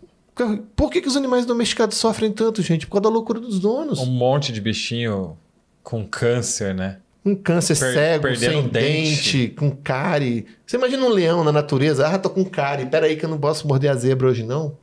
Por 0.75 0.89
que, 0.91 0.99
que 1.01 1.07
os 1.07 1.15
animais 1.15 1.45
domesticados 1.45 1.97
sofrem 1.97 2.31
tanto, 2.31 2.61
gente? 2.61 2.85
Por 2.85 2.93
causa 2.93 3.03
da 3.03 3.09
loucura 3.09 3.39
dos 3.39 3.57
donos. 3.59 3.99
Um 3.99 4.05
monte 4.05 4.51
de 4.51 4.59
bichinho 4.59 5.37
com 5.81 6.05
câncer, 6.05 6.75
né? 6.75 6.97
Um 7.23 7.33
câncer 7.35 7.79
Per- 7.79 7.93
cego, 7.93 8.35
sem 8.35 8.57
um 8.57 8.67
dente. 8.67 9.37
dente, 9.47 9.47
com 9.55 9.71
cárie. 9.71 10.45
Você 10.67 10.75
imagina 10.77 11.05
um 11.05 11.09
leão 11.09 11.43
na 11.43 11.51
natureza? 11.53 12.05
Ah, 12.07 12.19
tô 12.19 12.29
com 12.29 12.43
cárie. 12.43 12.85
Pera 12.87 13.05
aí 13.07 13.15
que 13.15 13.23
eu 13.25 13.29
não 13.29 13.39
posso 13.39 13.65
morder 13.67 13.89
a 13.89 13.95
zebra 13.95 14.27
hoje, 14.27 14.43
não. 14.43 14.77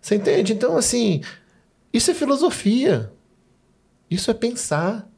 Você 0.00 0.14
entende? 0.16 0.52
Então, 0.52 0.76
assim, 0.76 1.22
isso 1.92 2.10
é 2.10 2.14
filosofia. 2.14 3.12
Isso 4.10 4.30
é 4.30 4.34
pensar. 4.34 5.08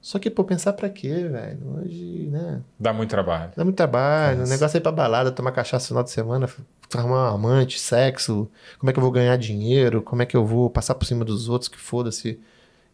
Só 0.00 0.18
que, 0.18 0.28
pô, 0.30 0.44
pensar 0.44 0.74
pra 0.74 0.90
quê, 0.90 1.28
velho? 1.28 1.78
Hoje, 1.78 2.28
né? 2.30 2.60
Dá 2.78 2.92
muito 2.92 3.08
trabalho. 3.08 3.52
Dá 3.56 3.64
muito 3.64 3.76
trabalho. 3.76 4.36
O 4.36 4.40
Nossa. 4.40 4.52
negócio 4.52 4.76
é 4.76 4.78
ir 4.78 4.82
pra 4.82 4.92
balada, 4.92 5.32
tomar 5.32 5.50
cachaça 5.52 5.84
no 5.84 5.88
final 5.88 6.04
de 6.04 6.10
semana, 6.10 6.48
arrumar 6.94 7.32
um 7.32 7.34
amante, 7.34 7.80
sexo. 7.80 8.48
Como 8.78 8.90
é 8.90 8.92
que 8.92 8.98
eu 8.98 9.02
vou 9.02 9.10
ganhar 9.10 9.36
dinheiro? 9.38 10.02
Como 10.02 10.20
é 10.20 10.26
que 10.26 10.36
eu 10.36 10.44
vou 10.44 10.68
passar 10.68 10.94
por 10.94 11.06
cima 11.06 11.24
dos 11.24 11.48
outros? 11.48 11.68
Que 11.68 11.78
foda-se. 11.78 12.38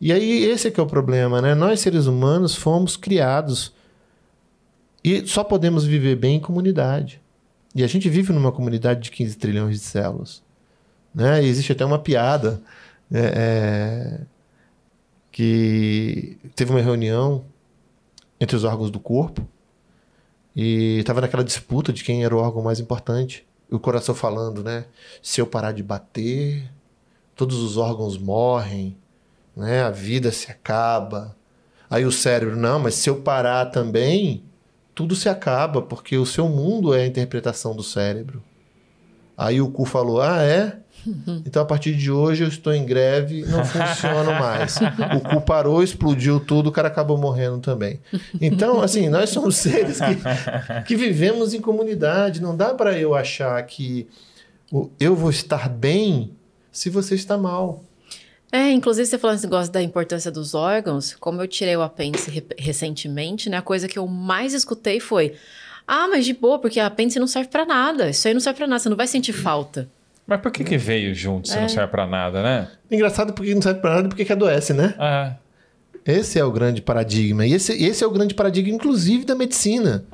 E 0.00 0.12
aí, 0.12 0.44
esse 0.44 0.68
é 0.68 0.70
que 0.70 0.78
é 0.78 0.82
o 0.82 0.86
problema, 0.86 1.42
né? 1.42 1.54
Nós, 1.54 1.80
seres 1.80 2.06
humanos, 2.06 2.54
fomos 2.54 2.96
criados 2.96 3.74
e 5.02 5.26
só 5.26 5.42
podemos 5.42 5.84
viver 5.84 6.14
bem 6.14 6.36
em 6.36 6.40
comunidade. 6.40 7.20
E 7.74 7.82
a 7.82 7.86
gente 7.86 8.08
vive 8.08 8.32
numa 8.32 8.52
comunidade 8.52 9.00
de 9.00 9.10
15 9.10 9.36
trilhões 9.36 9.80
de 9.80 9.84
células. 9.84 10.42
Né? 11.14 11.42
E 11.42 11.46
existe 11.46 11.72
até 11.72 11.84
uma 11.84 11.98
piada 11.98 12.60
é, 13.12 13.20
é, 13.20 14.20
que 15.32 16.38
teve 16.54 16.70
uma 16.70 16.80
reunião 16.80 17.44
entre 18.40 18.56
os 18.56 18.64
órgãos 18.64 18.90
do 18.90 19.00
corpo 19.00 19.46
e 20.54 20.98
estava 20.98 21.20
naquela 21.20 21.44
disputa 21.44 21.92
de 21.92 22.02
quem 22.02 22.24
era 22.24 22.34
o 22.34 22.38
órgão 22.38 22.62
mais 22.62 22.80
importante. 22.80 23.46
E 23.70 23.74
o 23.74 23.78
coração 23.78 24.14
falando, 24.14 24.64
né? 24.64 24.86
Se 25.22 25.40
eu 25.40 25.46
parar 25.46 25.72
de 25.72 25.82
bater, 25.82 26.70
todos 27.36 27.58
os 27.58 27.76
órgãos 27.76 28.18
morrem, 28.18 28.96
né? 29.56 29.82
A 29.82 29.90
vida 29.90 30.32
se 30.32 30.50
acaba. 30.50 31.36
Aí 31.88 32.04
o 32.04 32.12
cérebro, 32.12 32.56
não, 32.56 32.78
mas 32.78 32.94
se 32.94 33.08
eu 33.08 33.20
parar 33.22 33.66
também, 33.66 34.44
tudo 34.94 35.14
se 35.14 35.28
acaba, 35.28 35.82
porque 35.82 36.16
o 36.16 36.26
seu 36.26 36.48
mundo 36.48 36.94
é 36.94 37.02
a 37.02 37.06
interpretação 37.06 37.74
do 37.74 37.82
cérebro. 37.82 38.42
Aí 39.36 39.60
o 39.60 39.70
cu 39.70 39.84
falou: 39.84 40.20
Ah, 40.20 40.42
é? 40.42 40.79
Então 41.46 41.62
a 41.62 41.64
partir 41.64 41.94
de 41.94 42.10
hoje 42.10 42.44
eu 42.44 42.48
estou 42.48 42.72
em 42.72 42.84
greve, 42.84 43.42
não 43.46 43.64
funciono 43.64 44.32
mais. 44.32 44.76
O 45.16 45.20
cu 45.20 45.40
parou, 45.40 45.82
explodiu 45.82 46.38
tudo, 46.40 46.68
o 46.68 46.72
cara 46.72 46.88
acabou 46.88 47.16
morrendo 47.18 47.58
também. 47.58 48.00
Então, 48.40 48.80
assim, 48.82 49.08
nós 49.08 49.30
somos 49.30 49.56
seres 49.56 49.98
que, 49.98 50.82
que 50.86 50.96
vivemos 50.96 51.54
em 51.54 51.60
comunidade. 51.60 52.40
Não 52.42 52.56
dá 52.56 52.74
para 52.74 52.98
eu 52.98 53.14
achar 53.14 53.60
que 53.64 54.06
eu 54.98 55.16
vou 55.16 55.30
estar 55.30 55.68
bem 55.68 56.30
se 56.70 56.88
você 56.90 57.14
está 57.14 57.36
mal. 57.36 57.82
É, 58.52 58.70
inclusive 58.72 59.06
você 59.06 59.16
falando 59.18 59.36
esse 59.36 59.46
negócio 59.46 59.72
da 59.72 59.82
importância 59.82 60.30
dos 60.30 60.54
órgãos, 60.54 61.14
como 61.18 61.40
eu 61.40 61.46
tirei 61.46 61.76
o 61.76 61.82
apêndice 61.82 62.30
re- 62.30 62.44
recentemente, 62.58 63.48
né? 63.48 63.56
A 63.58 63.62
coisa 63.62 63.86
que 63.88 63.98
eu 63.98 64.06
mais 64.08 64.54
escutei 64.54 64.98
foi: 64.98 65.34
"Ah, 65.86 66.08
mas 66.08 66.24
de 66.24 66.34
boa, 66.34 66.58
porque 66.58 66.80
a 66.80 66.86
apêndice 66.86 67.18
não 67.20 67.28
serve 67.28 67.48
pra 67.48 67.64
nada. 67.64 68.10
Isso 68.10 68.26
aí 68.26 68.34
não 68.34 68.40
serve 68.40 68.56
pra 68.58 68.66
nada, 68.66 68.80
você 68.80 68.88
não 68.88 68.96
vai 68.96 69.06
sentir 69.06 69.32
falta". 69.32 69.88
Mas 70.30 70.40
por 70.40 70.52
que, 70.52 70.62
que 70.62 70.78
veio 70.78 71.12
junto 71.12 71.48
se 71.48 71.58
É. 71.58 71.60
não 71.60 71.68
serve 71.68 71.90
pra 71.90 72.06
nada, 72.06 72.40
né? 72.40 72.68
Engraçado 72.88 73.32
porque 73.32 73.52
não 73.52 73.60
serve 73.60 73.80
para 73.80 73.96
nada 73.96 74.06
e 74.06 74.08
porque 74.08 74.24
que 74.24 74.32
adoece, 74.32 74.72
né? 74.72 74.94
Ah, 74.96 75.34
Esse 76.06 76.38
é 76.38 76.44
o 76.44 76.52
grande 76.52 76.80
paradigma. 76.80 77.44
E 77.44 77.52
esse, 77.52 77.72
esse 77.84 78.04
é 78.04 78.06
o 78.06 78.10
grande 78.12 78.32
paradigma, 78.32 78.72
inclusive, 78.72 79.24
da 79.24 79.34
medicina. 79.34 80.04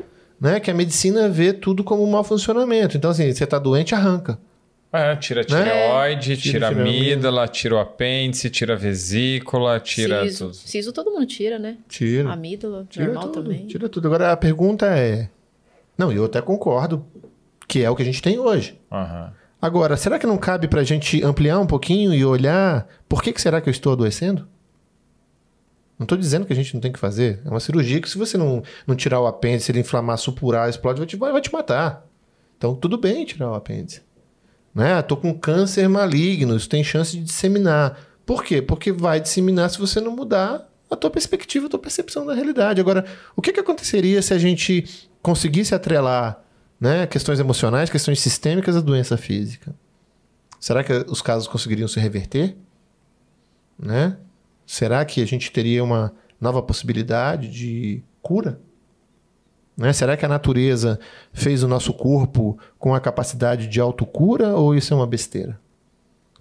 Né? 0.40 0.58
Que 0.58 0.70
a 0.70 0.74
medicina 0.74 1.28
vê 1.28 1.52
tudo 1.52 1.84
como 1.84 2.02
um 2.02 2.10
mau 2.10 2.24
funcionamento. 2.24 2.96
Então, 2.96 3.10
assim, 3.10 3.30
você 3.30 3.44
está 3.44 3.58
doente, 3.58 3.94
arranca. 3.94 4.38
é, 4.92 5.14
tira 5.16 5.42
a 5.42 5.44
tireoide, 5.44 6.36
Tira 6.38 6.52
tira 6.52 6.66
a 6.68 6.70
amígdala, 6.70 7.46
tira 7.48 7.74
o 7.74 7.78
apêndice, 7.78 8.48
tira 8.50 8.72
a 8.72 8.76
vesícula, 8.76 9.78
tira 9.78 10.24
siso, 10.24 10.46
tudo. 10.46 10.54
siso 10.56 10.92
todo 10.94 11.10
mundo 11.10 11.26
tira, 11.26 11.58
né? 11.58 11.76
Tira. 11.88 12.32
Amígdala, 12.32 12.86
Tira 12.88 13.04
normal 13.06 13.28
tudo, 13.28 13.42
também. 13.44 13.66
Tira 13.66 13.88
tudo. 13.88 14.08
Agora, 14.08 14.32
a 14.32 14.36
pergunta 14.36 14.86
é... 14.86 15.28
Não, 15.98 16.10
e 16.10 16.16
eu 16.16 16.24
até 16.24 16.40
concordo 16.40 17.04
que 17.68 17.82
é 17.84 17.90
o 17.90 17.94
que 17.94 18.02
a 18.02 18.06
gente 18.06 18.22
tem 18.22 18.38
hoje. 18.38 18.78
Aham. 18.90 19.32
Agora, 19.60 19.96
será 19.96 20.18
que 20.18 20.26
não 20.26 20.36
cabe 20.36 20.68
para 20.68 20.80
a 20.80 20.84
gente 20.84 21.22
ampliar 21.24 21.58
um 21.58 21.66
pouquinho 21.66 22.12
e 22.12 22.24
olhar 22.24 22.86
por 23.08 23.22
que, 23.22 23.32
que 23.32 23.40
será 23.40 23.60
que 23.60 23.68
eu 23.68 23.72
estou 23.72 23.92
adoecendo? 23.92 24.46
Não 25.98 26.04
estou 26.04 26.18
dizendo 26.18 26.44
que 26.44 26.52
a 26.52 26.56
gente 26.56 26.74
não 26.74 26.80
tem 26.80 26.92
que 26.92 26.98
fazer. 26.98 27.40
É 27.44 27.48
uma 27.48 27.60
cirurgia 27.60 28.00
que 28.00 28.08
se 28.08 28.18
você 28.18 28.36
não, 28.36 28.62
não 28.86 28.94
tirar 28.94 29.18
o 29.20 29.26
apêndice, 29.26 29.72
ele 29.72 29.80
inflamar, 29.80 30.18
supurar, 30.18 30.68
explode, 30.68 30.98
vai 30.98 31.06
te, 31.06 31.16
vai 31.16 31.40
te 31.40 31.52
matar. 31.52 32.06
Então, 32.58 32.74
tudo 32.74 32.98
bem 32.98 33.24
tirar 33.24 33.50
o 33.50 33.54
apêndice. 33.54 34.02
Né? 34.74 35.00
Tô 35.00 35.16
com 35.16 35.32
câncer 35.32 35.88
maligno, 35.88 36.54
isso 36.54 36.68
tem 36.68 36.84
chance 36.84 37.16
de 37.16 37.24
disseminar. 37.24 37.98
Por 38.26 38.44
quê? 38.44 38.60
Porque 38.60 38.92
vai 38.92 39.20
disseminar 39.20 39.70
se 39.70 39.78
você 39.78 40.00
não 40.00 40.14
mudar 40.14 40.68
a 40.90 40.96
tua 40.96 41.10
perspectiva, 41.10 41.66
a 41.66 41.70
tua 41.70 41.78
percepção 41.78 42.26
da 42.26 42.34
realidade. 42.34 42.80
Agora, 42.80 43.06
o 43.34 43.40
que, 43.40 43.52
que 43.52 43.60
aconteceria 43.60 44.20
se 44.20 44.34
a 44.34 44.38
gente 44.38 45.08
conseguisse 45.22 45.74
atrelar 45.74 46.44
né, 46.80 47.06
questões 47.06 47.40
emocionais, 47.40 47.90
questões 47.90 48.20
sistêmicas 48.20 48.76
à 48.76 48.80
doença 48.80 49.16
física? 49.16 49.74
Será 50.60 50.82
que 50.82 50.92
os 51.08 51.22
casos 51.22 51.48
conseguiriam 51.48 51.88
se 51.88 52.00
reverter? 52.00 52.56
Né? 53.78 54.16
Será 54.66 55.04
que 55.04 55.22
a 55.22 55.26
gente 55.26 55.50
teria 55.50 55.84
uma 55.84 56.12
nova 56.40 56.62
possibilidade 56.62 57.48
de 57.48 58.02
cura? 58.22 58.60
Né? 59.76 59.92
Será 59.92 60.16
que 60.16 60.24
a 60.24 60.28
natureza 60.28 60.98
fez 61.32 61.62
o 61.62 61.68
nosso 61.68 61.92
corpo 61.92 62.58
com 62.78 62.94
a 62.94 63.00
capacidade 63.00 63.66
de 63.66 63.80
autocura 63.80 64.54
ou 64.56 64.74
isso 64.74 64.92
é 64.92 64.96
uma 64.96 65.06
besteira? 65.06 65.60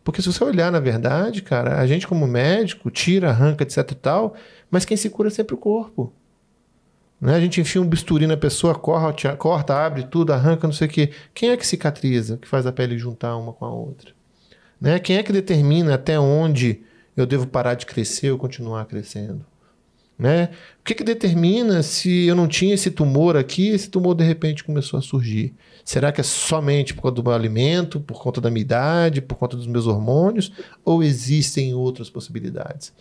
Porque 0.03 0.21
se 0.21 0.31
você 0.31 0.43
olhar 0.43 0.71
na 0.71 0.79
verdade, 0.79 1.41
cara, 1.41 1.79
a 1.79 1.87
gente 1.87 2.07
como 2.07 2.27
médico 2.27 2.91
tira, 2.91 3.29
arranca, 3.29 3.63
etc 3.63 3.91
e 3.91 3.95
tal, 3.95 4.35
mas 4.69 4.85
quem 4.85 4.95
se 4.95 5.09
cura 5.09 5.27
é 5.27 5.31
sempre 5.31 5.55
o 5.55 5.57
corpo. 5.57 6.13
Né? 7.19 7.35
A 7.35 7.39
gente 7.39 7.61
enfia 7.61 7.81
um 7.81 7.87
bisturi 7.87 8.27
na 8.27 8.37
pessoa, 8.37 8.75
corta, 8.75 9.35
corta, 9.35 9.73
abre 9.73 10.03
tudo, 10.03 10.33
arranca, 10.33 10.67
não 10.67 10.73
sei 10.73 10.87
o 10.87 10.91
quê. 10.91 11.11
Quem 11.33 11.49
é 11.49 11.57
que 11.57 11.65
cicatriza, 11.65 12.37
que 12.37 12.47
faz 12.47 12.65
a 12.65 12.71
pele 12.71 12.97
juntar 12.97 13.35
uma 13.37 13.53
com 13.53 13.65
a 13.65 13.71
outra? 13.71 14.11
Né? 14.79 14.99
Quem 14.99 15.17
é 15.17 15.23
que 15.23 15.31
determina 15.31 15.95
até 15.95 16.19
onde 16.19 16.81
eu 17.15 17.25
devo 17.25 17.47
parar 17.47 17.75
de 17.75 17.85
crescer 17.85 18.31
ou 18.31 18.37
continuar 18.37 18.85
crescendo? 18.85 19.45
Né? 20.17 20.49
O 20.79 20.83
que, 20.85 20.95
que 20.95 21.03
determina 21.03 21.83
se 21.83 22.25
eu 22.25 22.35
não 22.35 22.47
tinha 22.47 22.73
esse 22.73 22.89
tumor 22.89 23.35
aqui 23.35 23.67
esse 23.67 23.89
tumor 23.89 24.15
de 24.15 24.23
repente 24.23 24.63
começou 24.63 24.97
a 24.97 25.01
surgir? 25.01 25.53
Será 25.83 26.11
que 26.11 26.21
é 26.21 26.23
somente 26.23 26.93
por 26.93 27.01
conta 27.01 27.15
do 27.15 27.23
meu 27.23 27.33
alimento, 27.33 27.99
por 27.99 28.21
conta 28.21 28.39
da 28.39 28.49
minha 28.49 28.61
idade, 28.61 29.21
por 29.21 29.35
conta 29.35 29.57
dos 29.57 29.67
meus 29.67 29.87
hormônios? 29.87 30.51
Ou 30.85 31.03
existem 31.03 31.73
outras 31.73 32.09
possibilidades? 32.09 32.93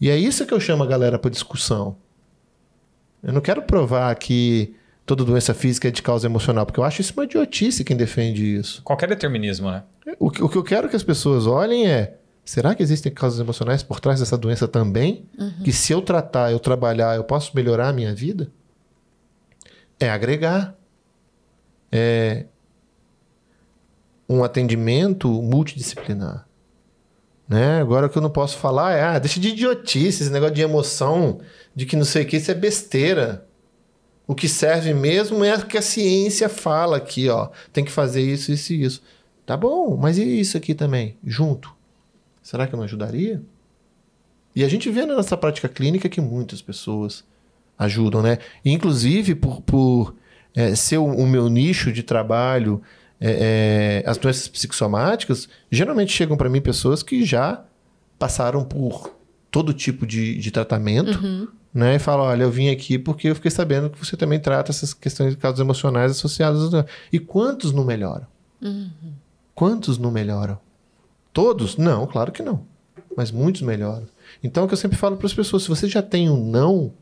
E 0.00 0.08
é 0.08 0.16
isso 0.16 0.46
que 0.46 0.54
eu 0.54 0.60
chamo 0.60 0.82
a 0.82 0.86
galera 0.86 1.18
para 1.18 1.30
discussão. 1.30 1.96
Eu 3.22 3.32
não 3.32 3.40
quero 3.40 3.62
provar 3.62 4.14
que 4.16 4.74
toda 5.06 5.24
doença 5.24 5.54
física 5.54 5.88
é 5.88 5.90
de 5.90 6.02
causa 6.02 6.26
emocional, 6.26 6.66
porque 6.66 6.80
eu 6.80 6.84
acho 6.84 7.00
isso 7.00 7.12
uma 7.16 7.24
idiotice 7.24 7.84
quem 7.84 7.96
defende 7.96 8.56
isso. 8.56 8.82
Qualquer 8.82 9.08
determinismo, 9.08 9.70
né? 9.70 9.84
O 10.18 10.30
que, 10.30 10.42
o 10.42 10.48
que 10.48 10.56
eu 10.56 10.64
quero 10.64 10.88
que 10.88 10.96
as 10.96 11.02
pessoas 11.02 11.46
olhem 11.46 11.88
é 11.88 12.16
Será 12.44 12.74
que 12.74 12.82
existem 12.82 13.12
causas 13.12 13.38
emocionais 13.38 13.82
por 13.82 14.00
trás 14.00 14.18
dessa 14.18 14.36
doença 14.36 14.66
também? 14.66 15.24
Uhum. 15.38 15.62
Que 15.62 15.72
se 15.72 15.92
eu 15.92 16.02
tratar, 16.02 16.50
eu 16.50 16.58
trabalhar, 16.58 17.14
eu 17.14 17.22
posso 17.22 17.54
melhorar 17.54 17.88
a 17.88 17.92
minha 17.92 18.14
vida? 18.14 18.50
É 19.98 20.10
agregar. 20.10 20.74
É 21.90 22.46
um 24.28 24.42
atendimento 24.42 25.28
multidisciplinar. 25.28 26.46
Né? 27.52 27.82
Agora 27.82 28.06
o 28.06 28.08
que 28.08 28.16
eu 28.16 28.22
não 28.22 28.30
posso 28.30 28.56
falar 28.56 28.92
é, 28.92 29.02
ah, 29.02 29.18
deixa 29.18 29.38
de 29.38 29.50
idiotice, 29.50 30.22
esse 30.22 30.32
negócio 30.32 30.54
de 30.54 30.62
emoção, 30.62 31.38
de 31.76 31.84
que 31.84 31.96
não 31.96 32.04
sei 32.06 32.22
o 32.22 32.26
que, 32.26 32.38
isso 32.38 32.50
é 32.50 32.54
besteira. 32.54 33.46
O 34.26 34.34
que 34.34 34.48
serve 34.48 34.94
mesmo 34.94 35.44
é 35.44 35.54
o 35.54 35.66
que 35.66 35.76
a 35.76 35.82
ciência 35.82 36.48
fala 36.48 36.96
aqui, 36.96 37.28
ó. 37.28 37.50
Tem 37.70 37.84
que 37.84 37.92
fazer 37.92 38.22
isso, 38.22 38.50
isso 38.50 38.72
e 38.72 38.82
isso. 38.82 39.02
Tá 39.44 39.54
bom, 39.54 39.98
mas 39.98 40.16
e 40.16 40.40
isso 40.40 40.56
aqui 40.56 40.74
também, 40.74 41.18
junto? 41.22 41.70
Será 42.42 42.66
que 42.66 42.74
não 42.74 42.84
ajudaria? 42.84 43.42
E 44.56 44.64
a 44.64 44.68
gente 44.68 44.88
vê 44.88 45.04
na 45.04 45.14
nossa 45.14 45.36
prática 45.36 45.68
clínica 45.68 46.08
que 46.08 46.22
muitas 46.22 46.62
pessoas 46.62 47.22
ajudam, 47.78 48.22
né? 48.22 48.38
inclusive, 48.64 49.34
por, 49.34 49.60
por 49.60 50.14
é, 50.54 50.74
ser 50.74 50.96
o, 50.96 51.04
o, 51.04 51.26
meu 51.26 51.50
nicho 51.50 51.92
de 51.92 52.02
trabalho, 52.02 52.80
é, 53.24 54.02
é, 54.04 54.10
as 54.10 54.18
doenças 54.18 54.48
psicossomáticas, 54.48 55.48
geralmente 55.70 56.12
chegam 56.12 56.36
para 56.36 56.48
mim 56.48 56.60
pessoas 56.60 57.04
que 57.04 57.24
já 57.24 57.64
passaram 58.18 58.64
por 58.64 59.14
todo 59.48 59.72
tipo 59.72 60.04
de, 60.04 60.36
de 60.38 60.50
tratamento, 60.50 61.20
uhum. 61.22 61.46
né? 61.72 61.94
E 61.94 61.98
falam, 62.00 62.26
olha, 62.26 62.42
eu 62.42 62.50
vim 62.50 62.68
aqui 62.68 62.98
porque 62.98 63.28
eu 63.28 63.34
fiquei 63.36 63.50
sabendo 63.50 63.90
que 63.90 64.04
você 64.04 64.16
também 64.16 64.40
trata 64.40 64.72
essas 64.72 64.92
questões 64.92 65.30
de 65.30 65.36
causas 65.36 65.60
emocionais 65.60 66.10
associadas. 66.10 66.70
E 67.12 67.20
quantos 67.20 67.70
não 67.70 67.84
melhoram? 67.84 68.26
Uhum. 68.60 68.90
Quantos 69.54 69.98
não 69.98 70.10
melhoram? 70.10 70.58
Todos? 71.32 71.76
Não, 71.76 72.06
claro 72.08 72.32
que 72.32 72.42
não. 72.42 72.66
Mas 73.16 73.30
muitos 73.30 73.62
melhoram. 73.62 74.08
Então, 74.42 74.62
é 74.62 74.64
o 74.64 74.68
que 74.68 74.74
eu 74.74 74.78
sempre 74.78 74.98
falo 74.98 75.16
para 75.16 75.26
as 75.26 75.34
pessoas: 75.34 75.62
se 75.62 75.68
você 75.68 75.86
já 75.86 76.02
tem 76.02 76.28
um 76.28 76.44
não, 76.44 76.92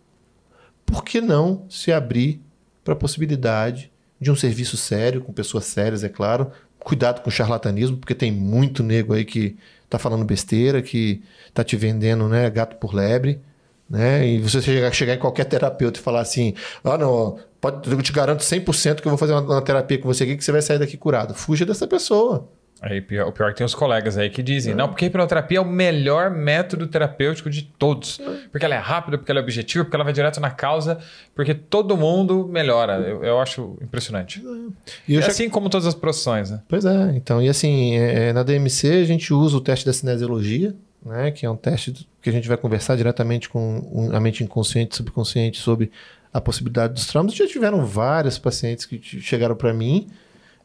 por 0.84 1.02
que 1.02 1.20
não 1.20 1.64
se 1.70 1.90
abrir 1.90 2.42
para 2.84 2.92
a 2.92 2.96
possibilidade 2.96 3.90
de 4.20 4.30
um 4.30 4.36
serviço 4.36 4.76
sério, 4.76 5.20
com 5.20 5.32
pessoas 5.32 5.64
sérias, 5.64 6.04
é 6.04 6.08
claro? 6.08 6.50
Cuidado 6.78 7.22
com 7.22 7.28
o 7.28 7.32
charlatanismo, 7.32 7.96
porque 7.96 8.14
tem 8.14 8.30
muito 8.30 8.82
nego 8.82 9.14
aí 9.14 9.24
que 9.24 9.56
tá 9.88 9.98
falando 9.98 10.24
besteira, 10.24 10.82
que 10.82 11.22
tá 11.52 11.64
te 11.64 11.76
vendendo 11.76 12.28
né, 12.28 12.48
gato 12.50 12.76
por 12.76 12.94
lebre. 12.94 13.40
Né? 13.88 14.26
E 14.26 14.38
você 14.38 14.62
chegar, 14.62 14.92
chegar 14.92 15.14
em 15.14 15.18
qualquer 15.18 15.44
terapeuta 15.44 15.98
e 15.98 16.02
falar 16.02 16.20
assim: 16.20 16.54
ah, 16.84 16.96
não, 16.96 17.38
pode, 17.60 17.90
eu 17.90 18.00
te 18.00 18.12
garanto 18.12 18.40
100% 18.40 19.00
que 19.00 19.08
eu 19.08 19.10
vou 19.10 19.18
fazer 19.18 19.32
uma, 19.32 19.40
uma 19.40 19.62
terapia 19.62 19.98
com 19.98 20.06
você 20.06 20.24
aqui 20.24 20.36
que 20.36 20.44
você 20.44 20.52
vai 20.52 20.62
sair 20.62 20.78
daqui 20.78 20.96
curado. 20.96 21.34
Fuja 21.34 21.66
dessa 21.66 21.86
pessoa. 21.88 22.48
Aí, 22.82 23.02
pior, 23.02 23.28
o 23.28 23.32
pior 23.32 23.48
é 23.48 23.52
que 23.52 23.58
tem 23.58 23.64
os 23.64 23.74
colegas 23.74 24.16
aí 24.16 24.30
que 24.30 24.42
dizem, 24.42 24.72
é. 24.72 24.76
não, 24.76 24.88
porque 24.88 25.04
a 25.04 25.08
hipnoterapia 25.08 25.58
é 25.58 25.60
o 25.60 25.66
melhor 25.66 26.30
método 26.30 26.86
terapêutico 26.86 27.50
de 27.50 27.62
todos. 27.62 28.18
É. 28.18 28.48
Porque 28.50 28.64
ela 28.64 28.74
é 28.74 28.78
rápida, 28.78 29.18
porque 29.18 29.30
ela 29.30 29.40
é 29.40 29.42
objetiva, 29.42 29.84
porque 29.84 29.94
ela 29.94 30.04
vai 30.04 30.14
direto 30.14 30.40
na 30.40 30.50
causa, 30.50 30.98
porque 31.34 31.52
todo 31.52 31.94
mundo 31.94 32.48
melhora. 32.48 32.94
Eu, 32.94 33.22
eu 33.22 33.38
acho 33.38 33.76
impressionante. 33.82 34.42
É. 34.42 34.92
E 35.06 35.16
é 35.18 35.20
já... 35.20 35.28
assim 35.28 35.50
como 35.50 35.68
todas 35.68 35.86
as 35.86 35.94
profissões, 35.94 36.50
né? 36.50 36.62
Pois 36.66 36.86
é, 36.86 37.12
então, 37.14 37.42
e 37.42 37.50
assim, 37.50 37.96
é, 37.98 38.28
é 38.28 38.32
na 38.32 38.42
DMC 38.42 38.88
a 38.88 39.04
gente 39.04 39.32
usa 39.34 39.58
o 39.58 39.60
teste 39.60 39.84
da 39.84 39.92
cinesiologia, 39.92 40.74
né, 41.04 41.30
que 41.30 41.44
é 41.44 41.50
um 41.50 41.56
teste 41.56 42.08
que 42.22 42.30
a 42.30 42.32
gente 42.32 42.48
vai 42.48 42.56
conversar 42.56 42.96
diretamente 42.96 43.48
com 43.48 44.10
a 44.12 44.20
mente 44.20 44.42
inconsciente 44.42 44.94
e 44.94 44.96
subconsciente 44.96 45.58
sobre 45.58 45.90
a 46.32 46.40
possibilidade 46.40 46.94
dos 46.94 47.06
traumas. 47.06 47.34
Já 47.34 47.46
tiveram 47.46 47.84
vários 47.84 48.38
pacientes 48.38 48.86
que 48.86 49.00
chegaram 49.02 49.54
para 49.54 49.74
mim 49.74 50.08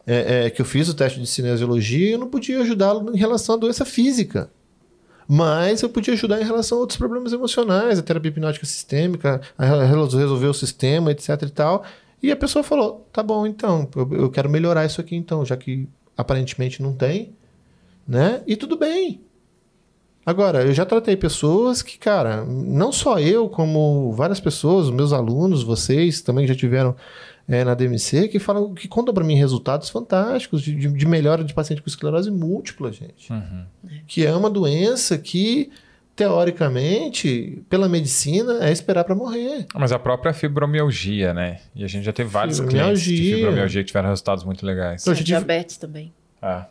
é, 0.06 0.46
é, 0.46 0.50
que 0.50 0.62
eu 0.62 0.66
fiz 0.66 0.88
o 0.88 0.94
teste 0.94 1.20
de 1.20 1.28
cinesiologia 1.28 2.12
eu 2.12 2.20
não 2.20 2.30
podia 2.30 2.62
ajudá-lo 2.62 3.12
em 3.14 3.18
relação 3.18 3.56
à 3.56 3.58
doença 3.58 3.86
física. 3.86 4.50
Mas 5.28 5.82
eu 5.82 5.90
podia 5.90 6.14
ajudar 6.14 6.40
em 6.40 6.46
relação 6.46 6.78
a 6.78 6.82
outros 6.82 6.98
problemas 6.98 7.34
emocionais, 7.34 7.98
a 7.98 8.04
terapia 8.04 8.30
hipnótica 8.30 8.66
sistêmica, 8.66 9.42
a 9.58 9.66
resolver 9.66 10.46
o 10.46 10.54
sistema, 10.54 11.12
etc 11.12 11.42
e 11.42 11.50
tal. 11.50 11.84
E 12.22 12.32
a 12.32 12.36
pessoa 12.36 12.64
falou: 12.64 13.08
tá 13.12 13.24
bom, 13.24 13.48
então, 13.48 13.90
eu, 13.96 14.14
eu 14.14 14.30
quero 14.30 14.50
melhorar 14.50 14.86
isso 14.86 15.02
aqui, 15.02 15.16
então, 15.16 15.44
já 15.44 15.58
que 15.58 15.88
aparentemente 16.16 16.82
não 16.82 16.94
tem, 16.94 17.34
né? 18.08 18.44
E 18.46 18.56
tudo 18.56 18.78
bem. 18.78 19.22
Agora, 20.26 20.64
eu 20.64 20.74
já 20.74 20.86
tratei 20.86 21.16
pessoas 21.16 21.84
que, 21.84 22.00
cara, 22.00 22.44
não 22.44 22.92
só 22.92 23.20
eu, 23.20 23.48
como 23.48 24.12
várias 24.14 24.40
pessoas, 24.40 24.90
meus 24.90 25.14
alunos, 25.14 25.62
vocês 25.62 26.20
também 26.22 26.48
já 26.48 26.56
tiveram 26.56 26.96
é, 27.48 27.64
na 27.64 27.74
DMC 27.74 28.28
que 28.28 28.40
falam 28.40 28.74
que 28.74 28.88
contam 28.88 29.14
para 29.14 29.24
mim 29.24 29.36
resultados 29.36 29.90
fantásticos 29.90 30.62
de, 30.62 30.76
de, 30.76 30.88
de, 30.88 31.06
melhora 31.06 31.44
de 31.44 31.54
paciente 31.54 31.82
com 31.82 31.90
esclerose 31.90 32.32
múltipla, 32.32 32.92
gente. 32.92 33.32
Uhum. 33.32 33.66
Que 34.08 34.26
é 34.26 34.34
uma 34.34 34.50
doença 34.50 35.18
que, 35.18 35.70
teoricamente, 36.16 37.64
pela 37.70 37.88
medicina, 37.88 38.66
é 38.66 38.72
esperar 38.72 39.04
para 39.04 39.14
morrer. 39.14 39.68
Mas 39.76 39.92
a 39.92 40.00
própria 40.00 40.34
fibromialgia, 40.34 41.34
né? 41.34 41.60
E 41.76 41.84
a 41.84 41.88
gente 41.88 42.04
já 42.04 42.14
teve 42.14 42.30
vários 42.30 42.60
clientes 42.60 43.02
de 43.02 43.36
fibromialgia 43.36 43.84
que 43.84 43.88
tiveram 43.88 44.10
resultados 44.10 44.44
muito 44.44 44.66
legais. 44.66 45.04
Então, 45.04 45.14
tive... 45.14 45.26
Diabetes 45.26 45.78
também. 45.78 46.12
Ah. 46.42 46.66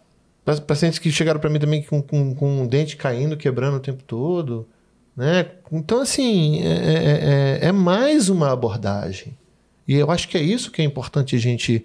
Pacientes 0.66 0.98
que 0.98 1.10
chegaram 1.10 1.40
para 1.40 1.48
mim 1.48 1.58
também 1.58 1.82
com, 1.82 2.02
com, 2.02 2.34
com 2.34 2.62
um 2.62 2.66
dente 2.66 2.96
caindo, 2.96 3.36
quebrando 3.36 3.76
o 3.76 3.80
tempo 3.80 4.02
todo. 4.02 4.68
Né? 5.16 5.46
Então, 5.70 6.00
assim, 6.00 6.60
é, 6.62 6.66
é, 6.66 7.58
é, 7.62 7.68
é 7.68 7.72
mais 7.72 8.28
uma 8.28 8.52
abordagem. 8.52 9.36
E 9.86 9.94
eu 9.94 10.10
acho 10.10 10.28
que 10.28 10.36
é 10.38 10.42
isso 10.42 10.70
que 10.70 10.80
é 10.80 10.84
importante 10.84 11.36
a 11.36 11.38
gente 11.38 11.84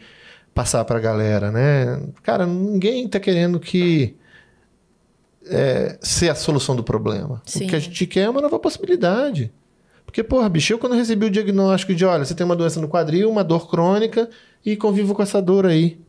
passar 0.53 0.83
para 0.85 0.97
a 0.97 1.01
galera, 1.01 1.51
né? 1.51 2.01
Cara, 2.23 2.45
ninguém 2.45 3.05
está 3.05 3.19
querendo 3.19 3.59
que 3.59 4.15
é, 5.45 5.97
ser 6.01 6.29
a 6.29 6.35
solução 6.35 6.75
do 6.75 6.83
problema. 6.83 7.41
Sim. 7.45 7.65
O 7.65 7.69
que 7.69 7.75
a 7.75 7.79
gente 7.79 8.05
quer 8.07 8.21
é 8.21 8.29
uma 8.29 8.41
nova 8.41 8.59
possibilidade. 8.59 9.51
Porque, 10.05 10.23
porra, 10.23 10.49
bicho, 10.49 10.73
eu 10.73 10.79
quando 10.79 10.95
recebi 10.95 11.25
o 11.25 11.29
diagnóstico 11.29 11.93
de, 11.93 12.03
olha, 12.03 12.25
você 12.25 12.33
tem 12.33 12.45
uma 12.45 12.55
doença 12.55 12.81
no 12.81 12.87
quadril, 12.87 13.29
uma 13.29 13.43
dor 13.43 13.69
crônica 13.69 14.29
e 14.65 14.75
convivo 14.75 15.13
com 15.13 15.21
essa 15.21 15.41
dor 15.41 15.65
aí. 15.65 15.99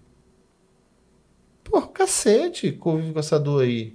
Porra, 1.62 1.86
cacete, 1.88 2.72
convivo 2.72 3.12
com 3.12 3.18
essa 3.20 3.38
dor 3.38 3.62
aí. 3.62 3.94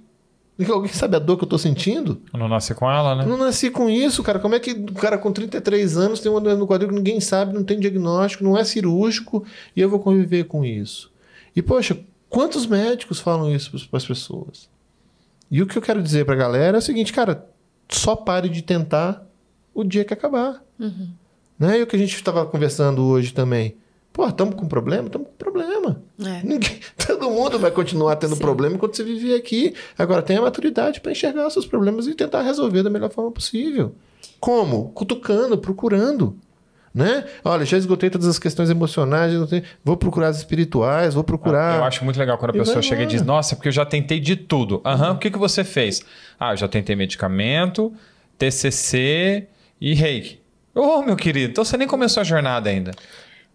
Alguém 0.70 0.92
sabe 0.92 1.16
a 1.16 1.18
dor 1.18 1.36
que 1.36 1.44
eu 1.44 1.48
tô 1.48 1.58
sentindo? 1.58 2.20
Eu 2.32 2.38
não 2.38 2.48
nasci 2.48 2.74
com 2.74 2.90
ela, 2.90 3.14
né? 3.14 3.24
Eu 3.24 3.28
não 3.28 3.36
nasci 3.36 3.70
com 3.70 3.90
isso, 3.90 4.22
cara. 4.22 4.38
Como 4.38 4.54
é 4.54 4.58
que 4.58 4.72
o 4.72 4.94
cara 4.94 5.18
com 5.18 5.30
33 5.30 5.98
anos 5.98 6.20
tem 6.20 6.32
uma 6.32 6.40
doença 6.40 6.58
no 6.58 6.66
quadril 6.66 6.88
que 6.88 6.94
ninguém 6.94 7.20
sabe, 7.20 7.52
não 7.52 7.62
tem 7.62 7.78
diagnóstico, 7.78 8.42
não 8.42 8.56
é 8.56 8.64
cirúrgico 8.64 9.44
e 9.74 9.80
eu 9.80 9.90
vou 9.90 9.98
conviver 9.98 10.44
com 10.44 10.64
isso? 10.64 11.12
E, 11.54 11.60
poxa, 11.60 11.98
quantos 12.30 12.66
médicos 12.66 13.20
falam 13.20 13.54
isso 13.54 13.70
para 13.90 13.98
as 13.98 14.06
pessoas? 14.06 14.70
E 15.50 15.62
o 15.62 15.66
que 15.66 15.76
eu 15.76 15.82
quero 15.82 16.02
dizer 16.02 16.24
para 16.24 16.34
a 16.34 16.38
galera 16.38 16.78
é 16.78 16.80
o 16.80 16.82
seguinte, 16.82 17.12
cara, 17.12 17.46
só 17.88 18.16
pare 18.16 18.48
de 18.48 18.62
tentar 18.62 19.26
o 19.74 19.84
dia 19.84 20.04
que 20.04 20.14
acabar. 20.14 20.62
Uhum. 20.80 21.08
Né? 21.58 21.80
E 21.80 21.82
o 21.82 21.86
que 21.86 21.96
a 21.96 21.98
gente 21.98 22.14
estava 22.14 22.46
conversando 22.46 23.04
hoje 23.04 23.32
também. 23.32 23.76
Pô, 24.16 24.26
estamos 24.26 24.54
com 24.54 24.66
problema? 24.66 25.08
Estamos 25.08 25.28
com 25.28 25.34
problema. 25.34 26.00
É. 26.24 26.40
Ninguém- 26.42 26.80
todo 27.06 27.30
mundo 27.30 27.58
vai 27.58 27.70
continuar 27.70 28.16
tendo 28.16 28.34
Sim. 28.34 28.40
problema 28.40 28.74
enquanto 28.74 28.96
você 28.96 29.04
viver 29.04 29.34
aqui. 29.34 29.74
Agora, 29.98 30.22
tenha 30.22 30.40
maturidade 30.40 31.02
para 31.02 31.12
enxergar 31.12 31.46
os 31.46 31.52
seus 31.52 31.66
problemas 31.66 32.06
e 32.06 32.14
tentar 32.14 32.40
resolver 32.40 32.82
da 32.82 32.88
melhor 32.88 33.10
forma 33.10 33.30
possível. 33.30 33.94
Como? 34.40 34.88
Cutucando, 34.94 35.58
procurando. 35.58 36.34
Né? 36.94 37.26
Olha, 37.44 37.66
já 37.66 37.76
esgotei 37.76 38.08
todas 38.08 38.26
as 38.26 38.38
questões 38.38 38.70
emocionais, 38.70 39.30
vou 39.84 39.98
procurar 39.98 40.28
as 40.28 40.38
espirituais, 40.38 41.12
vou 41.12 41.22
procurar. 41.22 41.76
Eu 41.76 41.84
acho 41.84 42.02
muito 42.02 42.18
legal 42.18 42.38
quando 42.38 42.52
a 42.52 42.56
E 42.56 42.58
pessoa 42.60 42.80
chega 42.80 43.02
e 43.02 43.06
diz: 43.06 43.20
Nossa, 43.20 43.54
porque 43.54 43.68
eu 43.68 43.72
já 43.72 43.84
tentei 43.84 44.18
de 44.18 44.34
tudo. 44.34 44.80
Aham, 44.82 45.12
o 45.12 45.18
que, 45.18 45.30
que 45.30 45.36
você 45.38 45.62
fez? 45.62 46.00
Ah, 46.40 46.54
eu 46.54 46.56
já 46.56 46.66
tentei 46.68 46.96
medicamento, 46.96 47.92
TCC 48.38 49.46
e 49.78 49.92
reiki. 49.92 50.40
Ô, 50.74 51.02
meu 51.02 51.16
querido, 51.16 51.50
então 51.50 51.66
você 51.66 51.76
nem 51.76 51.86
começou 51.86 52.22
a 52.22 52.24
jornada 52.24 52.70
ainda. 52.70 52.92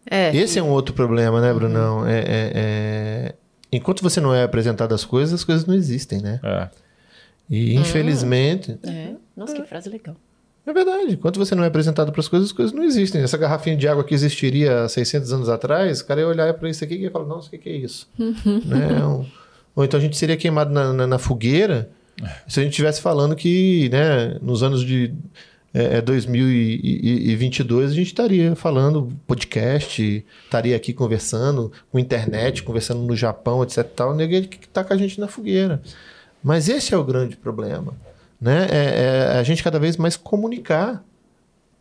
É. 0.09 0.35
Esse 0.35 0.57
é 0.59 0.63
um 0.63 0.69
outro 0.69 0.93
problema, 0.93 1.39
né, 1.41 1.53
Brunão? 1.53 2.05
É, 2.05 2.19
é- 2.19 2.51
é- 2.55 3.35
Enquanto 3.71 4.01
você 4.01 4.19
não 4.19 4.33
é 4.33 4.43
apresentado 4.43 4.93
as 4.93 5.05
coisas, 5.05 5.33
as 5.33 5.43
coisas 5.45 5.65
não 5.65 5.73
existem, 5.73 6.21
né? 6.21 6.39
É. 6.43 6.67
E 7.49 7.75
infelizmente. 7.75 8.77
É. 8.83 9.11
Nossa, 9.35 9.53
que 9.55 9.63
frase 9.67 9.89
legal. 9.89 10.15
É 10.65 10.73
verdade. 10.73 11.13
Enquanto 11.13 11.37
você 11.39 11.55
não 11.55 11.63
é 11.63 11.67
apresentado 11.67 12.11
para 12.11 12.19
as 12.21 12.27
coisas, 12.27 12.49
as 12.49 12.53
coisas 12.53 12.73
não 12.73 12.83
existem. 12.83 13.21
Essa 13.21 13.37
garrafinha 13.37 13.75
de 13.75 13.87
água 13.87 14.03
que 14.03 14.13
existiria 14.13 14.83
há 14.83 14.89
600 14.89 15.31
anos 15.33 15.49
atrás, 15.49 16.01
o 16.01 16.05
cara 16.05 16.21
ia 16.21 16.27
olhar 16.27 16.53
para 16.53 16.69
isso 16.69 16.83
aqui 16.83 16.95
e 16.95 17.01
ia 17.03 17.11
falar: 17.11 17.25
Nossa, 17.25 17.47
o 17.47 17.51
que, 17.51 17.57
que 17.57 17.69
é 17.69 17.75
isso? 17.77 18.07
né? 18.17 19.03
Um- 19.05 19.25
Ou 19.75 19.83
então 19.85 19.97
a 19.99 20.03
gente 20.03 20.17
seria 20.17 20.35
queimado 20.37 20.71
na, 20.71 20.91
na- 20.93 21.07
na 21.07 21.17
fogueira 21.17 21.89
se 22.47 22.59
a 22.59 22.63
gente 22.63 22.71
estivesse 22.73 23.01
falando 23.01 23.35
que 23.35 23.89
né, 23.91 24.37
nos 24.41 24.61
anos 24.61 24.83
de 24.85 25.13
é, 25.73 25.97
é, 25.97 26.01
2022 26.01 27.91
a 27.91 27.93
gente 27.93 28.07
estaria 28.07 28.55
falando 28.55 29.07
podcast, 29.25 30.25
estaria 30.43 30.75
aqui 30.75 30.93
conversando 30.93 31.71
com 31.91 31.97
internet, 31.99 32.63
conversando 32.63 33.01
no 33.01 33.15
Japão, 33.15 33.63
etc. 33.63 33.83
Tal, 33.95 34.15
ninguém 34.15 34.43
que 34.43 34.67
tá 34.67 34.83
com 34.83 34.93
a 34.93 34.97
gente 34.97 35.19
na 35.19 35.27
fogueira. 35.27 35.81
Mas 36.43 36.67
esse 36.67 36.93
é 36.93 36.97
o 36.97 37.03
grande 37.03 37.37
problema. 37.37 37.93
Né? 38.39 38.67
É, 38.71 39.33
é 39.35 39.39
a 39.39 39.43
gente 39.43 39.63
cada 39.63 39.79
vez 39.79 39.97
mais 39.97 40.17
comunicar 40.17 41.03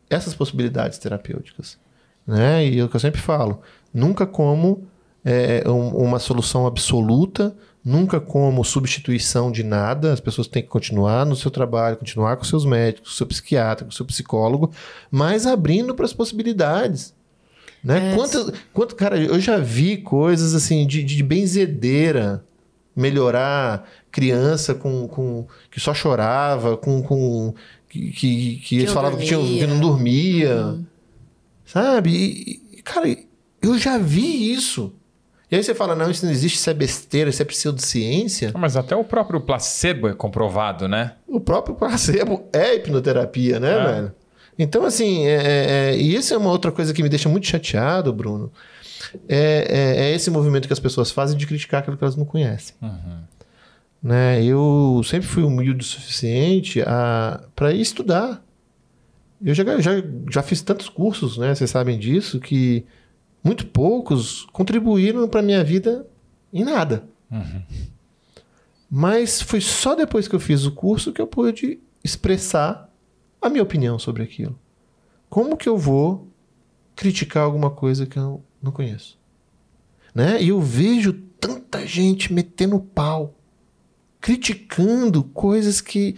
essas 0.08 0.34
possibilidades 0.34 0.98
terapêuticas. 0.98 1.78
Né? 2.26 2.66
E 2.66 2.78
é 2.78 2.84
o 2.84 2.88
que 2.88 2.96
eu 2.96 3.00
sempre 3.00 3.20
falo, 3.20 3.60
nunca 3.92 4.26
como 4.26 4.86
é, 5.24 5.62
um- 5.68 5.96
uma 5.96 6.18
solução 6.18 6.66
absoluta, 6.66 7.54
nunca 7.84 8.20
como 8.20 8.64
substituição 8.64 9.50
de 9.50 9.62
nada. 9.62 10.12
As 10.12 10.20
pessoas 10.20 10.46
têm 10.46 10.62
que 10.62 10.68
continuar 10.68 11.24
no 11.24 11.36
seu 11.36 11.50
trabalho, 11.50 11.96
continuar 11.96 12.36
com 12.36 12.44
seus 12.44 12.64
médicos, 12.64 13.10
com 13.10 13.16
seu 13.16 13.26
psiquiatra, 13.26 13.84
com 13.84 13.90
seu 13.90 14.06
psicólogo, 14.06 14.70
mas 15.10 15.46
abrindo 15.46 15.94
para 15.94 16.04
as 16.04 16.12
possibilidades. 16.12 17.14
Né? 17.82 18.12
É, 18.12 18.14
Quantas, 18.14 18.52
quanto, 18.72 18.94
cara, 18.94 19.18
eu 19.18 19.40
já 19.40 19.58
vi 19.58 19.96
coisas 19.96 20.54
assim 20.54 20.86
de, 20.86 21.02
de 21.02 21.22
benzedeira 21.22 22.44
melhorar 22.94 23.88
criança 24.10 24.74
com, 24.74 25.08
com 25.08 25.46
que 25.70 25.80
só 25.80 25.94
chorava, 25.94 26.76
com, 26.76 27.02
com 27.02 27.54
que, 27.88 28.10
que, 28.12 28.56
que 28.56 28.78
eles 28.78 28.92
falavam 28.92 29.18
que, 29.18 29.26
tinham, 29.26 29.42
que 29.42 29.66
não 29.66 29.80
dormia. 29.80 30.56
dormia, 30.56 30.86
sabe? 31.64 32.10
E, 32.10 32.82
cara, 32.82 33.16
eu 33.62 33.78
já 33.78 33.96
vi 33.96 34.52
isso. 34.52 34.92
E 35.50 35.56
aí 35.56 35.62
você 35.64 35.74
fala, 35.74 35.96
não, 35.96 36.08
isso 36.10 36.24
não 36.24 36.30
existe, 36.32 36.56
isso 36.56 36.70
é 36.70 36.74
besteira, 36.74 37.28
isso 37.30 37.42
é 37.42 37.44
pseudociência. 37.44 38.52
Ah, 38.54 38.58
Mas 38.58 38.76
até 38.76 38.94
o 38.94 39.02
próprio 39.02 39.40
placebo 39.40 40.06
é 40.08 40.14
comprovado, 40.14 40.86
né? 40.86 41.14
O 41.26 41.40
próprio 41.40 41.74
placebo 41.74 42.44
é 42.52 42.76
hipnoterapia, 42.76 43.58
né, 43.58 43.72
É. 43.72 43.84
velho? 43.84 44.12
Então, 44.58 44.84
assim, 44.84 45.26
é, 45.26 45.34
é- 45.34 45.90
é- 45.92 45.96
e 45.96 46.14
isso 46.14 46.32
é 46.34 46.36
uma 46.36 46.50
outra 46.50 46.70
coisa 46.70 46.92
que 46.92 47.02
me 47.02 47.08
deixa 47.08 47.28
muito 47.28 47.46
chateado, 47.46 48.12
Bruno. 48.12 48.52
É, 49.28 49.66
é- 49.98 50.02
é 50.10 50.14
esse 50.14 50.30
movimento 50.30 50.66
que 50.68 50.72
as 50.72 50.78
pessoas 50.78 51.10
fazem 51.10 51.36
de 51.36 51.46
criticar 51.46 51.80
aquilo 51.80 51.96
que 51.96 52.04
elas 52.04 52.14
não 52.16 52.24
conhecem. 52.26 52.74
Né? 54.02 54.42
Eu 54.44 55.02
sempre 55.04 55.26
fui 55.26 55.42
humilde 55.42 55.80
o 55.80 55.84
suficiente 55.88 56.80
para 57.56 57.72
estudar. 57.72 58.42
Eu 59.44 59.54
já, 59.54 59.64
já, 59.80 59.92
já 60.30 60.42
fiz 60.42 60.60
tantos 60.62 60.88
cursos, 60.88 61.38
né? 61.38 61.54
Vocês 61.54 61.70
sabem 61.70 61.98
disso, 61.98 62.38
que 62.38 62.84
muito 63.42 63.66
poucos 63.66 64.46
contribuíram 64.52 65.28
para 65.28 65.42
minha 65.42 65.64
vida 65.64 66.06
em 66.52 66.64
nada. 66.64 67.08
Mas 68.90 69.40
foi 69.40 69.60
só 69.60 69.94
depois 69.94 70.26
que 70.26 70.34
eu 70.34 70.40
fiz 70.40 70.64
o 70.64 70.72
curso 70.72 71.12
que 71.12 71.20
eu 71.20 71.26
pude 71.26 71.80
expressar 72.02 72.92
a 73.40 73.48
minha 73.48 73.62
opinião 73.62 73.98
sobre 73.98 74.22
aquilo. 74.22 74.58
Como 75.28 75.56
que 75.56 75.68
eu 75.68 75.78
vou 75.78 76.28
criticar 76.96 77.44
alguma 77.44 77.70
coisa 77.70 78.04
que 78.04 78.18
eu 78.18 78.42
não 78.60 78.72
conheço? 78.72 79.18
Né? 80.14 80.42
E 80.42 80.48
eu 80.48 80.60
vejo 80.60 81.12
tanta 81.40 81.86
gente 81.86 82.32
metendo 82.32 82.80
pau, 82.80 83.34
criticando 84.20 85.22
coisas 85.22 85.80
que 85.80 86.16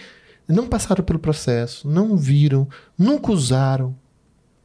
não 0.49 0.67
passaram 0.67 1.05
pelo 1.05 1.19
processo, 1.19 1.89
não 1.89 2.17
viram, 2.17 2.69
nunca 2.99 3.31
usaram 3.31 3.95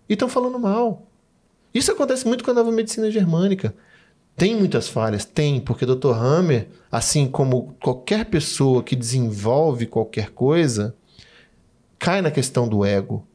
e 0.09 0.13
estão 0.13 0.29
falando 0.29 0.57
mal. 0.57 1.06
Isso 1.73 1.91
acontece 1.91 2.27
muito 2.27 2.43
com 2.43 2.51
a 2.51 2.53
nova 2.53 2.71
medicina 2.71 3.09
germânica. 3.11 3.73
Tem 4.35 4.55
muitas 4.55 4.87
falhas? 4.87 5.25
Tem, 5.25 5.59
porque 5.59 5.83
o 5.83 5.95
Dr. 5.95 6.11
Hammer, 6.11 6.67
assim 6.91 7.27
como 7.27 7.75
qualquer 7.81 8.25
pessoa 8.25 8.83
que 8.83 8.95
desenvolve 8.95 9.87
qualquer 9.87 10.29
coisa, 10.29 10.95
cai 11.97 12.21
na 12.21 12.29
questão 12.29 12.67
do 12.67 12.85
ego 12.85 13.27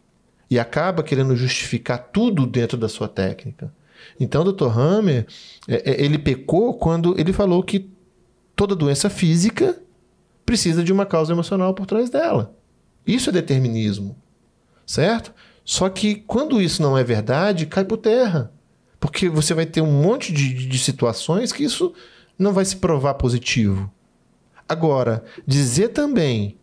e 0.49 0.59
acaba 0.59 1.03
querendo 1.03 1.35
justificar 1.35 2.11
tudo 2.13 2.47
dentro 2.47 2.79
da 2.79 2.89
sua 2.89 3.09
técnica. 3.09 3.73
Então, 4.19 4.43
o 4.43 4.53
Dr. 4.53 4.79
Hammer, 4.79 5.27
é, 5.67 5.91
é, 5.91 6.05
ele 6.05 6.19
pecou 6.19 6.75
quando 6.75 7.19
ele 7.19 7.33
falou 7.33 7.63
que 7.63 7.91
toda 8.55 8.77
doença 8.77 9.11
física 9.11 9.81
precisa 10.45 10.85
de 10.85 10.93
uma 10.93 11.07
causa 11.07 11.33
emocional 11.33 11.75
por 11.75 11.87
trás 11.87 12.11
dela. 12.11 12.55
Isso 13.07 13.31
é 13.31 13.33
determinismo, 13.33 14.17
certo? 14.87 15.33
Só 15.65 15.89
que 15.89 16.17
quando 16.17 16.61
isso 16.61 16.83
não 16.83 16.97
é 16.99 17.05
verdade, 17.05 17.67
cai 17.67 17.85
por 17.85 17.97
terra. 17.99 18.51
Porque 18.99 19.29
você 19.29 19.53
vai 19.55 19.67
ter 19.67 19.81
um 19.81 19.91
monte 19.91 20.33
de, 20.33 20.67
de- 20.67 20.79
situações 20.79 21.53
que 21.53 21.65
isso 21.65 21.93
não 22.39 22.53
vai 22.53 22.65
se 22.65 22.77
provar 22.77 23.15
positivo. 23.15 23.91
Agora, 24.69 25.25
dizer 25.47 25.89
também 25.89 26.57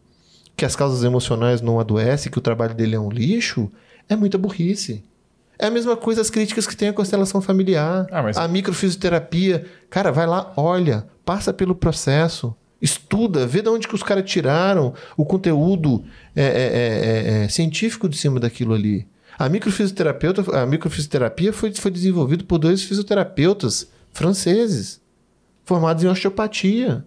que 0.55 0.65
as 0.65 0.75
causas 0.75 1.03
emocionais 1.03 1.61
não 1.61 1.79
adoecem, 1.79 2.31
que 2.31 2.37
o 2.37 2.41
trabalho 2.41 2.73
dele 2.73 2.95
é 2.95 2.99
um 2.99 3.09
lixo, 3.09 3.69
é 4.07 4.15
muita 4.15 4.37
burrice. 4.37 5.03
É 5.57 5.67
a 5.67 5.71
mesma 5.71 5.95
coisa 5.97 6.21
as 6.21 6.29
críticas 6.29 6.65
que 6.65 6.75
tem 6.75 6.87
a 6.89 6.93
constelação 6.93 7.41
familiar, 7.41 8.07
Ah, 8.11 8.23
mas- 8.23 8.37
a 8.37 8.47
microfisioterapia. 8.47 9.65
Cara, 9.89 10.11
vai 10.11 10.25
lá, 10.25 10.53
olha, 10.55 11.05
passa 11.25 11.53
pelo 11.53 11.75
processo, 11.75 12.55
estuda, 12.81 13.45
vê 13.45 13.61
de 13.61 13.69
onde 13.69 13.87
que 13.87 13.95
os 13.95 14.03
caras 14.03 14.29
tiraram 14.29 14.93
o 15.17 15.25
conteúdo 15.25 16.03
é, 16.35 16.43
é, 16.43 16.47
é, 16.47 17.41
é, 17.41 17.43
é, 17.43 17.47
científico 17.49 18.07
de 18.07 18.17
cima 18.17 18.39
daquilo 18.39 18.73
ali. 18.73 19.07
A 19.37 19.47
microfisioterapeuta, 19.47 20.59
a 20.59 20.65
microfisioterapia 20.65 21.53
foi, 21.53 21.73
foi 21.73 21.91
desenvolvida 21.91 22.43
por 22.43 22.57
dois 22.57 22.83
fisioterapeutas 22.83 23.89
franceses, 24.11 25.01
formados 25.63 26.03
em 26.03 26.07
osteopatia. 26.07 27.05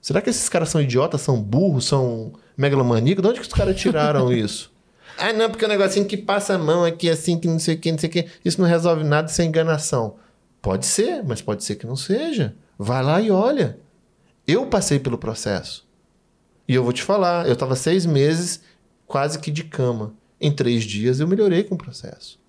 Será 0.00 0.20
que 0.20 0.30
esses 0.30 0.48
caras 0.48 0.68
são 0.68 0.80
idiotas, 0.80 1.20
são 1.20 1.40
burros, 1.40 1.84
são 1.84 2.32
megalomaníacos? 2.56 3.22
De 3.22 3.28
onde 3.28 3.40
que 3.40 3.46
os 3.46 3.52
caras 3.52 3.76
tiraram 3.76 4.32
isso? 4.32 4.72
Ah, 5.18 5.32
não, 5.32 5.50
porque 5.50 5.64
é 5.64 5.68
um 5.68 5.70
negocinho 5.70 6.06
que 6.06 6.16
passa 6.16 6.54
a 6.54 6.58
mão 6.58 6.84
aqui 6.84 7.08
assim, 7.08 7.38
que 7.38 7.46
não 7.46 7.58
sei 7.58 7.74
o 7.74 7.78
que, 7.78 7.92
não 7.92 7.98
sei 7.98 8.08
o 8.08 8.12
que. 8.12 8.26
Isso 8.44 8.60
não 8.60 8.68
resolve 8.68 9.04
nada, 9.04 9.30
isso 9.30 9.40
é 9.42 9.44
enganação. 9.44 10.16
Pode 10.60 10.86
ser, 10.86 11.22
mas 11.22 11.42
pode 11.42 11.64
ser 11.64 11.76
que 11.76 11.86
não 11.86 11.96
seja. 11.96 12.54
Vai 12.78 13.02
lá 13.02 13.20
e 13.20 13.30
olha. 13.30 13.78
Eu 14.46 14.66
passei 14.66 14.98
pelo 14.98 15.18
processo. 15.18 15.86
E 16.66 16.74
eu 16.74 16.82
vou 16.82 16.92
te 16.92 17.02
falar, 17.02 17.46
eu 17.46 17.52
estava 17.52 17.76
seis 17.76 18.06
meses 18.06 18.62
quase 19.06 19.38
que 19.38 19.50
de 19.50 19.64
cama. 19.64 20.14
Em 20.40 20.50
três 20.50 20.84
dias 20.84 21.20
eu 21.20 21.28
melhorei 21.28 21.62
com 21.64 21.74
o 21.74 21.78
processo. 21.78 22.40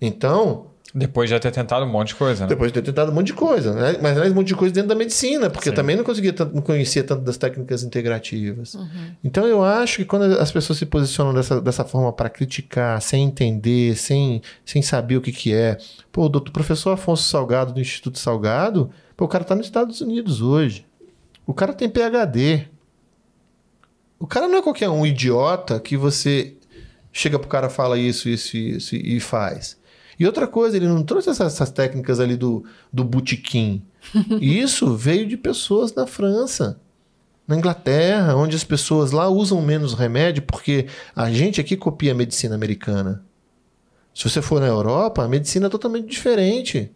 Então, 0.00 0.66
Depois 0.94 1.28
de 1.28 1.34
já 1.34 1.40
ter 1.40 1.50
tentado 1.50 1.84
um 1.84 1.88
monte 1.88 2.08
de 2.08 2.14
coisa, 2.16 2.44
né? 2.44 2.48
depois 2.48 2.70
de 2.70 2.74
ter 2.74 2.82
tentado 2.82 3.10
um 3.10 3.14
monte 3.14 3.28
de 3.28 3.32
coisa, 3.32 3.74
né? 3.74 3.98
Mas 4.00 4.16
um 4.18 4.34
monte 4.34 4.48
de 4.48 4.54
coisa 4.54 4.72
dentro 4.72 4.88
da 4.88 4.94
medicina, 4.94 5.50
porque 5.50 5.68
eu 5.68 5.72
Sim. 5.72 5.76
também 5.76 5.96
não 5.96 6.04
conseguia 6.04 6.32
tanto, 6.32 6.54
não 6.54 6.62
conhecia 6.62 7.02
tanto 7.02 7.22
das 7.22 7.36
técnicas 7.36 7.82
integrativas. 7.82 8.76
Então 9.24 9.46
eu 9.46 9.64
acho 9.64 9.96
que 9.96 10.04
quando 10.04 10.38
as 10.38 10.52
pessoas 10.52 10.78
se 10.78 10.86
posicionam 10.86 11.34
dessa, 11.34 11.60
dessa 11.60 11.84
forma 11.84 12.12
para 12.12 12.28
criticar, 12.28 13.00
sem 13.00 13.24
entender, 13.24 13.96
sem, 13.96 14.42
sem 14.64 14.82
saber 14.82 15.16
o 15.16 15.20
que, 15.20 15.32
que 15.32 15.52
é. 15.52 15.78
Pô, 16.12 16.26
o 16.26 16.28
doutor, 16.28 16.52
professor 16.52 16.90
Afonso 16.90 17.24
Salgado 17.24 17.72
do 17.72 17.80
Instituto 17.80 18.18
Salgado, 18.18 18.90
pô, 19.16 19.24
o 19.24 19.28
cara 19.28 19.44
tá 19.44 19.54
nos 19.54 19.66
Estados 19.66 20.00
Unidos 20.00 20.40
hoje. 20.40 20.86
O 21.46 21.54
cara 21.54 21.72
tem 21.72 21.88
PhD. 21.88 22.68
O 24.18 24.26
cara 24.26 24.48
não 24.48 24.58
é 24.58 24.62
qualquer 24.62 24.88
um 24.88 25.06
idiota 25.06 25.78
que 25.78 25.96
você 25.96 26.56
chega 27.12 27.38
pro 27.38 27.48
cara, 27.48 27.70
fala 27.70 27.98
isso, 27.98 28.28
isso, 28.28 28.56
isso 28.56 28.96
e 28.96 29.20
faz. 29.20 29.78
E 30.18 30.26
outra 30.26 30.46
coisa, 30.46 30.76
ele 30.76 30.88
não 30.88 31.02
trouxe 31.02 31.30
essas, 31.30 31.54
essas 31.54 31.70
técnicas 31.70 32.20
ali 32.20 32.36
do, 32.36 32.64
do 32.92 33.04
botequim. 33.04 33.82
Isso 34.40 34.96
veio 34.96 35.26
de 35.26 35.36
pessoas 35.36 35.92
na 35.94 36.06
França, 36.06 36.80
na 37.46 37.56
Inglaterra, 37.56 38.34
onde 38.34 38.56
as 38.56 38.64
pessoas 38.64 39.10
lá 39.10 39.28
usam 39.28 39.60
menos 39.60 39.94
remédio, 39.94 40.42
porque 40.44 40.86
a 41.14 41.30
gente 41.30 41.60
aqui 41.60 41.76
copia 41.76 42.12
a 42.12 42.14
medicina 42.14 42.54
americana. 42.54 43.24
Se 44.14 44.28
você 44.28 44.40
for 44.40 44.60
na 44.60 44.66
Europa, 44.66 45.22
a 45.22 45.28
medicina 45.28 45.66
é 45.66 45.70
totalmente 45.70 46.08
diferente. 46.08 46.90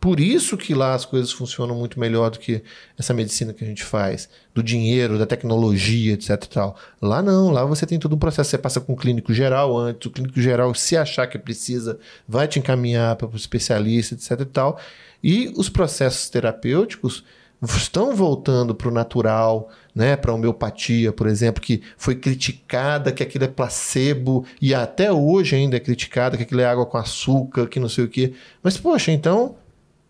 Por 0.00 0.18
isso 0.18 0.56
que 0.56 0.72
lá 0.74 0.94
as 0.94 1.04
coisas 1.04 1.30
funcionam 1.30 1.74
muito 1.74 2.00
melhor 2.00 2.30
do 2.30 2.38
que 2.38 2.62
essa 2.98 3.12
medicina 3.12 3.52
que 3.52 3.62
a 3.62 3.66
gente 3.66 3.84
faz, 3.84 4.30
do 4.54 4.62
dinheiro, 4.62 5.18
da 5.18 5.26
tecnologia, 5.26 6.14
etc 6.14 6.42
tal. 6.46 6.76
Lá 7.02 7.22
não, 7.22 7.50
lá 7.50 7.66
você 7.66 7.84
tem 7.84 7.98
todo 7.98 8.16
um 8.16 8.18
processo, 8.18 8.48
você 8.48 8.56
passa 8.56 8.80
com 8.80 8.94
o 8.94 8.96
clínico 8.96 9.34
geral 9.34 9.76
antes, 9.76 10.06
o 10.06 10.10
clínico 10.10 10.40
geral, 10.40 10.74
se 10.74 10.96
achar 10.96 11.26
que 11.26 11.38
precisa, 11.38 11.98
vai 12.26 12.48
te 12.48 12.58
encaminhar 12.58 13.14
para 13.16 13.28
o 13.28 13.36
especialista, 13.36 14.14
etc 14.14 14.48
tal. 14.50 14.80
E 15.22 15.52
os 15.54 15.68
processos 15.68 16.30
terapêuticos 16.30 17.22
estão 17.62 18.16
voltando 18.16 18.74
para 18.74 18.88
o 18.88 18.90
natural, 18.90 19.68
né, 19.94 20.16
para 20.16 20.32
a 20.32 20.34
homeopatia, 20.34 21.12
por 21.12 21.26
exemplo, 21.26 21.60
que 21.60 21.82
foi 21.98 22.14
criticada 22.14 23.12
que 23.12 23.22
aquilo 23.22 23.44
é 23.44 23.48
placebo 23.48 24.46
e 24.62 24.74
até 24.74 25.12
hoje 25.12 25.56
ainda 25.56 25.76
é 25.76 25.80
criticada 25.80 26.38
que 26.38 26.44
aquilo 26.44 26.62
é 26.62 26.64
água 26.64 26.86
com 26.86 26.96
açúcar, 26.96 27.66
que 27.66 27.78
não 27.78 27.88
sei 27.88 28.04
o 28.04 28.08
quê. 28.08 28.32
Mas 28.62 28.78
poxa, 28.78 29.12
então 29.12 29.56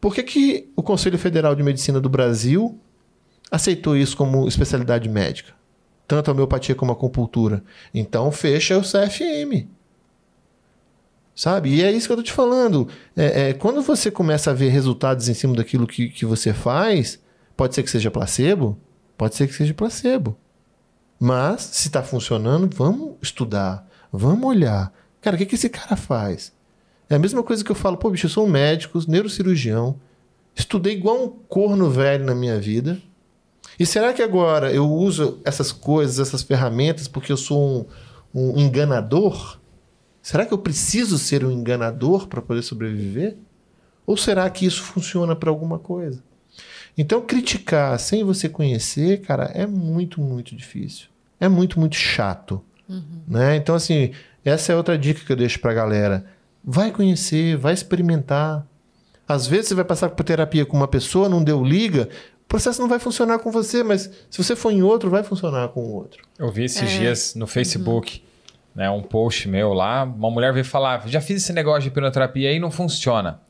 por 0.01 0.15
que, 0.15 0.23
que 0.23 0.73
o 0.75 0.83
Conselho 0.83 1.19
Federal 1.19 1.55
de 1.55 1.63
Medicina 1.63 2.01
do 2.01 2.09
Brasil 2.09 2.79
aceitou 3.51 3.97
isso 3.97 4.17
como 4.17 4.49
especialidade 4.49 5.09
médica? 5.09 5.53
Tanto 6.09 6.31
a 6.31 6.33
homeopatia 6.33 6.75
como 6.75 6.91
a 6.91 6.95
acupuntura. 6.95 7.63
Então 7.93 8.33
fecha 8.33 8.79
o 8.79 8.83
CFM. 8.83 9.69
Sabe? 11.35 11.71
E 11.71 11.83
é 11.83 11.93
isso 11.93 12.07
que 12.07 12.13
eu 12.13 12.17
tô 12.17 12.23
te 12.23 12.33
falando. 12.33 12.89
É, 13.17 13.51
é, 13.51 13.53
quando 13.53 13.83
você 13.83 14.11
começa 14.11 14.51
a 14.51 14.55
ver 14.55 14.69
resultados 14.71 15.29
em 15.29 15.35
cima 15.35 15.55
daquilo 15.55 15.87
que, 15.87 16.09
que 16.09 16.25
você 16.25 16.53
faz, 16.53 17.21
pode 17.57 17.75
ser 17.75 17.83
que 17.83 17.91
seja 17.91 18.11
placebo, 18.11 18.79
pode 19.17 19.37
ser 19.37 19.47
que 19.47 19.55
seja 19.55 19.73
placebo. 19.73 20.37
Mas, 21.19 21.63
se 21.63 21.89
está 21.89 22.03
funcionando, 22.03 22.69
vamos 22.75 23.17
estudar, 23.23 23.87
vamos 24.11 24.49
olhar. 24.49 24.93
Cara, 25.21 25.37
o 25.37 25.39
que, 25.39 25.47
que 25.47 25.55
esse 25.55 25.69
cara 25.69 25.95
faz? 25.95 26.53
É 27.11 27.17
a 27.17 27.19
mesma 27.19 27.43
coisa 27.43 27.65
que 27.65 27.71
eu 27.73 27.77
falo, 27.77 27.97
pô, 27.97 28.09
bicho, 28.09 28.27
eu 28.27 28.31
sou 28.31 28.47
um 28.47 28.49
médico, 28.49 29.01
neurocirurgião, 29.09 29.97
estudei 30.55 30.95
igual 30.95 31.25
um 31.25 31.29
corno 31.29 31.91
velho 31.91 32.25
na 32.25 32.37
minha 32.37 32.61
vida. 32.61 33.03
E 33.77 33.85
será 33.85 34.13
que 34.13 34.23
agora 34.23 34.73
eu 34.73 34.89
uso 34.89 35.41
essas 35.45 35.73
coisas, 35.73 36.21
essas 36.21 36.43
ferramentas, 36.43 37.09
porque 37.09 37.33
eu 37.33 37.37
sou 37.37 37.89
um, 38.33 38.53
um 38.53 38.59
enganador? 38.61 39.59
Será 40.23 40.47
que 40.47 40.55
eu 40.55 40.59
preciso 40.59 41.19
ser 41.19 41.45
um 41.45 41.51
enganador 41.51 42.29
para 42.29 42.41
poder 42.41 42.63
sobreviver? 42.63 43.37
Ou 44.07 44.17
será 44.17 44.49
que 44.49 44.65
isso 44.65 44.83
funciona 44.83 45.35
para 45.35 45.51
alguma 45.51 45.81
coisa? 45.81 46.23
Então, 46.97 47.23
criticar 47.23 47.99
sem 47.99 48.23
você 48.23 48.49
conhecer, 48.49 49.23
cara, 49.23 49.47
é 49.55 49.67
muito, 49.67 50.21
muito 50.21 50.55
difícil. 50.55 51.09
É 51.41 51.49
muito, 51.49 51.81
muito 51.81 51.97
chato. 51.97 52.63
Uhum. 52.89 53.23
Né? 53.27 53.57
Então, 53.57 53.75
assim, 53.75 54.13
essa 54.45 54.73
é 54.73 54.77
outra 54.77 54.97
dica 54.97 55.25
que 55.25 55.33
eu 55.33 55.37
deixo 55.37 55.59
para 55.59 55.73
a 55.73 55.75
galera 55.75 56.27
Vai 56.63 56.91
conhecer, 56.91 57.57
vai 57.57 57.73
experimentar. 57.73 58.67
Às 59.27 59.47
vezes 59.47 59.69
você 59.69 59.75
vai 59.75 59.85
passar 59.85 60.11
por 60.11 60.25
terapia 60.25 60.67
com 60.67 60.77
uma 60.77 60.89
pessoa, 60.89 61.29
não 61.29 61.43
deu 61.43 61.65
liga, 61.65 62.09
o 62.45 62.49
processo 62.49 62.81
não 62.81 62.89
vai 62.89 62.99
funcionar 62.99 63.39
com 63.39 63.51
você, 63.51 63.83
mas 63.83 64.11
se 64.29 64.43
você 64.43 64.57
for 64.57 64.73
em 64.73 64.83
outro, 64.83 65.09
vai 65.09 65.23
funcionar 65.23 65.69
com 65.69 65.81
o 65.81 65.95
outro. 65.95 66.23
Eu 66.39 66.51
vi 66.51 66.65
esses 66.65 66.83
é. 66.83 66.99
dias 66.99 67.35
no 67.35 67.47
Facebook, 67.47 68.19
uhum. 68.19 68.83
né, 68.83 68.91
um 68.91 69.03
post 69.03 69.49
meu 69.49 69.73
lá, 69.73 70.03
uma 70.03 70.31
mulher 70.31 70.53
veio 70.53 70.65
falar: 70.65 71.07
já 71.07 71.21
fiz 71.21 71.43
esse 71.43 71.53
negócio 71.53 71.83
de 71.83 71.89
hipnoterapia 71.89 72.53
e 72.53 72.59
não 72.59 72.71
funciona. 72.71 73.41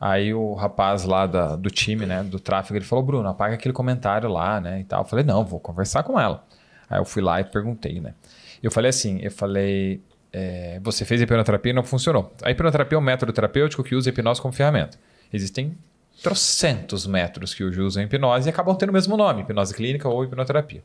Aí 0.00 0.34
o 0.34 0.54
rapaz 0.54 1.04
lá 1.04 1.26
da, 1.26 1.54
do 1.54 1.70
time, 1.70 2.06
né, 2.06 2.24
do 2.24 2.40
tráfego, 2.40 2.76
ele 2.76 2.84
falou: 2.84 3.04
Bruno, 3.04 3.28
apaga 3.28 3.54
aquele 3.54 3.72
comentário 3.72 4.28
lá, 4.28 4.60
né, 4.60 4.80
e 4.80 4.84
tal. 4.84 5.02
Eu 5.02 5.06
falei: 5.06 5.24
não, 5.24 5.44
vou 5.44 5.60
conversar 5.60 6.02
com 6.02 6.18
ela. 6.18 6.44
Aí 6.88 6.98
eu 6.98 7.04
fui 7.04 7.22
lá 7.22 7.40
e 7.40 7.44
perguntei, 7.44 8.00
né. 8.00 8.14
Eu 8.62 8.70
falei 8.70 8.90
assim: 8.90 9.18
eu 9.20 9.30
falei, 9.30 10.00
é, 10.32 10.80
você 10.82 11.04
fez 11.04 11.20
hipnoterapia 11.20 11.70
e 11.70 11.74
não 11.74 11.84
funcionou. 11.84 12.32
A 12.42 12.50
hipnoterapia 12.50 12.96
é 12.96 12.98
um 12.98 13.02
método 13.02 13.32
terapêutico 13.32 13.84
que 13.84 13.94
usa 13.94 14.08
a 14.08 14.10
hipnose 14.10 14.40
como 14.40 14.52
ferramenta. 14.52 14.98
Existem 15.32 15.76
trocentos 16.22 17.06
métodos 17.06 17.52
que 17.52 17.62
usam 17.62 18.02
a 18.02 18.06
hipnose 18.06 18.48
e 18.48 18.50
acabam 18.50 18.74
tendo 18.74 18.90
o 18.90 18.92
mesmo 18.92 19.16
nome, 19.16 19.42
hipnose 19.42 19.74
clínica 19.74 20.08
ou 20.08 20.24
hipnoterapia. 20.24 20.82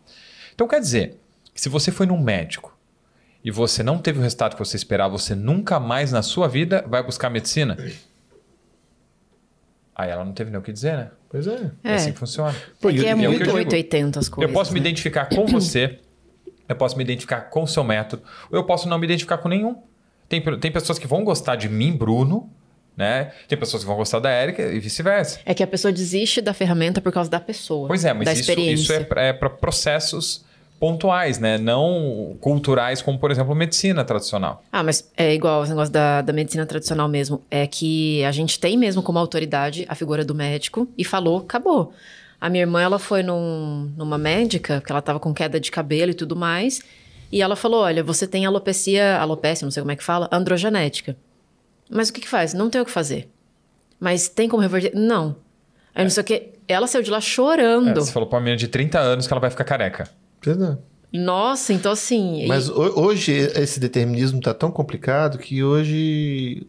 Então 0.54 0.68
quer 0.68 0.80
dizer 0.80 1.18
que 1.54 1.62
se 1.62 1.70
você 1.70 1.92
foi 1.92 2.06
num 2.06 2.20
médico 2.20 2.78
e 3.44 3.52
você 3.52 3.84
não 3.84 3.98
teve 3.98 4.20
o 4.20 4.22
resultado 4.22 4.54
que 4.54 4.60
você 4.60 4.76
esperava, 4.76 5.18
você 5.18 5.34
nunca 5.34 5.80
mais 5.80 6.12
na 6.12 6.22
sua 6.22 6.48
vida 6.48 6.84
vai 6.88 7.02
buscar 7.02 7.30
medicina? 7.30 7.78
Aí 9.96 10.10
ela 10.10 10.26
não 10.26 10.34
teve 10.34 10.52
nem 10.52 10.60
o 10.60 10.62
que 10.62 10.72
dizer, 10.72 10.96
né? 10.96 11.12
Pois 11.30 11.48
é. 11.48 11.72
É, 11.84 11.92
é 11.92 11.94
assim 11.96 12.12
que 12.12 12.20
funciona. 12.20 12.56
Pô, 12.80 12.90
é 12.90 12.94
que 12.94 13.06
é, 13.06 13.10
é 13.10 13.16
muito 13.16 13.50
880 13.50 14.20
as 14.20 14.30
coisas. 14.30 14.50
Eu 14.50 14.54
posso 14.54 14.72
né? 14.72 14.76
me 14.76 14.80
identificar 14.82 15.26
com 15.26 15.46
você 15.48 16.00
eu 16.68 16.76
posso 16.76 16.98
me 16.98 17.04
identificar 17.04 17.42
com 17.42 17.64
o 17.64 17.68
seu 17.68 17.84
método, 17.84 18.24
ou 18.52 18.58
eu 18.58 18.64
posso 18.64 18.88
não 18.88 18.98
me 18.98 19.06
identificar 19.06 19.38
com 19.38 19.50
nenhum. 19.50 19.78
Tem, 20.28 20.42
tem 20.60 20.72
pessoas 20.72 21.00
que 21.00 21.08
vão 21.08 21.24
gostar 21.24 21.56
de 21.56 21.70
mim, 21.70 21.94
Bruno, 21.94 22.50
né? 22.96 23.32
Tem 23.48 23.58
pessoas 23.58 23.84
que 23.84 23.88
vão 23.88 23.96
gostar 23.96 24.20
da 24.20 24.30
Érica 24.30 24.64
e 24.64 24.80
vice-versa. 24.80 25.40
É 25.46 25.54
que 25.54 25.64
a 25.64 25.68
pessoa 25.68 25.92
desiste 25.92 26.42
da 26.42 26.54
ferramenta 26.54 27.00
por 27.00 27.12
causa 27.12 27.30
da 27.30 27.40
pessoa. 27.40 27.88
Pois 27.88 28.04
é, 28.04 28.14
mas 28.14 28.40
isso, 28.40 28.60
isso, 28.60 28.94
é 28.94 29.04
para 29.04 29.22
é 29.22 29.34
processos 29.34 30.46
pontuais, 30.80 31.40
né? 31.40 31.58
Não 31.58 32.36
culturais, 32.42 33.02
como, 33.02 33.18
por 33.18 33.32
exemplo, 33.32 33.54
medicina 33.56 34.04
tradicional. 34.04 34.64
Ah, 34.72 34.84
mas 34.84 35.10
é 35.16 35.34
igual 35.34 35.64
o 35.64 35.66
negócio 35.66 35.94
da, 35.94 36.22
da 36.22 36.34
medicina 36.34 36.66
tradicional 36.66 37.08
mesmo. 37.08 37.42
É 37.50 37.66
que 37.68 38.24
a 38.24 38.32
gente 38.32 38.60
tem 38.60 38.78
mesmo 38.78 39.02
como 39.02 39.18
autoridade 39.18 39.86
a 39.88 39.96
figura 39.96 40.26
do 40.26 40.36
médico 40.36 40.88
e 40.98 41.04
falou, 41.04 41.40
acabou. 41.40 41.94
A 42.40 42.50
minha 42.50 42.64
irmã, 42.64 42.82
ela 42.82 43.00
foi 43.00 43.24
num, 43.24 43.92
numa 43.98 44.18
médica, 44.18 44.80
porque 44.80 44.92
ela 44.92 45.02
tava 45.02 45.20
com 45.20 45.34
queda 45.34 45.60
de 45.60 45.72
cabelo 45.72 46.12
e 46.12 46.14
tudo 46.14 46.36
mais. 46.36 46.82
E 47.32 47.42
ela 47.42 47.56
falou: 47.56 47.82
olha, 47.82 48.04
você 48.04 48.28
tem 48.28 48.46
alopecia, 48.46 49.18
alopecia, 49.18 49.66
não 49.66 49.72
sei 49.72 49.82
como 49.82 49.92
é 49.92 49.96
que 49.96 50.04
fala, 50.04 50.30
androgenética. 50.32 51.18
Mas 51.90 52.10
o 52.10 52.14
que 52.14 52.22
que 52.22 52.28
faz? 52.28 52.54
Não 52.54 52.70
tem 52.70 52.82
o 52.82 52.86
que 52.86 52.92
fazer. 52.92 53.30
Mas 54.00 54.28
tem 54.28 54.48
como 54.48 54.62
reverter? 54.62 54.92
Não. 54.96 55.36
Aí 55.96 56.04
não 56.04 56.12
sei 56.12 56.22
o 56.22 56.26
que. 56.26 56.50
Ela 56.68 56.86
saiu 56.86 57.02
de 57.02 57.10
lá 57.10 57.20
chorando. 57.20 57.90
É, 57.90 57.96
você 57.96 58.12
falou 58.12 58.30
pra 58.30 58.38
uma 58.38 58.44
menina 58.44 58.58
de 58.58 58.68
30 58.68 59.00
anos 59.00 59.26
que 59.26 59.34
ela 59.34 59.40
vai 59.40 59.50
ficar 59.50 59.64
careca. 59.64 60.10
Verdade. 60.44 60.78
Nossa, 61.12 61.74
então 61.74 61.92
assim. 61.92 62.46
Mas 62.48 62.68
e... 62.68 62.72
hoje 62.72 63.32
esse 63.32 63.80
determinismo 63.80 64.42
tá 64.42 64.54
tão 64.54 64.70
complicado 64.70 65.38
que 65.38 65.64
hoje 65.64 66.68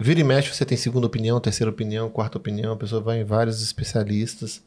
Vira 0.00 0.20
e 0.20 0.24
mexe, 0.24 0.54
você 0.54 0.64
tem 0.64 0.78
segunda 0.78 1.06
opinião, 1.06 1.38
terceira 1.38 1.70
opinião, 1.70 2.08
quarta 2.08 2.38
opinião, 2.38 2.72
a 2.72 2.76
pessoa 2.76 3.02
vai 3.02 3.20
em 3.20 3.24
vários 3.24 3.62
especialistas 3.62 4.62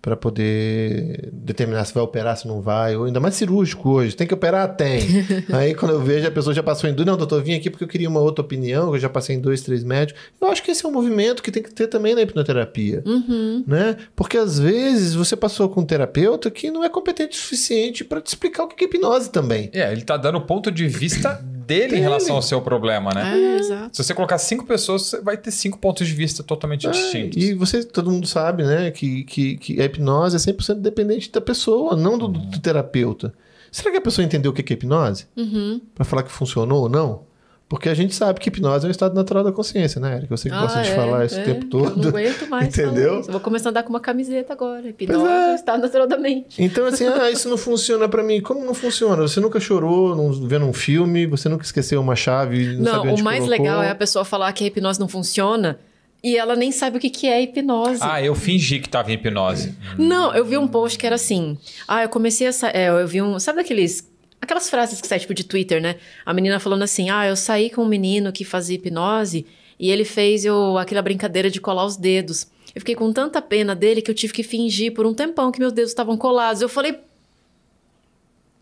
para 0.00 0.16
poder 0.16 1.28
determinar 1.32 1.84
se 1.84 1.92
vai 1.92 2.02
operar, 2.02 2.36
se 2.36 2.46
não 2.46 2.60
vai, 2.60 2.94
ou 2.96 3.04
ainda 3.04 3.18
mais 3.18 3.34
cirúrgico 3.34 3.90
hoje. 3.90 4.14
Tem 4.14 4.26
que 4.26 4.34
operar? 4.34 4.76
Tem. 4.76 5.00
Aí 5.52 5.74
quando 5.74 5.92
eu 5.92 6.00
vejo, 6.00 6.26
a 6.26 6.30
pessoa 6.30 6.54
já 6.54 6.62
passou 6.62 6.88
em 6.88 6.94
dois. 6.94 7.06
Não, 7.06 7.16
doutor, 7.16 7.42
vim 7.42 7.54
aqui 7.54 7.68
porque 7.68 7.82
eu 7.82 7.88
queria 7.88 8.08
uma 8.08 8.20
outra 8.20 8.44
opinião, 8.44 8.94
eu 8.94 9.00
já 9.00 9.08
passei 9.08 9.34
em 9.34 9.40
dois, 9.40 9.62
três 9.62 9.82
médicos. 9.82 10.22
Eu 10.40 10.48
acho 10.48 10.62
que 10.62 10.70
esse 10.70 10.84
é 10.86 10.88
um 10.88 10.92
movimento 10.92 11.42
que 11.42 11.50
tem 11.50 11.62
que 11.62 11.72
ter 11.72 11.88
também 11.88 12.14
na 12.14 12.22
hipnoterapia. 12.22 13.02
Uhum. 13.04 13.64
Né? 13.66 13.96
Porque 14.14 14.38
às 14.38 14.58
vezes 14.58 15.14
você 15.14 15.34
passou 15.34 15.68
com 15.68 15.80
um 15.80 15.86
terapeuta 15.86 16.50
que 16.50 16.70
não 16.70 16.84
é 16.84 16.88
competente 16.88 17.36
o 17.36 17.40
suficiente 17.40 18.04
para 18.04 18.20
te 18.20 18.28
explicar 18.28 18.64
o 18.64 18.68
que 18.68 18.84
é 18.84 18.86
hipnose 18.86 19.30
também. 19.30 19.68
É, 19.72 19.90
ele 19.90 20.02
tá 20.02 20.16
dando 20.16 20.38
o 20.38 20.42
ponto 20.42 20.70
de 20.70 20.86
vista 20.86 21.44
dele 21.68 21.98
em 21.98 22.00
relação 22.00 22.34
ao 22.36 22.40
seu 22.40 22.62
problema, 22.62 23.10
né? 23.14 23.38
É, 23.38 23.56
exato. 23.58 23.94
Se 23.94 24.02
você 24.02 24.14
colocar 24.14 24.38
cinco 24.38 24.64
pessoas, 24.64 25.02
você 25.02 25.20
vai 25.20 25.36
ter 25.36 25.50
cinco 25.50 25.78
pontos 25.78 26.06
de 26.06 26.14
vista 26.14 26.42
totalmente 26.42 26.86
é, 26.86 26.90
distintos. 26.90 27.42
E 27.42 27.52
você, 27.52 27.84
todo 27.84 28.10
mundo 28.10 28.26
sabe, 28.26 28.64
né, 28.64 28.90
que, 28.90 29.24
que, 29.24 29.58
que 29.58 29.80
a 29.80 29.84
hipnose 29.84 30.34
é 30.34 30.38
100% 30.38 30.76
dependente 30.76 31.30
da 31.30 31.42
pessoa, 31.42 31.94
não 31.94 32.16
do, 32.16 32.24
uhum. 32.24 32.32
do, 32.32 32.58
terapeuta. 32.58 33.34
Será 33.70 33.90
que 33.90 33.98
a 33.98 34.00
pessoa 34.00 34.24
entendeu 34.24 34.50
o 34.50 34.54
que 34.54 34.72
é 34.72 34.74
hipnose? 34.74 35.26
Uhum. 35.36 35.78
Para 35.94 36.06
falar 36.06 36.22
que 36.22 36.32
funcionou 36.32 36.84
ou 36.84 36.88
não? 36.88 37.27
Porque 37.68 37.90
a 37.90 37.94
gente 37.94 38.14
sabe 38.14 38.40
que 38.40 38.48
hipnose 38.48 38.86
é 38.86 38.88
um 38.88 38.90
estado 38.90 39.14
natural 39.14 39.44
da 39.44 39.52
consciência, 39.52 40.00
né, 40.00 40.16
Erika? 40.16 40.32
Eu 40.32 40.38
sei 40.38 40.50
que 40.50 40.56
ah, 40.56 40.62
gosta 40.62 40.80
de 40.80 40.88
é, 40.88 40.94
falar 40.94 41.26
isso 41.26 41.38
é, 41.38 41.42
o 41.42 41.44
tempo 41.44 41.66
todo. 41.66 41.90
Eu 41.90 41.96
não 41.96 42.08
aguento 42.08 42.48
mais. 42.48 42.68
Entendeu? 42.68 43.22
Vou 43.24 43.40
começar 43.40 43.68
a 43.68 43.70
andar 43.70 43.82
com 43.82 43.90
uma 43.90 44.00
camiseta 44.00 44.54
agora. 44.54 44.88
Hipnose 44.88 45.26
é. 45.26 45.48
é 45.48 45.52
um 45.52 45.54
estado 45.54 45.82
natural 45.82 46.06
da 46.06 46.16
mente. 46.16 46.62
Então, 46.62 46.86
assim, 46.86 47.06
ah, 47.06 47.30
isso 47.30 47.46
não 47.46 47.58
funciona 47.58 48.08
para 48.08 48.22
mim. 48.22 48.40
Como 48.40 48.64
não 48.64 48.72
funciona? 48.72 49.20
Você 49.20 49.38
nunca 49.38 49.60
chorou 49.60 50.16
não, 50.16 50.32
vendo 50.48 50.64
um 50.64 50.72
filme, 50.72 51.26
você 51.26 51.46
nunca 51.50 51.62
esqueceu 51.62 52.00
uma 52.00 52.16
chave. 52.16 52.78
Não, 52.78 53.04
não 53.04 53.14
o 53.14 53.22
mais 53.22 53.44
colocou. 53.44 53.64
legal 53.64 53.82
é 53.82 53.90
a 53.90 53.94
pessoa 53.94 54.24
falar 54.24 54.50
que 54.54 54.64
a 54.64 54.66
hipnose 54.66 54.98
não 54.98 55.08
funciona. 55.08 55.78
E 56.24 56.36
ela 56.36 56.56
nem 56.56 56.72
sabe 56.72 56.96
o 56.96 57.00
que, 57.00 57.10
que 57.10 57.26
é 57.28 57.42
hipnose. 57.42 58.00
Ah, 58.00 58.22
eu 58.22 58.34
fingi 58.34 58.80
que 58.80 58.88
tava 58.88 59.10
em 59.10 59.14
hipnose. 59.14 59.74
Não, 59.98 60.34
eu 60.34 60.44
vi 60.44 60.56
um 60.56 60.66
post 60.66 60.98
que 60.98 61.06
era 61.06 61.16
assim. 61.16 61.58
Ah, 61.86 62.02
eu 62.02 62.08
comecei 62.08 62.48
a. 62.48 62.50
É, 62.72 62.88
eu 62.88 63.06
vi 63.06 63.20
um. 63.20 63.38
Sabe 63.38 63.60
aqueles 63.60 64.08
Aquelas 64.48 64.70
frases 64.70 64.98
que 64.98 65.06
sai, 65.06 65.18
tipo, 65.18 65.34
de 65.34 65.44
Twitter, 65.44 65.78
né? 65.78 65.96
A 66.24 66.32
menina 66.32 66.58
falando 66.58 66.82
assim: 66.82 67.10
ah, 67.10 67.26
eu 67.26 67.36
saí 67.36 67.68
com 67.68 67.82
um 67.82 67.86
menino 67.86 68.32
que 68.32 68.46
fazia 68.46 68.76
hipnose 68.76 69.44
e 69.78 69.90
ele 69.90 70.06
fez 70.06 70.42
eu, 70.42 70.78
aquela 70.78 71.02
brincadeira 71.02 71.50
de 71.50 71.60
colar 71.60 71.84
os 71.84 71.98
dedos. 71.98 72.46
Eu 72.74 72.80
fiquei 72.80 72.94
com 72.94 73.12
tanta 73.12 73.42
pena 73.42 73.74
dele 73.74 74.00
que 74.00 74.10
eu 74.10 74.14
tive 74.14 74.32
que 74.32 74.42
fingir 74.42 74.94
por 74.94 75.04
um 75.04 75.12
tempão 75.12 75.52
que 75.52 75.60
meus 75.60 75.74
dedos 75.74 75.90
estavam 75.90 76.16
colados. 76.16 76.62
Eu 76.62 76.68
falei. 76.70 76.98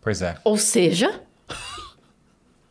Pois 0.01 0.21
é. 0.23 0.37
Ou 0.43 0.59
seja. 0.59 1.21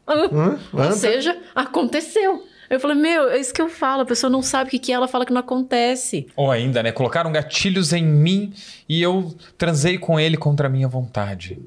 Hum, 0.08 0.60
ou 0.72 0.92
seja, 0.92 1.36
aconteceu. 1.56 2.44
Eu 2.70 2.80
falei, 2.80 2.96
meu, 2.96 3.28
é 3.32 3.40
isso 3.40 3.52
que 3.52 3.60
eu 3.60 3.68
falo, 3.68 4.04
a 4.04 4.06
pessoa 4.06 4.30
não 4.30 4.44
sabe 4.44 4.68
o 4.68 4.72
que, 4.72 4.78
que 4.78 4.92
é, 4.92 4.96
ela 4.96 5.08
fala 5.08 5.26
que 5.26 5.34
não 5.34 5.40
acontece. 5.40 6.28
Ou 6.36 6.52
ainda, 6.52 6.84
né? 6.84 6.92
Colocaram 6.92 7.32
gatilhos 7.32 7.92
em 7.92 8.06
mim 8.06 8.54
e 8.88 9.02
eu 9.02 9.34
transei 9.58 9.98
com 9.98 10.20
ele 10.20 10.38
contra 10.38 10.68
a 10.68 10.70
minha 10.70 10.88
vontade. 10.88 11.58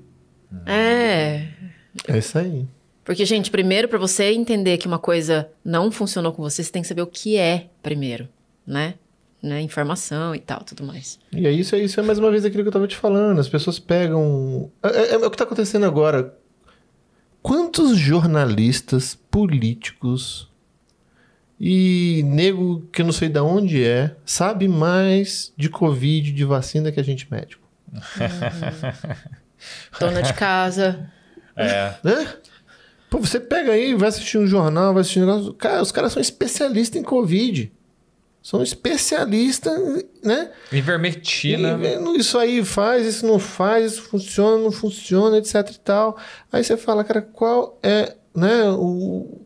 É. 0.67 1.47
É 2.07 2.19
isso 2.19 2.39
aí. 2.39 2.67
Porque, 3.05 3.25
gente, 3.25 3.51
primeiro, 3.51 3.89
para 3.89 3.99
você 3.99 4.33
entender 4.33 4.77
que 4.79 4.87
uma 4.87 4.99
coisa 4.99 5.49
não 5.65 5.91
funcionou 5.91 6.33
com 6.33 6.43
você, 6.43 6.63
você 6.63 6.71
tem 6.71 6.83
que 6.83 6.89
saber 6.89 7.03
o 7.03 7.07
que 7.07 7.37
é 7.37 7.69
primeiro. 7.83 8.29
né? 8.67 8.95
né? 9.43 9.61
Informação 9.63 10.35
e 10.35 10.41
tal, 10.41 10.63
tudo 10.65 10.85
mais. 10.85 11.19
E 11.33 11.47
é 11.47 11.51
isso, 11.51 11.75
é 11.75 11.79
isso, 11.79 11.99
é 12.01 12.03
mais 12.03 12.19
uma 12.19 12.31
vez 12.31 12.45
aquilo 12.45 12.63
que 12.65 12.69
eu 12.69 12.73
tava 12.73 12.87
te 12.89 12.97
falando. 12.97 13.39
As 13.39 13.49
pessoas 13.49 13.79
pegam. 13.79 14.71
É, 14.83 14.89
é- 14.89 15.13
é 15.15 15.17
o 15.27 15.31
que 15.31 15.37
tá 15.37 15.45
acontecendo 15.45 15.87
agora. 15.87 16.35
Quantos 17.41 17.97
jornalistas, 17.97 19.15
políticos 19.31 20.51
e 21.59 22.23
nego 22.27 22.81
que 22.93 23.01
eu 23.01 23.07
não 23.07 23.13
sei 23.13 23.29
de 23.29 23.39
onde 23.41 23.83
é, 23.83 24.15
sabe 24.27 24.69
mais 24.69 25.53
de 25.57 25.71
Covid, 25.71 26.31
de 26.33 26.45
vacina 26.45 26.93
que 26.93 27.01
a 27.01 27.05
gente 27.05 27.27
médico? 27.31 27.67
Dona 29.99 30.23
de 30.23 30.33
casa. 30.35 31.11
É. 31.57 31.95
Né? 32.05 32.35
Pô, 33.11 33.19
você 33.19 33.41
pega 33.41 33.73
aí, 33.73 33.95
vai 33.95 34.09
assistir 34.09 34.39
um 34.39 34.47
jornal, 34.47 34.93
vai 34.93 35.01
assistir 35.01 35.21
um 35.21 35.27
negócio. 35.27 35.55
Cara, 35.55 35.83
os 35.83 35.91
caras 35.91 36.13
são 36.13 36.21
especialistas 36.21 37.01
em 37.01 37.05
Covid. 37.05 37.73
São 38.43 38.63
especialistas, 38.63 39.79
né? 40.23 40.51
Ivermectina. 40.73 41.79
E 41.83 42.19
isso 42.19 42.39
aí 42.39 42.65
faz, 42.65 43.07
isso 43.07 43.27
não 43.27 43.39
faz, 43.39 43.93
isso 43.93 44.03
funciona, 44.03 44.63
não 44.63 44.71
funciona, 44.71 45.39
etc 45.39 45.71
e 45.71 45.79
tal. 45.81 46.17
Aí 46.53 46.63
você 46.63 46.77
fala, 46.77 47.03
cara, 47.05 47.21
qual 47.21 47.79
é 47.83 48.15
né, 48.35 48.65
o, 48.71 49.41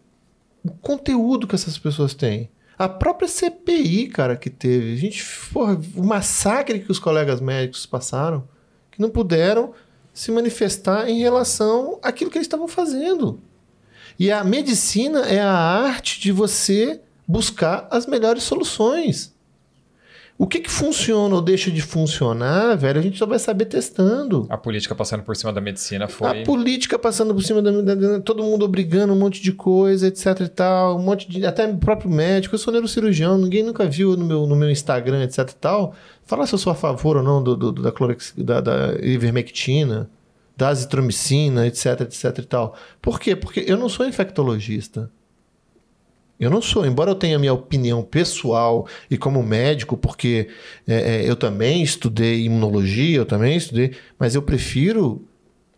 o 0.64 0.70
conteúdo 0.80 1.46
que 1.46 1.54
essas 1.54 1.78
pessoas 1.78 2.14
têm? 2.14 2.50
A 2.78 2.88
própria 2.88 3.28
CPI, 3.28 4.08
cara, 4.08 4.36
que 4.36 4.50
teve. 4.50 4.92
A 4.92 4.96
gente, 4.96 5.24
porra, 5.52 5.80
o 5.96 6.04
massacre 6.04 6.80
que 6.80 6.90
os 6.90 6.98
colegas 6.98 7.40
médicos 7.40 7.86
passaram, 7.86 8.46
que 8.90 9.00
não 9.00 9.08
puderam 9.08 9.72
se 10.12 10.30
manifestar 10.30 11.08
em 11.08 11.20
relação 11.20 11.98
àquilo 12.02 12.30
que 12.30 12.38
eles 12.38 12.46
estavam 12.46 12.68
fazendo. 12.68 13.40
E 14.18 14.30
a 14.30 14.44
medicina 14.44 15.20
é 15.20 15.40
a 15.40 15.52
arte 15.52 16.20
de 16.20 16.32
você 16.32 17.00
buscar 17.26 17.88
as 17.90 18.06
melhores 18.06 18.42
soluções. 18.42 19.34
O 20.42 20.46
que, 20.48 20.58
que 20.58 20.68
funciona 20.70 21.32
ou 21.36 21.40
deixa 21.40 21.70
de 21.70 21.80
funcionar, 21.80 22.76
velho, 22.76 22.98
a 22.98 23.02
gente 23.02 23.16
só 23.16 23.24
vai 23.26 23.38
saber 23.38 23.66
testando. 23.66 24.44
A 24.50 24.58
política 24.58 24.92
passando 24.92 25.22
por 25.22 25.36
cima 25.36 25.52
da 25.52 25.60
medicina 25.60 26.08
foi. 26.08 26.40
A 26.40 26.44
política 26.44 26.98
passando 26.98 27.32
por 27.32 27.42
cima 27.44 27.62
da, 27.62 27.70
da- 27.94 28.18
todo 28.20 28.42
mundo 28.42 28.64
obrigando 28.64 29.12
um 29.12 29.16
monte 29.16 29.40
de 29.40 29.52
coisa, 29.52 30.08
etc 30.08 30.40
e 30.40 30.48
tal, 30.48 30.96
um 30.98 31.02
monte 31.02 31.28
de 31.30 31.46
até 31.46 31.64
o 31.66 31.76
próprio 31.76 32.10
médico, 32.10 32.56
eu 32.56 32.58
sou 32.58 32.72
neurocirurgião, 32.72 33.38
ninguém 33.38 33.62
nunca 33.62 33.86
viu 33.86 34.16
no 34.16 34.24
meu, 34.24 34.44
no 34.44 34.56
meu 34.56 34.68
Instagram, 34.68 35.22
etc 35.22 35.48
e 35.48 35.54
tal, 35.54 35.94
falar 36.24 36.46
se 36.48 36.54
eu 36.54 36.58
sou 36.58 36.72
a 36.72 36.74
favor 36.74 37.16
ou 37.16 37.22
não 37.22 37.40
do, 37.40 37.56
do- 37.56 37.70
da, 37.72 37.92
clorex, 37.92 38.34
da, 38.36 38.60
da 38.60 38.94
ivermectina, 39.00 40.10
da 40.56 40.70
azitromicina, 40.70 41.68
etc, 41.68 42.00
etc 42.00 42.38
e 42.38 42.42
tal. 42.42 42.74
Por 43.00 43.20
quê? 43.20 43.36
Porque 43.36 43.64
eu 43.66 43.76
não 43.76 43.88
sou 43.88 44.04
infectologista. 44.06 45.08
Eu 46.42 46.50
não 46.50 46.60
sou, 46.60 46.84
embora 46.84 47.08
eu 47.08 47.14
tenha 47.14 47.38
minha 47.38 47.52
opinião 47.52 48.02
pessoal 48.02 48.88
e 49.08 49.16
como 49.16 49.40
médico, 49.44 49.96
porque 49.96 50.48
é, 50.88 50.94
é, 50.94 51.30
eu 51.30 51.36
também 51.36 51.84
estudei 51.84 52.42
imunologia, 52.42 53.18
eu 53.18 53.24
também 53.24 53.56
estudei, 53.56 53.92
mas 54.18 54.34
eu 54.34 54.42
prefiro 54.42 55.24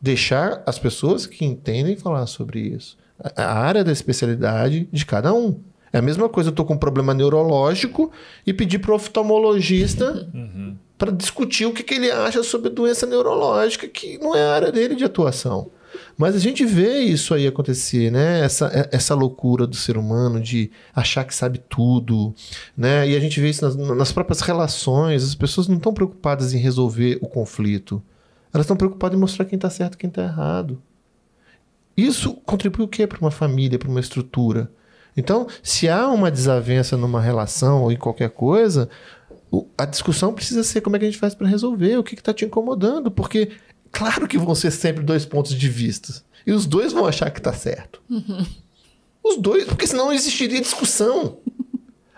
deixar 0.00 0.62
as 0.64 0.78
pessoas 0.78 1.26
que 1.26 1.44
entendem 1.44 1.96
falar 1.96 2.26
sobre 2.26 2.60
isso. 2.60 2.96
A, 3.22 3.42
a 3.42 3.58
área 3.58 3.84
da 3.84 3.92
especialidade 3.92 4.88
de 4.90 5.04
cada 5.04 5.34
um. 5.34 5.60
É 5.92 5.98
a 5.98 6.02
mesma 6.02 6.30
coisa, 6.30 6.48
eu 6.48 6.54
tô 6.54 6.64
com 6.64 6.72
um 6.72 6.78
problema 6.78 7.12
neurológico 7.12 8.10
e 8.46 8.54
pedir 8.54 8.78
para 8.78 8.92
o 8.92 8.94
oftalmologista 8.94 10.26
para 10.96 11.12
discutir 11.12 11.66
o 11.66 11.74
que, 11.74 11.82
que 11.82 11.92
ele 11.92 12.10
acha 12.10 12.42
sobre 12.42 12.70
doença 12.70 13.04
neurológica, 13.04 13.86
que 13.86 14.16
não 14.16 14.34
é 14.34 14.42
a 14.42 14.54
área 14.54 14.72
dele 14.72 14.94
de 14.94 15.04
atuação. 15.04 15.70
Mas 16.16 16.34
a 16.34 16.38
gente 16.38 16.64
vê 16.64 17.00
isso 17.00 17.34
aí 17.34 17.46
acontecer, 17.46 18.10
né? 18.10 18.40
Essa, 18.40 18.88
essa 18.92 19.14
loucura 19.14 19.66
do 19.66 19.76
ser 19.76 19.96
humano 19.96 20.40
de 20.40 20.70
achar 20.94 21.24
que 21.24 21.34
sabe 21.34 21.58
tudo, 21.58 22.34
né? 22.76 23.08
E 23.08 23.16
a 23.16 23.20
gente 23.20 23.40
vê 23.40 23.50
isso 23.50 23.64
nas, 23.64 23.76
nas 23.76 24.12
próprias 24.12 24.40
relações. 24.40 25.24
As 25.24 25.34
pessoas 25.34 25.68
não 25.68 25.76
estão 25.76 25.92
preocupadas 25.92 26.54
em 26.54 26.58
resolver 26.58 27.18
o 27.20 27.28
conflito. 27.28 28.02
Elas 28.52 28.64
estão 28.64 28.76
preocupadas 28.76 29.16
em 29.16 29.20
mostrar 29.20 29.44
quem 29.44 29.56
está 29.56 29.68
certo 29.68 29.94
e 29.94 29.98
quem 29.98 30.08
está 30.08 30.22
errado. 30.22 30.80
Isso 31.96 32.34
contribui 32.44 32.84
o 32.84 32.88
quê 32.88 33.06
para 33.06 33.20
uma 33.20 33.30
família, 33.30 33.78
para 33.78 33.88
uma 33.88 34.00
estrutura? 34.00 34.70
Então, 35.16 35.46
se 35.62 35.88
há 35.88 36.08
uma 36.08 36.30
desavença 36.30 36.96
numa 36.96 37.20
relação 37.20 37.82
ou 37.84 37.92
em 37.92 37.96
qualquer 37.96 38.30
coisa, 38.30 38.88
a 39.78 39.84
discussão 39.84 40.32
precisa 40.32 40.64
ser 40.64 40.80
como 40.80 40.96
é 40.96 40.98
que 40.98 41.04
a 41.04 41.08
gente 41.08 41.20
faz 41.20 41.34
para 41.34 41.46
resolver, 41.46 41.96
o 41.96 42.02
que 42.02 42.14
está 42.14 42.32
te 42.32 42.44
incomodando, 42.44 43.10
porque 43.10 43.52
claro 43.94 44.26
que 44.26 44.36
vão 44.36 44.54
ser 44.54 44.70
sempre 44.70 45.04
dois 45.04 45.24
pontos 45.24 45.54
de 45.54 45.68
vista. 45.68 46.12
E 46.46 46.52
os 46.52 46.66
dois 46.66 46.92
vão 46.92 47.06
achar 47.06 47.30
que 47.30 47.38
está 47.38 47.52
certo. 47.52 48.02
Os 49.22 49.38
dois, 49.38 49.64
porque 49.64 49.86
senão 49.86 50.06
não 50.06 50.12
existiria 50.12 50.60
discussão. 50.60 51.38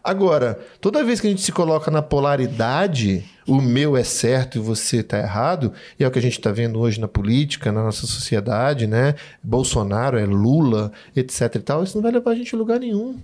Agora, 0.02 0.58
toda 0.80 1.04
vez 1.04 1.20
que 1.20 1.26
a 1.26 1.30
gente 1.30 1.42
se 1.42 1.52
coloca 1.52 1.90
na 1.90 2.00
polaridade, 2.00 3.24
o 3.46 3.60
meu 3.60 3.96
é 3.96 4.04
certo 4.04 4.56
e 4.56 4.60
você 4.60 4.98
está 4.98 5.18
errado, 5.18 5.72
e 5.98 6.04
é 6.04 6.06
o 6.08 6.10
que 6.10 6.18
a 6.18 6.22
gente 6.22 6.38
está 6.38 6.50
vendo 6.52 6.78
hoje 6.78 7.00
na 7.00 7.08
política, 7.08 7.72
na 7.72 7.82
nossa 7.82 8.06
sociedade, 8.06 8.86
né? 8.86 9.14
Bolsonaro 9.42 10.16
é 10.16 10.24
Lula, 10.24 10.92
etc 11.14 11.56
e 11.56 11.58
tal, 11.58 11.82
isso 11.82 11.96
não 11.96 12.02
vai 12.02 12.12
levar 12.12 12.30
a 12.30 12.34
gente 12.34 12.54
a 12.54 12.58
lugar 12.58 12.78
nenhum. 12.78 13.18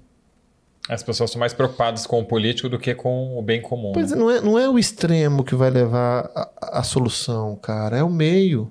As 0.92 1.02
pessoas 1.02 1.30
estão 1.30 1.40
mais 1.40 1.54
preocupadas 1.54 2.06
com 2.06 2.20
o 2.20 2.24
político 2.24 2.68
do 2.68 2.78
que 2.78 2.94
com 2.94 3.38
o 3.38 3.42
bem 3.42 3.62
comum. 3.62 3.92
Pois 3.92 4.10
né? 4.10 4.16
é, 4.16 4.20
não 4.20 4.30
é, 4.30 4.40
não 4.40 4.58
é 4.58 4.68
o 4.68 4.78
extremo 4.78 5.42
que 5.42 5.54
vai 5.54 5.70
levar 5.70 6.30
a, 6.60 6.82
solução, 6.82 7.56
cara. 7.56 7.96
É 7.96 8.02
o 8.02 8.10
meio. 8.10 8.68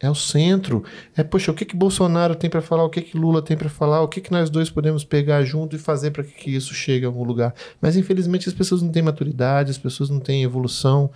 É 0.00 0.10
o 0.10 0.14
centro. 0.14 0.84
É, 1.16 1.22
poxa, 1.22 1.50
o 1.50 1.54
que, 1.54 1.64
que 1.64 1.76
Bolsonaro 1.76 2.34
tem 2.34 2.50
para 2.50 2.60
falar? 2.60 2.84
O 2.84 2.90
que, 2.90 3.00
que 3.00 3.16
Lula 3.16 3.40
tem 3.40 3.56
para 3.56 3.68
falar? 3.68 4.02
O 4.02 4.08
que, 4.08 4.20
que 4.20 4.32
nós 4.32 4.50
dois 4.50 4.68
podemos 4.68 5.04
pegar 5.04 5.42
junto 5.44 5.76
e 5.76 5.78
fazer 5.78 6.10
para 6.10 6.24
que, 6.24 6.32
que 6.32 6.50
isso 6.54 6.74
chegue 6.74 7.04
a 7.04 7.08
algum 7.08 7.24
lugar? 7.24 7.54
Mas, 7.80 7.96
infelizmente, 7.96 8.48
as 8.48 8.54
pessoas 8.54 8.82
não 8.82 8.90
têm 8.90 9.02
maturidade, 9.02 9.70
as 9.70 9.78
pessoas 9.78 10.10
não 10.10 10.20
têm 10.20 10.42
evolução. 10.42 11.10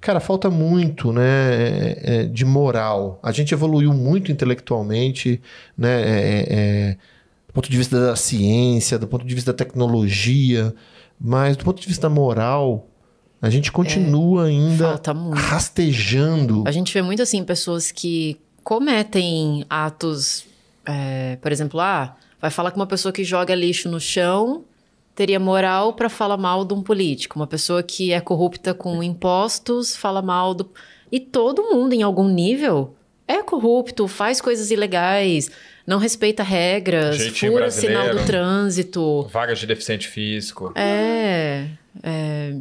Cara, 0.00 0.20
falta 0.20 0.48
muito, 0.48 1.12
né, 1.12 1.22
é, 1.24 2.00
é, 2.02 2.24
de 2.24 2.44
moral. 2.44 3.18
A 3.22 3.32
gente 3.32 3.52
evoluiu 3.52 3.92
muito 3.92 4.32
intelectualmente, 4.32 5.40
né, 5.76 6.02
é, 6.02 6.46
é, 6.48 6.96
do 6.96 6.96
ponto 7.58 7.70
de 7.72 7.76
vista 7.76 7.98
da 7.98 8.14
ciência, 8.14 8.96
do 9.00 9.08
ponto 9.08 9.26
de 9.26 9.34
vista 9.34 9.52
da 9.52 9.56
tecnologia, 9.56 10.72
mas 11.20 11.56
do 11.56 11.64
ponto 11.64 11.80
de 11.80 11.88
vista 11.88 12.08
moral, 12.08 12.86
a 13.42 13.50
gente 13.50 13.72
continua 13.72 14.44
ainda 14.44 14.90
Falta 14.90 15.12
muito. 15.12 15.36
rastejando. 15.36 16.62
A 16.64 16.70
gente 16.70 16.94
vê 16.94 17.02
muito 17.02 17.20
assim 17.20 17.42
pessoas 17.42 17.90
que 17.90 18.36
cometem 18.62 19.64
atos, 19.68 20.44
é, 20.86 21.36
por 21.42 21.50
exemplo, 21.50 21.80
ah, 21.80 22.14
vai 22.40 22.48
falar 22.48 22.70
com 22.70 22.78
uma 22.78 22.86
pessoa 22.86 23.12
que 23.12 23.24
joga 23.24 23.56
lixo 23.56 23.88
no 23.88 23.98
chão, 23.98 24.62
teria 25.12 25.40
moral 25.40 25.94
para 25.94 26.08
falar 26.08 26.36
mal 26.36 26.64
de 26.64 26.74
um 26.74 26.80
político. 26.80 27.40
Uma 27.40 27.46
pessoa 27.48 27.82
que 27.82 28.12
é 28.12 28.20
corrupta 28.20 28.72
com 28.72 29.02
impostos 29.02 29.96
fala 29.96 30.22
mal 30.22 30.54
do. 30.54 30.70
E 31.10 31.18
todo 31.18 31.74
mundo, 31.74 31.92
em 31.92 32.02
algum 32.02 32.28
nível, 32.28 32.94
é 33.26 33.42
corrupto, 33.42 34.06
faz 34.06 34.40
coisas 34.40 34.70
ilegais, 34.70 35.50
não 35.88 35.96
respeita 35.96 36.42
regras, 36.42 37.16
Jeitinho 37.16 37.52
fura 37.52 37.70
sinal 37.70 38.10
do 38.14 38.22
trânsito. 38.26 39.22
Vagas 39.32 39.58
de 39.58 39.66
deficiente 39.66 40.06
físico. 40.06 40.70
É. 40.74 41.66
é... 42.02 42.54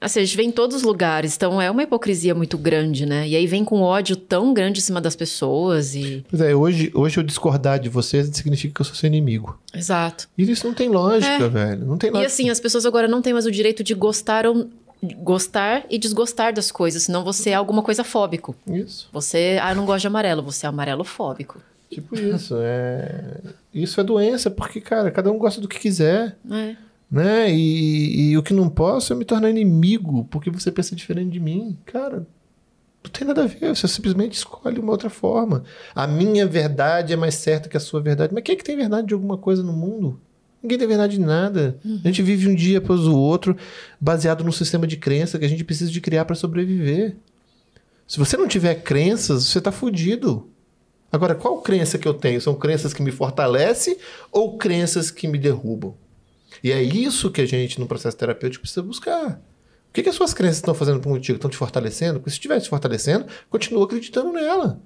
Assim, 0.00 0.20
a 0.20 0.24
gente 0.24 0.36
vê 0.36 0.44
em 0.44 0.52
todos 0.52 0.76
os 0.76 0.82
lugares, 0.84 1.34
então 1.34 1.60
é 1.60 1.68
uma 1.68 1.82
hipocrisia 1.82 2.36
muito 2.36 2.56
grande, 2.56 3.04
né? 3.04 3.26
E 3.26 3.34
aí 3.34 3.48
vem 3.48 3.64
com 3.64 3.80
ódio 3.80 4.14
tão 4.14 4.54
grande 4.54 4.78
em 4.78 4.82
cima 4.82 5.00
das 5.00 5.16
pessoas 5.16 5.96
e. 5.96 6.24
Pois 6.30 6.40
é, 6.40 6.54
hoje, 6.54 6.92
hoje 6.94 7.18
eu 7.18 7.24
discordar 7.24 7.80
de 7.80 7.88
vocês 7.88 8.28
significa 8.32 8.72
que 8.74 8.80
eu 8.80 8.84
sou 8.84 8.94
seu 8.94 9.08
inimigo. 9.08 9.58
Exato. 9.74 10.28
E 10.38 10.48
isso 10.48 10.64
não 10.68 10.74
tem 10.74 10.88
lógica, 10.88 11.46
É. 11.46 11.48
velho. 11.48 11.84
Não 11.84 11.98
tem 11.98 12.10
E 12.10 12.12
lógica. 12.12 12.28
assim, 12.28 12.48
as 12.48 12.60
pessoas 12.60 12.86
agora 12.86 13.08
não 13.08 13.20
têm 13.20 13.32
mais 13.32 13.46
o 13.46 13.50
direito 13.50 13.82
de 13.82 13.92
gostar 13.92 14.46
ou 14.46 14.68
gostar 15.16 15.84
e 15.90 15.98
desgostar 15.98 16.54
das 16.54 16.70
coisas, 16.70 17.02
senão 17.02 17.24
você 17.24 17.50
é 17.50 17.54
alguma 17.54 17.82
coisa 17.82 18.04
fóbico. 18.04 18.54
Isso. 18.68 19.08
Você, 19.12 19.58
ah, 19.60 19.72
eu 19.72 19.76
não 19.76 19.84
gosto 19.84 20.02
de 20.02 20.06
amarelo, 20.06 20.42
você 20.44 20.64
é 20.64 20.68
amarelofóbico. 20.68 21.60
Tipo 21.90 22.18
isso. 22.18 22.56
É... 22.60 23.40
Isso 23.72 24.00
é 24.00 24.04
doença, 24.04 24.50
porque, 24.50 24.80
cara, 24.80 25.10
cada 25.10 25.30
um 25.30 25.38
gosta 25.38 25.60
do 25.60 25.68
que 25.68 25.78
quiser. 25.78 26.36
É. 26.50 26.76
né? 27.10 27.52
E, 27.52 28.30
e 28.30 28.38
o 28.38 28.42
que 28.42 28.52
não 28.52 28.68
posso 28.68 29.12
é 29.12 29.16
me 29.16 29.24
tornar 29.24 29.50
inimigo 29.50 30.24
porque 30.30 30.50
você 30.50 30.72
pensa 30.72 30.96
diferente 30.96 31.30
de 31.30 31.40
mim. 31.40 31.76
Cara, 31.84 32.26
não 33.04 33.10
tem 33.10 33.26
nada 33.26 33.44
a 33.44 33.46
ver. 33.46 33.74
Você 33.74 33.86
simplesmente 33.86 34.34
escolhe 34.34 34.80
uma 34.80 34.92
outra 34.92 35.08
forma. 35.08 35.62
A 35.94 36.06
minha 36.06 36.46
verdade 36.46 37.12
é 37.12 37.16
mais 37.16 37.34
certa 37.36 37.68
que 37.68 37.76
a 37.76 37.80
sua 37.80 38.00
verdade. 38.00 38.34
Mas 38.34 38.42
quem 38.42 38.54
é 38.54 38.56
que 38.56 38.64
tem 38.64 38.76
verdade 38.76 39.06
de 39.08 39.14
alguma 39.14 39.38
coisa 39.38 39.62
no 39.62 39.72
mundo? 39.72 40.20
Ninguém 40.62 40.78
tem 40.78 40.88
verdade 40.88 41.16
de 41.16 41.20
nada. 41.20 41.78
A 42.04 42.08
gente 42.08 42.22
vive 42.22 42.48
um 42.48 42.54
dia 42.54 42.78
após 42.78 43.02
o 43.02 43.16
outro 43.16 43.56
baseado 44.00 44.42
num 44.42 44.50
sistema 44.50 44.86
de 44.86 44.96
crença 44.96 45.38
que 45.38 45.44
a 45.44 45.48
gente 45.48 45.62
precisa 45.62 45.92
de 45.92 46.00
criar 46.00 46.24
para 46.24 46.34
sobreviver. 46.34 47.16
Se 48.06 48.18
você 48.18 48.36
não 48.36 48.48
tiver 48.48 48.74
crenças, 48.76 49.44
você 49.44 49.60
tá 49.60 49.70
fudido. 49.70 50.48
Agora, 51.10 51.34
qual 51.34 51.60
crença 51.62 51.98
que 51.98 52.06
eu 52.06 52.14
tenho? 52.14 52.40
São 52.40 52.54
crenças 52.54 52.92
que 52.92 53.02
me 53.02 53.10
fortalecem 53.10 53.96
ou 54.30 54.58
crenças 54.58 55.10
que 55.10 55.28
me 55.28 55.38
derrubam? 55.38 55.94
E 56.62 56.72
é 56.72 56.82
isso 56.82 57.30
que 57.30 57.40
a 57.40 57.46
gente, 57.46 57.78
no 57.78 57.86
processo 57.86 58.16
terapêutico, 58.16 58.62
precisa 58.62 58.82
buscar. 58.82 59.40
O 59.88 59.92
que, 59.92 60.02
que 60.02 60.08
as 60.08 60.14
suas 60.14 60.34
crenças 60.34 60.56
estão 60.56 60.74
fazendo 60.74 61.00
contigo? 61.00 61.36
Estão 61.36 61.50
te 61.50 61.56
fortalecendo? 61.56 62.18
Porque 62.18 62.30
se 62.30 62.36
estiver 62.36 62.60
te 62.60 62.68
fortalecendo, 62.68 63.26
continua 63.48 63.84
acreditando 63.84 64.32
nela. 64.32 64.80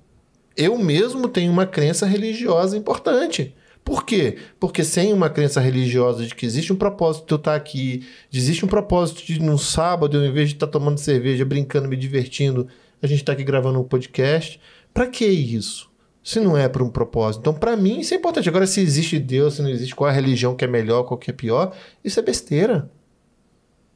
Eu 0.56 0.78
mesmo 0.78 1.28
tenho 1.28 1.50
uma 1.50 1.66
crença 1.66 2.06
religiosa 2.06 2.76
importante. 2.76 3.54
Por 3.84 4.04
quê? 4.04 4.36
Porque 4.58 4.84
sem 4.84 5.12
uma 5.12 5.30
crença 5.30 5.60
religiosa 5.60 6.24
de 6.24 6.34
que 6.34 6.46
existe 6.46 6.72
um 6.72 6.76
propósito 6.76 7.26
de 7.26 7.32
eu 7.32 7.36
estar 7.36 7.54
aqui, 7.56 8.06
de 8.30 8.38
existe 8.38 8.64
um 8.64 8.68
propósito 8.68 9.24
de 9.24 9.40
no 9.40 9.58
sábado, 9.58 10.16
eu, 10.16 10.24
em 10.24 10.32
vez 10.32 10.50
de 10.50 10.56
estar 10.56 10.66
tomando 10.66 10.98
cerveja, 10.98 11.44
brincando, 11.44 11.88
me 11.88 11.96
divertindo, 11.96 12.68
a 13.02 13.06
gente 13.06 13.20
está 13.20 13.32
aqui 13.32 13.42
gravando 13.42 13.80
um 13.80 13.84
podcast. 13.84 14.60
Para 14.92 15.06
que 15.06 15.24
isso? 15.24 15.89
Se 16.22 16.38
não 16.38 16.56
é 16.56 16.68
para 16.68 16.84
um 16.84 16.90
propósito. 16.90 17.40
Então, 17.40 17.54
para 17.54 17.76
mim, 17.76 18.00
isso 18.00 18.12
é 18.12 18.16
importante. 18.16 18.48
Agora, 18.48 18.66
se 18.66 18.80
existe 18.80 19.18
Deus, 19.18 19.54
se 19.54 19.62
não 19.62 19.70
existe, 19.70 19.94
qual 19.94 20.10
a 20.10 20.12
religião 20.12 20.54
que 20.54 20.64
é 20.64 20.68
melhor, 20.68 21.04
qual 21.04 21.16
que 21.16 21.30
é 21.30 21.34
pior, 21.34 21.74
isso 22.04 22.20
é 22.20 22.22
besteira. 22.22 22.90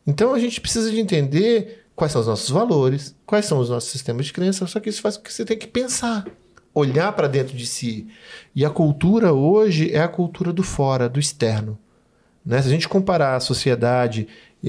Então, 0.06 0.34
a 0.34 0.38
gente 0.38 0.60
precisa 0.60 0.90
de 0.90 0.98
entender 0.98 1.84
quais 1.94 2.12
são 2.12 2.20
os 2.20 2.26
nossos 2.26 2.50
valores, 2.50 3.14
quais 3.26 3.44
são 3.44 3.58
os 3.58 3.68
nossos 3.68 3.90
sistemas 3.90 4.26
de 4.26 4.32
crença, 4.32 4.66
só 4.66 4.80
que 4.80 4.88
isso 4.88 5.02
faz 5.02 5.16
com 5.16 5.22
que 5.22 5.32
você 5.32 5.44
tenha 5.44 5.58
que 5.58 5.66
pensar 5.66 6.24
olhar 6.74 7.12
para 7.12 7.28
dentro 7.28 7.56
de 7.56 7.66
si. 7.66 8.08
E 8.54 8.64
a 8.64 8.70
cultura 8.70 9.32
hoje 9.32 9.92
é 9.94 10.00
a 10.00 10.08
cultura 10.08 10.52
do 10.52 10.62
fora, 10.62 11.08
do 11.08 11.20
externo. 11.20 11.78
Né? 12.44 12.60
Se 12.60 12.68
a 12.68 12.70
gente 12.70 12.88
comparar 12.88 13.36
a 13.36 13.40
sociedade 13.40 14.26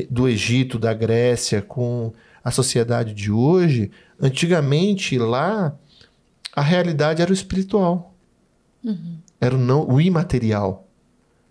do 0.10 0.30
Egito, 0.30 0.78
da 0.78 0.94
Grécia, 0.94 1.62
com 1.62 2.14
a 2.44 2.52
sociedade 2.52 3.14
de 3.14 3.32
hoje, 3.32 3.90
antigamente 4.22 5.18
lá 5.18 5.76
a 6.56 6.62
realidade 6.62 7.22
era 7.22 7.30
o 7.30 7.34
espiritual. 7.34 8.16
Uhum. 8.84 9.18
Era 9.42 9.56
o, 9.56 9.58
não, 9.58 9.88
o 9.88 10.00
imaterial. 10.00 10.88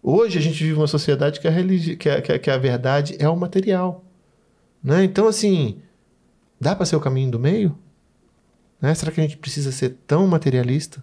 Hoje 0.02 0.38
a 0.38 0.40
gente 0.40 0.62
vive 0.62 0.74
uma 0.74 0.86
sociedade 0.86 1.40
que 1.40 1.48
a, 1.48 1.50
religi 1.50 1.96
que 1.96 2.08
a, 2.08 2.38
que 2.38 2.50
a 2.50 2.58
verdade 2.58 3.16
é 3.18 3.28
o 3.28 3.36
material. 3.36 4.04
Né? 4.82 5.04
Então, 5.04 5.26
assim, 5.26 5.78
dá 6.60 6.74
para 6.74 6.86
ser 6.86 6.96
o 6.96 7.00
caminho 7.00 7.30
do 7.30 7.38
meio? 7.38 7.76
Né? 8.80 8.94
Será 8.94 9.10
que 9.12 9.20
a 9.20 9.24
gente 9.24 9.36
precisa 9.36 9.72
ser 9.72 9.96
tão 10.06 10.26
materialista? 10.26 11.02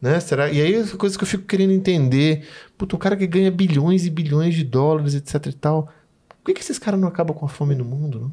Né? 0.00 0.20
Será? 0.20 0.50
E 0.50 0.60
aí, 0.60 0.86
coisa 0.96 1.16
que 1.16 1.24
eu 1.24 1.28
fico 1.28 1.44
querendo 1.44 1.72
entender. 1.72 2.46
Puta, 2.76 2.96
um 2.96 2.98
cara 2.98 3.16
que 3.16 3.26
ganha 3.26 3.50
bilhões 3.50 4.06
e 4.06 4.10
bilhões 4.10 4.54
de 4.54 4.64
dólares, 4.64 5.14
etc 5.14 5.46
e 5.46 5.52
tal. 5.52 5.88
Por 6.28 6.46
que, 6.46 6.54
que 6.54 6.60
esses 6.60 6.78
caras 6.78 7.00
não 7.00 7.08
acabam 7.08 7.34
com 7.34 7.46
a 7.46 7.48
fome 7.48 7.74
no 7.74 7.84
mundo? 7.84 8.20
Não? 8.20 8.32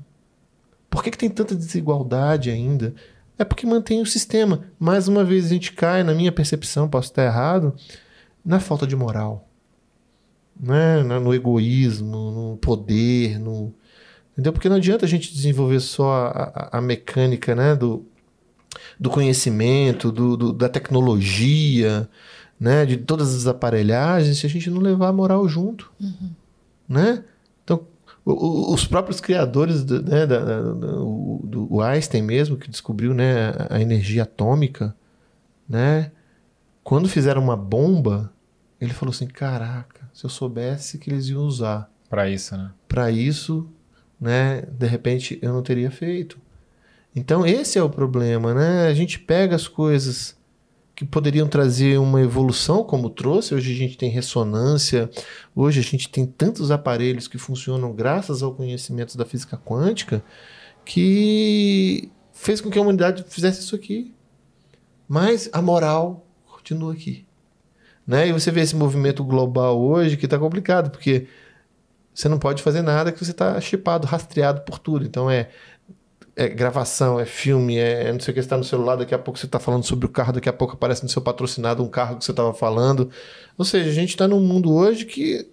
Por 0.90 1.02
que, 1.02 1.12
que 1.12 1.18
tem 1.18 1.30
tanta 1.30 1.56
desigualdade 1.56 2.50
ainda? 2.50 2.94
É 3.42 3.44
porque 3.44 3.66
mantém 3.66 4.00
o 4.00 4.06
sistema. 4.06 4.66
Mais 4.80 5.08
uma 5.08 5.24
vez, 5.24 5.46
a 5.46 5.50
gente 5.50 5.74
cai, 5.74 6.04
na 6.04 6.14
minha 6.14 6.32
percepção, 6.32 6.88
posso 6.88 7.10
estar 7.10 7.26
errado, 7.26 7.74
na 8.46 8.60
falta 8.60 8.86
de 8.86 8.96
moral. 8.96 9.50
Né? 10.60 11.02
No 11.02 11.34
egoísmo, 11.34 12.30
no 12.30 12.58
poder, 12.58 13.40
no. 13.40 13.74
Entendeu? 14.34 14.54
Porque 14.54 14.70
não 14.70 14.76
adianta 14.76 15.08
a 15.08 15.10
gente 15.10 15.34
desenvolver 15.34 15.80
só 15.80 16.28
a, 16.28 16.70
a, 16.74 16.82
mecânica 16.82 17.56
né? 17.56 17.76
do, 17.76 18.06
do 19.00 19.10
conhecimento, 19.10 20.12
do, 20.12 20.38
do, 20.38 20.54
da 20.54 20.70
tecnologia, 20.70 22.08
né, 22.60 22.86
de 22.86 22.96
todas 22.96 23.34
as 23.34 23.48
aparelhagens, 23.48 24.38
se 24.38 24.46
a 24.46 24.50
gente 24.50 24.70
não 24.70 24.80
levar 24.80 25.08
a 25.08 25.14
moral 25.14 25.50
junto, 25.50 25.92
uhum. 26.00 26.30
né? 26.88 27.24
Os 28.24 28.86
próprios 28.86 29.20
criadores 29.20 29.84
do, 29.84 30.02
né, 30.04 30.28
da, 30.28 30.62
do, 30.62 31.42
do 31.44 31.82
Einstein 31.82 32.22
mesmo, 32.22 32.56
que 32.56 32.70
descobriu 32.70 33.14
né, 33.14 33.52
a 33.70 33.82
energia 33.82 34.24
atômica, 34.24 34.96
né? 35.68 36.12
Quando 36.84 37.10
fizeram 37.10 37.42
uma 37.42 37.58
bomba, 37.58 38.32
ele 38.80 38.94
falou 38.94 39.14
assim, 39.14 39.28
caraca, 39.28 40.10
se 40.14 40.26
eu 40.26 40.30
soubesse 40.30 40.98
que 40.98 41.10
eles 41.10 41.30
iam 41.30 41.44
usar 41.44 41.92
para 42.10 42.30
isso, 42.30 42.56
né? 42.56 42.72
Para 42.88 43.10
isso, 43.10 43.70
né? 44.20 44.64
De 44.72 44.86
repente 44.86 45.40
eu 45.42 45.54
não 45.54 45.64
teria 45.64 45.90
feito. 45.90 46.38
Então 47.16 47.46
esse 47.46 47.80
é 47.80 47.84
o 47.84 47.90
problema, 47.90 48.54
né? 48.54 48.88
A 48.88 48.94
gente 48.94 49.18
pega 49.18 49.56
as 49.56 49.68
coisas 49.68 50.36
que 50.96 51.06
poderiam 51.06 51.48
trazer 51.48 52.00
uma 52.00 52.22
evolução, 52.22 52.84
como 52.84 53.10
trouxe. 53.10 53.56
Hoje 53.56 53.72
a 53.72 53.76
gente 53.76 53.98
tem 53.98 54.10
ressonância, 54.10 55.10
hoje 55.56 55.80
a 55.80 55.84
gente 55.84 56.10
tem 56.10 56.26
tantos 56.26 56.72
aparelhos 56.72 57.28
que 57.28 57.38
funcionam 57.38 57.94
graças 57.94 58.44
ao 58.44 58.54
conhecimento 58.54 59.18
da 59.18 59.26
física 59.26 59.58
quântica 59.58 60.24
que 60.86 62.12
fez 62.34 62.60
com 62.60 62.70
que 62.70 62.78
a 62.78 62.82
humanidade 62.82 63.24
fizesse 63.28 63.62
isso 63.62 63.76
aqui. 63.76 64.14
Mas 65.08 65.50
a 65.52 65.62
moral 65.62 66.26
continua 66.46 66.94
aqui. 66.94 67.26
Né? 68.06 68.28
E 68.28 68.32
você 68.32 68.52
vê 68.52 68.62
esse 68.62 68.76
movimento 68.76 69.24
global 69.24 69.80
hoje 69.80 70.18
que 70.18 70.26
está 70.26 70.38
complicado, 70.40 70.90
porque 70.90 71.28
você 72.14 72.28
não 72.28 72.38
pode 72.38 72.62
fazer 72.62 72.82
nada 72.82 73.12
que 73.12 73.24
você 73.24 73.32
está 73.32 73.60
chipado, 73.62 74.08
rastreado 74.08 74.62
por 74.62 74.80
tudo. 74.80 75.06
Então 75.06 75.30
é 75.30 75.50
é 76.42 76.50
gravação, 76.50 77.20
é 77.20 77.26
filme, 77.26 77.78
é 77.78 78.12
não 78.12 78.20
sei 78.20 78.32
o 78.32 78.36
que, 78.36 78.42
você 78.42 78.46
está 78.46 78.58
no 78.58 78.64
celular, 78.64 78.96
daqui 78.96 79.14
a 79.14 79.20
pouco 79.20 79.40
você 79.40 79.46
está 79.46 79.60
falando 79.60 79.84
sobre 79.84 80.06
o 80.06 80.10
carro, 80.10 80.34
daqui 80.34 80.50
a 80.50 80.54
pouco 80.54 80.74
aparece 80.74 81.04
no 81.04 81.10
seu 81.10 81.22
patrocinado 81.22 81.84
um 81.84 81.90
carro 81.90 82.18
que 82.18 82.26
você 82.26 82.32
estava 82.32 82.54
falando. 82.54 83.10
Ou 83.58 83.64
seja, 83.66 83.90
a 83.90 83.94
gente 83.94 84.10
está 84.10 84.28
num 84.28 84.40
mundo 84.40 84.74
hoje 84.74 85.06
que, 85.06 85.48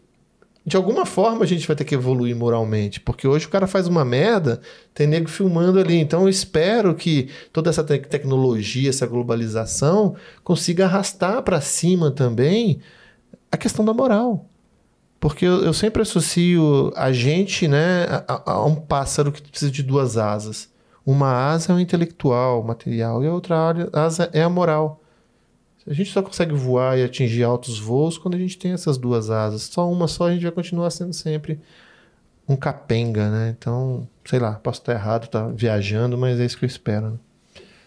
de 0.65 0.77
alguma 0.77 1.05
forma, 1.05 1.44
a 1.44 1.47
gente 1.47 1.66
vai 1.66 1.77
ter 1.77 1.85
que 1.85 1.94
evoluir 1.94 2.35
moralmente. 2.35 3.01
Porque 3.01 3.28
hoje 3.28 3.47
o 3.47 3.51
cara 3.51 3.66
faz 3.66 3.86
uma 3.86 4.05
merda, 4.05 4.60
tem 4.94 5.06
nego 5.06 5.28
filmando 5.28 5.78
ali. 5.78 5.97
Então 5.97 6.23
eu 6.23 6.28
espero 6.28 6.94
que 6.94 7.28
toda 7.52 7.69
essa 7.69 7.85
te 7.85 7.98
tecnologia, 7.98 8.89
essa 8.89 9.06
globalização, 9.06 10.16
consiga 10.43 10.86
arrastar 10.86 11.43
para 11.43 11.60
cima 11.60 12.10
também 12.10 12.81
a 13.52 13.56
questão 13.56 13.85
da 13.85 13.93
moral. 13.93 14.47
Porque 15.20 15.44
eu, 15.44 15.65
eu, 15.65 15.73
sempre 15.73 16.02
associo 16.02 16.93
a 16.94 17.12
gente 17.12 17.66
né, 17.66 18.05
a, 18.28 18.52
a, 18.52 18.65
um 18.65 18.77
pássaro 18.77 19.32
que 19.32 19.43
precisa 19.43 19.70
de 19.70 19.82
duas 19.82 20.16
asas. 20.16 20.69
Uma 21.09 21.32
asa 21.52 21.72
é 21.72 21.74
o 21.74 21.80
intelectual, 21.80 22.60
o 22.60 22.66
material, 22.66 23.24
e 23.24 23.26
a 23.26 23.32
outra 23.32 23.56
asa 23.94 24.28
é 24.30 24.43
a 24.43 24.48
moral. 24.51 25.02
A 25.86 25.94
gente 25.94 26.12
só 26.12 26.20
consegue 26.20 26.52
voar 26.52 26.98
e 26.98 27.02
atingir 27.02 27.44
altos 27.44 27.78
voos 27.78 28.18
quando 28.18 28.35
a 28.35 28.39
gente 28.39 28.59
tem 28.59 28.72
essas 28.72 28.98
duas 28.98 29.30
asas. 29.30 29.62
Só 29.62 29.90
uma 29.90 30.06
só 30.06 30.28
a 30.28 30.32
gente 30.35 30.43
vai 30.43 30.52
continuar 30.52 30.90
sendo 30.90 31.14
sempre 31.14 31.59
um 32.47 32.55
capenga, 32.55 33.30
né? 33.30 33.56
Então, 33.59 34.06
sei 34.22 34.39
lá, 34.39 34.52
posso 34.56 34.82
estar 34.82 34.93
errado, 34.93 35.24
estar 35.24 35.47
tá 35.47 35.48
viajando, 35.48 36.18
mas 36.18 36.39
é 36.39 36.44
isso 36.44 36.59
que 36.59 36.66
eu 36.66 36.68
espero. 36.68 37.12
Né? 37.12 37.18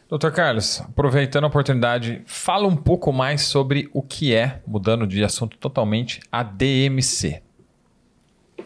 Doutor 0.10 0.32
Carlos, 0.32 0.82
aproveitando 0.82 1.44
a 1.44 1.48
oportunidade, 1.48 2.24
fala 2.26 2.68
um 2.68 2.76
pouco 2.76 3.14
mais 3.14 3.44
sobre 3.44 3.88
o 3.94 4.02
que 4.02 4.34
é, 4.34 4.64
mudando 4.66 5.06
de 5.06 5.24
assunto 5.24 5.60
totalmente, 5.60 6.22
a 6.32 6.42
DMC. 6.42 7.44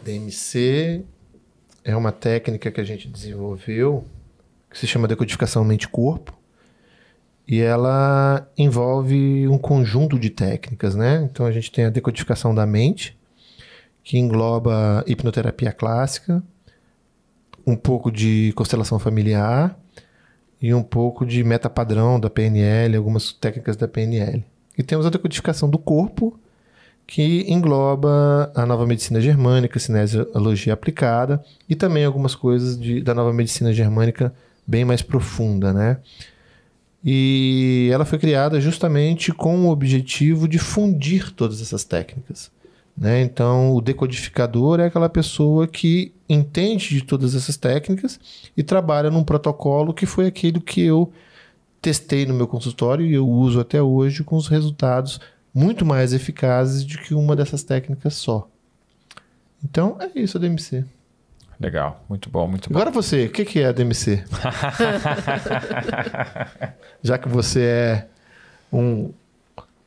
DMC 0.02 1.04
é 1.84 1.94
uma 1.94 2.10
técnica 2.10 2.70
que 2.70 2.80
a 2.80 2.84
gente 2.84 3.06
desenvolveu 3.06 4.06
que 4.76 4.80
se 4.80 4.86
chama 4.86 5.08
decodificação 5.08 5.64
mente-corpo 5.64 6.34
e 7.48 7.60
ela 7.60 8.46
envolve 8.58 9.48
um 9.48 9.56
conjunto 9.56 10.18
de 10.18 10.28
técnicas, 10.28 10.94
né? 10.94 11.26
Então 11.30 11.46
a 11.46 11.50
gente 11.50 11.72
tem 11.72 11.86
a 11.86 11.90
decodificação 11.90 12.54
da 12.54 12.66
mente, 12.66 13.16
que 14.04 14.18
engloba 14.18 15.02
hipnoterapia 15.06 15.72
clássica, 15.72 16.42
um 17.66 17.74
pouco 17.74 18.12
de 18.12 18.52
constelação 18.54 18.98
familiar 18.98 19.78
e 20.60 20.74
um 20.74 20.82
pouco 20.82 21.24
de 21.24 21.42
meta-padrão 21.42 22.20
da 22.20 22.28
PNL, 22.28 22.96
algumas 22.96 23.32
técnicas 23.32 23.76
da 23.76 23.88
PNL. 23.88 24.44
E 24.76 24.82
temos 24.82 25.06
a 25.06 25.10
decodificação 25.10 25.70
do 25.70 25.78
corpo, 25.78 26.38
que 27.06 27.50
engloba 27.50 28.52
a 28.54 28.66
nova 28.66 28.86
medicina 28.86 29.22
germânica, 29.22 29.78
cinesiologia 29.78 30.74
aplicada, 30.74 31.42
e 31.66 31.74
também 31.74 32.04
algumas 32.04 32.34
coisas 32.34 32.78
de, 32.78 33.00
da 33.00 33.14
nova 33.14 33.32
medicina 33.32 33.72
germânica 33.72 34.34
bem 34.66 34.84
mais 34.84 35.02
profunda, 35.02 35.72
né? 35.72 35.98
E 37.04 37.88
ela 37.92 38.04
foi 38.04 38.18
criada 38.18 38.60
justamente 38.60 39.32
com 39.32 39.66
o 39.66 39.70
objetivo 39.70 40.48
de 40.48 40.58
fundir 40.58 41.30
todas 41.30 41.62
essas 41.62 41.84
técnicas. 41.84 42.50
Né? 42.96 43.20
Então, 43.20 43.74
o 43.74 43.80
decodificador 43.80 44.80
é 44.80 44.86
aquela 44.86 45.08
pessoa 45.08 45.68
que 45.68 46.12
entende 46.28 46.88
de 46.88 47.02
todas 47.02 47.34
essas 47.34 47.56
técnicas 47.56 48.18
e 48.56 48.62
trabalha 48.62 49.10
num 49.10 49.22
protocolo 49.22 49.92
que 49.94 50.06
foi 50.06 50.26
aquele 50.26 50.58
que 50.58 50.80
eu 50.80 51.12
testei 51.80 52.26
no 52.26 52.34
meu 52.34 52.48
consultório 52.48 53.06
e 53.06 53.14
eu 53.14 53.28
uso 53.28 53.60
até 53.60 53.80
hoje 53.80 54.24
com 54.24 54.36
os 54.36 54.48
resultados 54.48 55.20
muito 55.54 55.84
mais 55.84 56.12
eficazes 56.12 56.84
do 56.84 56.98
que 56.98 57.14
uma 57.14 57.36
dessas 57.36 57.62
técnicas 57.62 58.14
só. 58.14 58.48
Então, 59.62 59.96
é 60.00 60.10
isso 60.18 60.38
a 60.38 60.40
DMC. 60.40 60.84
Legal, 61.58 62.04
muito 62.08 62.28
bom, 62.28 62.46
muito 62.46 62.70
bom. 62.70 62.78
Agora 62.78 62.90
você, 62.90 63.26
o 63.26 63.30
que 63.30 63.60
é 63.60 63.66
a 63.66 63.72
DMC? 63.72 64.24
Já 67.02 67.16
que 67.16 67.28
você 67.28 67.62
é 67.62 68.06
um 68.72 69.10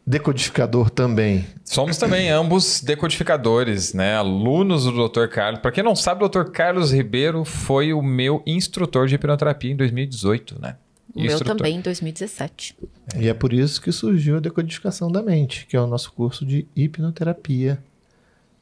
decodificador 0.09 0.89
também. 0.89 1.45
Somos 1.63 1.97
também 1.97 2.31
ambos 2.31 2.81
decodificadores, 2.81 3.93
né? 3.93 4.15
Alunos 4.15 4.85
do 4.85 5.07
Dr. 5.07 5.27
Carlos. 5.27 5.61
Para 5.61 5.71
quem 5.71 5.83
não 5.83 5.95
sabe, 5.95 6.23
o 6.23 6.27
Dr. 6.27 6.45
Carlos 6.45 6.91
Ribeiro 6.91 7.45
foi 7.45 7.93
o 7.93 8.01
meu 8.01 8.41
instrutor 8.47 9.07
de 9.07 9.13
hipnoterapia 9.13 9.71
em 9.71 9.75
2018, 9.75 10.59
né? 10.59 10.77
O 11.13 11.21
meu 11.21 11.39
também 11.39 11.75
em 11.75 11.81
2017. 11.81 12.75
É. 13.13 13.21
E 13.21 13.27
é 13.27 13.33
por 13.35 13.53
isso 13.53 13.79
que 13.79 13.91
surgiu 13.91 14.37
a 14.37 14.39
decodificação 14.39 15.11
da 15.11 15.21
mente, 15.21 15.67
que 15.67 15.77
é 15.77 15.81
o 15.81 15.85
nosso 15.85 16.11
curso 16.11 16.43
de 16.43 16.67
hipnoterapia. 16.75 17.79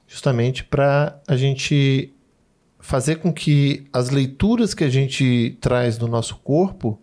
Justamente 0.05 0.65
para 0.65 1.17
a 1.27 1.37
gente 1.37 2.13
fazer 2.87 3.17
com 3.17 3.33
que 3.33 3.85
as 3.91 4.09
leituras 4.11 4.73
que 4.73 4.85
a 4.85 4.89
gente 4.89 5.57
traz 5.59 5.97
do 5.97 6.07
nosso 6.07 6.37
corpo 6.37 6.97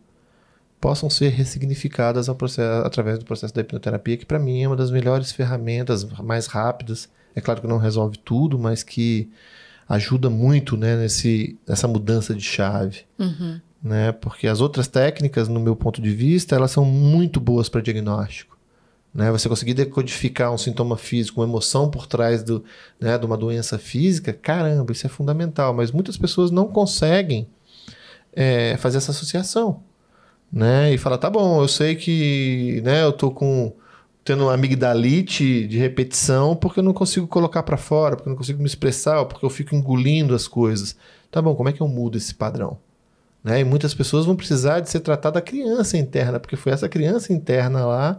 possam 0.81 1.11
ser 1.11 1.29
ressignificadas 1.29 2.27
processo, 2.35 2.87
através 2.87 3.19
do 3.19 3.25
processo 3.27 3.53
da 3.53 3.61
hipnoterapia, 3.61 4.17
que 4.17 4.25
para 4.25 4.39
mim 4.39 4.63
é 4.63 4.67
uma 4.67 4.77
das 4.77 4.91
melhores 4.91 5.31
ferramentas, 5.31 6.03
mais 6.23 6.47
rápidas. 6.47 7.11
É 7.35 7.41
claro 7.43 7.61
que 7.61 7.67
não 7.67 7.77
resolve 7.77 8.17
tudo, 8.17 8.59
mas 8.59 8.83
que 8.83 9.31
ajuda 9.87 10.31
muito 10.31 10.75
né, 10.75 10.97
nesse, 10.97 11.59
nessa 11.69 11.87
mudança 11.87 12.35
de 12.35 12.43
chave. 12.43 13.03
Uhum. 13.19 13.61
Né? 13.83 14.11
Porque 14.11 14.49
as 14.49 14.63
outras 14.63 14.89
técnicas, 14.89 15.49
no 15.49 15.61
meu 15.61 15.77
ponto 15.77 16.01
de 16.01 16.11
vista, 16.15 16.57
elas 16.57 16.71
são 16.71 16.87
muito 16.87 17.39
boas 17.39 17.69
para 17.69 17.83
diagnóstico. 17.83 18.54
Né? 19.15 19.31
Você 19.31 19.49
conseguir 19.49 19.75
decodificar 19.75 20.53
um 20.53 20.59
sintoma 20.59 20.97
físico, 20.97 21.41
uma 21.41 21.47
emoção 21.47 21.89
por 21.89 22.07
trás 22.07 22.43
do, 22.43 22.65
né, 23.01 23.17
de 23.17 23.25
uma 23.25 23.37
doença 23.37 23.79
física, 23.79 24.33
caramba, 24.33 24.93
isso 24.93 25.07
é 25.07 25.11
fundamental. 25.11 25.73
Mas 25.73 25.93
muitas 25.93 26.17
pessoas 26.17 26.51
não 26.51 26.67
conseguem 26.67 27.47
é, 28.33 28.77
fazer 28.79 28.99
essa 28.99 29.13
associação. 29.13 29.83
Né? 30.53 30.93
E 30.93 30.99
falar, 30.99 31.19
tá 31.19 31.31
bom, 31.31 31.63
eu 31.63 31.69
sei 31.69 31.95
que 31.95 32.81
né, 32.85 33.03
eu 33.03 33.13
tô 33.13 33.31
com 33.31 33.73
tendo 34.25 34.49
amigdalite 34.49 35.67
de 35.67 35.79
repetição 35.79 36.57
porque 36.57 36.81
eu 36.81 36.85
não 36.85 36.95
consigo 36.95 37.27
colocar 37.27 37.63
para 37.63 37.77
fora, 37.77 38.17
porque 38.17 38.29
eu 38.29 38.31
não 38.31 38.39
consigo 38.39 38.59
me 38.59 38.67
expressar, 38.67 39.21
ou 39.21 39.27
porque 39.27 39.45
eu 39.45 39.51
fico 39.51 39.75
engolindo 39.75 40.35
as 40.35 40.49
coisas. 40.49 40.97
Tá 41.31 41.43
bom, 41.43 41.55
como 41.55 41.69
é 41.69 41.73
que 41.73 41.81
eu 41.81 41.89
mudo 41.89 42.17
esse 42.17 42.35
padrão? 42.35 42.79
Né? 43.43 43.61
E 43.61 43.65
muitas 43.65 43.93
pessoas 43.93 44.25
vão 44.25 44.35
precisar 44.35 44.81
de 44.81 44.89
ser 44.89 45.01
tratada 45.01 45.39
a 45.39 45.43
criança 45.43 45.99
interna, 45.99 46.41
porque 46.41 46.57
foi 46.57 46.73
essa 46.73 46.89
criança 46.89 47.33
interna 47.33 47.85
lá 47.85 48.19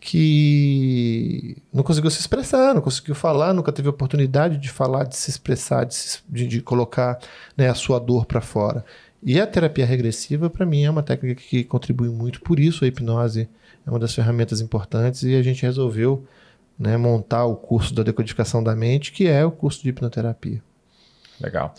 que 0.00 1.56
não 1.72 1.82
conseguiu 1.82 2.10
se 2.10 2.20
expressar, 2.20 2.74
não 2.74 2.80
conseguiu 2.80 3.14
falar, 3.14 3.52
nunca 3.52 3.72
teve 3.72 3.88
oportunidade 3.88 4.56
de 4.56 4.70
falar, 4.70 5.04
de 5.04 5.16
se 5.16 5.30
expressar, 5.30 5.84
de, 5.84 5.94
se, 5.94 6.20
de, 6.28 6.46
de 6.46 6.60
colocar 6.60 7.18
né, 7.56 7.68
a 7.68 7.74
sua 7.74 7.98
dor 7.98 8.24
para 8.24 8.40
fora. 8.40 8.84
E 9.22 9.40
a 9.40 9.46
terapia 9.46 9.84
regressiva, 9.84 10.48
para 10.48 10.64
mim, 10.64 10.84
é 10.84 10.90
uma 10.90 11.02
técnica 11.02 11.42
que 11.42 11.64
contribui 11.64 12.08
muito. 12.08 12.40
Por 12.40 12.60
isso, 12.60 12.84
a 12.84 12.88
hipnose 12.88 13.48
é 13.86 13.90
uma 13.90 13.98
das 13.98 14.14
ferramentas 14.14 14.60
importantes 14.60 15.24
e 15.24 15.34
a 15.34 15.42
gente 15.42 15.62
resolveu 15.62 16.24
né, 16.78 16.96
montar 16.96 17.44
o 17.44 17.56
curso 17.56 17.92
da 17.92 18.04
decodificação 18.04 18.62
da 18.62 18.76
mente, 18.76 19.10
que 19.10 19.26
é 19.26 19.44
o 19.44 19.50
curso 19.50 19.82
de 19.82 19.88
hipnoterapia. 19.88 20.62
Legal. 21.40 21.74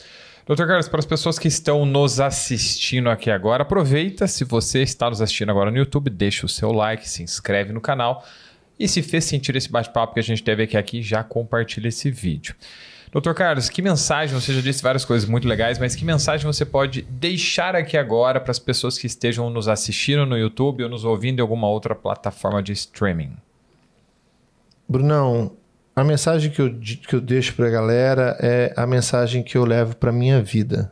Doutor 0.50 0.66
Carlos, 0.66 0.90
para 0.90 0.98
as 0.98 1.06
pessoas 1.06 1.38
que 1.38 1.48
estão 1.48 1.86
nos 1.86 2.20
assistindo 2.20 3.08
aqui 3.08 3.30
agora, 3.30 3.62
aproveita, 3.62 4.26
se 4.26 4.44
você 4.44 4.82
está 4.82 5.08
nos 5.08 5.22
assistindo 5.22 5.52
agora 5.52 5.70
no 5.70 5.78
YouTube, 5.78 6.10
deixa 6.10 6.44
o 6.44 6.50
seu 6.50 6.72
like, 6.72 7.08
se 7.08 7.22
inscreve 7.22 7.72
no 7.72 7.80
canal 7.80 8.26
e 8.80 8.88
se 8.88 9.04
fez 9.04 9.26
sentido 9.26 9.58
esse 9.58 9.70
bate-papo 9.72 10.16
que 10.16 10.20
a 10.20 10.24
gente 10.24 10.42
teve 10.42 10.64
aqui, 10.64 10.76
aqui, 10.76 11.04
já 11.04 11.24
compartilha 11.24 11.88
esse 11.88 12.10
vídeo. 12.10 12.56
Doutor 13.12 13.36
Carlos, 13.36 13.70
que 13.70 13.80
mensagem, 13.80 14.34
você 14.34 14.52
já 14.52 14.60
disse 14.60 14.82
várias 14.82 15.06
coisas 15.06 15.30
muito 15.30 15.48
legais, 15.48 15.78
mas 15.78 15.94
que 15.96 16.04
mensagem 16.04 16.48
você 16.48 16.66
pode 16.66 17.04
deixar 17.04 17.76
aqui 17.76 17.96
agora 17.96 18.40
para 18.40 18.50
as 18.50 18.58
pessoas 18.58 18.98
que 18.98 19.06
estejam 19.06 19.52
nos 19.52 19.68
assistindo 19.68 20.26
no 20.26 20.36
YouTube 20.36 20.82
ou 20.84 20.90
nos 20.90 21.06
ouvindo 21.06 21.38
em 21.38 21.42
alguma 21.44 21.70
outra 21.70 21.94
plataforma 21.94 22.64
de 22.64 22.72
streaming? 22.72 23.38
Brunão, 24.88 25.52
a 26.00 26.04
mensagem 26.04 26.52
que 26.52 26.62
eu, 26.62 26.74
que 26.80 27.14
eu 27.14 27.22
deixo 27.22 27.56
para 27.56 27.68
a 27.68 27.70
galera 27.70 28.38
é 28.40 28.74
a 28.76 28.88
mensagem 28.88 29.44
que 29.44 29.58
eu 29.58 29.66
levo 29.66 29.96
para 29.96 30.12
minha 30.12 30.42
vida. 30.42 30.92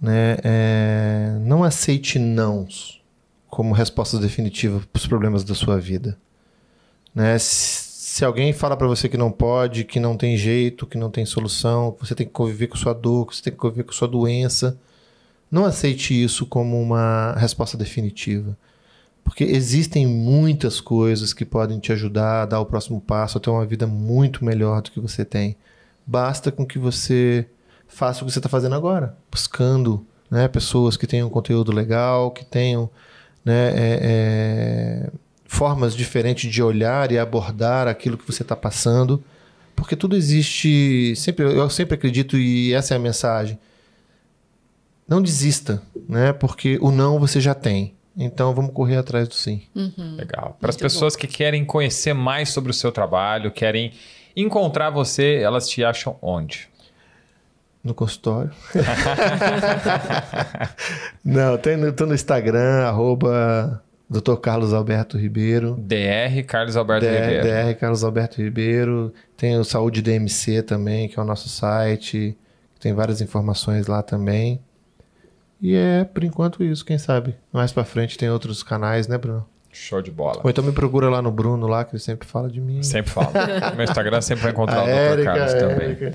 Né? 0.00 0.36
É, 0.42 1.36
não 1.40 1.64
aceite 1.64 2.18
nãos 2.18 3.02
como 3.48 3.72
resposta 3.72 4.18
definitiva 4.18 4.80
para 4.92 4.98
os 4.98 5.06
problemas 5.06 5.44
da 5.44 5.54
sua 5.54 5.78
vida. 5.78 6.18
Né? 7.14 7.38
Se, 7.38 8.24
alguém 8.24 8.52
fala 8.52 8.76
para 8.76 8.86
você 8.86 9.08
que 9.08 9.16
não 9.16 9.30
pode, 9.30 9.84
que 9.84 9.98
não 9.98 10.16
tem 10.16 10.36
jeito, 10.36 10.86
que 10.86 10.98
não 10.98 11.10
tem 11.10 11.24
solução, 11.24 11.92
que 11.92 12.06
você 12.06 12.14
tem 12.14 12.26
que 12.26 12.32
conviver 12.32 12.66
com 12.66 12.76
sua 12.76 12.92
dor, 12.92 13.26
que 13.26 13.36
você 13.36 13.42
tem 13.42 13.52
que 13.52 13.58
conviver 13.58 13.84
com 13.84 13.92
sua 13.92 14.08
doença, 14.08 14.78
não 15.50 15.64
aceite 15.64 16.20
isso 16.22 16.46
como 16.46 16.80
uma 16.80 17.32
resposta 17.38 17.76
definitiva. 17.76 18.56
Porque 19.26 19.42
existem 19.42 20.06
muitas 20.06 20.80
coisas 20.80 21.34
que 21.34 21.44
podem 21.44 21.80
te 21.80 21.90
ajudar 21.90 22.42
a 22.42 22.46
dar 22.46 22.60
o 22.60 22.64
próximo 22.64 23.00
passo, 23.00 23.36
a 23.36 23.40
ter 23.40 23.50
uma 23.50 23.66
vida 23.66 23.84
muito 23.84 24.44
melhor 24.44 24.80
do 24.80 24.92
que 24.92 25.00
você 25.00 25.24
tem. 25.24 25.56
Basta 26.06 26.52
com 26.52 26.64
que 26.64 26.78
você 26.78 27.44
faça 27.88 28.22
o 28.22 28.26
que 28.26 28.32
você 28.32 28.38
está 28.38 28.48
fazendo 28.48 28.76
agora, 28.76 29.16
buscando 29.28 30.06
né, 30.30 30.46
pessoas 30.46 30.96
que 30.96 31.08
tenham 31.08 31.28
conteúdo 31.28 31.72
legal, 31.72 32.30
que 32.30 32.44
tenham 32.44 32.88
né, 33.44 33.70
é, 33.70 33.98
é, 34.02 35.10
formas 35.44 35.96
diferentes 35.96 36.50
de 36.50 36.62
olhar 36.62 37.10
e 37.10 37.18
abordar 37.18 37.88
aquilo 37.88 38.16
que 38.16 38.26
você 38.26 38.42
está 38.42 38.54
passando, 38.54 39.22
porque 39.74 39.96
tudo 39.96 40.14
existe. 40.16 41.14
Sempre, 41.16 41.44
eu 41.44 41.68
sempre 41.68 41.96
acredito 41.96 42.38
e 42.38 42.72
essa 42.72 42.94
é 42.94 42.96
a 42.96 43.00
mensagem. 43.00 43.58
Não 45.08 45.20
desista, 45.20 45.82
né? 46.08 46.32
Porque 46.32 46.78
o 46.80 46.92
não 46.92 47.18
você 47.18 47.40
já 47.40 47.54
tem. 47.54 47.96
Então 48.16 48.54
vamos 48.54 48.72
correr 48.72 48.96
atrás 48.96 49.28
do 49.28 49.34
sim. 49.34 49.62
Uhum. 49.74 50.16
Legal. 50.16 50.56
Para 50.58 50.70
as 50.70 50.76
pessoas 50.76 51.14
bom. 51.14 51.20
que 51.20 51.26
querem 51.26 51.64
conhecer 51.64 52.14
mais 52.14 52.48
sobre 52.48 52.70
o 52.70 52.74
seu 52.74 52.90
trabalho, 52.90 53.50
querem 53.50 53.92
encontrar 54.34 54.90
você, 54.90 55.36
elas 55.36 55.68
te 55.68 55.84
acham 55.84 56.16
onde? 56.22 56.68
No 57.84 57.94
consultório. 57.94 58.50
Não, 61.22 61.56
tem 61.58 61.76
no, 61.76 61.92
tô 61.92 62.06
no 62.06 62.14
Instagram, 62.14 62.84
arroba 62.84 63.82
Dr. 64.08 64.36
Carlos 64.36 64.72
Alberto 64.72 65.18
Ribeiro. 65.18 65.76
DR 65.78 66.42
Carlos 66.46 66.76
Alberto 66.76 67.06
DR, 67.06 67.12
Ribeiro. 67.12 67.42
DR 67.42 67.78
Carlos 67.78 68.02
Alberto 68.02 68.42
Ribeiro. 68.42 69.12
Tem 69.36 69.58
o 69.58 69.64
Saúde 69.64 70.02
DMC 70.02 70.62
também, 70.62 71.08
que 71.08 71.18
é 71.18 71.22
o 71.22 71.24
nosso 71.24 71.48
site. 71.48 72.36
Tem 72.80 72.92
várias 72.92 73.20
informações 73.20 73.86
lá 73.86 74.02
também. 74.02 74.60
E 75.60 75.74
é, 75.74 76.04
por 76.04 76.24
enquanto, 76.24 76.62
isso. 76.62 76.84
Quem 76.84 76.98
sabe? 76.98 77.34
Mais 77.52 77.72
pra 77.72 77.84
frente 77.84 78.18
tem 78.18 78.30
outros 78.30 78.62
canais, 78.62 79.08
né, 79.08 79.16
Bruno? 79.16 79.46
Show 79.72 80.00
de 80.00 80.10
bola. 80.10 80.40
Ou 80.42 80.48
então 80.48 80.64
me 80.64 80.72
procura 80.72 81.10
lá 81.10 81.20
no 81.20 81.30
Bruno, 81.30 81.66
lá, 81.66 81.84
que 81.84 81.94
ele 81.94 82.02
sempre 82.02 82.26
fala 82.26 82.48
de 82.48 82.60
mim. 82.60 82.82
Sempre 82.82 83.12
fala. 83.12 83.30
Meu 83.76 83.84
Instagram 83.84 84.20
sempre 84.22 84.44
vai 84.44 84.52
encontrar 84.52 84.80
a 84.80 84.82
o 84.84 84.86
Dr. 84.86 84.92
Érica, 84.92 85.34
Carlos 85.34 85.54
também. 85.54 85.86
Érica. 85.88 86.14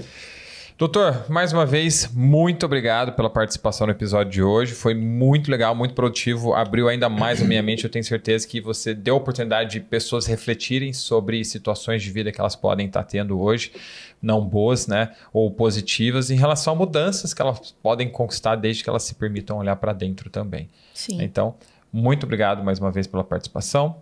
Doutor, 0.81 1.29
mais 1.29 1.53
uma 1.53 1.63
vez, 1.63 2.09
muito 2.11 2.65
obrigado 2.65 3.11
pela 3.13 3.29
participação 3.29 3.85
no 3.85 3.93
episódio 3.93 4.31
de 4.31 4.41
hoje. 4.41 4.73
Foi 4.73 4.95
muito 4.95 5.51
legal, 5.51 5.75
muito 5.75 5.93
produtivo, 5.93 6.55
abriu 6.55 6.89
ainda 6.89 7.07
mais 7.07 7.39
a 7.39 7.45
minha 7.45 7.61
mente. 7.61 7.83
Eu 7.83 7.89
tenho 7.91 8.03
certeza 8.03 8.47
que 8.47 8.59
você 8.59 8.95
deu 8.95 9.13
a 9.13 9.17
oportunidade 9.19 9.73
de 9.73 9.79
pessoas 9.79 10.25
refletirem 10.25 10.91
sobre 10.91 11.45
situações 11.45 12.01
de 12.01 12.09
vida 12.09 12.31
que 12.31 12.41
elas 12.41 12.55
podem 12.55 12.87
estar 12.87 13.03
tendo 13.03 13.39
hoje, 13.39 13.71
não 14.19 14.43
boas, 14.43 14.87
né, 14.87 15.11
ou 15.31 15.51
positivas, 15.51 16.31
em 16.31 16.35
relação 16.35 16.73
a 16.73 16.75
mudanças 16.75 17.31
que 17.31 17.43
elas 17.43 17.75
podem 17.83 18.09
conquistar 18.09 18.55
desde 18.55 18.83
que 18.83 18.89
elas 18.89 19.03
se 19.03 19.13
permitam 19.13 19.59
olhar 19.59 19.75
para 19.75 19.93
dentro 19.93 20.31
também. 20.31 20.67
Sim. 20.95 21.21
Então, 21.21 21.53
muito 21.93 22.23
obrigado 22.23 22.63
mais 22.63 22.79
uma 22.79 22.91
vez 22.91 23.05
pela 23.05 23.23
participação. 23.23 23.97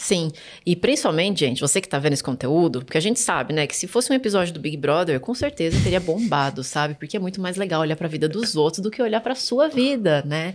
Sim, 0.00 0.32
e 0.64 0.74
principalmente, 0.74 1.40
gente, 1.40 1.60
você 1.60 1.78
que 1.78 1.86
tá 1.86 1.98
vendo 1.98 2.14
esse 2.14 2.24
conteúdo, 2.24 2.82
porque 2.82 2.96
a 2.96 3.02
gente 3.02 3.20
sabe, 3.20 3.52
né, 3.52 3.66
que 3.66 3.76
se 3.76 3.86
fosse 3.86 4.10
um 4.10 4.14
episódio 4.16 4.54
do 4.54 4.58
Big 4.58 4.74
Brother, 4.78 5.20
com 5.20 5.34
certeza 5.34 5.78
teria 5.82 6.00
bombado, 6.00 6.64
sabe? 6.64 6.94
Porque 6.94 7.18
é 7.18 7.20
muito 7.20 7.38
mais 7.38 7.58
legal 7.58 7.82
olhar 7.82 7.96
para 7.96 8.06
a 8.06 8.10
vida 8.10 8.26
dos 8.26 8.56
outros 8.56 8.82
do 8.82 8.90
que 8.90 9.02
olhar 9.02 9.20
para 9.20 9.34
sua 9.34 9.68
vida, 9.68 10.22
né? 10.26 10.54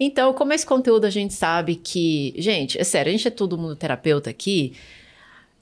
Então, 0.00 0.32
como 0.32 0.54
esse 0.54 0.64
conteúdo 0.64 1.04
a 1.04 1.10
gente 1.10 1.34
sabe 1.34 1.76
que, 1.76 2.32
gente, 2.38 2.80
é 2.80 2.84
sério, 2.84 3.10
a 3.10 3.12
gente 3.12 3.28
é 3.28 3.30
todo 3.30 3.58
mundo 3.58 3.76
terapeuta 3.76 4.30
aqui, 4.30 4.72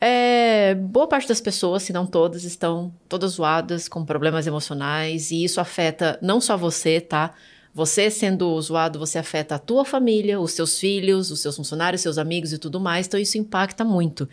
é, 0.00 0.76
boa 0.76 1.08
parte 1.08 1.26
das 1.26 1.40
pessoas, 1.40 1.82
se 1.82 1.92
não 1.92 2.06
todas, 2.06 2.44
estão 2.44 2.94
todas 3.08 3.32
zoadas 3.32 3.88
com 3.88 4.04
problemas 4.04 4.46
emocionais 4.46 5.32
e 5.32 5.42
isso 5.42 5.60
afeta 5.60 6.20
não 6.22 6.40
só 6.40 6.56
você, 6.56 7.00
tá? 7.00 7.34
Você 7.74 8.08
sendo 8.08 8.60
zoado, 8.60 9.00
você 9.00 9.18
afeta 9.18 9.56
a 9.56 9.58
tua 9.58 9.84
família, 9.84 10.40
os 10.40 10.52
seus 10.52 10.78
filhos, 10.78 11.32
os 11.32 11.40
seus 11.40 11.56
funcionários, 11.56 12.02
seus 12.02 12.18
amigos 12.18 12.52
e 12.52 12.58
tudo 12.58 12.78
mais, 12.78 13.08
então 13.08 13.18
isso 13.18 13.36
impacta 13.36 13.84
muito. 13.84 14.28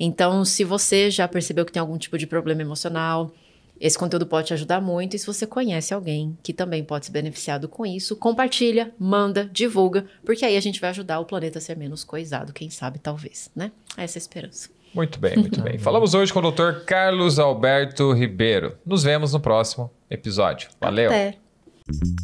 Então, 0.00 0.44
se 0.46 0.64
você 0.64 1.10
já 1.10 1.28
percebeu 1.28 1.66
que 1.66 1.72
tem 1.72 1.80
algum 1.80 1.98
tipo 1.98 2.16
de 2.16 2.26
problema 2.26 2.62
emocional, 2.62 3.30
esse 3.78 3.98
conteúdo 3.98 4.26
pode 4.26 4.46
te 4.46 4.54
ajudar 4.54 4.80
muito 4.80 5.14
e 5.14 5.18
se 5.18 5.26
você 5.26 5.46
conhece 5.46 5.92
alguém 5.92 6.38
que 6.42 6.54
também 6.54 6.82
pode 6.82 7.04
se 7.04 7.12
beneficiar 7.12 7.60
com 7.68 7.84
isso, 7.84 8.16
compartilha, 8.16 8.90
manda, 8.98 9.44
divulga, 9.52 10.06
porque 10.24 10.46
aí 10.46 10.56
a 10.56 10.60
gente 10.60 10.80
vai 10.80 10.88
ajudar 10.88 11.20
o 11.20 11.26
planeta 11.26 11.58
a 11.58 11.60
ser 11.60 11.76
menos 11.76 12.02
coisado, 12.02 12.54
quem 12.54 12.70
sabe 12.70 12.98
talvez, 12.98 13.50
né? 13.54 13.72
Essa 13.94 14.16
é 14.16 14.18
a 14.18 14.22
esperança. 14.22 14.70
Muito 14.94 15.18
bem, 15.18 15.36
muito 15.36 15.60
bem. 15.60 15.76
Falamos 15.78 16.14
hoje 16.14 16.32
com 16.32 16.38
o 16.38 16.50
Dr. 16.50 16.84
Carlos 16.86 17.38
Alberto 17.38 18.14
Ribeiro. 18.14 18.78
Nos 18.86 19.02
vemos 19.02 19.34
no 19.34 19.40
próximo 19.40 19.90
episódio. 20.08 20.70
Valeu. 20.80 21.10
Até. 21.10 21.45
Thank 21.88 22.16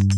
you. 0.00 0.13